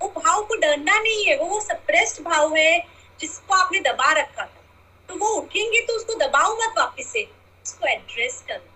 वो 0.00 0.08
भाव 0.08 0.44
को 0.44 0.54
डरना 0.54 0.98
नहीं 0.98 1.24
है, 1.24 1.36
वो 1.36 1.44
वो 1.44 1.60
सप्रेस्ड 1.60 2.22
भाव 2.22 2.56
है 2.56 2.86
जिसको 3.20 3.54
आपने 3.54 3.78
दबा 3.80 4.12
रखा 4.12 4.42
था। 4.42 4.64
तो 5.08 5.14
वो 5.14 5.28
उठेंगे 5.28 5.80
तो 5.80 5.92
उसको 5.92 6.14
दबाओ 6.14 6.56
मत 6.56 6.74
वापस 6.78 7.06
से। 7.12 7.28
उसको 7.66 7.86
एड्रेस 7.86 8.44
करो, 8.48 8.68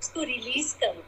उसको 0.00 0.22
रिलीज़ 0.22 0.74
करो, 0.74 1.04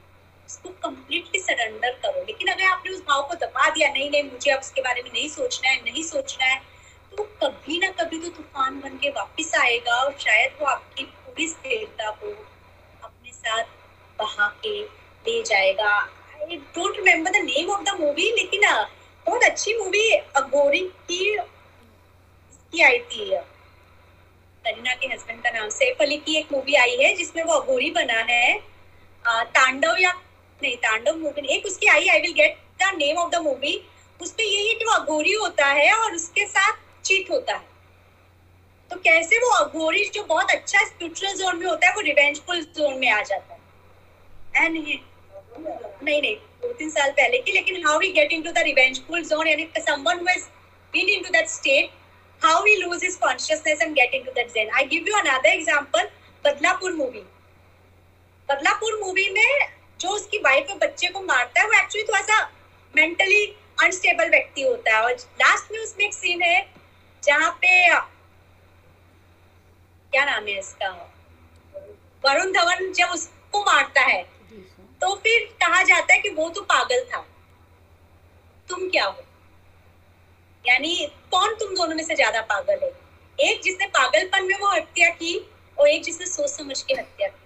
उसको 0.47 0.69
कंप्लीटली 0.69 1.41
सरेंडर 1.41 1.91
करो। 1.91 2.25
लेकिन 2.25 2.49
अगर 2.49 2.65
आपने 2.65 2.93
उस 2.93 3.01
भाव 3.01 3.23
को 3.23 3.35
दबा 3.35 3.71
दिया, 3.71 3.89
नहीं 3.89 4.11
नहीं, 4.11 4.23
मुझे 4.23 4.51
अब 4.51 4.61
उसके 4.61 4.81
बारे 4.81 5.03
में 5.03 5.11
नहीं 5.15 5.29
सोचना 5.29 5.71
है, 5.71 5.77
नहीं 5.77 6.03
सोचना 6.03 6.45
है 6.45 6.72
तो 7.17 7.23
कभी 7.43 7.79
ना 7.79 7.89
कभी 7.99 8.19
तो 8.19 8.29
तूफ़ान 8.29 8.81
बन 8.81 8.97
के 8.97 9.09
वापिस 9.11 9.55
आएगा 9.55 9.95
और 9.95 10.17
शायद 10.21 10.57
वो 10.61 10.67
आपकी 10.67 11.05
पूरी 11.05 11.47
स्थिरता 11.49 12.11
को 12.13 12.31
अपने 13.05 13.33
साथ 13.33 13.65
बहा 14.19 14.49
के 14.63 14.79
ले 15.25 15.43
जाएगा। 15.43 15.91
I 15.91 16.57
don't 16.57 16.97
remember 16.97 17.31
the 17.31 17.45
name 17.45 17.71
of 17.71 17.83
the 17.83 18.01
movie 18.01 18.31
लेकिन 18.33 18.63
बहुत 19.27 19.43
अच्छी 19.45 19.75
मूवी 19.79 20.11
अघोरी 20.37 20.81
की 21.09 21.37
की 22.73 22.83
आई 22.83 22.99
थी 22.99 23.31
करीना 24.65 24.95
के 24.95 25.07
हस्बैंड 25.07 25.43
का 25.43 25.51
नाम। 25.51 25.69
सैफ 25.71 26.01
अली 26.01 26.17
की 26.17 26.37
एक 26.39 26.53
मूवी 26.53 26.75
आई 26.75 26.97
है 26.97 27.15
जिसमें 27.17 27.43
वो 27.45 27.53
अघोरी 27.53 27.91
बना 27.91 28.21
है। 28.29 28.59
अ, 29.25 29.43
तांडव 29.47 29.97
या 30.01 30.13
नहीं 30.61 30.77
तांडव 30.77 31.17
मूवी 31.19 31.47
एक 31.55 31.67
उसकी 31.67 31.87
I 31.87 32.07
I 32.09 32.21
will 32.21 32.33
get 32.33 32.59
the 32.83 32.95
name 32.97 33.17
of 33.19 33.31
the 33.31 33.43
movie 33.43 33.81
उसमें 34.21 34.47
यही 34.47 34.69
है 34.69 34.75
कि 34.75 34.85
वो 34.85 34.93
अघोरी 34.93 35.33
होता 35.33 35.67
है 35.67 35.93
और 35.95 36.15
उसके 36.15 36.47
साथ 36.47 36.73
चीट 37.05 37.31
होता 37.31 37.55
है। 37.55 37.71
तो 38.91 38.97
कैसे 39.01 39.39
वो 39.39 39.51
अघोरी 39.55 40.05
जो 40.15 40.23
बहुत 40.25 40.51
अच्छा 40.51 40.85
स्पिरिचुअल 40.87 41.35
जोन 41.35 41.57
में 41.57 41.67
होता 41.67 41.87
है, 41.87 41.95
वो 41.95 42.01
रिवेंजफुल 42.01 42.63
जोन 42.77 42.99
में 42.99 43.11
आ 43.11 43.23
जाता 43.23 43.55
है। 43.55 43.61
एंड 44.57 44.75
नहीं? 44.75 44.99
नहीं 46.05 46.35
दो 46.63 46.73
तीन 46.73 46.91
साल 46.91 47.11
पहले 47.11 47.39
की, 47.39 47.53
लेकिन 47.53 47.87
how 47.87 47.99
we 47.99 48.09
get 48.13 48.33
into 48.33 48.51
the 48.53 48.59
revengeful 48.59 49.25
zone 49.25 49.47
यानी 49.49 49.69
someone 49.79 50.19
who 50.19 50.27
has 50.27 50.45
been 50.93 51.09
into 51.09 51.31
that 51.31 51.49
state 51.49 51.91
how 52.43 52.63
we 52.63 52.77
lose 52.77 53.05
his 53.05 53.17
consciousness 53.17 53.83
and 53.83 53.95
get 53.95 54.15
into 54.15 54.33
that 54.33 54.51
zen 54.51 54.75
I 54.77 54.85
give 54.87 55.09
you 55.09 55.17
another 55.17 55.49
example 55.49 56.09
Badlapur 56.45 56.93
movie 56.93 57.23
Badlapur 58.49 58.99
movie 59.01 59.29
में 59.31 59.69
जो 60.01 60.09
उसकी 60.09 60.39
wife 60.39 60.71
और 60.71 60.77
बच्चे 60.79 61.09
को 61.09 61.21
मारता 61.23 61.61
है, 61.61 61.67
वो 61.67 61.75
एक्चुअली 61.75 62.07
थोड़ा 62.09 62.21
सा 62.21 62.41
मेंटली 62.95 63.45
अनस्टेबल 63.83 64.31
व्यक्ति 64.31 64.63
होता 64.63 64.97
है। 64.97 65.03
और 65.03 65.13
लास्ट 65.13 65.73
में 65.73 65.79
उसमें 65.79 66.05
एक 66.07 66.15
सीन 66.15 66.43
है 66.43 66.61
जहाँ 67.23 67.51
पे 67.61 67.73
क्या 70.13 70.25
नाम 70.25 70.47
है 70.47 70.59
इसका? 70.59 70.89
वरुण 72.25 72.53
धवन 72.53 72.93
जब 72.93 73.11
उसको 73.15 73.63
मारता 73.65 74.01
है 74.03 74.23
तो 75.01 75.15
फिर 75.17 75.45
कहा 75.63 75.83
जाता 75.83 76.15
है 76.15 76.21
कि 76.21 76.29
वो 76.31 76.49
तो 76.51 76.61
पागल 76.63 77.05
था। 77.05 77.21
तुम 78.69 78.89
क्या 78.89 79.05
हो? 79.05 79.23
यानी 80.65 80.95
कौन 81.31 81.55
तुम 81.55 81.75
दोनों 81.75 81.97
में 81.97 82.05
से 82.05 82.15
ज़्यादा 82.15 82.41
पागल 82.53 82.79
है? 82.83 82.91
एक 83.39 83.63
जिसने 83.63 83.87
पागलपन 83.89 84.47
में 84.47 84.59
वो 84.61 84.71
हत्या 84.71 85.09
की 85.13 85.39
और 85.79 85.89
एक 85.89 86.03
जिसने 86.05 86.27
सोच 86.27 86.51
समझ 86.51 86.83
के 86.83 86.95
हत्या 86.95 87.29
की। 87.29 87.41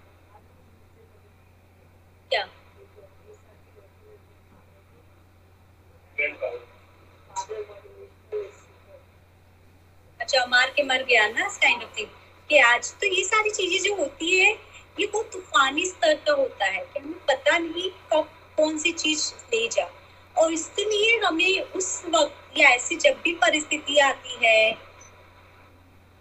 क्या? 2.30 2.46
अच्छा 10.26 10.44
मार 10.46 10.70
के 10.76 10.82
मर 10.82 11.02
गया 11.08 11.26
ना, 11.28 11.44
इस 11.46 11.56
काइंड 11.56 11.82
ऑफ़ 11.82 11.98
थिंग 11.98 12.06
कि 12.50 12.58
आज 12.58 12.90
तो 13.00 13.06
ये 13.06 13.22
सारी 13.24 13.50
चीज़ें 13.50 13.82
जो 13.82 13.94
होती 13.96 14.38
है, 14.38 14.50
ये 15.00 15.06
बहुत 15.06 15.30
तूफानी 15.32 15.84
स्तर 15.86 16.14
का 16.26 16.32
होता 16.32 16.64
है 16.64 16.80
कि 16.82 17.00
हमें 17.00 17.18
पता 17.28 17.58
नहीं 17.58 17.88
कब 18.12 18.28
कौन 18.56 18.78
सी 18.78 18.90
चीज़ 18.92 19.22
ले 19.52 19.68
जा। 19.68 19.86
और 20.34 20.52
इसलिए 20.52 21.16
हमें 21.18 21.60
उस 21.60 22.02
वक्त 22.14 22.58
या 22.58 22.70
ऐसी 22.70 22.96
जब 22.96 23.20
भी 23.24 23.32
परिस्थिति 23.44 23.98
आती 23.98 24.44
है, 24.44 24.72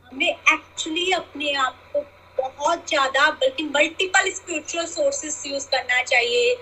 हमें 0.05 0.29
एक्चुअली 0.29 1.11
अपने 1.13 1.53
आप 1.55 1.81
को 1.93 2.01
बहुत 2.37 2.87
ज़्यादा, 2.89 3.29
बल्कि 3.31 3.63
मल्टीपल 3.65 4.29
स्पिरिचुअल 4.31 4.85
सोर्सेस 4.85 5.43
यूज़ 5.47 5.67
करना 5.67 6.01
चाहिए। 6.03 6.55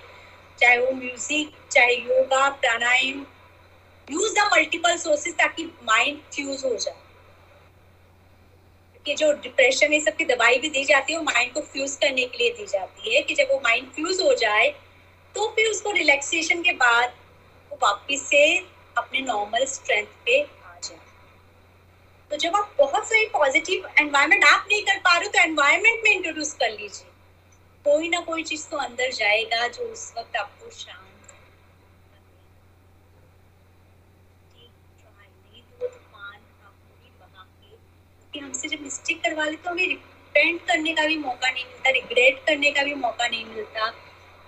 चाहे 0.60 0.78
वो 0.78 0.92
म्यूज़िक 0.94 1.52
चाहे 1.72 1.96
योगा 1.96 2.50
प्राणायाम 2.52 3.26
यूज़ 4.08 4.34
द 4.34 4.50
मल्टीपल 4.54 4.98
सोर्सेस 4.98 5.34
ताकि 5.36 5.72
माइंड 5.84 6.20
फ्यूज 6.34 6.66
हो 6.66 6.76
जाए। 6.76 7.02
कि 9.06 9.14
जो 9.16 9.32
डिप्रेशन 9.44 9.94
ये 9.94 10.00
सब 10.00 10.16
की 10.18 10.26
दवाई 10.26 10.58
भी 10.60 10.70
दी 10.70 10.84
जाती 10.86 11.14
है 11.14 11.20
वो 11.20 11.26
माइंड 11.26 11.54
को 11.54 11.62
फ्यूज 11.62 11.96
करने 12.02 12.26
के 12.26 12.38
लिए 12.38 12.50
दी 12.58 12.66
जाती 12.68 13.16
है 13.16 13.22
कि 13.22 13.34
जब 13.36 13.48
वो 13.52 13.60
माइंड 13.64 13.88
फ्यूज 13.96 14.22
हो 14.22 14.34
जाए 14.42 14.68
तो 15.36 15.48
फिर 15.56 15.68
उसको 15.68 15.92
रिलैक्सेशन 15.92 16.62
के 16.62 16.72
बाद 16.82 17.14
वो 17.72 17.78
वापिस 17.84 18.28
से 18.30 18.44
अपने 18.98 19.20
नॉर्मल 19.22 19.66
स्ट्रेंथ 19.68 20.08
पे 20.26 20.42
आ 20.42 20.80
जाए। 20.84 21.00
तो 22.32 22.38
जब 22.38 22.56
आप 22.56 22.76
बहुत 22.78 23.08
सारी 23.08 23.26
पॉजिटिव 23.34 23.88
एनवायरमेंट 24.00 24.44
आप 24.44 24.66
नहीं 24.70 24.82
कर 24.84 24.98
पा 25.00 25.18
रहे 25.18 25.26
हो 25.26 25.32
तो 25.32 25.40
एनवायरमेंट 25.40 26.04
में 26.04 26.12
इंट्रोड्यूस 26.12 26.54
कर 26.54 26.72
लीजिए। 26.72 27.10
कोई 27.86 28.10
ना 28.10 28.20
कोई 28.28 28.44
चीज़ 28.44 28.68
तो 28.70 28.78
अंदर 28.80 29.12
जाएगा 29.14 29.68
जो 29.68 29.84
उस 29.86 30.14
वक्त 30.18 30.36
आपको 30.38 30.70
शांत 30.72 31.10
नहीं 34.56 35.62
तो 35.62 35.76
वो 35.80 35.88
तूफ़ान 35.88 36.36
आपको 36.36 36.94
भी 36.94 37.10
बहा 37.20 37.44
के 37.44 37.76
कि 38.34 38.40
हमसे 38.40 38.68
जब 38.68 38.82
मिस्टेक 38.82 39.22
करवा 39.24 39.46
ले 39.46 39.56
तो 39.56 39.70
हमें 39.70 39.88
रिपेंट 39.88 40.66
करने 40.68 40.94
का 40.94 41.06
भी 41.08 41.18
मौका 41.18 41.50
नहीं 41.52 41.66
मिलता 41.66 41.90
रिग्रेट 41.90 42.44
करने 42.46 42.72
का 42.72 42.84
भी 42.84 42.94
मौका 42.96 43.28
नहीं 43.28 43.46
मिलता 43.46 43.90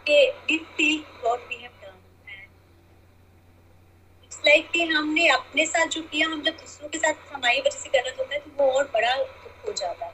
कि 0.06 0.18
we 0.48 0.58
feel 0.78 1.04
what 1.24 1.48
we 1.50 1.56
have 1.56 1.72
done 1.84 2.02
it's 4.24 4.42
like 4.46 4.70
कि 4.72 4.84
हमने 4.86 5.28
अपने 5.30 5.66
साथ 5.66 5.88
जो 5.88 6.02
किया 6.02 6.28
हम 6.28 6.42
जब 6.42 6.58
दूसरों 6.58 6.90
के 6.90 6.98
साथ 6.98 7.34
हमारी 7.34 7.62
वजह 7.62 7.78
से 7.80 7.90
गलत 7.90 8.20
होता 8.20 8.34
है 8.34 8.40
तो 8.40 8.52
वो 8.58 8.72
और 8.72 8.90
बड़ा 8.94 9.16
दुख 9.16 9.68
हो 9.68 9.74
जाता 9.74 10.06
है। 10.06 10.14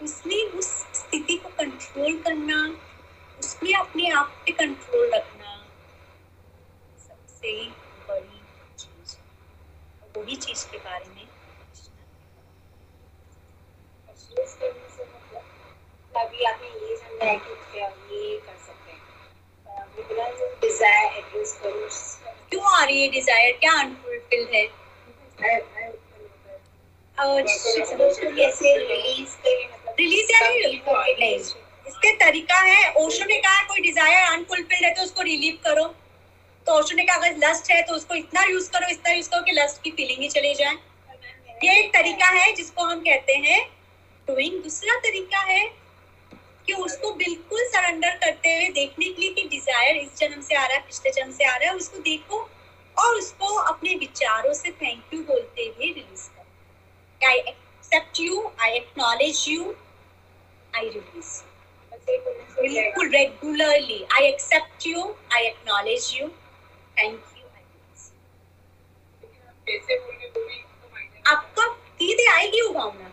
इसलिए 0.00 0.44
उस 0.58 0.68
स्थिति 0.94 1.36
को 1.36 1.48
कंट्रोल 1.58 2.18
करना, 2.22 2.56
उसमें 3.38 3.72
अपने 3.74 4.10
आप 4.10 4.34
पे 4.46 4.52
कंट्रोल 4.52 5.10
रखना 5.14 5.54
सबसे 6.98 7.52
बड़ी 8.08 8.40
चीज़ 8.78 9.16
वही 10.18 10.36
चीज़ 10.36 10.66
के 10.70 10.78
बारे 10.78 11.04
में 11.14 11.24
यूज़ 14.38 14.54
करने 14.60 14.88
से 14.96 15.02
मतलब 15.04 16.22
अभी 16.22 16.44
आपने 16.44 16.68
ये 16.88 16.96
समझा 16.96 17.26
है 17.26 17.36
कि 17.36 17.54
क्या 17.72 17.86
ये 17.86 18.36
कर 18.46 18.56
सकते 18.66 18.90
हैं। 18.92 19.84
बिकॉज़ 19.96 20.40
डिज़ायर 20.62 21.18
एड्रेस 21.18 21.52
करो 21.62 21.88
क्यों 22.50 22.64
आ 22.72 22.84
रही 22.84 23.02
है 23.02 23.08
डिज़ायर 23.10 23.52
क्या 23.60 23.72
अनफुलफिल्ड 23.80 24.54
है? 24.54 24.64
और 27.18 27.42
कैसे 27.42 28.76
रिलीज़ 28.78 29.36
करें 29.36 29.68
मतलब 29.72 29.94
रिलीज़ 30.00 30.32
यानी 30.32 30.58
नहीं 31.20 31.38
इसके 31.86 32.12
तरीका 32.16 32.58
है। 32.60 32.92
ओशो 33.04 33.24
ने 33.24 33.38
कहा 33.40 33.62
कोई 33.68 33.80
डिज़ायर 33.80 34.26
अनफुलफिल्ड 34.32 34.84
है 34.84 34.92
तो 34.94 35.02
उसको 35.02 35.22
रिलीव 35.22 35.58
करो। 35.64 35.84
तो 36.66 36.78
ओशो 36.78 36.96
ने 36.96 37.04
कहा 37.04 37.16
अगर 37.16 37.36
लस्ट 37.38 37.70
है 37.70 37.82
तो 37.82 37.94
उसको 37.94 38.14
इतना 38.14 38.42
यूज़ 38.44 38.70
करो 38.70 38.88
इतना 38.90 39.12
यूज़ 39.12 39.30
करो 39.30 39.42
कि 39.42 39.52
लस्ट 39.52 39.82
की 39.82 39.90
फीलिंग 39.90 40.22
ही 40.22 40.28
चली 40.28 40.54
जाए। 40.54 40.74
ये 41.64 41.78
एक 41.80 41.92
तरीका 41.92 42.26
है 42.28 42.52
जिसको 42.54 42.84
हम 42.84 43.00
कहते 43.00 43.34
हैं 43.46 43.60
डूइंग 44.28 44.62
दूसरा 44.62 44.94
तरीका 45.00 45.40
है 45.48 45.64
कि 46.66 46.72
उसको 46.74 47.10
बिल्कुल 47.14 47.64
सरेंडर 47.68 48.16
करते 48.18 48.54
हुए 48.54 48.68
देखने 48.78 49.06
के 49.06 49.22
लिए 49.22 49.32
कि 49.34 49.42
डिज़ायर 49.48 49.96
इस 49.96 50.16
जन्म 50.18 50.40
से 50.42 50.54
आ 50.54 50.64
रहा 50.66 50.76
है 50.76 50.82
पिछले 50.86 51.10
जन्म 51.20 51.32
से 51.32 51.44
आ 51.44 51.56
रहा 51.56 51.70
है 51.70 51.76
उसको 51.76 51.98
देखो 52.08 52.38
और 52.96 53.14
उसको 53.16 53.54
अपने 53.72 53.94
विचारों 53.96 54.52
से 54.54 54.70
थैंक 54.82 55.14
यू 55.14 55.20
बोलते 55.24 55.62
हुए 55.66 55.86
रिलीज़ 55.86 56.28
करो। 56.28 57.28
I 57.28 57.38
accept 57.38 58.20
you 58.20 58.50
I 58.62 58.72
acknowledge 58.76 59.44
you 59.48 59.74
I 60.76 60.88
release 60.88 61.42
बिल्कुल 62.62 63.08
regularly 63.10 64.04
I 64.14 64.26
accept 64.26 64.86
you 64.86 65.14
I 65.32 65.46
acknowledge 65.46 66.12
you 66.16 66.28
thank 66.98 67.20
you 67.38 67.44
release 67.48 68.10
आपका 71.28 71.66
धीरे 72.00 72.26
आएगी 72.32 72.60
वो 72.60 72.72
भावना। 72.72 73.12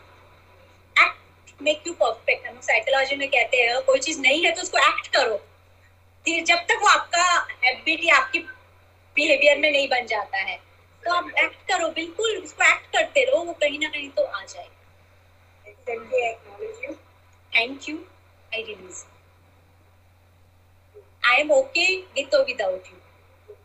मेक 1.63 1.87
यू 1.87 1.93
परफेक्ट 1.99 2.47
हम 2.47 2.59
साइकोलॉजी 2.61 3.15
में 3.15 3.27
कहते 3.29 3.57
हैं 3.57 3.81
कोई 3.85 3.99
चीज़ 3.99 4.19
नहीं 4.21 4.43
है 4.45 4.51
तो 4.51 4.61
उसको 4.61 4.77
एक्ट 4.79 5.07
करो। 5.15 5.35
धीरे 6.25 6.41
जब 6.45 6.59
तक 6.69 6.79
वो 6.81 6.87
आपका 6.89 7.23
हैबिट 7.63 8.03
या 8.03 8.15
आपकी 8.17 8.39
बिहेवियर 9.15 9.57
में 9.57 9.71
नहीं 9.71 9.87
बन 9.89 10.05
जाता 10.07 10.37
है 10.39 10.57
तो 11.03 11.13
आप 11.13 11.29
एक्ट 11.37 11.67
करो 11.71 11.89
बिल्कुल 11.91 12.37
उसको 12.37 12.63
एक्ट 12.65 12.85
करते 12.95 13.23
रहो 13.25 13.43
वो 13.43 13.53
कहीं 13.61 13.79
ना 13.79 13.89
कहीं 13.89 14.09
तो 14.09 14.23
आ 14.23 14.43
जाए। 14.45 14.67
Thank 17.51 17.89
you 17.89 17.97
I 18.53 18.63
release 18.63 19.03
I 21.25 21.39
am 21.39 21.51
okay 21.51 21.85
with 22.15 22.35
और 22.35 22.45
विदाउट 22.45 22.87
यू 22.87 23.55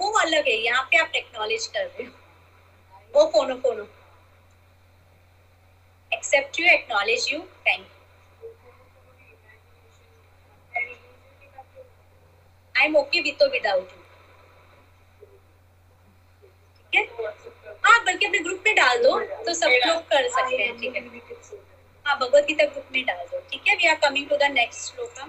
वो 0.00 0.12
अलग 0.20 0.48
है 0.48 0.54
यहाँ 0.54 0.82
पे 0.90 0.96
आप 0.96 1.10
टेक्नोलॉजी 1.12 1.68
कर 1.74 1.84
रहे 1.84 2.04
हो। 2.04 2.12
वो 3.14 3.30
फोनो 3.32 3.54
फोनो। 3.60 3.84
Accept 6.16 6.58
you, 6.58 6.66
acknowledge 6.72 7.26
you, 7.32 7.42
thank 7.64 7.84
you. 7.84 8.50
I'm 12.74 12.96
okay 12.96 13.22
with 13.22 13.40
or 13.42 13.50
without 13.50 13.78
you. 13.94 14.02
ठीक 16.92 16.96
है? 16.96 17.04
हाँ 17.84 17.98
बल्कि 18.04 18.26
अपने 18.26 18.38
ग्रुप 18.38 18.62
में 18.66 18.74
डाल 18.74 19.02
दो 19.02 19.18
तो 19.46 19.54
सब 19.54 19.70
लोग 19.86 20.02
कर 20.12 20.28
सकते 20.34 20.56
हैं 20.56 20.76
ठीक 20.80 20.94
है? 20.96 21.00
हाँ। 22.06 22.18
भगवत 22.18 22.44
गीता 22.48 22.64
ग्रुप 22.64 22.88
में 22.92 23.04
डाल 23.06 23.24
दो 23.32 23.40
ठीक 23.50 23.68
है? 23.68 23.74
We 23.76 23.88
are 23.88 23.94
coming 24.04 24.28
to 24.28 24.36
the 24.36 24.50
next 24.52 24.92
shloka 24.92 25.26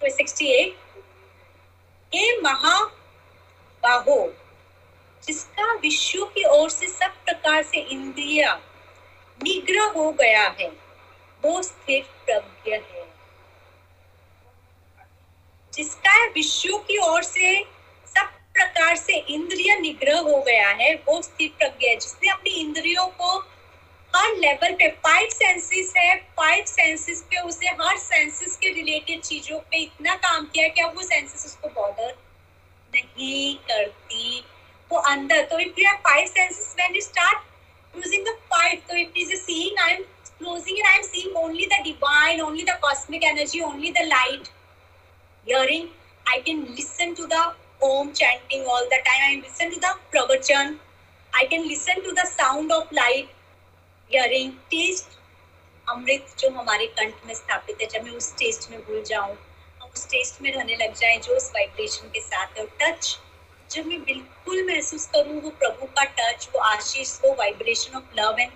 तो 0.00 0.08
68 0.16 0.74
हे 2.12 2.24
महाबाहो 2.42 4.18
जिसका 5.26 5.72
विश्व 5.72 6.24
की 6.24 6.44
ओर 6.44 6.70
से 6.70 6.86
सब 6.86 7.24
प्रकार 7.24 7.62
से 7.62 7.78
इंद्रिया 7.78 8.60
निग्रह 9.42 9.84
हो 9.84 10.12
गया 10.12 10.48
है, 10.60 10.68
वो 11.44 11.62
स्थिर 11.62 12.02
प्रज्ञ 12.02 12.72
है। 12.72 13.06
जिसका 15.72 16.26
विश्व 16.26 16.78
की 16.78 16.98
ओर 16.98 17.22
से 17.22 17.62
सब 18.06 18.26
प्रकार 18.54 18.96
से 18.96 19.16
इंद्रिय 19.16 19.78
निग्रह 19.80 20.18
हो 20.18 20.42
गया 20.42 20.68
है, 20.68 20.94
वो 20.94 21.22
स्थिर 21.22 21.48
प्रज्ञ 21.58 21.88
है। 21.88 21.96
जिसने 21.96 22.28
अपनी 22.28 22.50
इंद्रियों 22.50 23.06
को 23.06 23.38
हर 24.16 24.36
लेवल 24.36 24.74
पे 24.74 24.88
फाइव 24.88 25.28
सेंसेस 25.28 25.92
है 25.96 26.16
फाइव 26.16 26.64
सेंसेस 26.64 27.22
पे 27.22 27.40
उसे 27.40 27.66
हर 27.68 27.96
सेंसेस 27.96 28.56
के 28.56 28.72
रिलेटेड 28.72 29.20
चीज़ों 29.20 29.58
पे 29.60 29.76
इतना 29.76 30.14
काम 30.14 30.44
किया 30.44 30.68
कि 30.68 30.80
अब 30.80 30.96
वो 30.96 31.02
सेंसेस 31.02 31.46
उसको 31.46 31.68
बॉर्डर 31.68 32.16
नहीं 32.94 33.56
करती। 33.56 34.44
वो 34.90 34.98
अंदर। 35.10 35.42
तो 35.50 35.58
if 35.58 35.80
you 35.80 35.88
have 35.88 35.96
five 36.04 36.26
senses 36.26 36.74
when 36.76 36.94
you 36.94 37.00
start 37.02 37.96
using 37.96 38.24
the 38.26 38.36
five 38.52 38.82
तो 38.88 38.96
it 38.96 39.18
is 39.18 39.32
a 39.32 39.36
seeing 39.36 39.78
I 39.84 39.92
am 39.92 40.02
closing 40.38 40.78
and 40.78 40.86
I 40.86 40.96
am 40.96 41.02
seeing 41.02 41.36
only 41.36 41.66
the 41.66 41.82
divine 41.84 42.40
only 42.42 42.62
the 42.64 42.78
cosmic 42.82 43.24
energy 43.24 43.60
only 43.68 43.90
the 43.92 44.06
light 44.06 44.48
hearing 45.46 45.88
I 46.26 46.40
can 46.42 46.66
listen 46.76 47.14
to 47.14 47.26
the 47.26 47.44
Om 47.84 48.10
chanting 48.12 48.66
all 48.66 48.86
the 48.86 49.02
time 49.06 49.22
I 49.22 49.36
listen 49.36 49.70
to 49.70 49.80
the 49.80 49.94
pravachan 50.10 50.78
I 51.32 51.46
can 51.46 51.64
listen 51.64 52.00
to 52.04 52.12
the 52.12 52.24
sound 52.28 52.72
of 52.72 52.94
light 52.94 53.34
hearing 54.10 54.52
taste 54.70 55.18
अमृत 55.86 56.34
जो 56.38 56.48
हमारे 56.50 56.86
कंठ 56.98 57.26
में 57.26 57.34
स्थापित 57.34 57.80
है। 57.80 57.86
जब 57.88 58.04
मैं 58.04 58.12
उस 58.12 58.32
test 58.38 58.70
में 58.70 58.80
भूल 58.84 59.02
जाऊँ, 59.06 59.36
हम 59.82 59.90
उस 59.94 60.06
टेस्ट 60.10 60.40
में 60.42 60.50
रहने 60.52 60.76
लग 60.76 60.94
जाए 60.94 61.16
जो 61.18 61.36
उस 61.36 61.50
वाइब्रेशन 61.54 62.08
के 62.14 62.20
साथ 62.20 62.58
है। 62.58 62.66
टच 62.80 63.18
जब 63.70 63.86
मैं 63.86 64.00
बिल्कुल 64.04 64.66
महसूस 64.66 65.06
करूँ 65.14 65.40
वो 65.42 65.50
प्रभु 65.52 65.86
का 65.96 66.04
टच 66.18 66.48
वो 66.54 66.60
आशीष, 66.62 67.18
वो 67.24 67.34
vibration 67.38 67.96
of 67.96 68.20
love 68.20 68.38
and 68.40 68.50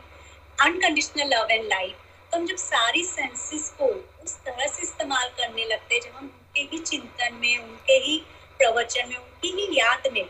unconditional 0.58 1.34
love 1.34 1.50
and 1.50 1.64
light 1.68 1.96
तो 2.32 2.36
हम 2.36 2.46
जब 2.46 2.56
सारी 2.56 3.04
सेंसेस 3.04 3.68
को 3.78 3.86
उस 4.24 4.36
तरह 4.44 4.66
से 4.66 4.82
इस्तेमाल 4.82 5.28
करने 5.38 5.64
लगते 5.66 5.94
हैं, 5.94 6.02
जब 6.02 6.16
हम 6.16 6.24
उनके 6.24 6.60
ही 6.62 6.78
चिंतन 6.80 7.34
में, 7.34 7.58
उनके 7.58 7.92
ही 7.94 8.16
प्रवचन 8.60 9.08
में, 9.08 9.16
उनकी 9.16 9.48
ही 9.50 9.78
याद 9.78 10.12
में 10.12 10.22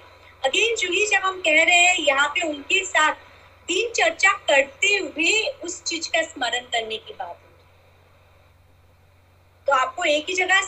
अगेन 0.43 0.77
जूही 0.77 1.07
जब 1.07 1.25
हम 1.25 1.41
कह 1.41 1.63
रहे 1.63 1.77
हैं, 1.77 1.97
यहाँ 1.99 2.29
पे 2.29 2.49
उनके 2.49 2.85
साथ 2.85 3.15
दिन 3.69 3.91
चर्चा 3.93 4.33
करते 4.49 4.95
हुए 4.95 5.33
उस 5.65 5.83
चीज़ 5.83 6.09
का 6.09 6.23
स्मरण 6.23 6.65
करने 6.73 6.97
की 6.97 7.15
बात 7.15 7.37
है। 7.37 7.49
तो 9.67 9.73
आपको 9.73 10.05
एक 10.05 10.29
ही 10.29 10.35
जगह 10.35 10.61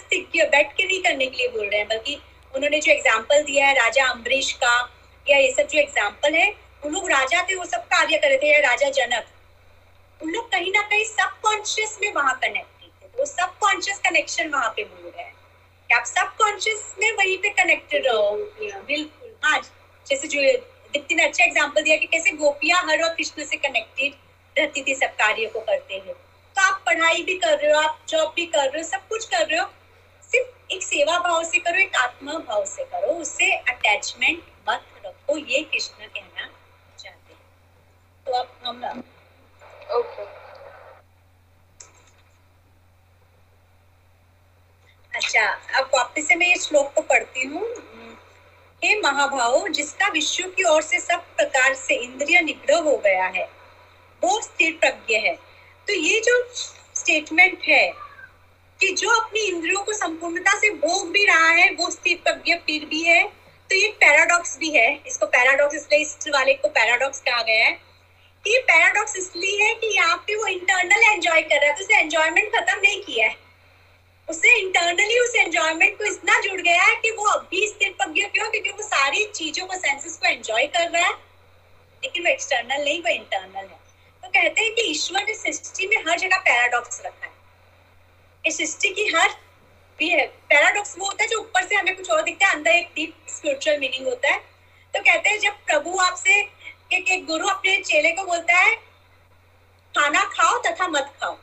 बैठ 0.51 0.76
के 0.76 0.84
नहीं 0.84 1.02
करने 1.02 1.26
के 1.26 1.36
लिए 1.36 1.48
बोल 1.48 1.66
रहे 1.66 1.78
हैं, 1.78 1.89
बल्कि 1.89 2.18
उन्होंने 2.56 2.80
जो 2.80 2.92
एग्ज़ाम्पल 2.92 3.42
दिया 3.42 3.66
है, 3.66 3.74
राजा 3.74 4.06
अम्बरीश 4.06 4.52
का, 4.52 4.90
या 5.28 5.38
ये 5.38 5.52
सब 5.52 5.66
जो 5.66 5.78
एग्ज़ाम्पल 5.78 6.34
है, 6.34 6.54
उन 6.84 6.92
लोग 6.92 7.10
राजा 7.10 7.42
थे, 7.42 7.54
वो 7.54 7.64
सब 7.64 7.84
कार्य 7.84 8.18
कर 8.18 8.28
रहे 8.28 8.38
थे, 8.38 8.52
या 8.52 8.58
राजा 8.58 8.88
जनक। 8.88 9.26
उन 10.22 10.30
लोग 10.30 10.50
कहीं 10.52 10.72
ना 10.72 10.82
कहीं 10.82 11.04
सबकॉन्शियस 11.04 11.98
में 12.02 12.12
वहाँ 12.12 12.34
कनेक्टेड 12.34 12.90
थे। 13.02 13.18
तो 13.18 13.24
सबकॉन्शियस 13.24 13.98
कनेक्शन 13.98 14.48
वहाँ 14.48 14.72
पे 14.76 14.82
रहे 15.04 15.22
हैं। 15.22 15.34
कि 15.90 15.94
आप 15.94 16.04
में 16.98 17.12
वहीं 17.12 17.38
पे 17.38 17.48
कनेक्टेड 17.48 18.06
रहो। 18.06 18.36
बिल्कुल 18.86 19.34
हाँ 19.44 19.60
जैसे 20.06 20.28
जो 20.28 20.40
दीप्ति 20.92 21.14
ने 21.14 21.24
अच्छा 21.24 21.44
एग्ज़ाम्पल 21.44 21.82
दिया 21.82 21.96
कि 21.96 22.06
कैसे 22.06 22.30
गोपियाँ 22.30 22.80
हर 22.82 23.02
और 23.02 23.14
कृष्ण 23.14 23.44
से 23.44 23.56
कनेक्टेड 23.56 24.12
रहती 24.56 24.82
थी, 24.82 24.94
सब 24.94 25.14
कार्य 25.16 25.46
को 25.46 25.60
करते 25.60 25.94
हुए। 25.94 26.12
तो 26.56 26.62
आप 26.62 26.82
पढ़ाई 26.86 27.22
भी 27.22 27.36
कर 27.38 27.58
रहे 27.58 27.72
हो, 27.72 27.80
आप 27.80 27.98
जॉब 28.08 28.32
भी 28.36 28.46
कर 28.46 28.70
रहे 28.70 28.82
हो, 28.82 28.88
सब 28.88 29.08
कुछ 29.08 29.24
कर 29.24 29.46
रहे 29.46 29.60
हो 29.60 29.66
एक 30.72 30.82
सेवा 30.82 31.18
भाव 31.18 31.42
से 31.44 31.58
करो 31.58 31.80
एक 31.80 31.96
आत्मा 31.96 32.38
भाव 32.48 32.64
से 32.66 32.84
करो 32.84 33.12
उससे 33.14 33.50
अटैचमेंट 33.52 34.42
मत 34.68 34.84
रखो 35.06 35.36
ये 35.38 35.62
कृष्ण 35.62 36.06
कहना 36.06 36.48
चाहते 36.98 37.32
हैं। 37.32 37.40
तो 38.26 38.32
अब 38.32 38.48
हम 38.64 38.84
ओके 39.96 40.30
अच्छा 45.12 45.46
अब 45.78 45.90
वापस 45.94 46.28
से 46.28 46.34
मैं 46.34 46.46
ये 46.46 46.56
श्लोक 46.58 46.92
को 46.94 47.00
पढ़ती 47.02 47.44
हूँ। 47.46 47.66
हे 48.82 48.94
महाभाव 49.00 49.66
जिसका 49.70 50.08
विश्व 50.12 50.48
की 50.56 50.64
ओर 50.68 50.82
से 50.82 51.00
सब 51.00 51.24
प्रकार 51.36 51.74
से 51.74 51.94
इंद्रिय 51.96 52.40
निग्रह 52.42 52.80
हो 52.82 52.96
गया 53.04 53.26
है 53.26 53.44
वो 54.22 54.40
स्थिर 54.42 54.72
प्रज्ञ 54.80 55.14
है। 55.18 55.34
तो 55.88 55.92
ये 55.94 56.20
जो 56.20 56.42
स्टेटमेंट 56.54 57.62
है 57.68 57.92
कि 58.82 58.92
जो 58.92 59.10
अपनी 59.10 59.40
इंद्रियों 59.40 59.82
को 59.82 59.92
संपूर्णता 59.92 60.59
से 60.59 60.70
भोग 60.70 61.10
भी 61.12 61.24
रहा 61.24 61.48
है, 61.48 61.70
वो 61.70 61.90
प्रज्ञ 62.09 62.54
फिर 62.54 62.84
भी 62.84 63.02
है। 63.02 63.24
तो 63.70 63.74
ये 63.74 63.88
पैराडॉक्स 63.88 64.59
भी 64.59 64.70
है। 64.70 65.00
इसको 65.06 65.26
पैराडॉक्स 65.26 65.74
इसलिए 65.74 66.00
इस 66.00 66.16
वाले 66.28 66.54
को 66.54 66.68
पैराडॉक्स 66.68 67.20
कहा 67.20 67.42
गया 67.42 67.64
है। 67.64 67.72
ये 68.46 68.59
पैराडॉक्स 68.59 69.16
इसलिए 69.16 69.62
है 69.64 69.74
कि 69.74 69.86
यहाँ 69.86 70.16
पे 70.16 70.36
वो 70.36 70.46
इंटरनल 70.46 71.02
एंजॉय 71.12 71.42
कर 71.42 71.56
रहा 71.56 71.70
है 71.70 71.76
तो 71.76 71.84
उसे 71.84 71.94
एंजॉयमेंट 71.94 72.56
खत्म 72.56 72.80
नहीं 72.80 73.02
किया 73.02 73.28
है। 73.28 73.36
उसे 74.30 74.59
इंटरनली 74.59 75.18
उस 75.18 75.34
एंजॉयमेंट 75.36 75.98
को 75.98 76.04
इतना 76.04 76.40
जुड़ 76.40 76.60
गया 76.60 76.82
है 76.82 76.96
कि 76.96 77.10
वो 77.10 77.24
अभी 77.24 77.68
स्थिर 77.68 77.90
प्रज्ञ 77.90 78.22
क्यों? 78.22 78.50
क्योंकि 78.50 78.70
वो 78.70 78.82
सारी 78.82 79.24
चीज़ों 79.24 79.66
को 79.66 79.74
सेंसेस 79.74 80.16
को 80.16 80.28
एंजॉय 80.28 80.66
कर 80.66 80.90
रहा 80.90 81.06
है। 81.06 81.14
लेकिन 82.04 82.22
वो 82.22 82.28
एक्सटर्नल 82.28 82.84
नहीं, 82.84 83.00
वो 83.00 83.09
इंटरनल 83.09 83.56
है। 83.56 83.80
तो 84.22 84.28
कहते 84.28 84.60
हैं 84.60 84.74
कि 84.74 84.82
ईश्वर 84.82 85.22
ने 85.22 85.34
सृष्टि 85.34 85.86
में 85.86 85.96
हर 85.96 86.18
जगह 86.18 86.36
पैराडॉक्स 86.36 87.02
रखा 87.06 87.26
है। 87.26 87.31
इस 88.47 88.56
सृष्टि 88.56 88.89
की 88.89 89.06
हर 89.06 89.28
भी 89.98 90.09
है 90.09 90.27
पैराडॉक्स 90.27 90.94
वो 90.98 91.06
होता 91.06 91.23
है 91.23 91.28
जो 91.28 91.39
ऊपर 91.39 91.66
से 91.66 91.74
हमें 91.74 91.97
कुछ 91.97 92.10
और 92.10 92.23
दिखता 92.23 92.47
है, 92.47 92.52
अंदर 92.55 92.70
एक 92.70 92.90
डीप 92.97 93.16
स्पिरिचुअल 93.28 93.78
मीनिंग 93.78 94.06
होता 94.06 94.28
है। 94.28 94.39
तो 94.94 95.01
कहते 95.01 95.28
हैं 95.28 95.39
जब 95.39 95.52
प्रभु 95.52 95.98
आपसे 95.98 96.40
एक 96.93 97.09
एक 97.09 97.27
गुरु 97.27 97.48
अपने 97.48 97.77
चेले 97.77 98.10
को 98.10 98.24
बोलता 98.24 98.55
है, 98.55 98.74
खाना 99.94 100.24
खाओ 100.24 100.59
तथा 100.59 100.89
मत 100.89 101.12
खाओ। 101.20 101.39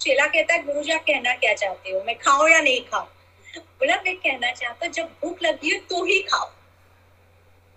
चेला 0.00 0.26
कहता 0.26 0.54
है, 0.54 0.62
गुरु 0.62 0.82
जी, 0.82 0.92
आप 0.92 1.00
कहना 1.00 1.34
क्या 1.34 1.54
चाहते 1.54 1.90
हो? 1.90 2.02
मैं 2.02 2.18
खाऊं 2.18 2.48
या 2.48 2.60
नहीं 2.60 2.80
खाऊं? 2.80 3.06
बोला, 3.58 3.96
मैं 3.96 4.16
कहना 4.16 4.52
चाहता 4.52 4.86
हूँ, 4.86 4.92
जब 4.92 5.04
भूख 5.04 5.42
लगी 5.42 5.74
हो 5.74 5.80
तो 5.90 6.04
ही 6.04 6.22
खाओ। 6.22 6.50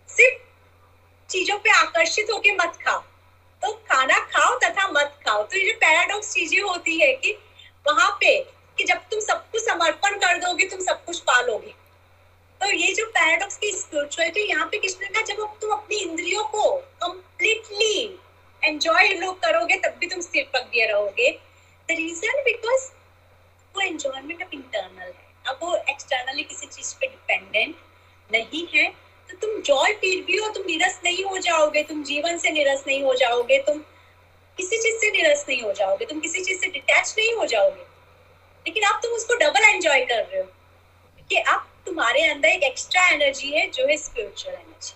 सिर्फ़ 0.09 0.43
चीज़ों 1.31 1.57
पे 1.57 1.69
आकर्षित 1.69 2.27
होके 2.33 2.51
मत 2.51 2.77
खाओ। 2.85 2.99
तो 3.61 3.71
खाना 3.71 4.19
खाओ 4.19 4.59
तथा 4.59 4.87
मत 4.87 5.19
खाओ। 5.27 5.43
तो 5.43 5.57
ये 5.57 5.65
जो 5.65 5.77
पैराडॉक्स 5.79 6.33
चीज़ें 6.33 6.61
होती 6.61 6.99
है 6.99 7.13
कि 7.13 7.37
वहाँ 7.87 8.09
पे 8.11 8.39
कि 8.77 8.83
जब 8.83 8.97
तुम 9.11 9.19
सब 9.19 9.51
कुछ 9.51 9.61
समर्पण 9.61 10.17
कर 10.17 10.37
दोगे, 10.37 10.67
तुम 10.67 10.79
सब 10.79 11.05
कुछ 11.05 11.19
पालोगे। 11.19 11.73
तो 12.61 12.71
ये 12.71 12.93
जो 12.93 13.05
पैराडॉक्स 13.05 13.57
की 13.57 13.71
स्पिरिचुअलिटी 13.71 14.41
यहाँ 14.41 14.65
पे 14.65 14.77
कृष्ण 14.77 15.05
का 15.05 15.21
जब 15.21 15.35
तुम 15.61 15.71
अपनी 15.71 15.95
इंद्रियों 15.95 16.43
को 16.43 16.71
कंप्लीटली 17.03 18.19
एंजॉय 18.63 19.07
लोग 19.07 19.39
करोगे, 19.39 19.75
तब 19.75 19.97
भी 19.99 20.07
तुम 20.07 20.21
स्थिर 20.21 20.43
प्रज्ञ 20.43 20.85
रहोगे। 20.85 21.31
द 21.89 21.91
रीजन 21.91 22.41
बिकॉज़ 22.43 22.89
वो 23.75 23.81
एंजॉयमेंट 23.81 24.41
अब 24.41 24.49
इंटरनल 24.53 25.01
है। 25.01 25.33
अब 25.47 25.59
वो 25.61 25.75
एक्सटर्नली 25.75 26.43
किसी 26.43 26.67
चीज़ 26.67 26.95
पे 26.95 27.07
डिपेंडेंट 27.07 27.75
नहीं 28.31 28.67
है। 28.75 28.89
तो 29.29 29.37
तुम 29.37 29.61
जॉय 29.61 29.93
फील 29.93 30.23
भी 30.23 30.37
हो, 30.37 30.49
तुम 30.49 30.63
निरस 30.65 30.99
नहीं 31.03 31.23
हो 31.25 31.37
जाओगे, 31.37 31.83
तुम 31.83 32.03
जीवन 32.03 32.37
से 32.37 32.51
निरस 32.51 32.83
नहीं 32.87 33.03
हो 33.03 33.13
जाओगे, 33.13 33.57
तुम 33.57 33.79
किसी 34.57 34.77
चीज़ 34.77 34.95
से 34.97 35.11
निरस 35.11 35.45
नहीं 35.49 35.61
हो 35.61 35.71
जाओगे, 35.73 36.05
तुम 36.05 36.19
किसी 36.19 36.41
चीज़ 36.41 36.59
से 36.59 36.67
डिटैच 36.69 37.13
नहीं 37.17 37.33
हो 37.35 37.45
जाओगे। 37.45 37.83
लेकिन 38.65 38.83
अब 38.83 38.99
तुम 39.03 39.11
उसको 39.13 39.35
डबल 39.37 39.65
एंजॉय 39.65 40.05
कर 40.05 40.23
रहे 40.23 40.41
हो 40.41 40.47
कि 41.29 41.35
अब 41.37 41.67
तुम्हारे 41.85 42.21
अंदर 42.25 42.49
एक 42.49 42.63
एक्स्ट्रा 42.63 43.07
एनर्जी 43.09 43.51
है 43.51 43.67
जो 43.69 43.87
है 43.87 43.97
स्पिरिचुअल 43.97 44.53
एनर्जी 44.53 44.93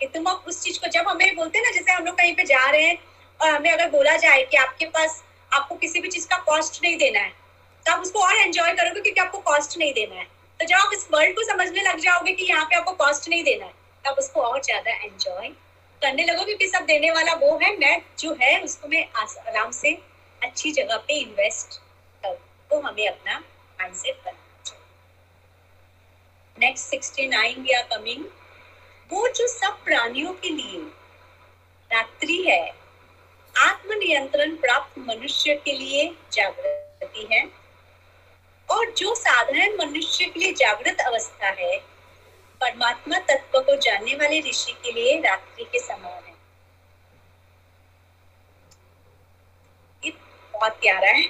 कि 0.00 0.06
तुम 0.08 0.24
अब 0.26 0.44
उस 0.48 0.62
चीज़ 0.62 0.78
को, 0.80 0.88
जब 0.88 1.08
हमें 1.08 1.34
बोलते 1.36 1.58
हैं 1.58 1.64
ना, 1.64 1.70
जैसे 1.72 1.92
हम 1.92 2.04
लोग 2.04 2.16
कहीं 2.16 2.34
पे 2.34 2.44
जा 2.44 2.68
रहे 2.70 2.82
हैं, 2.82 2.98
और 3.40 3.48
हमें 3.50 3.70
अगर 3.70 3.88
बोला 3.90 4.16
जाए 4.16 4.42
कि 4.44 4.56
आपके 4.56 4.86
पास, 4.88 5.22
आपको 5.50 5.74
किसी 5.76 6.00
भी 6.00 6.08
चीज़ 6.08 6.26
का 6.28 6.36
कॉस्ट 6.46 6.82
नहीं 6.82 6.96
देना 6.98 7.20
है 7.20 7.32
तो 7.86 7.92
आप 7.92 8.00
उसको 8.00 8.20
और 8.20 8.36
एंजॉय 8.36 8.72
करोगे 8.72 9.00
क्योंकि 9.00 9.20
आपको 9.20 9.38
कॉस्ट 9.40 9.76
नहीं 9.78 9.92
देना 9.94 10.14
है। 10.14 10.24
तो 10.60 10.66
जब 10.66 10.76
आप 10.76 10.90
इस 10.94 11.06
वर्ल्ड 11.12 11.34
को 11.36 11.42
समझने 11.44 11.82
लग 11.82 11.98
जाओगे 12.00 12.32
कि 12.32 12.44
यहाँ 12.44 12.64
पे 12.64 12.76
आपको 12.76 12.92
कॉस्ट 12.94 13.28
नहीं 13.28 13.42
देना 13.44 13.64
है, 13.64 13.72
तब 14.04 14.16
उसको 14.18 14.40
और 14.42 14.62
ज़्यादा 14.62 14.90
एंजॉय 14.94 15.48
करने 16.04 16.24
लगो, 16.24 16.44
क्योंकि 16.44 16.66
सब 16.68 16.84
देने 16.86 17.10
वाला 17.10 17.34
वो 17.36 17.56
है, 17.58 17.76
मैं 17.78 18.00
जो 18.18 18.36
है, 18.40 18.60
उसको 18.60 18.88
मैं 18.88 19.04
आराम 19.16 19.70
से 19.72 19.92
अच्छी 20.42 20.72
जगह 20.72 20.96
पे 21.06 21.18
इन्वेस्ट 21.20 21.78
कर 22.22 22.34
तो 22.70 22.80
हमें 22.80 23.06
अपना 23.08 23.38
माइंडसेट 23.38 24.16
करना 24.24 24.42
next 26.56 26.86
sixty 26.86 27.26
nine 27.28 27.62
we 27.62 27.72
are 27.72 27.82
coming 27.90 28.24
वो 29.10 29.28
जो 29.28 29.46
सब 29.48 29.82
प्राणियों 29.84 30.32
के 30.34 30.48
लिए 30.50 30.78
रात्रि 31.90 32.36
है, 32.42 32.62
आत्मनियंत्रण 33.54 34.54
प्राप्त 34.56 34.98
मनुष्य 34.98 35.54
के 35.64 35.72
लिए 35.72 36.06
जागृति 36.32 37.28
है, 37.32 37.44
और 38.68 38.90
जो 38.98 39.14
साधारण 39.14 39.76
मनुष्य 39.78 40.24
के 40.24 40.40
लिए 40.40 40.52
जागृत 40.54 41.00
अवस्था 41.00 41.48
है 41.60 41.76
परमात्मा 42.64 43.18
तत्व 43.28 43.60
को 43.60 43.76
जानने 43.76 44.14
वाले 44.16 44.40
ऋषि 44.40 44.72
के 44.84 44.92
लिए 44.92 45.18
रात्रि 45.20 45.64
के 45.64 45.78
समान 45.78 46.22
है। 46.26 46.32
बहुत 50.54 50.72
प्यारा 50.80 51.10
है। 51.10 51.24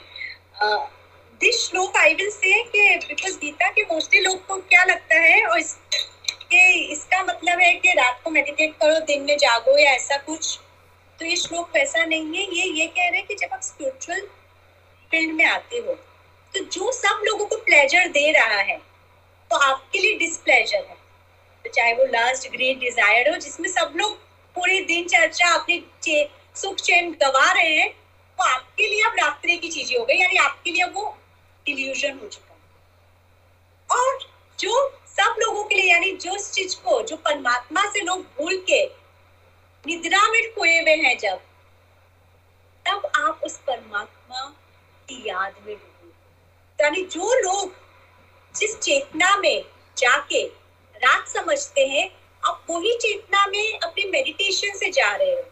दिस 1.40 1.56
श्लोक 1.61 1.97
आई 1.97 2.15
विल 2.15 2.31
से 2.31 2.62
कि 2.65 3.06
बिकॉज़ 3.06 3.39
गीता 3.39 3.69
के 3.70 3.82
मोस्टली 3.85 4.20
लोग 4.20 4.47
को 4.47 4.56
क्या 4.69 4.85
लगता 4.85 5.16
है 5.16 5.44
और 5.47 5.59
इस, 5.59 5.74
कि 6.51 6.89
इसका 6.93 7.23
मतलब 7.24 7.61
है 7.61 7.73
कि 7.74 7.93
रात 7.93 8.20
को 8.24 8.31
मेडिटेट 8.31 8.77
करो 8.81 8.98
दिन 9.06 9.23
में 9.23 9.36
जागो 9.39 9.78
या 9.78 9.93
ऐसा 9.93 10.16
कुछ। 10.27 10.59
तो 11.19 11.24
ये 11.24 11.36
श्लोक 11.36 11.77
वैसा 11.77 12.05
नहीं 12.05 12.36
है। 12.36 12.43
ये 12.55 12.65
ये 12.81 12.86
कह 12.86 13.09
रहे 13.09 13.19
हैं 13.19 13.27
कि 13.27 13.35
जब 13.35 13.52
आप 13.52 13.62
स्पिरिचुअल 13.62 14.20
फ़ील्ड 15.11 15.35
में 15.35 15.44
आते 15.47 15.78
हो 15.78 15.94
तो 16.55 16.65
जो 16.66 16.93
सब 16.94 17.23
लोगों 17.24 17.47
को 17.47 17.56
प्लेजर 17.59 18.09
दे 18.11 18.31
रहा 18.32 18.61
है 18.61 18.77
तो 19.51 19.56
आपके 19.62 19.98
लिए 19.98 20.19
डिस्प्लेजर 20.19 20.85
है। 20.90 21.02
चाहे 21.69 21.95
वो 21.95 22.05
लास्ट 22.05 22.51
ग्रेट 22.51 22.78
डिज़ायर 22.78 23.31
हो, 23.31 23.36
जिसमें 23.36 23.69
सब 23.69 23.93
लोग 23.97 24.19
पूरे 24.55 24.81
दिन 24.81 25.05
चर्चा 25.05 25.55
अपने 25.55 25.82
चे- 26.03 26.59
सुख 26.59 26.74
चैन 26.74 27.11
गवा 27.12 27.53
रहे 27.53 27.78
हैं, 27.78 27.91
वो 28.39 28.45
आपके 28.45 28.89
लिए 28.89 29.03
अब 29.03 29.12
रात्रि 29.12 29.57
की 29.57 29.69
चीज़ें 29.69 29.99
हो 29.99 30.05
गई, 30.05 30.15
यानी 30.15 30.36
आपके 30.36 30.70
लिए 30.70 30.85
वो 30.85 31.19
इल्यूजन 31.69 32.19
हो 32.23 32.28
चुका 32.28 32.55
और 33.95 34.19
जो 34.61 35.01
सब 35.07 35.35
लोगों 35.39 35.65
के 35.65 35.74
लिए, 35.74 35.93
यानी 35.93 36.12
जो 36.12 36.36
इस 36.36 36.53
चीज़ 36.53 36.77
को, 36.77 37.03
जो 37.03 37.16
परमात्मा 37.16 37.85
से 37.85 38.01
लोग 38.01 38.20
भूल 38.20 38.65
के 38.70 38.86
निद्रा 39.86 40.31
में 40.31 40.55
खोए 40.55 40.81
हुए 40.81 40.97
हैं 40.97 41.19
जब, 41.19 41.41
तब 42.86 43.12
आप 43.16 43.41
उस 43.45 43.59
परमात्मा 43.59 44.41
की 45.09 45.28
याद 45.28 45.55
में 45.66 45.77
डूबो। 45.77 46.12
यानी 46.85 47.03
जो 47.03 47.41
लोग 47.41 47.74
जिस 48.57 48.81
चेतना 48.81 49.36
में 49.36 49.65
जाके 49.99 50.64
रात 51.05 51.29
समझते 51.29 51.87
हैं, 51.87 52.11
आप 52.43 52.67
वही 52.71 52.95
चेतना 52.95 53.47
में 53.47 53.79
अपने 53.79 54.05
मेडिटेशन 54.05 54.77
से 54.79 54.91
जा 54.91 55.15
रहे 55.17 55.33
हो। 55.33 55.43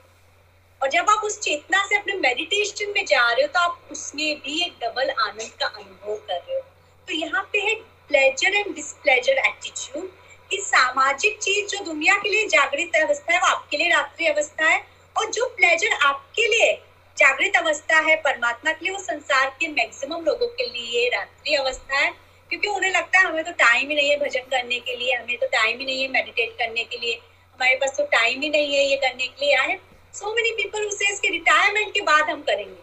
और 0.81 0.89
जब 0.89 1.11
आप 1.11 1.25
उस 1.25 1.39
चेतना 1.41 1.85
से 1.87 1.97
अपने 1.97 2.15
मेडिटेशन 2.15 2.93
में 2.95 3.05
जा 3.07 3.27
रहे 3.33 3.43
हो 3.43 3.49
तो 3.49 3.61
आप 3.61 3.89
उसमें 3.93 4.41
भी 4.41 4.63
एक 4.65 4.73
डबल 4.83 5.11
आनंद 5.11 5.51
का 5.61 5.67
अनुभव 5.67 6.15
कर 6.29 6.35
रहे 6.35 6.55
हो। 6.55 6.61
तो 7.09 7.15
यहाँ 7.15 7.43
पे 7.53 7.59
है 7.59 7.75
प्लेजर 8.09 8.55
एंड 8.55 8.75
डिसप्लेजर 8.75 9.39
एटीट्यूड 9.39 10.09
कि 10.51 10.59
सामाजिक 10.61 11.39
चीज़ 11.39 11.67
जो 11.67 11.85
दुनिया 11.85 12.15
के 12.15 12.29
लिए 12.29 12.47
जागृत 12.49 12.97
अवस्था 12.97 13.33
है, 13.35 13.41
वो 13.41 13.47
आपके 13.47 13.77
लिए 13.77 13.89
रात्रि 13.89 14.27
अवस्था 14.27 14.65
है। 14.65 14.81
और 15.17 15.31
जो 15.31 15.47
प्लेजर 15.47 15.93
आपके 15.93 16.47
लिए 16.47 16.73
जागृत 17.19 17.57
अवस्था 17.57 17.99
है, 17.99 18.17
परमात्मा 18.17 18.73
के 18.73 18.85
लिए, 18.85 18.95
वो 18.95 19.03
संसार 19.03 19.57
के 19.61 19.69
मैक्सिमम 19.69 20.25
लोगों 20.25 20.47
के 20.49 20.67
लिए 20.67 21.09
रात्रि 21.09 21.55
अवस्था 21.55 21.99
है। 21.99 22.11
क्योंकि 22.53 22.69
उन्हें 22.69 22.91
लगता 22.91 23.19
है 23.19 23.27
हमें 23.27 23.45
तो 23.45 23.53
टाइम 23.59 23.89
ही 23.89 23.95
नहीं 23.95 24.11
है 24.11 24.17
भजन 24.19 24.41
करने 24.51 24.79
के 24.81 24.97
लिए, 24.97 25.13
हमें 25.15 25.37
तो 25.39 25.47
टाइम 25.47 25.79
ही 25.79 25.85
नहीं 25.85 26.03
है 26.03 26.09
मेडिटेट 26.09 26.51
करने 26.59 26.83
के 26.85 26.99
लिए। 26.99 27.15
हमारे 27.55 27.77
पास 27.77 27.97
तो 27.99 28.05
टाइम 28.07 28.41
ही 28.41 28.51
नहीं 28.51 28.75
है 28.75 28.83
ये 28.85 28.97
करने 28.97 29.27
के 29.27 29.45
लिए, 29.45 29.55
आए। 29.55 29.79
सो 30.15 30.35
मेनी 30.35 30.51
पीपल 30.53 30.85
उसे 30.85 31.09
इसके 31.13 31.29
रिटायरमेंट 31.29 31.93
के 31.95 32.01
बाद 32.01 32.31
हम 32.31 32.43
करेंगे। 32.43 32.83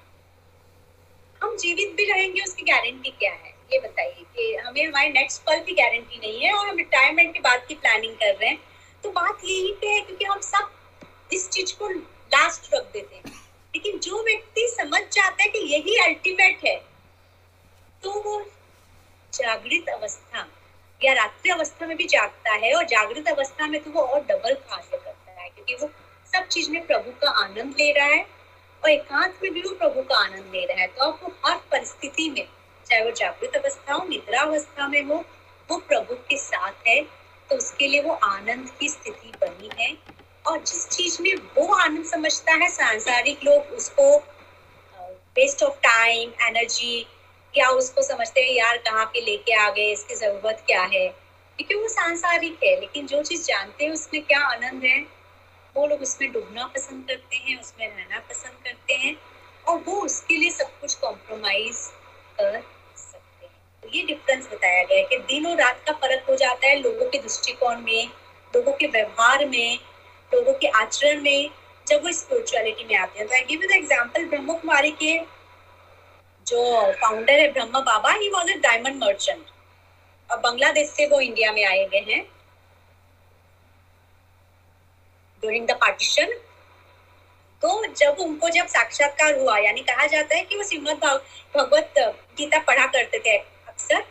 हम 1.41 1.55
जीवित 1.57 1.93
भी 1.97 2.05
रहेंगे, 2.05 2.41
उसकी 2.41 2.63
गारंटी 2.63 3.09
क्या 3.09 3.31
है? 3.33 3.53
ये 3.73 3.79
बताइए 3.79 4.25
कि 4.35 4.53
हमें 4.55 4.85
हमारे 4.85 5.09
नेक्स्ट 5.09 5.41
पल 5.41 5.59
की 5.59 5.73
गारंटी 5.73 6.17
नहीं 6.17 6.39
है 6.39 6.53
और 6.53 6.67
हम 6.69 6.77
रिटायरमेंट 6.77 7.33
के 7.33 7.39
बाद 7.39 7.65
की 7.67 7.75
प्लानिंग 7.75 8.15
कर 8.15 8.35
रहे 8.35 8.49
हैं। 8.49 8.59
तो 9.03 9.09
बात 9.11 9.45
यही 9.45 9.73
पे 9.81 9.87
है 9.87 10.01
क्योंकि 10.01 10.25
हम 10.25 10.39
सब 10.43 10.71
इस 11.33 11.49
चीज़ 11.49 11.75
को 11.75 11.89
लास्ट 11.89 12.73
रख 12.73 12.91
देते 12.93 13.15
हैं। 13.15 13.37
लेकिन 13.75 13.99
जो 13.99 14.23
व्यक्ति 14.23 14.67
समझ 14.69 15.01
जाता 15.03 15.43
है 15.43 15.49
कि 15.49 15.59
यही 15.73 15.97
अल्टीमेट 16.03 16.65
है 16.65 16.75
तो 18.03 18.21
वो 18.21 18.39
जागृत 19.33 19.89
अवस्था। 19.89 20.47
या 21.01 21.13
रात्रि 21.13 21.51
अवस्था 21.51 21.85
में 21.87 21.95
भी 21.97 22.05
जागता 22.07 22.53
है 22.55 22.73
और 22.73 22.85
जागृत 22.87 23.27
अवस्था 23.27 23.67
में 23.67 23.79
तो 23.83 23.91
वो 23.91 24.01
और 24.03 24.21
डबल 24.21 24.53
कार्य 24.53 24.97
करता 24.97 25.41
है, 25.41 25.49
क्योंकि 25.49 25.75
वो 25.75 25.89
सब 26.33 26.47
चीज़ 26.47 26.69
में 26.71 26.85
प्रभु 26.87 27.11
का 27.21 27.29
आनंद 27.43 27.75
ले 27.79 27.91
रहा 27.91 28.07
है 28.07 28.25
और 28.83 28.89
एकांत 28.89 29.39
में 29.43 29.53
भी 29.53 29.61
वो 29.61 29.73
प्रभु 29.75 30.01
का 30.01 30.15
आनंद 30.17 30.51
ले 30.53 30.65
रहा 30.65 30.81
है। 30.81 30.87
तो 30.87 31.11
वो 31.13 31.31
हर 31.45 31.57
परिस्थिति 31.71 32.29
में, 32.29 32.47
चाहे 32.85 33.03
वो 33.03 33.11
जागृत 33.11 33.55
अवस्था 33.55 33.93
हो, 33.93 34.05
निद्रा 34.07 34.41
अवस्था 34.41 34.87
में 34.87 35.01
हो, 35.03 35.23
वो 35.69 35.77
प्रभु 35.79 36.15
के 36.29 36.37
साथ 36.39 36.87
है 36.87 37.01
तो 37.49 37.55
उसके 37.55 37.87
लिए 37.87 38.01
वो 38.01 38.13
आनंद 38.13 38.69
की 38.79 38.89
स्थिति 38.89 39.33
बनी 39.41 39.71
है। 39.79 39.97
और 40.45 40.59
जिस 40.59 40.87
चीज़ 40.89 41.21
में 41.21 41.33
वो 41.57 41.73
आनंद 41.75 42.05
समझता 42.05 42.53
है, 42.53 42.69
सांसारिक 42.69 43.43
लोग 43.43 43.73
उसको 43.73 44.17
वेस्ट 45.37 45.63
ऑफ़ 45.63 45.79
टाइम 45.81 46.31
एनर्जी 46.41 47.05
या 47.57 47.69
उसको 47.69 48.01
समझते 48.01 48.41
हैं, 48.41 48.53
यार, 48.53 48.77
कहाँ 48.77 49.05
पे 49.05 49.21
लेके 49.21 49.53
आ 49.53 49.69
गए? 49.69 49.91
इसकी 49.91 50.15
ज़रूरत 50.15 50.63
क्या 50.67 50.81
है? 50.81 51.09
क्योंकि 51.57 51.75
वो 51.75 51.87
सांसारिक 51.87 52.59
है, 52.63 52.79
लेकिन 52.79 53.07
जो 53.07 53.23
चीज़ 53.23 53.43
जानते 53.43 53.85
हैं, 53.85 53.91
उसमें 53.91 54.23
क्या 54.23 54.39
आनंद 54.39 54.83
है? 54.83 55.19
वो 55.75 55.87
लोग 55.87 56.01
उसमें 56.01 56.31
डूबना 56.31 56.65
पसंद 56.65 57.05
करते 57.07 57.35
हैं, 57.35 57.61
उसमें 57.61 57.87
रहना 57.87 58.19
पसंद 58.19 58.53
करते 58.63 58.93
हैं 58.93 59.15
और 59.67 59.77
वो 59.77 60.01
उसके 60.01 60.35
लिए 60.35 60.49
सब 60.49 60.79
कुछ 60.81 60.93
कॉम्प्रोमाइज 60.93 61.75
कर 62.37 62.61
सकते 62.97 63.45
हैं। 63.45 63.81
तो 63.83 63.89
ये 63.97 64.03
डिफरेंस 64.03 64.47
बताया 64.47 64.83
गया 64.83 64.97
है 64.97 65.03
कि 65.03 65.17
दिन 65.17 65.47
और 65.47 65.57
रात 65.57 65.83
का 65.85 65.93
फ़र्क 65.93 66.25
हो 66.29 66.35
जाता 66.35 66.67
है 66.67 66.79
लोगों 66.79 67.09
के 67.09 67.17
दृष्टिकोण 67.17 67.81
में, 67.81 68.07
लोगों 68.55 68.73
के 68.73 68.87
व्यवहार 68.87 69.45
में, 69.45 69.79
लोगों 70.33 70.53
के 70.53 70.67
आचरण 70.67 71.21
में, 71.21 71.51
जब 71.87 72.03
वो 72.03 72.11
स्पिरिचुअलिटी 72.11 72.83
में 72.83 72.95
आते 72.95 73.19
हैं। 73.19 73.27
तो 73.27 73.35
I 73.35 73.41
give 73.41 73.63
example 73.71 74.25
Brahma 74.25 74.53
Kumari 74.53 74.91
के 74.91 75.38
जो 76.49 76.91
फाउंडर 77.01 77.39
है 77.39 77.51
ब्रह्म 77.53 77.79
बाबा 77.83 78.11
ही 78.11 78.29
वॉज़ 78.29 78.51
अ 78.51 78.55
डायमंड 78.61 79.03
मर्चेंट 79.03 79.45
और 80.29 80.37
बांग्लादेश 80.39 80.89
से 80.89 81.07
वो 81.07 81.19
इंडिया 81.21 81.51
में 81.51 81.63
आए 81.65 81.85
गए 81.85 82.03
हैं। 82.07 82.21
ड्यूरिंग 85.43 85.67
द 85.67 85.71
पार्टीशन 85.81 86.33
तो 87.63 87.85
जब 87.93 88.17
उनको 88.19 88.49
जब 88.49 88.67
साक्षात्कार 88.67 89.37
हुआ, 89.39 89.57
यानी 89.57 89.81
कहा 89.83 90.05
जाता 90.07 90.35
है 90.35 90.43
कि 90.43 90.55
वो 90.57 90.63
श्रीमद 90.63 91.03
भगवत 91.55 91.93
गीता 92.37 92.59
पढ़ा 92.67 92.85
करते 92.87 93.19
थे 93.19 93.37
अक्सर, 93.37 94.03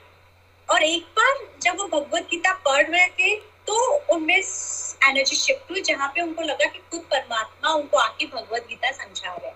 और 0.68 0.82
एक 0.82 1.04
बार 1.18 1.36
जब 1.62 1.78
वो 1.78 1.86
भगवत 1.88 2.28
गीता 2.30 2.52
पढ़ 2.64 2.86
रहे 2.86 3.06
थे 3.08 3.36
तो 3.66 3.74
उनमें 4.14 4.36
एनर्जी 4.36 5.36
शिफ्ट 5.36 5.70
हुई, 5.70 5.80
जहाँ 5.82 6.08
पे 6.14 6.20
उनको 6.20 6.42
लगा 6.42 6.66
कि 6.66 6.78
खुद 6.90 7.00
परमात्मा 7.10 7.72
उनको 7.72 7.98
आके 7.98 8.26
भगवत 8.26 8.66
गीता 8.68 8.90
समझा 8.92 9.32
रहे 9.32 9.50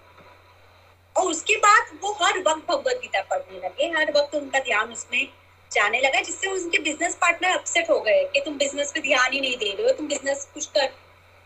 और 1.16 1.24
उसके 1.24 1.56
बाद 1.56 1.98
वो 2.02 2.12
हर 2.22 2.39
वक्त 2.39 2.66
भगवत 2.68 3.01
गीता 3.02 3.20
पढ़ने 3.20 3.59
लगे। 3.59 3.89
हर 3.98 4.12
वक्त 4.16 4.34
उनका 4.34 4.59
ध्यान 4.59 4.93
उसमें 4.93 5.28
जाने 5.70 6.01
लगा, 6.01 6.20
जिससे 6.20 6.48
उनके 6.48 6.78
बिज़नेस 6.78 7.14
पार्टनर 7.14 7.51
अपसेट 7.51 7.90
हो 7.90 8.01
गए 8.01 8.24
कि 8.24 8.40
तुम 8.40 8.56
बिज़नेस 8.59 8.93
पे 8.93 9.01
ध्यान 9.01 9.32
ही 9.32 9.40
नहीं 9.40 9.56
दे 9.56 9.72
रहे 9.72 9.86
हो, 9.86 9.93
तुम 9.93 10.09
बिज़नेस 10.09 10.48
कुछ 10.55 10.66
कर 10.66 10.93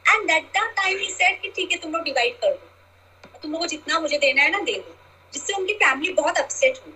and 0.05 0.27
that 0.27 0.45
the 0.57 0.67
time 0.77 0.99
he 0.99 1.11
said 1.11 1.41
कि 1.41 1.49
ठीक 1.49 1.73
है, 1.73 1.79
तुम 1.79 1.93
लोग 1.93 2.03
डिवाइड 2.03 2.39
कर 2.39 2.53
दो। 2.53 3.39
तुम 3.43 3.53
लोग 3.53 3.61
को 3.61 3.67
जितना 3.67 4.01
मुझे 4.01 4.19
देना 4.19 4.43
है 4.43 4.51
ना, 4.51 4.59
दे 4.59 4.73
दो। 4.73 4.97
जिससे 5.33 5.53
उनकी 5.53 5.75
फैमिली 5.75 6.13
बहुत 6.13 6.39
अपसेट 6.39 6.79
हुई। 6.87 6.93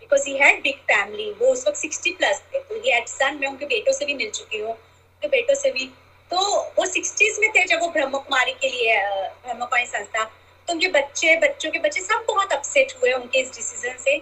Because 0.00 0.26
he 0.26 0.36
had 0.36 0.62
big 0.62 0.76
family 0.90 1.30
वो 1.30 1.46
उस 1.46 1.66
वक्त 1.68 1.78
सिक्सटी 1.78 2.10
प्लस 2.10 2.42
थे। 2.54 2.58
तो 2.58 2.74
ही 2.74 2.90
हैड 2.90 3.06
सन 3.06 3.38
मैं 3.40 3.48
उनके 3.48 3.66
बेटों 3.66 3.92
से 3.92 4.04
भी 4.04 4.14
मिल 4.14 4.30
चुकी 4.30 4.58
हूँ। 4.58 4.72
उनके 4.72 5.28
बेटों 5.28 5.54
से 5.54 5.70
भी। 5.70 5.86
तो 6.30 6.38
वो 6.78 6.86
सिक्सटीज 6.86 7.38
में 7.40 7.50
थे 7.50 7.64
जब 7.64 7.80
वो 7.80 7.88
ब्रह्म 7.88 8.18
कुमारी 8.18 8.52
के 8.52 8.68
लिए 8.68 8.96
ब्रह्म 9.06 9.58
कुमारी 9.58 9.86
संस्था 9.86 10.24
तो 10.68 10.74
उनके 10.74 10.88
बच्चे, 10.92 11.34
बच्चों 11.40 11.70
के 11.70 11.78
बच्चे 11.78 12.00
सब 12.00 12.24
बहुत 12.28 12.52
अपसेट 12.52 12.92
हुए 12.96 13.12
उनके 13.12 13.40
इस 13.40 13.54
डिसीज़न 13.54 13.96
से। 13.98 14.16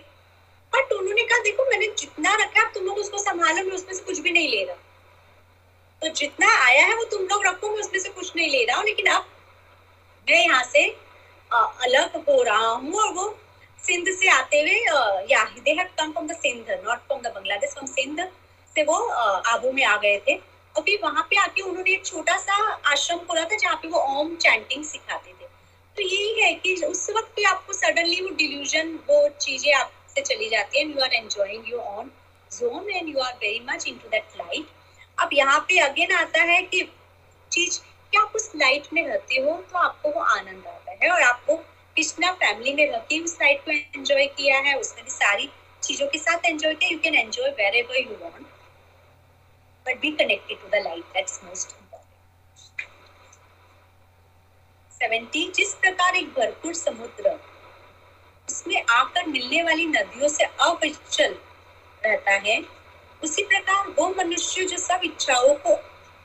बट 0.73 0.93
उन्होंने 0.93 1.23
कहा, 1.23 1.39
देखो, 1.43 1.64
मैंने 1.70 1.86
जितना 1.98 2.35
रखा 2.43 2.60
है 2.60 2.73
तुम 2.74 2.85
लोग 2.85 2.98
उसको 2.98 3.18
संभालो, 3.18 3.64
मैं 3.64 3.74
उसमें 3.74 3.94
से 3.94 4.02
कुछ 4.02 4.18
भी 4.18 4.31
नहीं 4.31 4.48
ले 4.48 4.62
रहा। 4.64 4.77
तो 6.02 6.09
जितना 6.14 6.52
आया 6.64 6.85
है, 6.86 6.94
वो 6.97 7.05
तुम 7.10 7.23
लोग 7.24 7.47
रखो, 7.47 7.68
मैं 7.68 7.81
उसमें 7.81 7.98
से 8.01 8.09
कुछ 8.10 8.32
नहीं 8.36 8.48
ले 8.51 8.64
रहा 8.64 8.77
हूँ। 8.77 8.85
लेकिन 8.85 9.06
अब 9.06 9.27
मैं 10.27 10.44
यहाँ 10.44 10.62
से 10.64 10.85
अलग 11.51 12.16
हो 12.28 12.43
रहा 12.43 12.66
हूँ 12.66 12.94
और 13.01 13.12
वो 13.14 13.28
सिंध 13.78 14.09
से 14.14 14.28
आते 14.31 14.60
हुए 14.60 14.78
या 15.31 15.44
they 15.59 15.70
have 15.70 15.89
come 15.98 16.12
from 16.12 16.27
the 16.27 16.36
Sindh 16.36 16.70
not 16.85 16.98
from 16.98 17.20
the 17.23 17.32
Bangladesh 17.35 17.70
from 17.73 17.86
Sindh 17.89 18.20
से 18.77 18.82
वो 18.85 18.97
आबू 19.52 19.73
में 19.73 19.85
आ 19.85 19.97
गए 19.97 20.18
थे। 20.28 20.35
और 20.35 20.82
फिर 20.82 20.98
वहाँ 21.02 21.23
पे 21.31 21.36
आके 21.40 21.62
उन्होंने 21.62 21.93
एक 21.93 22.05
छोटा 22.06 22.36
सा 22.39 22.55
आश्रम 22.93 23.18
खोला 23.18 23.44
था, 23.44 23.56
जहाँ 23.56 23.77
पे 23.77 23.89
वो 23.89 23.98
ओम 24.18 24.35
चैंटिंग 24.36 24.85
सिखाते 24.85 25.31
थे। 25.31 25.36
तो 25.97 26.02
यही 26.02 26.40
है 26.40 26.52
कि 26.55 26.74
उस 26.85 27.09
वक्त 27.10 27.32
पे 27.36 27.44
आपको 27.44 27.73
सडनली 27.73 28.20
वो 28.20 28.28
डिल्यूजन 28.36 28.94
वो 29.09 29.28
चीज़ें 29.40 29.73
आपसे 29.74 30.23
चली 30.23 30.48
जाती 30.48 30.78
है 30.78 30.85
you 30.86 31.01
are 31.02 31.14
enjoying 31.14 31.68
your 31.68 31.81
own 31.98 32.10
zone 32.51 32.90
and 32.90 33.09
you 33.09 33.20
are 33.20 33.32
very 33.35 33.60
much 33.68 33.86
into 33.89 34.09
that 34.09 34.36
light 34.39 34.66
अब 35.18 35.31
यहाँ 35.32 35.59
पे 35.68 35.78
अगेन 35.78 36.12
आता 36.12 36.43
है 36.43 36.60
कि 36.64 36.82
चीज़ 37.52 37.78
कि 38.12 38.18
आप 38.18 38.32
उस 38.36 38.51
लाइट 38.56 38.86
में 38.93 39.06
रहते 39.06 39.40
हो 39.40 39.56
तो 39.73 39.78
आपको 39.78 40.10
वो 40.10 40.20
आनंद 40.20 40.66
आता 40.66 40.93
है 41.02 41.10
और 41.10 41.23
आपको 41.23 41.56
कृष्णा 41.97 42.32
फैमिली 42.35 42.73
में 42.74 42.86
रह 42.90 42.98
के 43.10 43.20
उस 43.20 43.36
लाइट 43.43 43.64
को 43.64 43.70
एंजॉय 43.70 44.27
किया 44.27 44.59
है, 44.59 44.74
उसने 44.74 45.02
भी 45.02 45.10
सारी 45.10 45.48
चीज़ों 45.82 46.06
के 46.06 46.18
साथ 46.18 46.47
एंजॉय 46.47 46.74
किया 46.74 46.90
you 46.90 46.98
can 46.98 47.14
enjoy 47.14 47.51
wherever 47.74 47.97
you 47.97 48.16
want 48.23 48.47
but 49.86 50.01
be 50.01 50.10
connected 50.16 50.60
to 50.60 50.68
the 50.68 50.82
light 50.85 51.05
that's 51.14 51.40
most 51.44 51.68
important 51.70 51.94
seventy 55.01 55.52
जिस 55.56 55.74
प्रकार 55.74 56.16
एक 56.16 56.28
भरपूर 56.28 56.74
समुद्र, 56.74 57.31
उसमें 58.48 58.85
आकर 58.90 59.27
मिलने 59.27 59.62
वाली 59.62 59.86
नदियों 59.86 60.28
से 60.28 60.44
अविचल 60.44 61.35
रहता 62.05 62.32
है, 62.32 62.64
उसी 63.23 63.43
प्रकार 63.43 63.89
वो 63.89 64.09
मनुष्य 64.09 64.64
जो 64.64 64.77
सब 64.77 65.01
इच्छाओं 65.05 65.55
को 65.55 65.74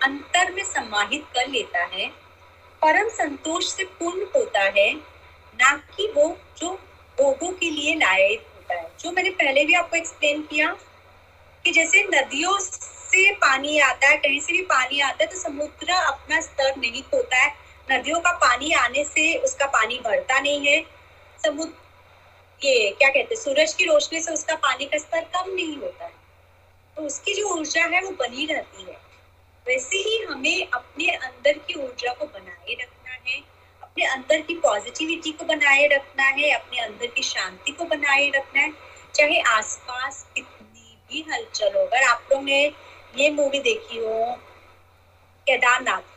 अंतर 0.02 0.52
में 0.52 0.64
समाहित 0.64 1.26
कर 1.34 1.48
लेता 1.48 1.84
है, 1.84 2.08
परम 2.82 3.10
संतोष 3.10 3.74
से 3.74 3.84
पूर्ण 3.84 4.26
होता 4.36 4.62
है, 4.78 4.94
ना 5.60 5.76
कि 5.96 6.12
वो 6.16 6.38
जो 6.58 6.74
भोगों 7.18 7.52
के 7.52 7.70
लिए 7.70 7.96
लायक 7.96 8.46
होता 8.56 8.76
है। 8.76 8.92
जो 9.00 9.12
मैंने 9.12 9.30
पहले 9.30 9.66
भी 9.66 9.74
आपको 9.74 9.98
एक्सप्लेन 9.98 10.42
किया 10.42 10.76
कि 11.66 11.72
जैसे 11.72 12.04
नदियों 12.04 12.58
से 12.60 13.32
पानी 13.34 13.80
आता 13.80 14.08
है, 14.08 14.18
कहीं 14.18 14.40
से 14.40 14.54
भी 14.54 14.62
पानी 14.62 15.00
आता 15.00 15.24
है 15.24 15.30
तो 15.30 15.40
समुद्र 15.40 15.92
अपना 15.92 16.42
स्तर 16.42 16.76
नहीं 16.78 17.04
खोता 17.04 17.38
है 17.38 17.61
नदियों 17.92 18.20
का 18.20 18.32
पानी 18.32 18.72
आने 18.72 19.04
से 19.04 19.36
उसका 19.38 19.66
पानी 19.66 20.00
बढ़ता 20.04 20.40
नहीं 20.40 20.68
है। 20.68 20.82
समुद्र, 21.46 21.74
ये 22.66 22.92
क्या 22.92 23.10
कहते 23.10 23.36
हैं, 23.36 23.42
सूरज 23.42 23.74
की 23.74 23.86
रोशनी 23.86 24.22
से 24.22 24.34
उसका 24.34 24.56
पानी 24.56 24.86
का 24.86 24.98
स्तर 24.98 25.22
कम 25.22 25.52
नहीं 25.54 25.78
होता 25.78 26.06
है। 26.06 26.14
तो 26.96 27.02
उसकी 27.02 27.34
जो 27.34 27.48
ऊर्जा 27.48 27.86
है 27.86 28.02
वो 28.02 28.12
बनी 28.12 28.46
रहती 28.46 28.84
है। 28.84 28.98
वैसे 29.68 29.98
ही 29.98 30.24
हमें 30.24 30.68
अपने 30.74 31.08
अंदर 31.08 31.54
की 31.54 31.74
ऊर्जा 31.74 32.14
को 32.14 32.26
बनाए 32.26 32.74
रखना 32.74 33.12
है, 33.12 33.42
अपने 33.84 34.06
अंदर 34.06 34.42
की 34.42 34.54
पॉजिटिविटी 34.54 35.32
को 35.32 35.46
बनाए 35.46 35.88
रखना 35.88 36.24
है, 36.24 36.52
अपने 36.52 36.80
अंदर 36.80 37.08
की 37.08 37.22
शांति 37.22 37.72
को 37.72 37.84
बनाए 37.84 38.30
रखना 38.30 38.62
है। 38.62 38.72
चाहे 39.16 39.40
आसपास 39.40 40.26
कितनी 40.36 40.98
भी 41.10 41.26
हलचल 41.32 41.74
हो, 41.76 41.82
अगर 41.82 42.04
आप 42.04 42.28
लोग 42.32 42.44
ने 42.44 42.66
ये 43.18 43.30
मूवी 43.30 43.60
देखी 43.60 43.98
हो, 43.98 44.36
केदारनाथ 45.48 46.11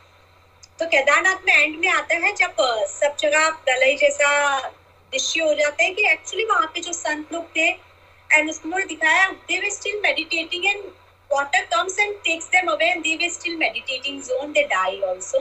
तो 0.79 0.85
केदारनाथ 0.85 1.45
में 1.45 1.53
एंड 1.53 1.77
में 1.79 1.87
आता 1.89 2.15
है 2.15 2.33
जब 2.35 2.55
सब 2.89 3.15
जगह 3.19 3.49
प्रलय 3.65 3.95
जैसा 3.95 4.59
दृश्य 4.59 5.43
हो 5.43 5.53
जाता 5.53 5.83
है 5.83 5.91
कि 5.91 6.05
एक्चुअली 6.11 6.45
वहाँ 6.45 6.67
पे 6.73 6.81
जो 6.81 6.93
संत 6.93 7.33
लोग 7.33 7.45
थे 7.55 7.67
एंड 7.69 8.49
उन्होंने 8.49 8.85
दिखाया 8.85 9.29
they 9.47 9.59
were 9.59 9.69
still 9.71 9.99
meditating 10.03 10.65
and 10.65 10.83
water 11.29 11.59
comes 11.69 11.95
and 12.01 12.17
takes 12.25 12.45
them 12.49 12.67
away 12.71 12.87
and 12.95 13.03
they 13.03 13.13
were 13.21 13.29
still 13.29 13.55
meditating 13.57 14.17
zone, 14.25 14.51
they 14.53 14.63
die 14.73 14.97
also. 15.05 15.39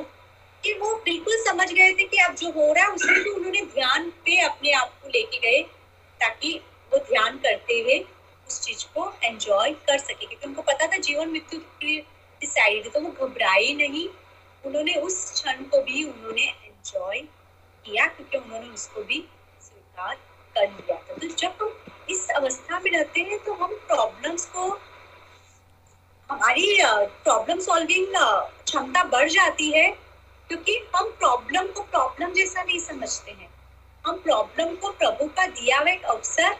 कि 0.65 0.73
वो 0.81 0.95
बिल्कुल 1.05 1.37
समझ 1.45 1.67
गए 1.73 1.93
थे 1.99 2.05
कि 2.05 2.17
अब 2.27 2.35
जो 2.35 2.51
हो 2.51 2.73
रहा 2.73 2.85
है 2.85 2.91
उसमें 2.91 3.23
भी 3.25 3.31
उन्होंने 3.31 3.61
ध्यान 3.75 4.09
पे 4.25 4.39
अपने 4.41 4.73
आप 4.73 4.95
को 5.03 5.09
लेके 5.09 5.39
गए, 5.39 5.61
ताकि 6.21 6.53
वो 6.93 6.99
ध्यान 7.11 7.37
करते 7.39 7.81
हुए 7.81 7.99
उस 8.49 8.61
चीज़ 8.61 8.85
को 8.95 9.13
एंजॉय 9.25 9.71
कर 9.87 9.99
सके। 9.99 10.27
क्योंकि 10.27 10.47
उनको 10.47 10.63
पता 10.63 10.87
था 10.87 10.97
जीवन 10.97 11.31
मृत्यु 11.33 11.61
डिसाइड 12.41 12.91
तो 12.93 13.01
वो 13.01 13.11
घबराए 13.27 13.73
नहीं। 13.83 14.09
उन्होंने 14.65 14.95
उस 14.97 15.31
क्षण 15.33 15.63
को 15.65 15.81
भी 15.83 16.05
उन्होंने 16.05 16.43
एंजॉय 16.43 17.21
किया 17.85 18.07
क्योंकि 18.07 18.37
उन्होंने 18.37 18.69
उसको 18.69 19.03
भी 19.03 19.25
स्वीकार 19.61 20.15
कर 20.57 20.69
लिया 20.69 20.97
था। 20.97 21.15
तो 21.15 21.27
जब 21.29 21.63
हम 21.63 21.75
इस 22.11 22.29
अवस्था 22.33 22.79
में 22.81 22.91
रहते 22.91 23.21
हैं 23.21 23.39
तो 23.45 23.53
हम 23.55 23.75
प्रॉब्लम्स 23.89 24.45
को, 24.47 24.69
हमारी 26.31 26.77
प्रॉब्लम 26.85 27.61
सॉल्विंग 27.61 28.15
क्षमता 28.17 29.05
बढ़ 29.07 29.29
जाती 29.31 29.71
है 29.71 29.89
क्योंकि 30.51 30.77
हम 30.97 31.11
प्रॉब्लम 31.19 31.67
को 31.69 31.83
प्रॉब्लम 31.83 32.33
जैसा 32.33 32.63
नहीं 32.63 32.79
समझते 32.81 33.31
हैं। 33.31 33.49
हम 34.05 34.17
प्रॉब्लम 34.21 34.75
को 34.77 34.91
प्रभु 34.93 35.27
का 35.27 35.47
दिया 35.49 35.79
हुआ 35.79 35.91
एक 35.91 36.05
अवसर 36.07 36.57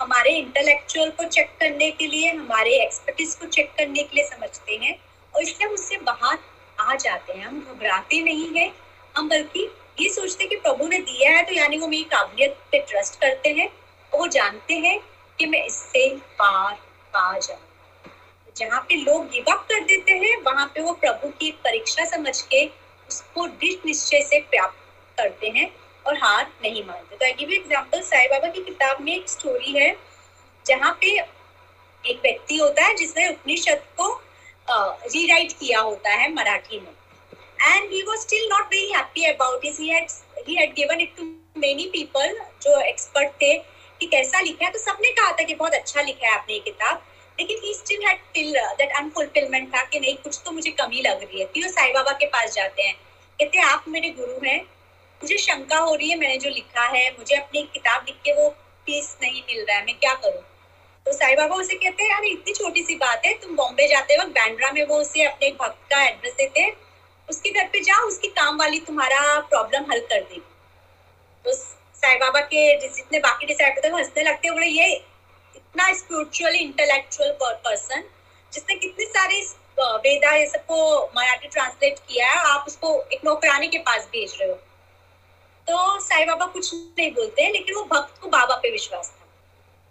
हमारे 0.00 0.30
इंटेलेक्चुअल 0.38 1.10
को 1.10 1.24
चेक 1.26 1.50
करने 1.60 1.90
के 1.90 2.06
लिए, 2.06 2.30
हमारे 2.30 2.74
एक्सपर्टीज 2.82 3.34
को 3.34 3.46
चेक 3.46 3.72
करने 3.78 4.02
के 4.02 4.16
लिए 4.16 4.26
समझते 4.28 4.76
हैं 4.76 4.96
और 5.34 5.42
इसलिए 5.42 5.68
हम 5.68 5.74
उससे 5.74 5.96
बाहर 6.02 6.38
आ 6.84 6.94
जाते 6.96 7.32
हैं। 7.32 7.44
हम 7.44 7.60
घबराते 7.62 8.20
नहीं 8.22 8.48
है। 8.56 8.72
हम 9.14 9.28
बल्कि 9.28 9.70
ये 10.00 10.08
सोचते 10.08 10.46
कि 10.46 10.56
प्रभु 10.56 10.86
ने 10.88 10.98
दिया 11.00 11.30
है 11.30 11.42
तो 11.42 11.52
यानी 11.52 11.78
वो 11.78 11.86
मेरी 11.88 12.04
काबिलियत 12.04 12.56
पे 12.72 12.78
ट्रस्ट 12.80 13.20
करते 13.20 13.50
हैं 13.50 13.68
वो 14.12 14.26
जानते 14.28 14.74
हैं 14.78 14.98
कि 15.38 15.46
मैं 15.46 15.64
इससे 15.66 16.08
पार 16.38 16.74
पा 17.14 17.38
जाऊँ। 17.38 17.60
जहाँ 18.56 18.80
पे 18.80 18.94
लोग 18.96 19.28
गिव 19.30 19.52
अप 19.52 19.64
कर 19.68 19.84
देते 19.84 20.12
हैं, 20.12 20.36
वहाँ 20.42 20.66
पे 20.74 20.80
वो 20.80 20.92
प्रभु 20.94 21.28
की 21.30 21.50
परीक्षा 21.64 22.04
समझ 22.06 22.40
के 22.42 22.64
उसको 23.08 23.46
दृढ़ 23.46 23.86
निश्चय 23.86 24.20
से 24.22 24.40
प्राप्त 24.40 24.76
करते 25.18 25.48
हैं 25.48 25.70
और 26.06 26.16
हार 26.18 26.46
नहीं 26.62 26.84
मानते। 26.84 27.16
तो 27.16 27.24
आई 27.24 27.54
एग्जांपल 27.56 28.00
साईं 28.02 28.28
बाबा 28.30 28.48
की 28.48 28.64
किताब 28.64 29.00
में 29.00 29.14
एक 29.16 29.28
स्टोरी 29.28 29.72
है, 29.72 29.96
जहाँ 30.66 30.92
पे 31.00 31.16
एक 32.04 32.20
व्यक्ति 32.22 32.56
होता 32.56 32.84
है 32.84 32.94
जिसने 32.94 33.28
उपनिषद 33.28 33.82
को 33.96 34.12
रीराइट 34.68 35.52
किया 35.52 35.80
होता 35.80 36.10
है 36.10 36.32
मराठी 36.34 36.80
में। 36.80 36.92
And 37.62 37.92
he 37.92 38.02
was 38.02 38.18
still 38.18 38.48
not 38.50 38.66
very 38.66 38.92
happy 38.92 39.24
about 39.24 39.64
it 39.64 39.80
he 39.80 40.54
had 40.56 40.74
given 40.74 41.00
it 41.00 41.16
to 41.16 41.24
many 41.56 41.84
people 41.86 42.38
जो 42.62 42.80
एक्सपर्ट 42.80 43.32
थे 43.42 43.56
कि 44.00 44.06
कैसा 44.06 44.40
लिखा 44.40 44.64
है। 44.66 44.70
तो 44.72 44.78
सबने 44.78 45.10
कहा 45.10 45.32
था 45.32 45.42
कि 45.42 45.54
बहुत 45.54 45.74
अच्छा 45.74 46.02
लिखा 46.02 46.26
है 46.26 46.34
आपने 46.34 46.54
ये 46.54 46.60
किताब। 46.60 47.02
लेकिन 47.38 47.58
he 47.64 47.74
still 47.74 48.06
had 48.06 48.18
till 48.34 48.52
that 48.52 48.96
unfulfilment 48.96 49.74
था 49.74 49.82
कि 49.82 50.00
नहीं, 50.00 50.16
कुछ 50.16 50.40
तो 50.44 50.50
मुझे 50.50 50.70
कमी 50.70 51.00
लग 51.00 51.22
रही 51.22 51.40
है। 51.40 51.46
फिर 51.46 51.64
वो 51.64 51.70
साई 51.70 51.92
बाबा 51.92 52.12
के 52.12 52.26
पास 52.26 52.52
जाते 52.52 52.82
हैं? 52.82 52.94
कहते 53.38 53.58
हैं, 53.58 53.64
आप 53.64 53.84
मेरे 53.88 54.10
गुरु 54.10 54.38
हैं। 54.44 54.60
मुझे 55.20 55.38
शंका 55.38 55.78
हो 55.78 55.94
रही 55.94 56.10
है, 56.10 56.16
मैंने 56.16 56.36
जो 56.36 56.50
लिखा 56.50 56.86
है, 56.88 57.10
मुझे 57.10 57.36
अपनी 57.36 57.62
किताब 57.74 58.04
लिख 58.08 58.16
के 58.16 58.32
वो 58.32 58.48
पीस 58.86 59.16
नहीं 59.22 59.42
मिल 59.42 59.64
रहा 59.64 59.76
है। 59.76 59.84
मैं 59.86 59.98
क्या 59.98 60.14
करूँ? 60.14 60.42
तो 61.06 61.12
साईं 61.12 61.36
बाबा 61.36 61.56
उसे 61.56 61.74
कहते 61.74 62.02
हैं 62.02 62.10
यार 62.10 62.24
इतनी 62.24 62.52
छोटी 62.54 62.82
सी 62.82 62.94
बात 62.96 63.24
है, 63.24 63.32
तुम 63.34 63.56
बॉम्बे 63.56 63.86
जाते 63.88 64.16
वक्त 64.18 64.30
बैंड्रा 64.32 64.70
में 64.72 64.84
वो 64.86 65.00
उसे 65.00 65.24
अपने 65.24 65.50
भक्त 65.60 65.90
का 65.90 66.02
एड्रेस 66.02 66.34
देते 66.34 66.60
हैं, 66.60 66.72
उसके 67.28 67.50
घर 67.50 67.66
पे 67.72 67.80
जाओ, 67.80 68.06
उसकी 68.06 68.28
काम 68.30 68.58
वाली 68.58 68.78
तुम्हारा 68.80 69.40
प्रॉब्लम 69.40 69.90
हल 69.90 70.00
कर 70.02 70.20
देगी. 70.20 70.40
तो 71.44 71.52
साईं 71.52 72.18
बाबा 72.20 72.40
के 72.42 72.76
जितने 72.78 73.18
बाकी 73.20 73.46
डिसाइड 73.46 73.84
थे 73.84 73.88
हंसने 73.88 74.22
लगते 74.22 74.50
बोले, 74.50 74.66
ये 74.66 74.94
इतना 75.56 75.92
स्पिरिचुअली 75.94 76.58
इंटेलेक्चुअल 76.58 77.36
पर्सन 77.42 78.04
जिसने 78.52 78.74
कितने 78.76 79.04
सारे 79.06 79.40
वेदा, 79.78 80.30
ये 80.32 80.46
सबको 80.46 81.04
मराठी 81.16 81.48
ट्रांसलेट 81.48 81.98
किया 81.98 82.30
है, 82.30 82.38
आप 82.52 82.64
उसको 82.68 83.00
एक 83.12 83.20
नौकरानी 83.24 83.68
के 83.68 83.78
पास 83.80 84.08
भेज 84.12 84.36
रहे 84.40 84.48
हो? 84.48 84.54
तो 85.66 86.00
साई 86.00 86.24
बाबा 86.24 86.46
कुछ 86.46 86.72
नहीं 86.74 87.10
बोलते, 87.12 87.48
लेकिन 87.52 87.74
वो 87.74 87.82
भक्त 87.92 88.20
को 88.22 88.28
बाबा 88.28 88.56
पे 88.56 88.70
विश्वास 88.70 89.10
था। 89.10 89.23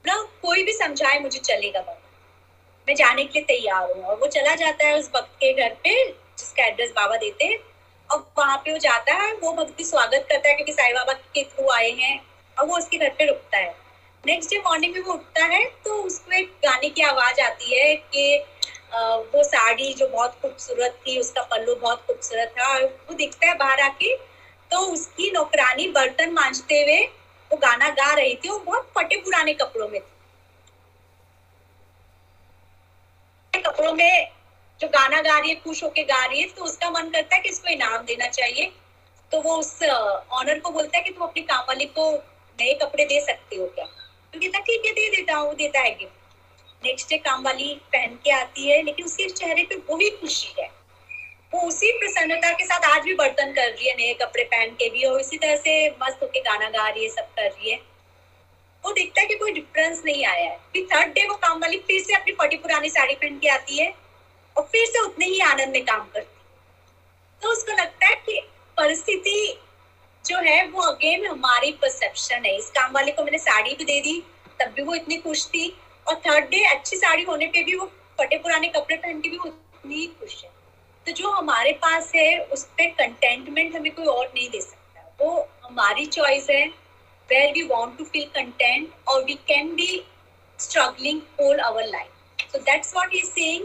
ना 0.06 0.16
कोई 0.42 0.64
भी 0.64 0.74
समझाए 0.74 1.20
मुझे 1.20 1.40
चलेगा 1.40 1.80
बाबा। 1.80 2.00
मैं 2.88 2.96
जाने 2.96 3.24
के 3.24 3.40
लिए 3.40 3.46
तैयार 3.48 3.92
हूँ 3.92 4.04
और 4.04 4.16
वो 4.20 4.28
चला 4.30 4.56
जाता 4.56 4.88
है 4.88 4.98
उस 5.00 5.10
भक्त 5.12 5.36
के 5.40 5.54
घर 5.54 5.70
पे, 5.84 5.94
जिसका 6.06 6.66
एड्रेस 6.66 6.92
बाबा 6.96 7.18
देते 7.18 7.46
हैं। 7.46 7.60
और 8.10 8.20
वहाँ 8.38 8.58
पे 8.58 8.72
वो 8.72 8.78
जाता 8.80 9.14
है, 9.14 9.34
वो 9.34 9.52
भक्त 9.54 9.78
भी 9.78 9.84
स्वागत 9.84 10.26
करता 10.30 10.50
है 10.50 10.56
क्योंकि 10.56 10.74
साईं 10.74 10.94
बाबा 10.96 11.14
के 11.14 11.44
थ्रू 11.46 11.70
आए 11.72 11.92
हैं 11.92 12.20
और 12.58 12.66
वो 12.66 12.78
उसके 12.78 12.98
घर 12.98 13.10
पे 13.10 13.26
रुकता 13.26 13.58
है। 13.58 13.76
नेक्स्ट 14.24 14.50
डे 14.50 14.60
मॉर्निंग 14.60 14.94
में 14.94 15.02
वो 15.02 15.14
उठता 15.14 15.46
है 15.46 15.64
तो 15.86 16.02
उसको 16.02 16.32
एक 16.32 16.52
गाने 16.66 16.90
की 16.90 17.02
आवाज़ 17.04 17.42
आती 17.42 17.80
है 17.80 17.96
कि 17.96 18.44
वो 18.94 19.44
साड़ी 19.44 19.94
जो 19.94 20.08
बहुत 20.08 20.38
खूबसूरत 20.42 21.00
थी, 21.08 21.20
उसका 21.20 21.42
पल्लू 21.44 21.76
बहुत 21.76 22.06
खूबसूरत 22.08 22.54
था 22.60 22.68
और 22.68 22.84
वो 22.84 23.16
दिखता 23.16 23.48
है 23.48 23.56
बाहर 23.58 23.80
आके 23.82 24.16
तो 24.72 24.80
उसकी 24.92 25.32
नौकरानी 25.32 25.88
बर्तन 25.90 26.32
मांजते 26.34 26.82
हुए 26.82 27.02
वो 27.54 27.58
गाना 27.60 27.90
गा 27.92 28.14
रही 28.14 28.36
थी 28.36 28.50
वो 28.50 28.58
बहुत 28.60 28.92
फटे 28.96 29.16
पुराने 29.18 29.54
कपड़ों 29.54 29.88
में 29.88 30.00
थी। 30.00 30.12
कपड़ों 33.54 33.92
में 33.94 34.32
जो 34.82 34.88
गाना 34.90 35.22
गा 35.22 35.38
रही 35.40 35.50
है 35.50 35.56
खुश 35.58 35.84
होके 35.84 36.04
गा 36.04 36.24
रही 36.26 36.42
है 36.42 36.48
तो 36.50 36.64
उसका 36.66 36.90
मन 36.90 37.10
करता 37.10 37.36
है 37.36 37.42
कि 37.42 37.50
इसको 37.50 37.70
इनाम 37.70 38.06
देना 38.06 38.28
चाहिए। 38.30 38.66
तो 39.32 39.42
वो 39.42 39.58
उस 39.58 39.84
ऑनर 39.84 40.60
को 40.60 40.70
बोलता 40.72 40.98
है 40.98 41.04
कि 41.04 41.10
तुम 41.10 41.24
अपनी 41.28 41.42
काम 41.44 41.64
वाली 41.68 41.86
को 41.98 42.12
नए 42.60 42.74
कपड़े 42.82 43.06
दे 43.06 43.20
सकते 43.26 43.56
हो 43.56 43.66
क्या? 43.68 43.86
तो 43.86 44.40
कहता 44.40 44.58
है, 44.58 44.64
ठीक 44.64 44.86
है 44.86 44.92
दे 44.94 45.10
देता 45.16 45.36
हूँ 45.36 45.48
वो 45.48 45.54
देता 45.56 45.80
है 45.80 45.92
गिफ्ट। 45.98 46.86
नेक्स्ट 46.86 47.10
डे 47.10 47.18
काम 47.20 47.44
वाली 47.44 47.74
पहन 47.94 48.16
के 48.24 48.32
आती 48.32 48.68
है 48.68 48.82
लेकिन 48.84 49.06
उसके 49.06 49.30
चेहरे 49.30 49.64
पे 49.64 49.76
वही 49.90 50.10
खुशी 50.12 50.54
है। 50.60 50.68
वो 51.54 51.62
उसी 51.62 51.92
प्रसन्नता 51.92 52.52
के 52.52 52.66
साथ 52.66 52.86
आज 52.86 53.04
भी 53.04 53.14
बर्तन 53.16 53.52
कर 53.54 53.70
रही 53.70 53.88
है, 53.88 53.96
नए 53.96 54.14
कपड़े 54.22 54.44
पहन 54.44 54.70
के 54.76 54.90
भी 54.90 55.04
और 55.04 55.20
इसी 55.22 55.38
तरह 55.38 55.56
से 55.58 55.90
मस्त 56.02 56.24
होके 56.24 56.40
गाना 56.42 56.70
गा 56.70 56.88
रही 56.90 57.04
है, 57.04 57.10
सब 57.10 57.34
कर 57.36 57.50
रही 57.50 57.72
है। 57.72 57.80
वो 58.84 58.92
देखता 58.92 59.22
है 59.22 59.28
कि 59.28 59.36
कोई 59.36 59.52
डिफरेंस 59.52 60.02
नहीं 60.06 60.26
आया 60.26 60.50
है। 60.50 60.58
फिर 60.74 60.88
थर्ड 60.94 61.14
डे 61.14 61.28
वो 61.28 61.36
काम 61.36 61.60
वाली 61.60 61.78
फिर 61.88 62.02
से 62.04 62.14
अपनी 62.14 62.34
फटी 62.34 62.58
पुरानी 62.58 62.90
साड़ी 62.90 63.16
पहन 63.16 63.38
के 63.40 63.48
आती 63.50 63.78
है 63.78 63.94
और 64.56 64.64
फिर 64.72 64.86
से 64.86 65.00
उतने 65.00 65.26
ही 65.26 65.40
आनंद 65.42 65.74
में 65.74 65.84
काम 65.86 66.08
करती 66.14 66.32
तो 67.42 67.50
उसको 67.50 67.72
लगता 67.74 68.08
है 68.08 68.16
कि 68.16 68.40
परिस्थिति 68.78 69.60
जो 70.26 70.38
है, 70.40 70.66
वो 70.68 70.82
अगेन 70.82 71.26
हमारी 71.26 71.72
परसेप्शन 71.72 72.46
है। 72.46 72.56
इस 72.58 72.70
काम 72.70 72.92
वाले 72.92 73.12
को 73.12 73.24
मैंने 73.24 73.38
साड़ी 73.38 73.76
भी 73.76 73.86
दे 73.86 74.00
दी, 74.02 74.20
तब 74.60 74.72
भी 74.76 74.82
वो 74.82 74.96
इतनी 74.96 75.18
खुश 75.18 75.46
थी 75.48 75.68
और 76.08 76.16
थर्ड 76.28 76.46
डे 76.46 76.64
अच्छी 76.66 76.98
साड़ी 76.98 77.24
होने 77.24 77.48
पे 77.48 77.64
भी 77.64 77.76
वो 77.76 77.86
फटे 78.20 78.38
पुराने 78.38 78.68
कपड़े 78.68 78.96
पहन 78.96 79.20
के 79.22 79.30
भी 79.30 79.38
वो 79.38 79.46
उतनी 79.46 79.96
ही 79.96 80.06
खुश 80.20 80.44
है। 80.44 80.52
तो 81.06 81.12
जो 81.12 81.30
हमारे 81.32 81.72
पास 81.82 82.12
है, 82.16 82.40
उस 82.46 82.64
पर 82.64 82.90
कंटेंटमेंट 82.90 83.76
हमें 83.76 83.92
कोई 83.96 84.06
और 84.06 84.32
नहीं 84.36 84.50
दे 84.50 84.62
सकता। 84.62 85.02
वो 85.22 85.48
हमारी 85.64 86.06
चॉइस 86.06 86.50
है 86.50 86.66
where 87.30 87.52
we 87.54 87.64
want 87.68 87.98
to 87.98 88.04
feel 88.04 88.26
content 88.36 88.94
और 89.08 89.24
we 89.26 89.34
can 89.48 89.76
be 89.76 90.04
struggling 90.60 91.22
whole 91.42 91.60
our 91.60 91.88
life 91.88 92.10
so 92.54 92.60
that's 92.60 92.92
what 92.96 93.14
he's 93.14 93.30
saying, 93.34 93.64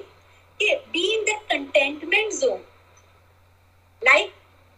कि 0.60 0.66
be 0.92 1.00
in 1.14 1.24
the 1.24 1.32
contentment 1.48 2.32
zone 2.34 2.62
like 4.02 4.30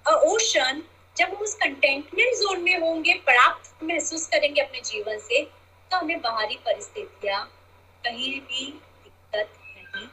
a 0.07 0.15
ocean, 0.31 0.81
जब 1.16 1.28
हम 1.28 1.43
उस 1.43 1.55
कंटेंटमेंट 1.55 2.35
जोन 2.37 2.62
में 2.62 2.78
होंगे, 2.81 3.15
प्राप्त 3.27 3.82
महसूस 3.82 4.27
करेंगे 4.27 4.61
अपने 4.61 4.81
जीवन 4.81 5.19
से 5.19 5.43
तो 5.91 5.97
हमें 5.97 6.20
बाहरी 6.20 6.57
परिस्थितियाँ, 6.66 7.45
कहीं 8.05 8.41
भी 8.41 8.66
दिक्कत 9.05 9.49
नहीं 9.77 9.87
देंगी 9.87 10.09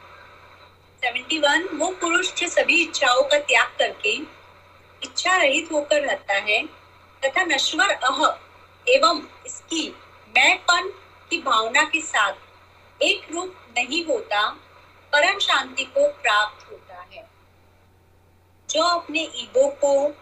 सेवेंटी 1.03 1.37
वन, 1.39 1.63
वो 1.73 1.87
पुरुष 1.91 2.33
जो 2.33 2.47
सभी 2.47 2.81
इच्छाओं 2.81 3.21
का 3.23 3.37
त्याग 3.39 3.67
करके 3.79 4.09
इच्छा 5.01 5.35
रहित 5.35 5.69
होकर 5.71 6.01
रहता 6.01 6.33
है, 6.33 6.65
तथा 7.23 7.43
नश्वर 7.43 7.89
अह 7.89 8.37
एवं 8.87 9.21
इसकी 9.45 9.87
मैंपन 10.37 10.89
की 11.29 11.41
भावना 11.41 11.83
के 11.83 12.01
साथ 12.01 13.01
एक 13.01 13.31
रूप 13.31 13.55
नहीं 13.77 14.05
होता, 14.05 14.49
परम 15.13 15.39
शांति 15.39 15.83
को 15.83 16.07
प्राप्त 16.21 16.71
होता 16.71 17.01
है। 17.01 17.25
जो 18.69 18.83
अपने 18.83 19.19
ईगो 19.19 19.67
को, 19.67 20.13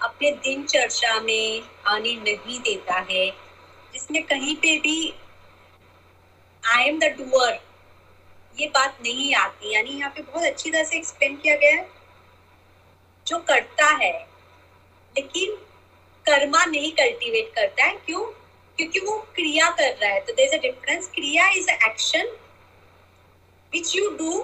अपने 0.00 0.30
दिनचर्या 0.30 1.20
में 1.20 1.62
आने 1.86 2.16
नहीं 2.16 2.60
देता 2.60 2.98
है 3.10 3.30
जिसने 3.92 4.22
कहीं 4.22 4.56
पे 4.56 4.78
भी 4.78 5.14
आई 6.66 6.84
एम 6.84 6.98
द 6.98 7.04
डूअर 7.04 7.67
ये 8.60 8.66
बात 8.66 8.98
नहीं 9.02 9.34
आती। 9.34 9.74
यानी 9.74 9.90
यहाँ 9.90 10.10
पे 10.10 10.22
बहुत 10.22 10.44
अच्छी 10.44 10.70
तरह 10.70 10.84
से 10.84 10.96
एक्सप्लेन 10.96 11.36
किया 11.36 11.54
गया 11.56 11.70
है। 11.70 11.86
जो 13.26 13.38
करता 13.48 13.86
है, 14.02 14.12
लेकिन 15.14 15.54
कर्मा 16.26 16.64
नहीं 16.64 16.92
कल्टीवेट 16.92 17.52
करता 17.54 17.84
है। 17.84 17.96
क्यों? 18.06 18.24
क्योंकि 18.78 19.00
वो 19.00 19.16
क्रिया 19.34 19.68
कर 19.70 19.94
रहा 19.94 20.10
है। 20.10 20.20
तो 20.20 20.32
there 20.32 20.46
is 20.46 20.54
a 20.54 20.60
difference 20.62 21.08
kriya 21.14 21.48
is 21.50 21.70
action 21.70 22.28
which 23.72 23.94
you 23.96 24.10
do 24.10 24.40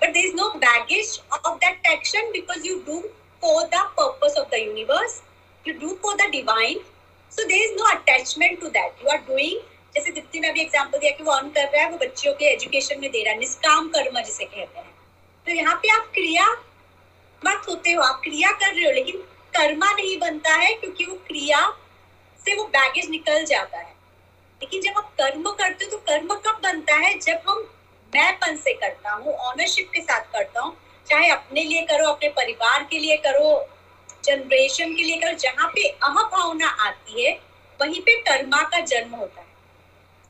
but 0.00 0.12
there 0.12 0.24
is 0.24 0.34
no 0.34 0.48
baggage 0.56 1.20
of 1.32 1.56
that 1.56 1.86
action 1.86 2.30
because 2.30 2.66
you 2.66 2.76
do 2.86 3.00
for 3.42 3.62
the 3.64 3.82
purpose 3.98 4.38
of 4.38 4.48
the 4.50 4.58
universe 4.58 5.20
you 5.64 5.74
do 5.78 5.94
for 6.02 6.16
the 6.16 6.30
divine 6.30 6.80
so 7.32 7.44
there 7.44 7.62
is 7.62 7.74
no 7.74 7.84
attachment 7.90 8.60
to 8.60 8.68
that 8.68 9.02
you 9.02 9.10
are 9.10 9.18
doing 9.26 9.60
जैसे 9.96 10.10
दीप्ति 10.10 10.40
ने 10.40 10.48
अभी 10.48 10.60
example 10.60 10.98
दिया 10.98 11.10
कि 11.10 11.24
वो 11.24 11.32
earn 11.32 11.48
कर 11.48 11.64
रहा 11.64 11.82
है, 11.82 11.90
वो 11.90 11.98
बच्चों 11.98 12.32
के 12.32 12.44
एजुकेशन 12.44 13.00
में 13.00 13.10
दे 13.10 13.22
रहा 13.22 13.32
है, 13.32 13.38
निष्काम 13.38 13.88
कर्म 13.88 14.20
जिसे 14.20 14.44
कहते 14.44 14.78
हैं। 14.78 14.94
तो 15.46 15.52
यहाँ 15.52 15.74
पे 15.74 15.88
आप 15.88 16.10
क्रिया 16.14 16.50
मत 17.42 17.62
होते 17.68 17.92
हो, 17.92 18.02
आप 18.02 18.20
क्रिया 18.24 18.50
कर 18.52 18.74
रहे 18.74 18.84
हो, 18.84 18.92
लेकिन 18.92 19.16
कर्मा 19.54 19.92
नहीं 19.92 20.18
बनता 20.18 20.54
है 20.54 20.72
क्योंकि 20.74 21.04
वो 21.04 21.14
क्रिया 21.26 21.60
से 22.40 22.54
वो 22.54 22.64
बैगेज 22.66 23.08
निकल 23.10 23.44
जाता 23.44 23.78
है। 23.78 23.94
लेकिन 24.60 24.82
जब 24.82 24.98
आप 24.98 25.12
कर्म 25.20 25.50
करते 25.50 25.84
हो 25.84 25.90
तो 25.90 25.98
कर्म 25.98 26.34
कब 26.36 26.60
बनता 26.62 26.94
है? 26.96 27.18
जब 27.18 27.48
हम 27.48 27.66
मैंपन 28.12 28.56
से 28.56 28.72
करता 28.74 29.12
हूँ 29.12 29.32
ऑनरशिप 29.32 29.90
के 29.94 30.00
साथ 30.00 30.30
करता 30.32 30.60
हूँ, 30.60 30.76
चाहे 31.06 31.30
अपने 31.30 31.64
लिए 31.64 31.82
करो, 31.82 32.06
अपने 32.06 32.28
परिवार 32.28 32.86
के 32.90 32.98
लिए 32.98 33.16
करो 33.16 33.68
जनरेशन 34.24 34.94
के 34.94 35.02
लिए 35.02 35.16
करो, 35.16 35.32
जहाँ 35.38 35.68
पे 35.68 35.88
अह 35.88 36.22
भावना 36.26 36.68
आती 36.86 37.24
है, 37.24 37.32
वहीं 37.80 38.00
पे 38.02 38.20
कर्मा 38.20 38.62
का 38.62 38.80
जन्म 38.82 39.14
होता 39.14 39.40
है। 39.40 39.45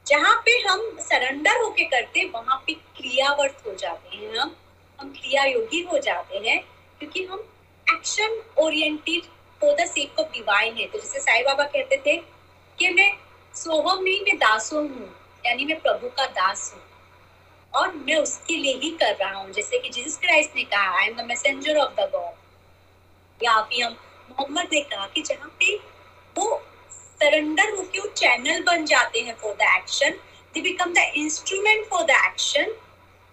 जहाँ 0.06 0.34
पे 0.46 0.58
हम 0.60 0.80
सरेंडर 1.00 1.60
होके 1.62 1.84
करते 1.84 2.24
वहाँ 2.24 2.56
पे 2.66 2.74
क्रियावर्त 2.74 3.62
हो 3.66 3.74
जाते 3.74 4.16
हैं 4.16 4.36
हम। 4.36 4.54
हम 4.98 5.10
क्रिया 5.12 5.44
योगी 5.44 5.80
हो 5.82 5.98
जाते 5.98 6.38
हैं, 6.38 6.60
क्योंकि 7.00 7.24
हम 7.24 7.40
action 7.86 8.40
oriented 8.58 9.22
for 9.60 9.74
the 9.74 9.86
sake 9.86 10.18
of 10.20 10.32
divine 10.32 10.76
है। 10.76 10.86
तो 10.86 10.98
जैसे 10.98 11.20
साईं 11.20 11.44
बाबा 11.44 11.64
कहते 11.64 11.96
थे 11.96 12.16
कि 12.78 12.90
मैं 12.90 13.10
सोहम 13.54 14.02
नहीं, 14.02 14.20
मैं 14.20 14.36
दासो 14.36 14.80
हूँ, 14.80 15.08
यानी 15.44 15.64
मैं 15.64 15.80
प्रभु 15.80 16.08
का 16.08 16.26
दास 16.26 16.72
हूँ। 16.74 16.82
और 17.72 17.92
मैं 17.96 18.16
उसके 18.16 18.56
लिए 18.56 18.74
ही 18.74 18.90
कर 18.92 19.14
रहा 19.14 19.34
हूँ, 19.34 19.50
जैसे 19.52 19.78
कि 19.78 19.88
जीसस 19.88 20.18
क्राइस्ट 20.18 20.56
ने 20.56 20.62
कहा 20.64 20.98
I 20.98 21.06
am 21.06 21.16
the 21.16 21.24
messenger 21.24 21.76
of 21.76 22.00
the 22.00 22.08
God 22.12 23.44
या 23.44 23.60
फिर 23.62 23.84
हम 23.84 23.96
मोहम्मद 24.30 24.68
ने 24.72 24.80
कहा 24.82 25.06
कि 25.06 25.22
जहाँ 25.22 25.48
पे 25.60 25.76
वो 26.36 26.62
सरेंडर 27.20 27.74
होके 27.76 28.09
चैनल 28.09 28.62
बन 28.62 28.84
जाते 28.86 29.20
हैं 29.20 29.34
for 29.43 29.55
the 29.55 29.68
action 29.76 30.18
they 30.55 30.60
become 30.60 30.93
the 30.93 31.05
instrument 31.16 31.86
for 31.90 32.02
the 32.05 32.16
action 32.26 32.72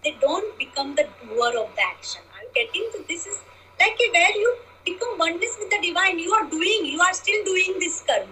they 0.04 0.10
don't 0.20 0.44
become 0.58 0.94
the 0.94 1.00
doer 1.00 1.56
of 1.56 1.70
the 1.70 1.88
action 1.90 2.36
I 2.36 2.44
am 2.44 2.50
getting 2.54 2.92
to 2.92 2.98
this 3.08 3.26
is 3.26 3.36
like 3.80 4.00
a 4.00 4.06
where 4.10 4.40
you 4.40 4.50
become 4.86 5.16
one 5.20 5.38
with 5.38 5.68
the 5.74 5.80
divine 5.80 6.20
you 6.20 6.34
are 6.34 6.42
doing 6.46 6.92
you 6.92 7.00
are 7.00 7.12
still 7.14 7.44
doing 7.44 7.80
this 7.80 8.00
karma 8.00 8.30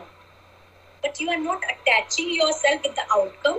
but 1.03 1.21
you 1.23 1.31
are 1.31 1.39
not 1.39 1.65
attaching 1.65 2.33
your 2.37 2.53
with 2.65 2.95
the 2.99 3.07
outcome 3.11 3.59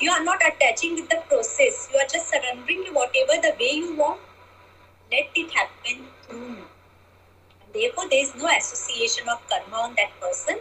you 0.00 0.12
are 0.12 0.20
not 0.20 0.42
attaching 0.42 0.96
with 0.96 1.08
the 1.12 1.18
process 1.28 1.88
you 1.92 2.00
are 2.00 2.06
just 2.06 2.26
surrendering 2.26 2.86
you 2.86 2.92
what 2.92 3.16
the 3.16 3.54
way 3.60 3.70
you 3.70 3.94
want 3.94 5.12
let 5.12 5.38
it 5.38 5.56
happen 5.56 6.04
through 6.26 6.38
me 6.38 6.62
देखो 7.74 8.04
there 8.04 8.20
is 8.20 8.32
no 8.36 8.48
association 8.48 9.30
of 9.30 9.48
karma 9.50 9.74
on 9.78 9.92
that 9.94 10.20
person 10.20 10.60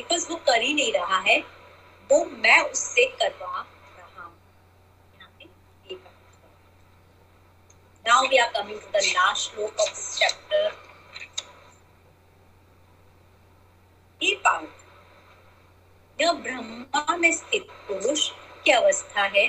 because 0.00 0.28
वो 0.30 0.36
कर 0.46 0.62
ही 0.62 0.72
नहीं 0.74 0.92
रहा 0.92 1.18
है, 1.20 1.38
वो 2.10 2.24
मैं 2.24 2.60
उससे 2.62 3.04
करवा 3.22 3.66
रहा 3.98 4.24
हूँ। 4.24 4.34
Now 8.04 8.20
we 8.24 8.38
are 8.38 8.50
coming 8.52 8.78
to 8.80 8.92
the 8.92 9.02
last 9.14 9.40
श्लोक 9.40 9.80
of 9.80 9.88
this 9.88 10.18
chapter. 10.18 10.62
ये 14.20 14.34
पार्ट 14.44 14.68
यह 16.18 16.32
ब्रह्मा 16.32 17.16
में 17.16 17.32
स्थित 17.32 17.66
पुरुष 17.88 18.30
की 18.64 18.70
अवस्था 18.70 19.22
है, 19.36 19.46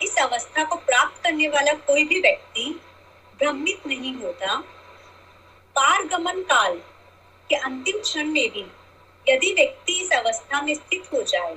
इस 0.00 0.16
अवस्था 0.18 0.64
को 0.64 0.76
प्राप्त 0.76 1.22
करने 1.24 1.48
वाला 1.48 1.72
कोई 1.88 2.04
भी 2.04 2.20
व्यक्ति 2.20 2.64
भ्रमित 3.38 3.86
नहीं 3.86 4.14
होता। 4.14 4.56
पारगमन 5.76 6.42
काल 6.42 6.78
के 7.50 7.56
अंतिम 7.56 8.00
क्षण 8.00 8.26
में 8.26 8.48
भी 8.50 8.64
यदि 9.30 9.52
व्यक्ति 9.52 9.92
इस 9.92 10.12
अवस्था 10.12 10.62
में 10.62 10.74
स्थित 10.74 11.10
हो 11.12 11.22
जाए 11.22 11.54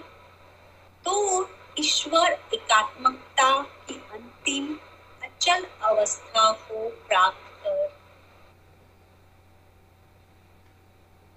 तो 1.05 1.49
ईश्वर 1.79 2.31
एकात्मकता 2.53 3.61
की 3.61 3.93
अंतिम 3.93 4.79
अचल 5.23 5.67
अवस्था 5.83 6.51
को 6.51 6.89
प्राप्त 6.89 7.37
कर। 7.37 7.93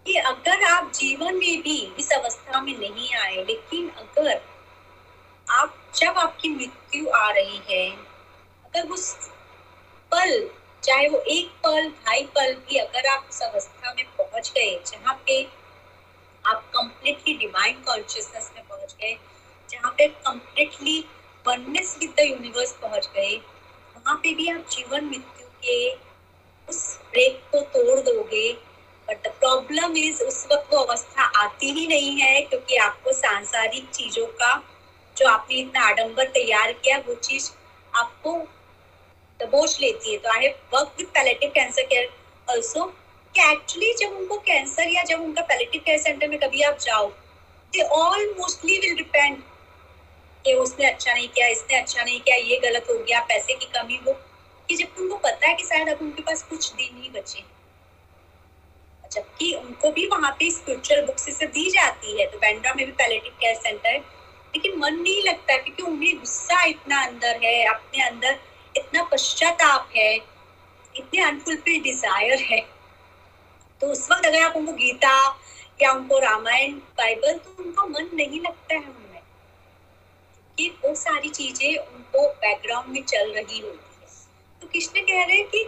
कि 0.06 0.14
अगर 0.14 0.62
आप 0.64 0.92
जीवन 0.92 1.34
में 1.34 1.62
भी 1.62 1.92
इस 1.98 2.12
अवस्था 2.12 2.60
में 2.60 2.78
नहीं 2.78 3.14
आए, 3.14 3.36
लेकिन 3.36 3.88
अगर 3.90 4.42
आप, 5.50 5.74
जब 5.96 6.18
आपकी 6.18 6.48
मृत्यु 6.48 7.10
आ 7.10 7.30
रही 7.30 7.60
है, 7.70 7.90
अगर 8.64 8.88
उस 8.88 9.30
पल, 10.12 10.50
चाहे 10.82 11.08
वो 11.08 11.18
एक 11.18 11.48
पल, 11.64 11.88
ढाई 11.88 12.22
पल 12.22 12.54
भी 12.54 12.76
अगर 12.76 13.06
आप 13.06 13.26
उस 13.30 13.40
अवस्था 13.42 13.92
में 13.92 14.04
पहुँच 14.04 14.50
गए, 14.50 14.82
जहाँ 14.86 15.22
पे 15.26 15.65
आप 16.46 16.62
कंप्लीटली 16.74 17.34
डिवाइन 17.36 17.82
कॉन्शियसनेस 17.82 18.50
में 18.56 18.64
पहुँच 18.64 18.94
गए, 19.00 19.16
जहाँ 19.68 19.94
पे 19.98 20.06
completely 20.08 20.98
oneness 21.44 21.96
with 22.00 22.10
the 22.18 22.26
universe 22.26 22.72
पहुँच 22.82 23.08
गए, 23.16 23.36
वहाँ 23.96 24.16
पे 24.22 24.34
भी 24.34 24.48
आप 24.50 24.66
जीवन 24.70 25.04
मृत्यु 25.04 25.46
के 25.64 25.94
उस 26.68 26.78
ब्रेक 27.12 27.40
को 27.52 27.60
तोड़ 27.74 27.98
दोगे 28.00 28.52
बट 29.08 29.26
द 29.26 29.32
प्रॉब्लम 29.40 29.96
इज़ 29.96 30.22
उस 30.22 30.46
वक्त 30.52 30.72
वो 30.72 30.78
अवस्था 30.78 31.24
आती 31.42 31.70
ही 31.72 31.86
नहीं 31.86 32.20
है, 32.20 32.40
क्योंकि 32.42 32.76
आपको 32.78 33.12
सांसारिक 33.12 33.88
चीज़ों 33.90 34.26
का 34.40 34.54
जो 35.16 35.28
आपने 35.28 35.56
इतना 35.56 35.84
आडंबर 35.88 36.28
तैयार 36.30 36.72
किया, 36.72 36.98
वो 36.98 37.14
चीज़ 37.16 37.50
आपको 37.92 38.32
दबोच 39.40 39.78
लेती 39.80 40.12
है। 40.12 40.18
तो 40.18 40.28
I 40.30 40.44
have 40.44 40.54
work 40.74 40.94
with 40.98 41.06
palliative 41.14 41.50
cancer 41.54 41.82
care 41.84 42.08
also 42.48 42.84
कि 43.36 43.42
एक्चुअली 43.42 43.92
जब 43.94 44.16
उनको 44.16 44.36
कैंसर 44.40 44.88
या 44.90 45.02
जब 45.04 45.22
उनका 45.22 45.42
पैलेटिव 45.48 45.80
केयर 45.86 45.98
सेंटर 45.98 46.28
में 46.28 46.38
कभी 46.38 46.62
आप 46.62 46.78
जाओ 46.80 47.08
they 47.72 47.82
all 47.94 48.24
mostly 48.38 48.78
will 48.78 48.94
depend 48.96 49.36
कि 50.44 50.52
उसने 50.54 50.86
अच्छा 50.86 51.12
नहीं 51.12 51.28
किया, 51.28 51.46
इसने 51.46 51.78
अच्छा 51.78 52.02
नहीं 52.02 52.20
किया, 52.20 52.36
ये 52.36 52.56
गलत 52.58 52.86
हो 52.90 52.94
गया, 52.98 53.20
पैसे 53.22 53.54
की 53.54 53.66
कमी 53.74 54.00
वो 54.04 54.12
कि 54.68 54.76
जब 54.76 55.00
उनको 55.00 55.16
पता 55.16 55.48
है 55.48 55.54
कि 55.54 55.64
शायद 55.64 55.88
अब 55.88 55.98
उनके 56.02 56.22
पास 56.22 56.42
कुछ 56.42 56.72
दिन 56.72 57.02
ही 57.02 57.10
बचे। 57.10 57.42
जबकि 59.12 59.52
उनको 59.54 59.90
भी 59.92 60.06
वहाँ 60.06 60.30
पे 60.38 60.50
स्पिरिचुअल 60.50 61.04
बुक 61.06 61.18
से 61.18 61.46
दी 61.46 61.70
जाती 61.70 62.20
है 62.20 62.26
तो 62.30 62.38
बैंड्रा 62.38 62.72
में 62.74 62.84
भी 62.86 62.92
पैलेटिव 62.92 63.32
केयर 63.40 63.54
सेंटर 63.56 63.88
है। 63.88 63.98
लेकिन 63.98 64.78
मन 64.78 64.94
नहीं 64.94 65.22
लगता 65.22 65.56
क्योंकि 65.56 65.82
उन्हें 65.82 66.16
गुस्सा 66.18 66.62
इतना 66.64 67.02
अंदर 67.06 67.40
है, 67.44 67.64
अपने 67.66 68.02
अंदर 68.02 68.38
इतना 68.76 69.02
पश्चाताप 69.12 69.90
है, 69.96 70.14
इतने 70.94 71.22
अनफुलफिल्ड 71.24 71.82
डिज़ायर 71.82 72.46
है। 72.50 72.60
तो 73.80 73.86
उस 73.86 74.10
वक्त 74.10 74.26
अगर 74.26 74.42
आप 74.42 74.56
उनको 74.56 74.72
गीता 74.72 75.16
या 75.82 75.92
उनको 75.92 76.18
रामायण, 76.18 76.72
बाइबल 76.72 77.38
तो 77.38 77.62
उनका 77.62 77.84
मन 77.86 78.10
नहीं 78.14 78.40
लगता 78.40 78.74
है 78.74 78.80
उनमें 78.80 79.22
कि 80.58 80.68
वो 80.84 80.94
सारी 80.94 81.28
चीज़ें 81.30 81.76
उनको 81.76 82.28
बैकग्राउंड 82.44 82.88
में 82.88 83.02
चल 83.04 83.32
रही 83.32 83.58
होती 83.58 84.00
है। 84.00 84.06
तो 84.62 84.66
कृष्ण 84.66 85.00
कह 85.00 85.24
रहे 85.24 85.36
हैं 85.36 85.48
कि 85.48 85.64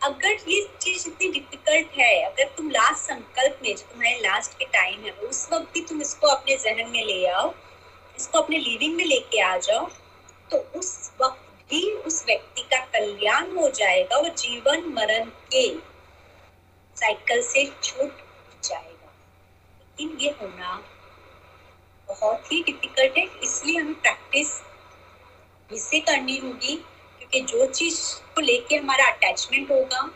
अगर 0.00 0.50
ये 0.50 0.60
चीज़ 0.82 1.06
इतनी 1.08 1.28
डिफ़िकल्ट 1.30 1.98
है, 1.98 2.22
अगर 2.22 2.48
तुम 2.56 2.70
लास्ट 2.70 3.02
संकल्प 3.02 3.58
में, 3.62 3.74
जो 3.76 3.82
तुम्हारे 3.82 4.18
लास्ट 4.20 4.58
के 4.58 4.64
टाइम 4.64 5.04
है, 5.04 5.10
उस 5.10 5.48
वक्त 5.52 5.72
भी 5.74 5.80
तुम 5.80 6.00
इसको 6.02 6.26
अपने 6.26 6.56
जहन 6.56 6.90
में 6.90 7.04
ले 7.04 7.26
आओ, 7.26 7.52
इसको 8.18 8.38
अपने 8.38 8.58
लिविंग 8.58 8.96
में 8.96 9.04
लेके 9.04 9.40
आ 9.40 9.56
जाओ 9.58 9.86
तो 10.50 10.58
उस 10.78 11.10
वक्त 11.20 11.40
भी 11.70 11.90
उस 12.06 12.24
व्यक्ति 12.26 12.62
का 12.72 12.78
कल्याण 12.92 13.56
हो 13.56 13.68
जाएगा 13.70 14.18
वो 14.18 14.28
जीवन 14.28 14.84
मरण 14.94 15.24
के 15.52 15.68
साइकिल 16.96 17.42
से 17.42 17.64
छूट 17.82 18.22
जाएगा। 18.64 19.12
लेकिन 19.80 20.16
ये 20.20 20.30
होना 20.40 20.82
बहुत 22.08 22.52
ही 22.52 22.62
डिफ़िकल्ट 22.62 23.16
है, 23.18 23.24
इसलिए 23.42 23.78
हमें 23.78 23.94
प्रैक्टिस 23.94 24.48
इससे 25.70 26.00
करनी 26.00 26.36
होगी, 26.38 26.74
क्योंकि 27.18 27.40
जो 27.42 27.66
चीज़ 27.66 28.00
को 28.34 28.40
लेके 28.40 28.76
हमारा 28.76 29.04
अटैचमेंट 29.06 29.70
होगा 29.70 30.10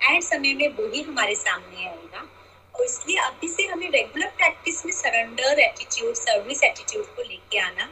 एंड 0.00 0.22
समय 0.22 0.54
में 0.54 0.68
वही 0.68 1.02
हमारे 1.02 1.34
सामने 1.34 1.86
आएगा। 1.86 2.26
और 2.74 2.84
इसलिए 2.84 3.16
अभी 3.18 3.48
से 3.48 3.66
हमें 3.66 3.90
रेगुलर 3.90 4.30
प्रैक्टिस 4.36 4.84
में 4.86 4.92
सरेंडर 4.92 5.58
एटीट्यूड 5.60 6.14
सर्विस 6.14 6.62
एटीट्यूड 6.62 7.06
को 7.16 7.22
लेके 7.22 7.58
आना 7.58 7.88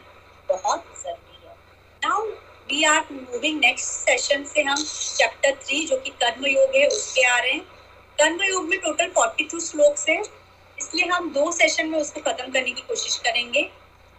बहुत 0.49 0.85
ज़रूरी 1.03 1.47
है। 1.47 1.55
Now 2.03 2.23
we 2.71 2.83
are 2.85 3.07
moving 3.13 3.61
next 3.61 3.91
session 3.91 4.45
से 4.45 4.63
हम 4.63 4.77
चैप्टर 5.17 5.55
थ्री 5.65 5.85
जो 5.87 5.97
कि 5.97 6.11
कर्म 6.23 6.47
योग 6.47 6.77
है, 6.77 6.87
उसके 6.87 7.23
आ 7.23 7.39
रहे 7.39 7.53
हैं। 7.53 7.67
कर्म 8.19 8.43
योग 8.43 8.69
में 8.69 8.79
टोटल 8.81 9.09
42 9.11 9.61
श्लोक्स 9.61 10.09
है। 10.09 10.21
इसलिए 10.79 11.07
हम 11.07 11.33
दो 11.33 11.51
सेशन 11.53 11.89
में 11.89 11.99
उसको 11.99 12.21
खत्म 12.21 12.53
करने 12.53 12.71
की 12.71 12.83
कोशिश 12.83 13.17
करेंगे। 13.17 13.63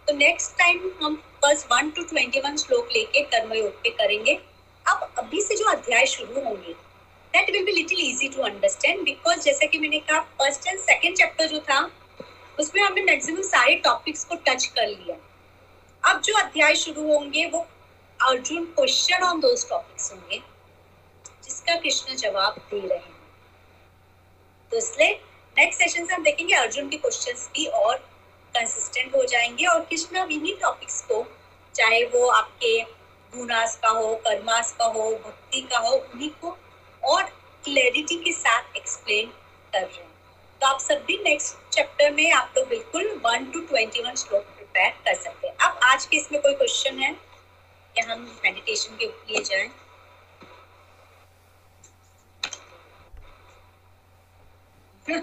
तो 0.08 0.16
नेक्स्ट 0.16 0.58
टाइम 0.58 0.90
हम 1.02 1.14
बस 1.44 1.66
वन 1.72 1.90
टू 1.90 2.02
ट्वेंटी 2.02 2.40
वन 2.40 2.56
श्लोक 2.56 2.88
लेके 2.92 3.20
कर्म 3.22 3.54
योग 3.54 3.80
पे 3.82 3.90
करेंगे। 3.90 4.34
अब 4.86 5.08
अभी 5.18 5.40
से 5.42 5.56
जो 5.56 5.64
अध्याय 5.70 6.06
शुरू 6.06 6.44
होंगे 6.44 6.72
that 7.34 7.50
will 7.50 7.64
be 7.64 7.72
little 7.72 8.00
easy 8.00 8.28
to 8.28 8.42
understand 8.42 9.02
because 9.04 9.40
जैसा 9.40 9.66
कि 9.66 9.78
मैंने 9.78 9.98
कहा 10.00 10.20
फ़र्स्ट 10.38 10.66
एंड 10.68 10.78
सेकेंड 10.80 11.16
चैप्टर 11.16 11.46
जो 11.46 11.60
था, 11.60 11.80
उसमें 12.60 12.82
हमने 12.82 13.02
मैक्सिमम 13.02 13.42
सारे 13.42 13.74
टॉपिक्स 13.74 14.24
को 14.24 14.34
टच 14.46 14.66
कर 14.66 14.88
लिया। 14.88 15.16
अब 16.02 16.20
जो 16.20 16.34
अध्याय 16.34 16.74
शुरू 16.76 17.12
होंगे, 17.12 17.46
वो 17.46 17.66
अर्जुन 18.20 18.64
क्वेश्चन 18.66 19.22
ऑन 19.22 19.40
दो 19.40 19.54
टॉपिक्स 19.70 20.12
होंगे, 20.12 20.42
जिसका 21.44 21.74
कृष्ण 21.74 22.16
जवाब 22.16 22.58
दे 22.70 22.86
रहे 22.88 22.98
हैं। 22.98 23.15
तो 24.70 24.76
इसलिए 24.76 25.20
नेक्स्ट 25.58 25.82
सेशन 25.82 26.06
से 26.06 26.14
हम 26.14 26.22
देखेंगे 26.22 26.54
अर्जुन 26.54 26.88
के 26.88 26.96
क्वेश्चंस 26.96 27.50
भी 27.54 27.66
और 27.66 27.96
कंसिस्टेंट 28.54 29.14
हो 29.14 29.24
जाएँगे 29.24 29.66
और 29.66 29.80
कृष्ण 29.80 30.28
इन्हीं 30.30 30.54
टॉपिक्स 30.54 31.02
को, 31.02 31.26
चाहे 31.74 32.04
वो 32.04 32.28
आपके 32.28 32.80
गुणास 33.36 33.76
का 33.82 33.88
हो, 33.88 34.14
कर्मास 34.14 34.72
का 34.78 34.84
हो, 34.84 35.10
भक्ति 35.10 35.60
का 35.60 35.78
हो, 35.78 35.96
उन्हीं 35.96 36.30
को 36.30 36.58
और 37.04 37.22
क्लैरिटी 37.64 38.16
के 38.16 38.32
साथ 38.32 38.76
एक्सप्लेन 38.76 39.26
कर 39.72 39.80
रहे 39.80 39.96
हैं। 39.96 40.10
तो 40.60 40.66
आप 40.66 40.80
सब 40.80 41.04
भी 41.06 41.16
नेक्स्ट 41.24 41.74
चैप्टर 41.74 42.10
में 42.10 42.32
आप 42.32 42.54
लोग 42.56 42.64
तो 42.64 42.70
बिल्कुल 42.70 43.20
वन 43.24 43.44
टू 43.44 43.60
ट्वेंटी 43.60 44.02
वन 44.02 44.14
श्लोक 44.14 44.42
प्रिपेयर 44.42 44.90
कर 44.90 45.14
सकते 45.14 45.48
हैं। 45.48 45.56
अब 45.56 45.80
आज 45.82 46.06
के 46.06 46.16
इसमें 46.16 46.42
कोई 46.42 46.54
क्वेश्चन 46.54 46.98
है? 46.98 47.16
या 47.98 48.12
हम 48.12 48.40
मेडिटेशन 48.44 48.96
के 48.96 49.06
लिए 49.06 49.42
जाएँ? 49.42 49.70
तो 55.08 55.14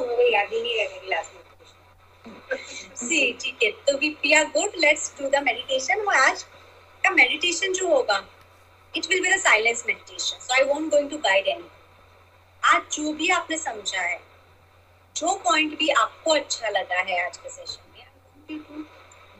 मुझे 0.00 0.28
याद 0.32 0.48
ही 0.52 0.60
नहीं 0.62 0.86
क्लास 1.00 1.30
में 3.02 3.36
ठीक 3.40 3.62
है। 3.62 3.70
तो 3.86 3.96
we 3.98 4.32
are 4.34 4.44
good 4.56 4.72
let's 4.78 5.12
do 5.20 5.28
the 5.30 5.42
meditation 5.44 6.04
आज 6.16 6.42
का 7.04 7.10
मेडिटेशन 7.10 7.72
जो 7.72 7.88
होगा 7.88 8.18
it 8.94 9.06
will 9.08 9.22
be 9.22 9.28
the 9.28 9.38
silence 9.40 9.84
meditation 9.86 10.38
so 10.46 10.54
I 10.54 10.62
won't 10.64 10.90
going 10.90 11.10
to 11.10 11.18
guide 11.28 11.48
any 11.48 11.68
आज 12.62 12.82
जो 12.92 13.12
भी 13.12 13.28
आपने 13.30 13.56
समझा 13.58 14.00
है, 14.00 14.20
जो 15.16 15.34
पॉइंट 15.44 15.78
भी 15.78 15.88
आपको 15.98 16.34
अच्छा 16.34 16.68
लगा 16.68 17.00
है 17.00 17.24
आज 17.26 17.36
के 17.36 17.50
सेशन 17.50 17.92
में 17.92 18.06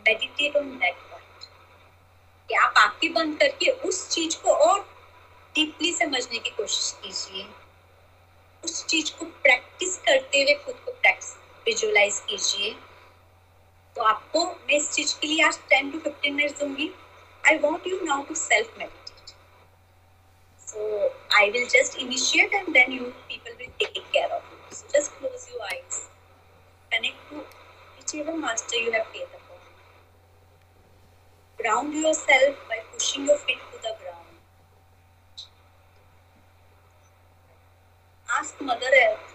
मेडिटेट 0.06 0.56
ऑन 0.56 0.70
दैट 0.78 0.94
पॉइंट 1.10 1.44
कि 2.48 2.54
आप 2.54 2.74
आँखें 2.78 3.12
बंद 3.14 3.38
करके 3.38 3.70
उस 3.88 4.08
चीज़ 4.10 4.36
को 4.42 4.50
और 4.52 4.86
डीपली 5.58 5.92
समझने 5.92 6.38
की 6.38 6.50
कोशिश 6.56 6.90
कीजिए। 7.02 7.44
उस 8.64 8.84
चीज़ 8.86 9.10
को 9.18 9.24
प्रैक्टिस 9.44 9.96
करते 10.06 10.42
हुए 10.42 10.54
खुद 10.64 10.74
को 10.84 10.90
प्रैक्टिस 10.90 11.30
विजुअलाइज 11.66 12.18
कीजिए। 12.28 12.70
तो 13.96 14.02
आपको 14.02 14.44
मैं 14.44 14.76
इस 14.76 14.90
चीज़ 14.92 15.14
के 15.20 15.26
लिए 15.26 15.42
आज 15.44 15.58
10 15.72 15.90
टू 15.92 15.98
15 16.04 16.34
मिनट्स 16.34 16.58
दूँगी। 16.60 16.90
I 17.44 17.58
want 17.58 17.86
you 17.86 17.98
now 18.04 18.22
to 18.28 18.34
self 18.34 18.78
meditate 18.78 19.32
so 20.68 20.78
I 21.38 21.50
will 21.50 21.66
just 21.68 21.98
initiate 21.98 22.54
and 22.54 22.68
then 22.74 22.92
you 22.92 23.04
people 23.04 23.52
will 23.58 23.70
take 23.78 23.98
care 24.12 24.28
of 24.32 24.44
you 24.52 24.76
so 24.76 24.98
just 24.98 25.18
close 25.18 25.48
your 25.52 25.66
eyes 25.68 26.00
connect 26.92 27.18
to 27.30 27.36
whichever 27.96 28.34
master 28.44 28.78
you 28.84 28.90
have 28.92 29.08
faith 29.16 29.32
upon 29.38 29.60
ground 31.58 31.98
yourself 32.04 32.52
by 32.70 32.78
pushing 32.92 33.26
your 33.26 33.38
feet 33.38 33.62
to 33.72 33.76
the 33.86 33.92
ground 34.00 34.17
ask 38.38 38.60
mother 38.60 38.90
earth 38.96 39.30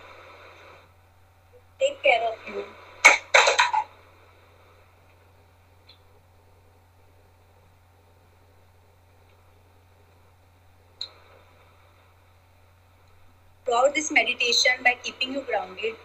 take 1.79 2.01
care 2.03 2.21
of 2.27 2.35
you 2.47 2.63
throughout 13.65 13.93
this 13.93 14.09
meditation 14.11 14.83
by 14.83 14.93
keeping 15.03 15.33
you 15.33 15.41
grounded 15.41 15.95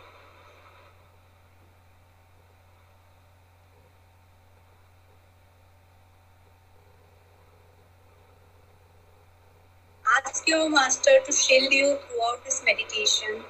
your 10.49 10.69
master 10.71 11.21
to 11.27 11.31
shield 11.31 11.71
you 11.71 11.99
throughout 12.09 12.43
this 12.45 12.63
meditation 12.65 13.45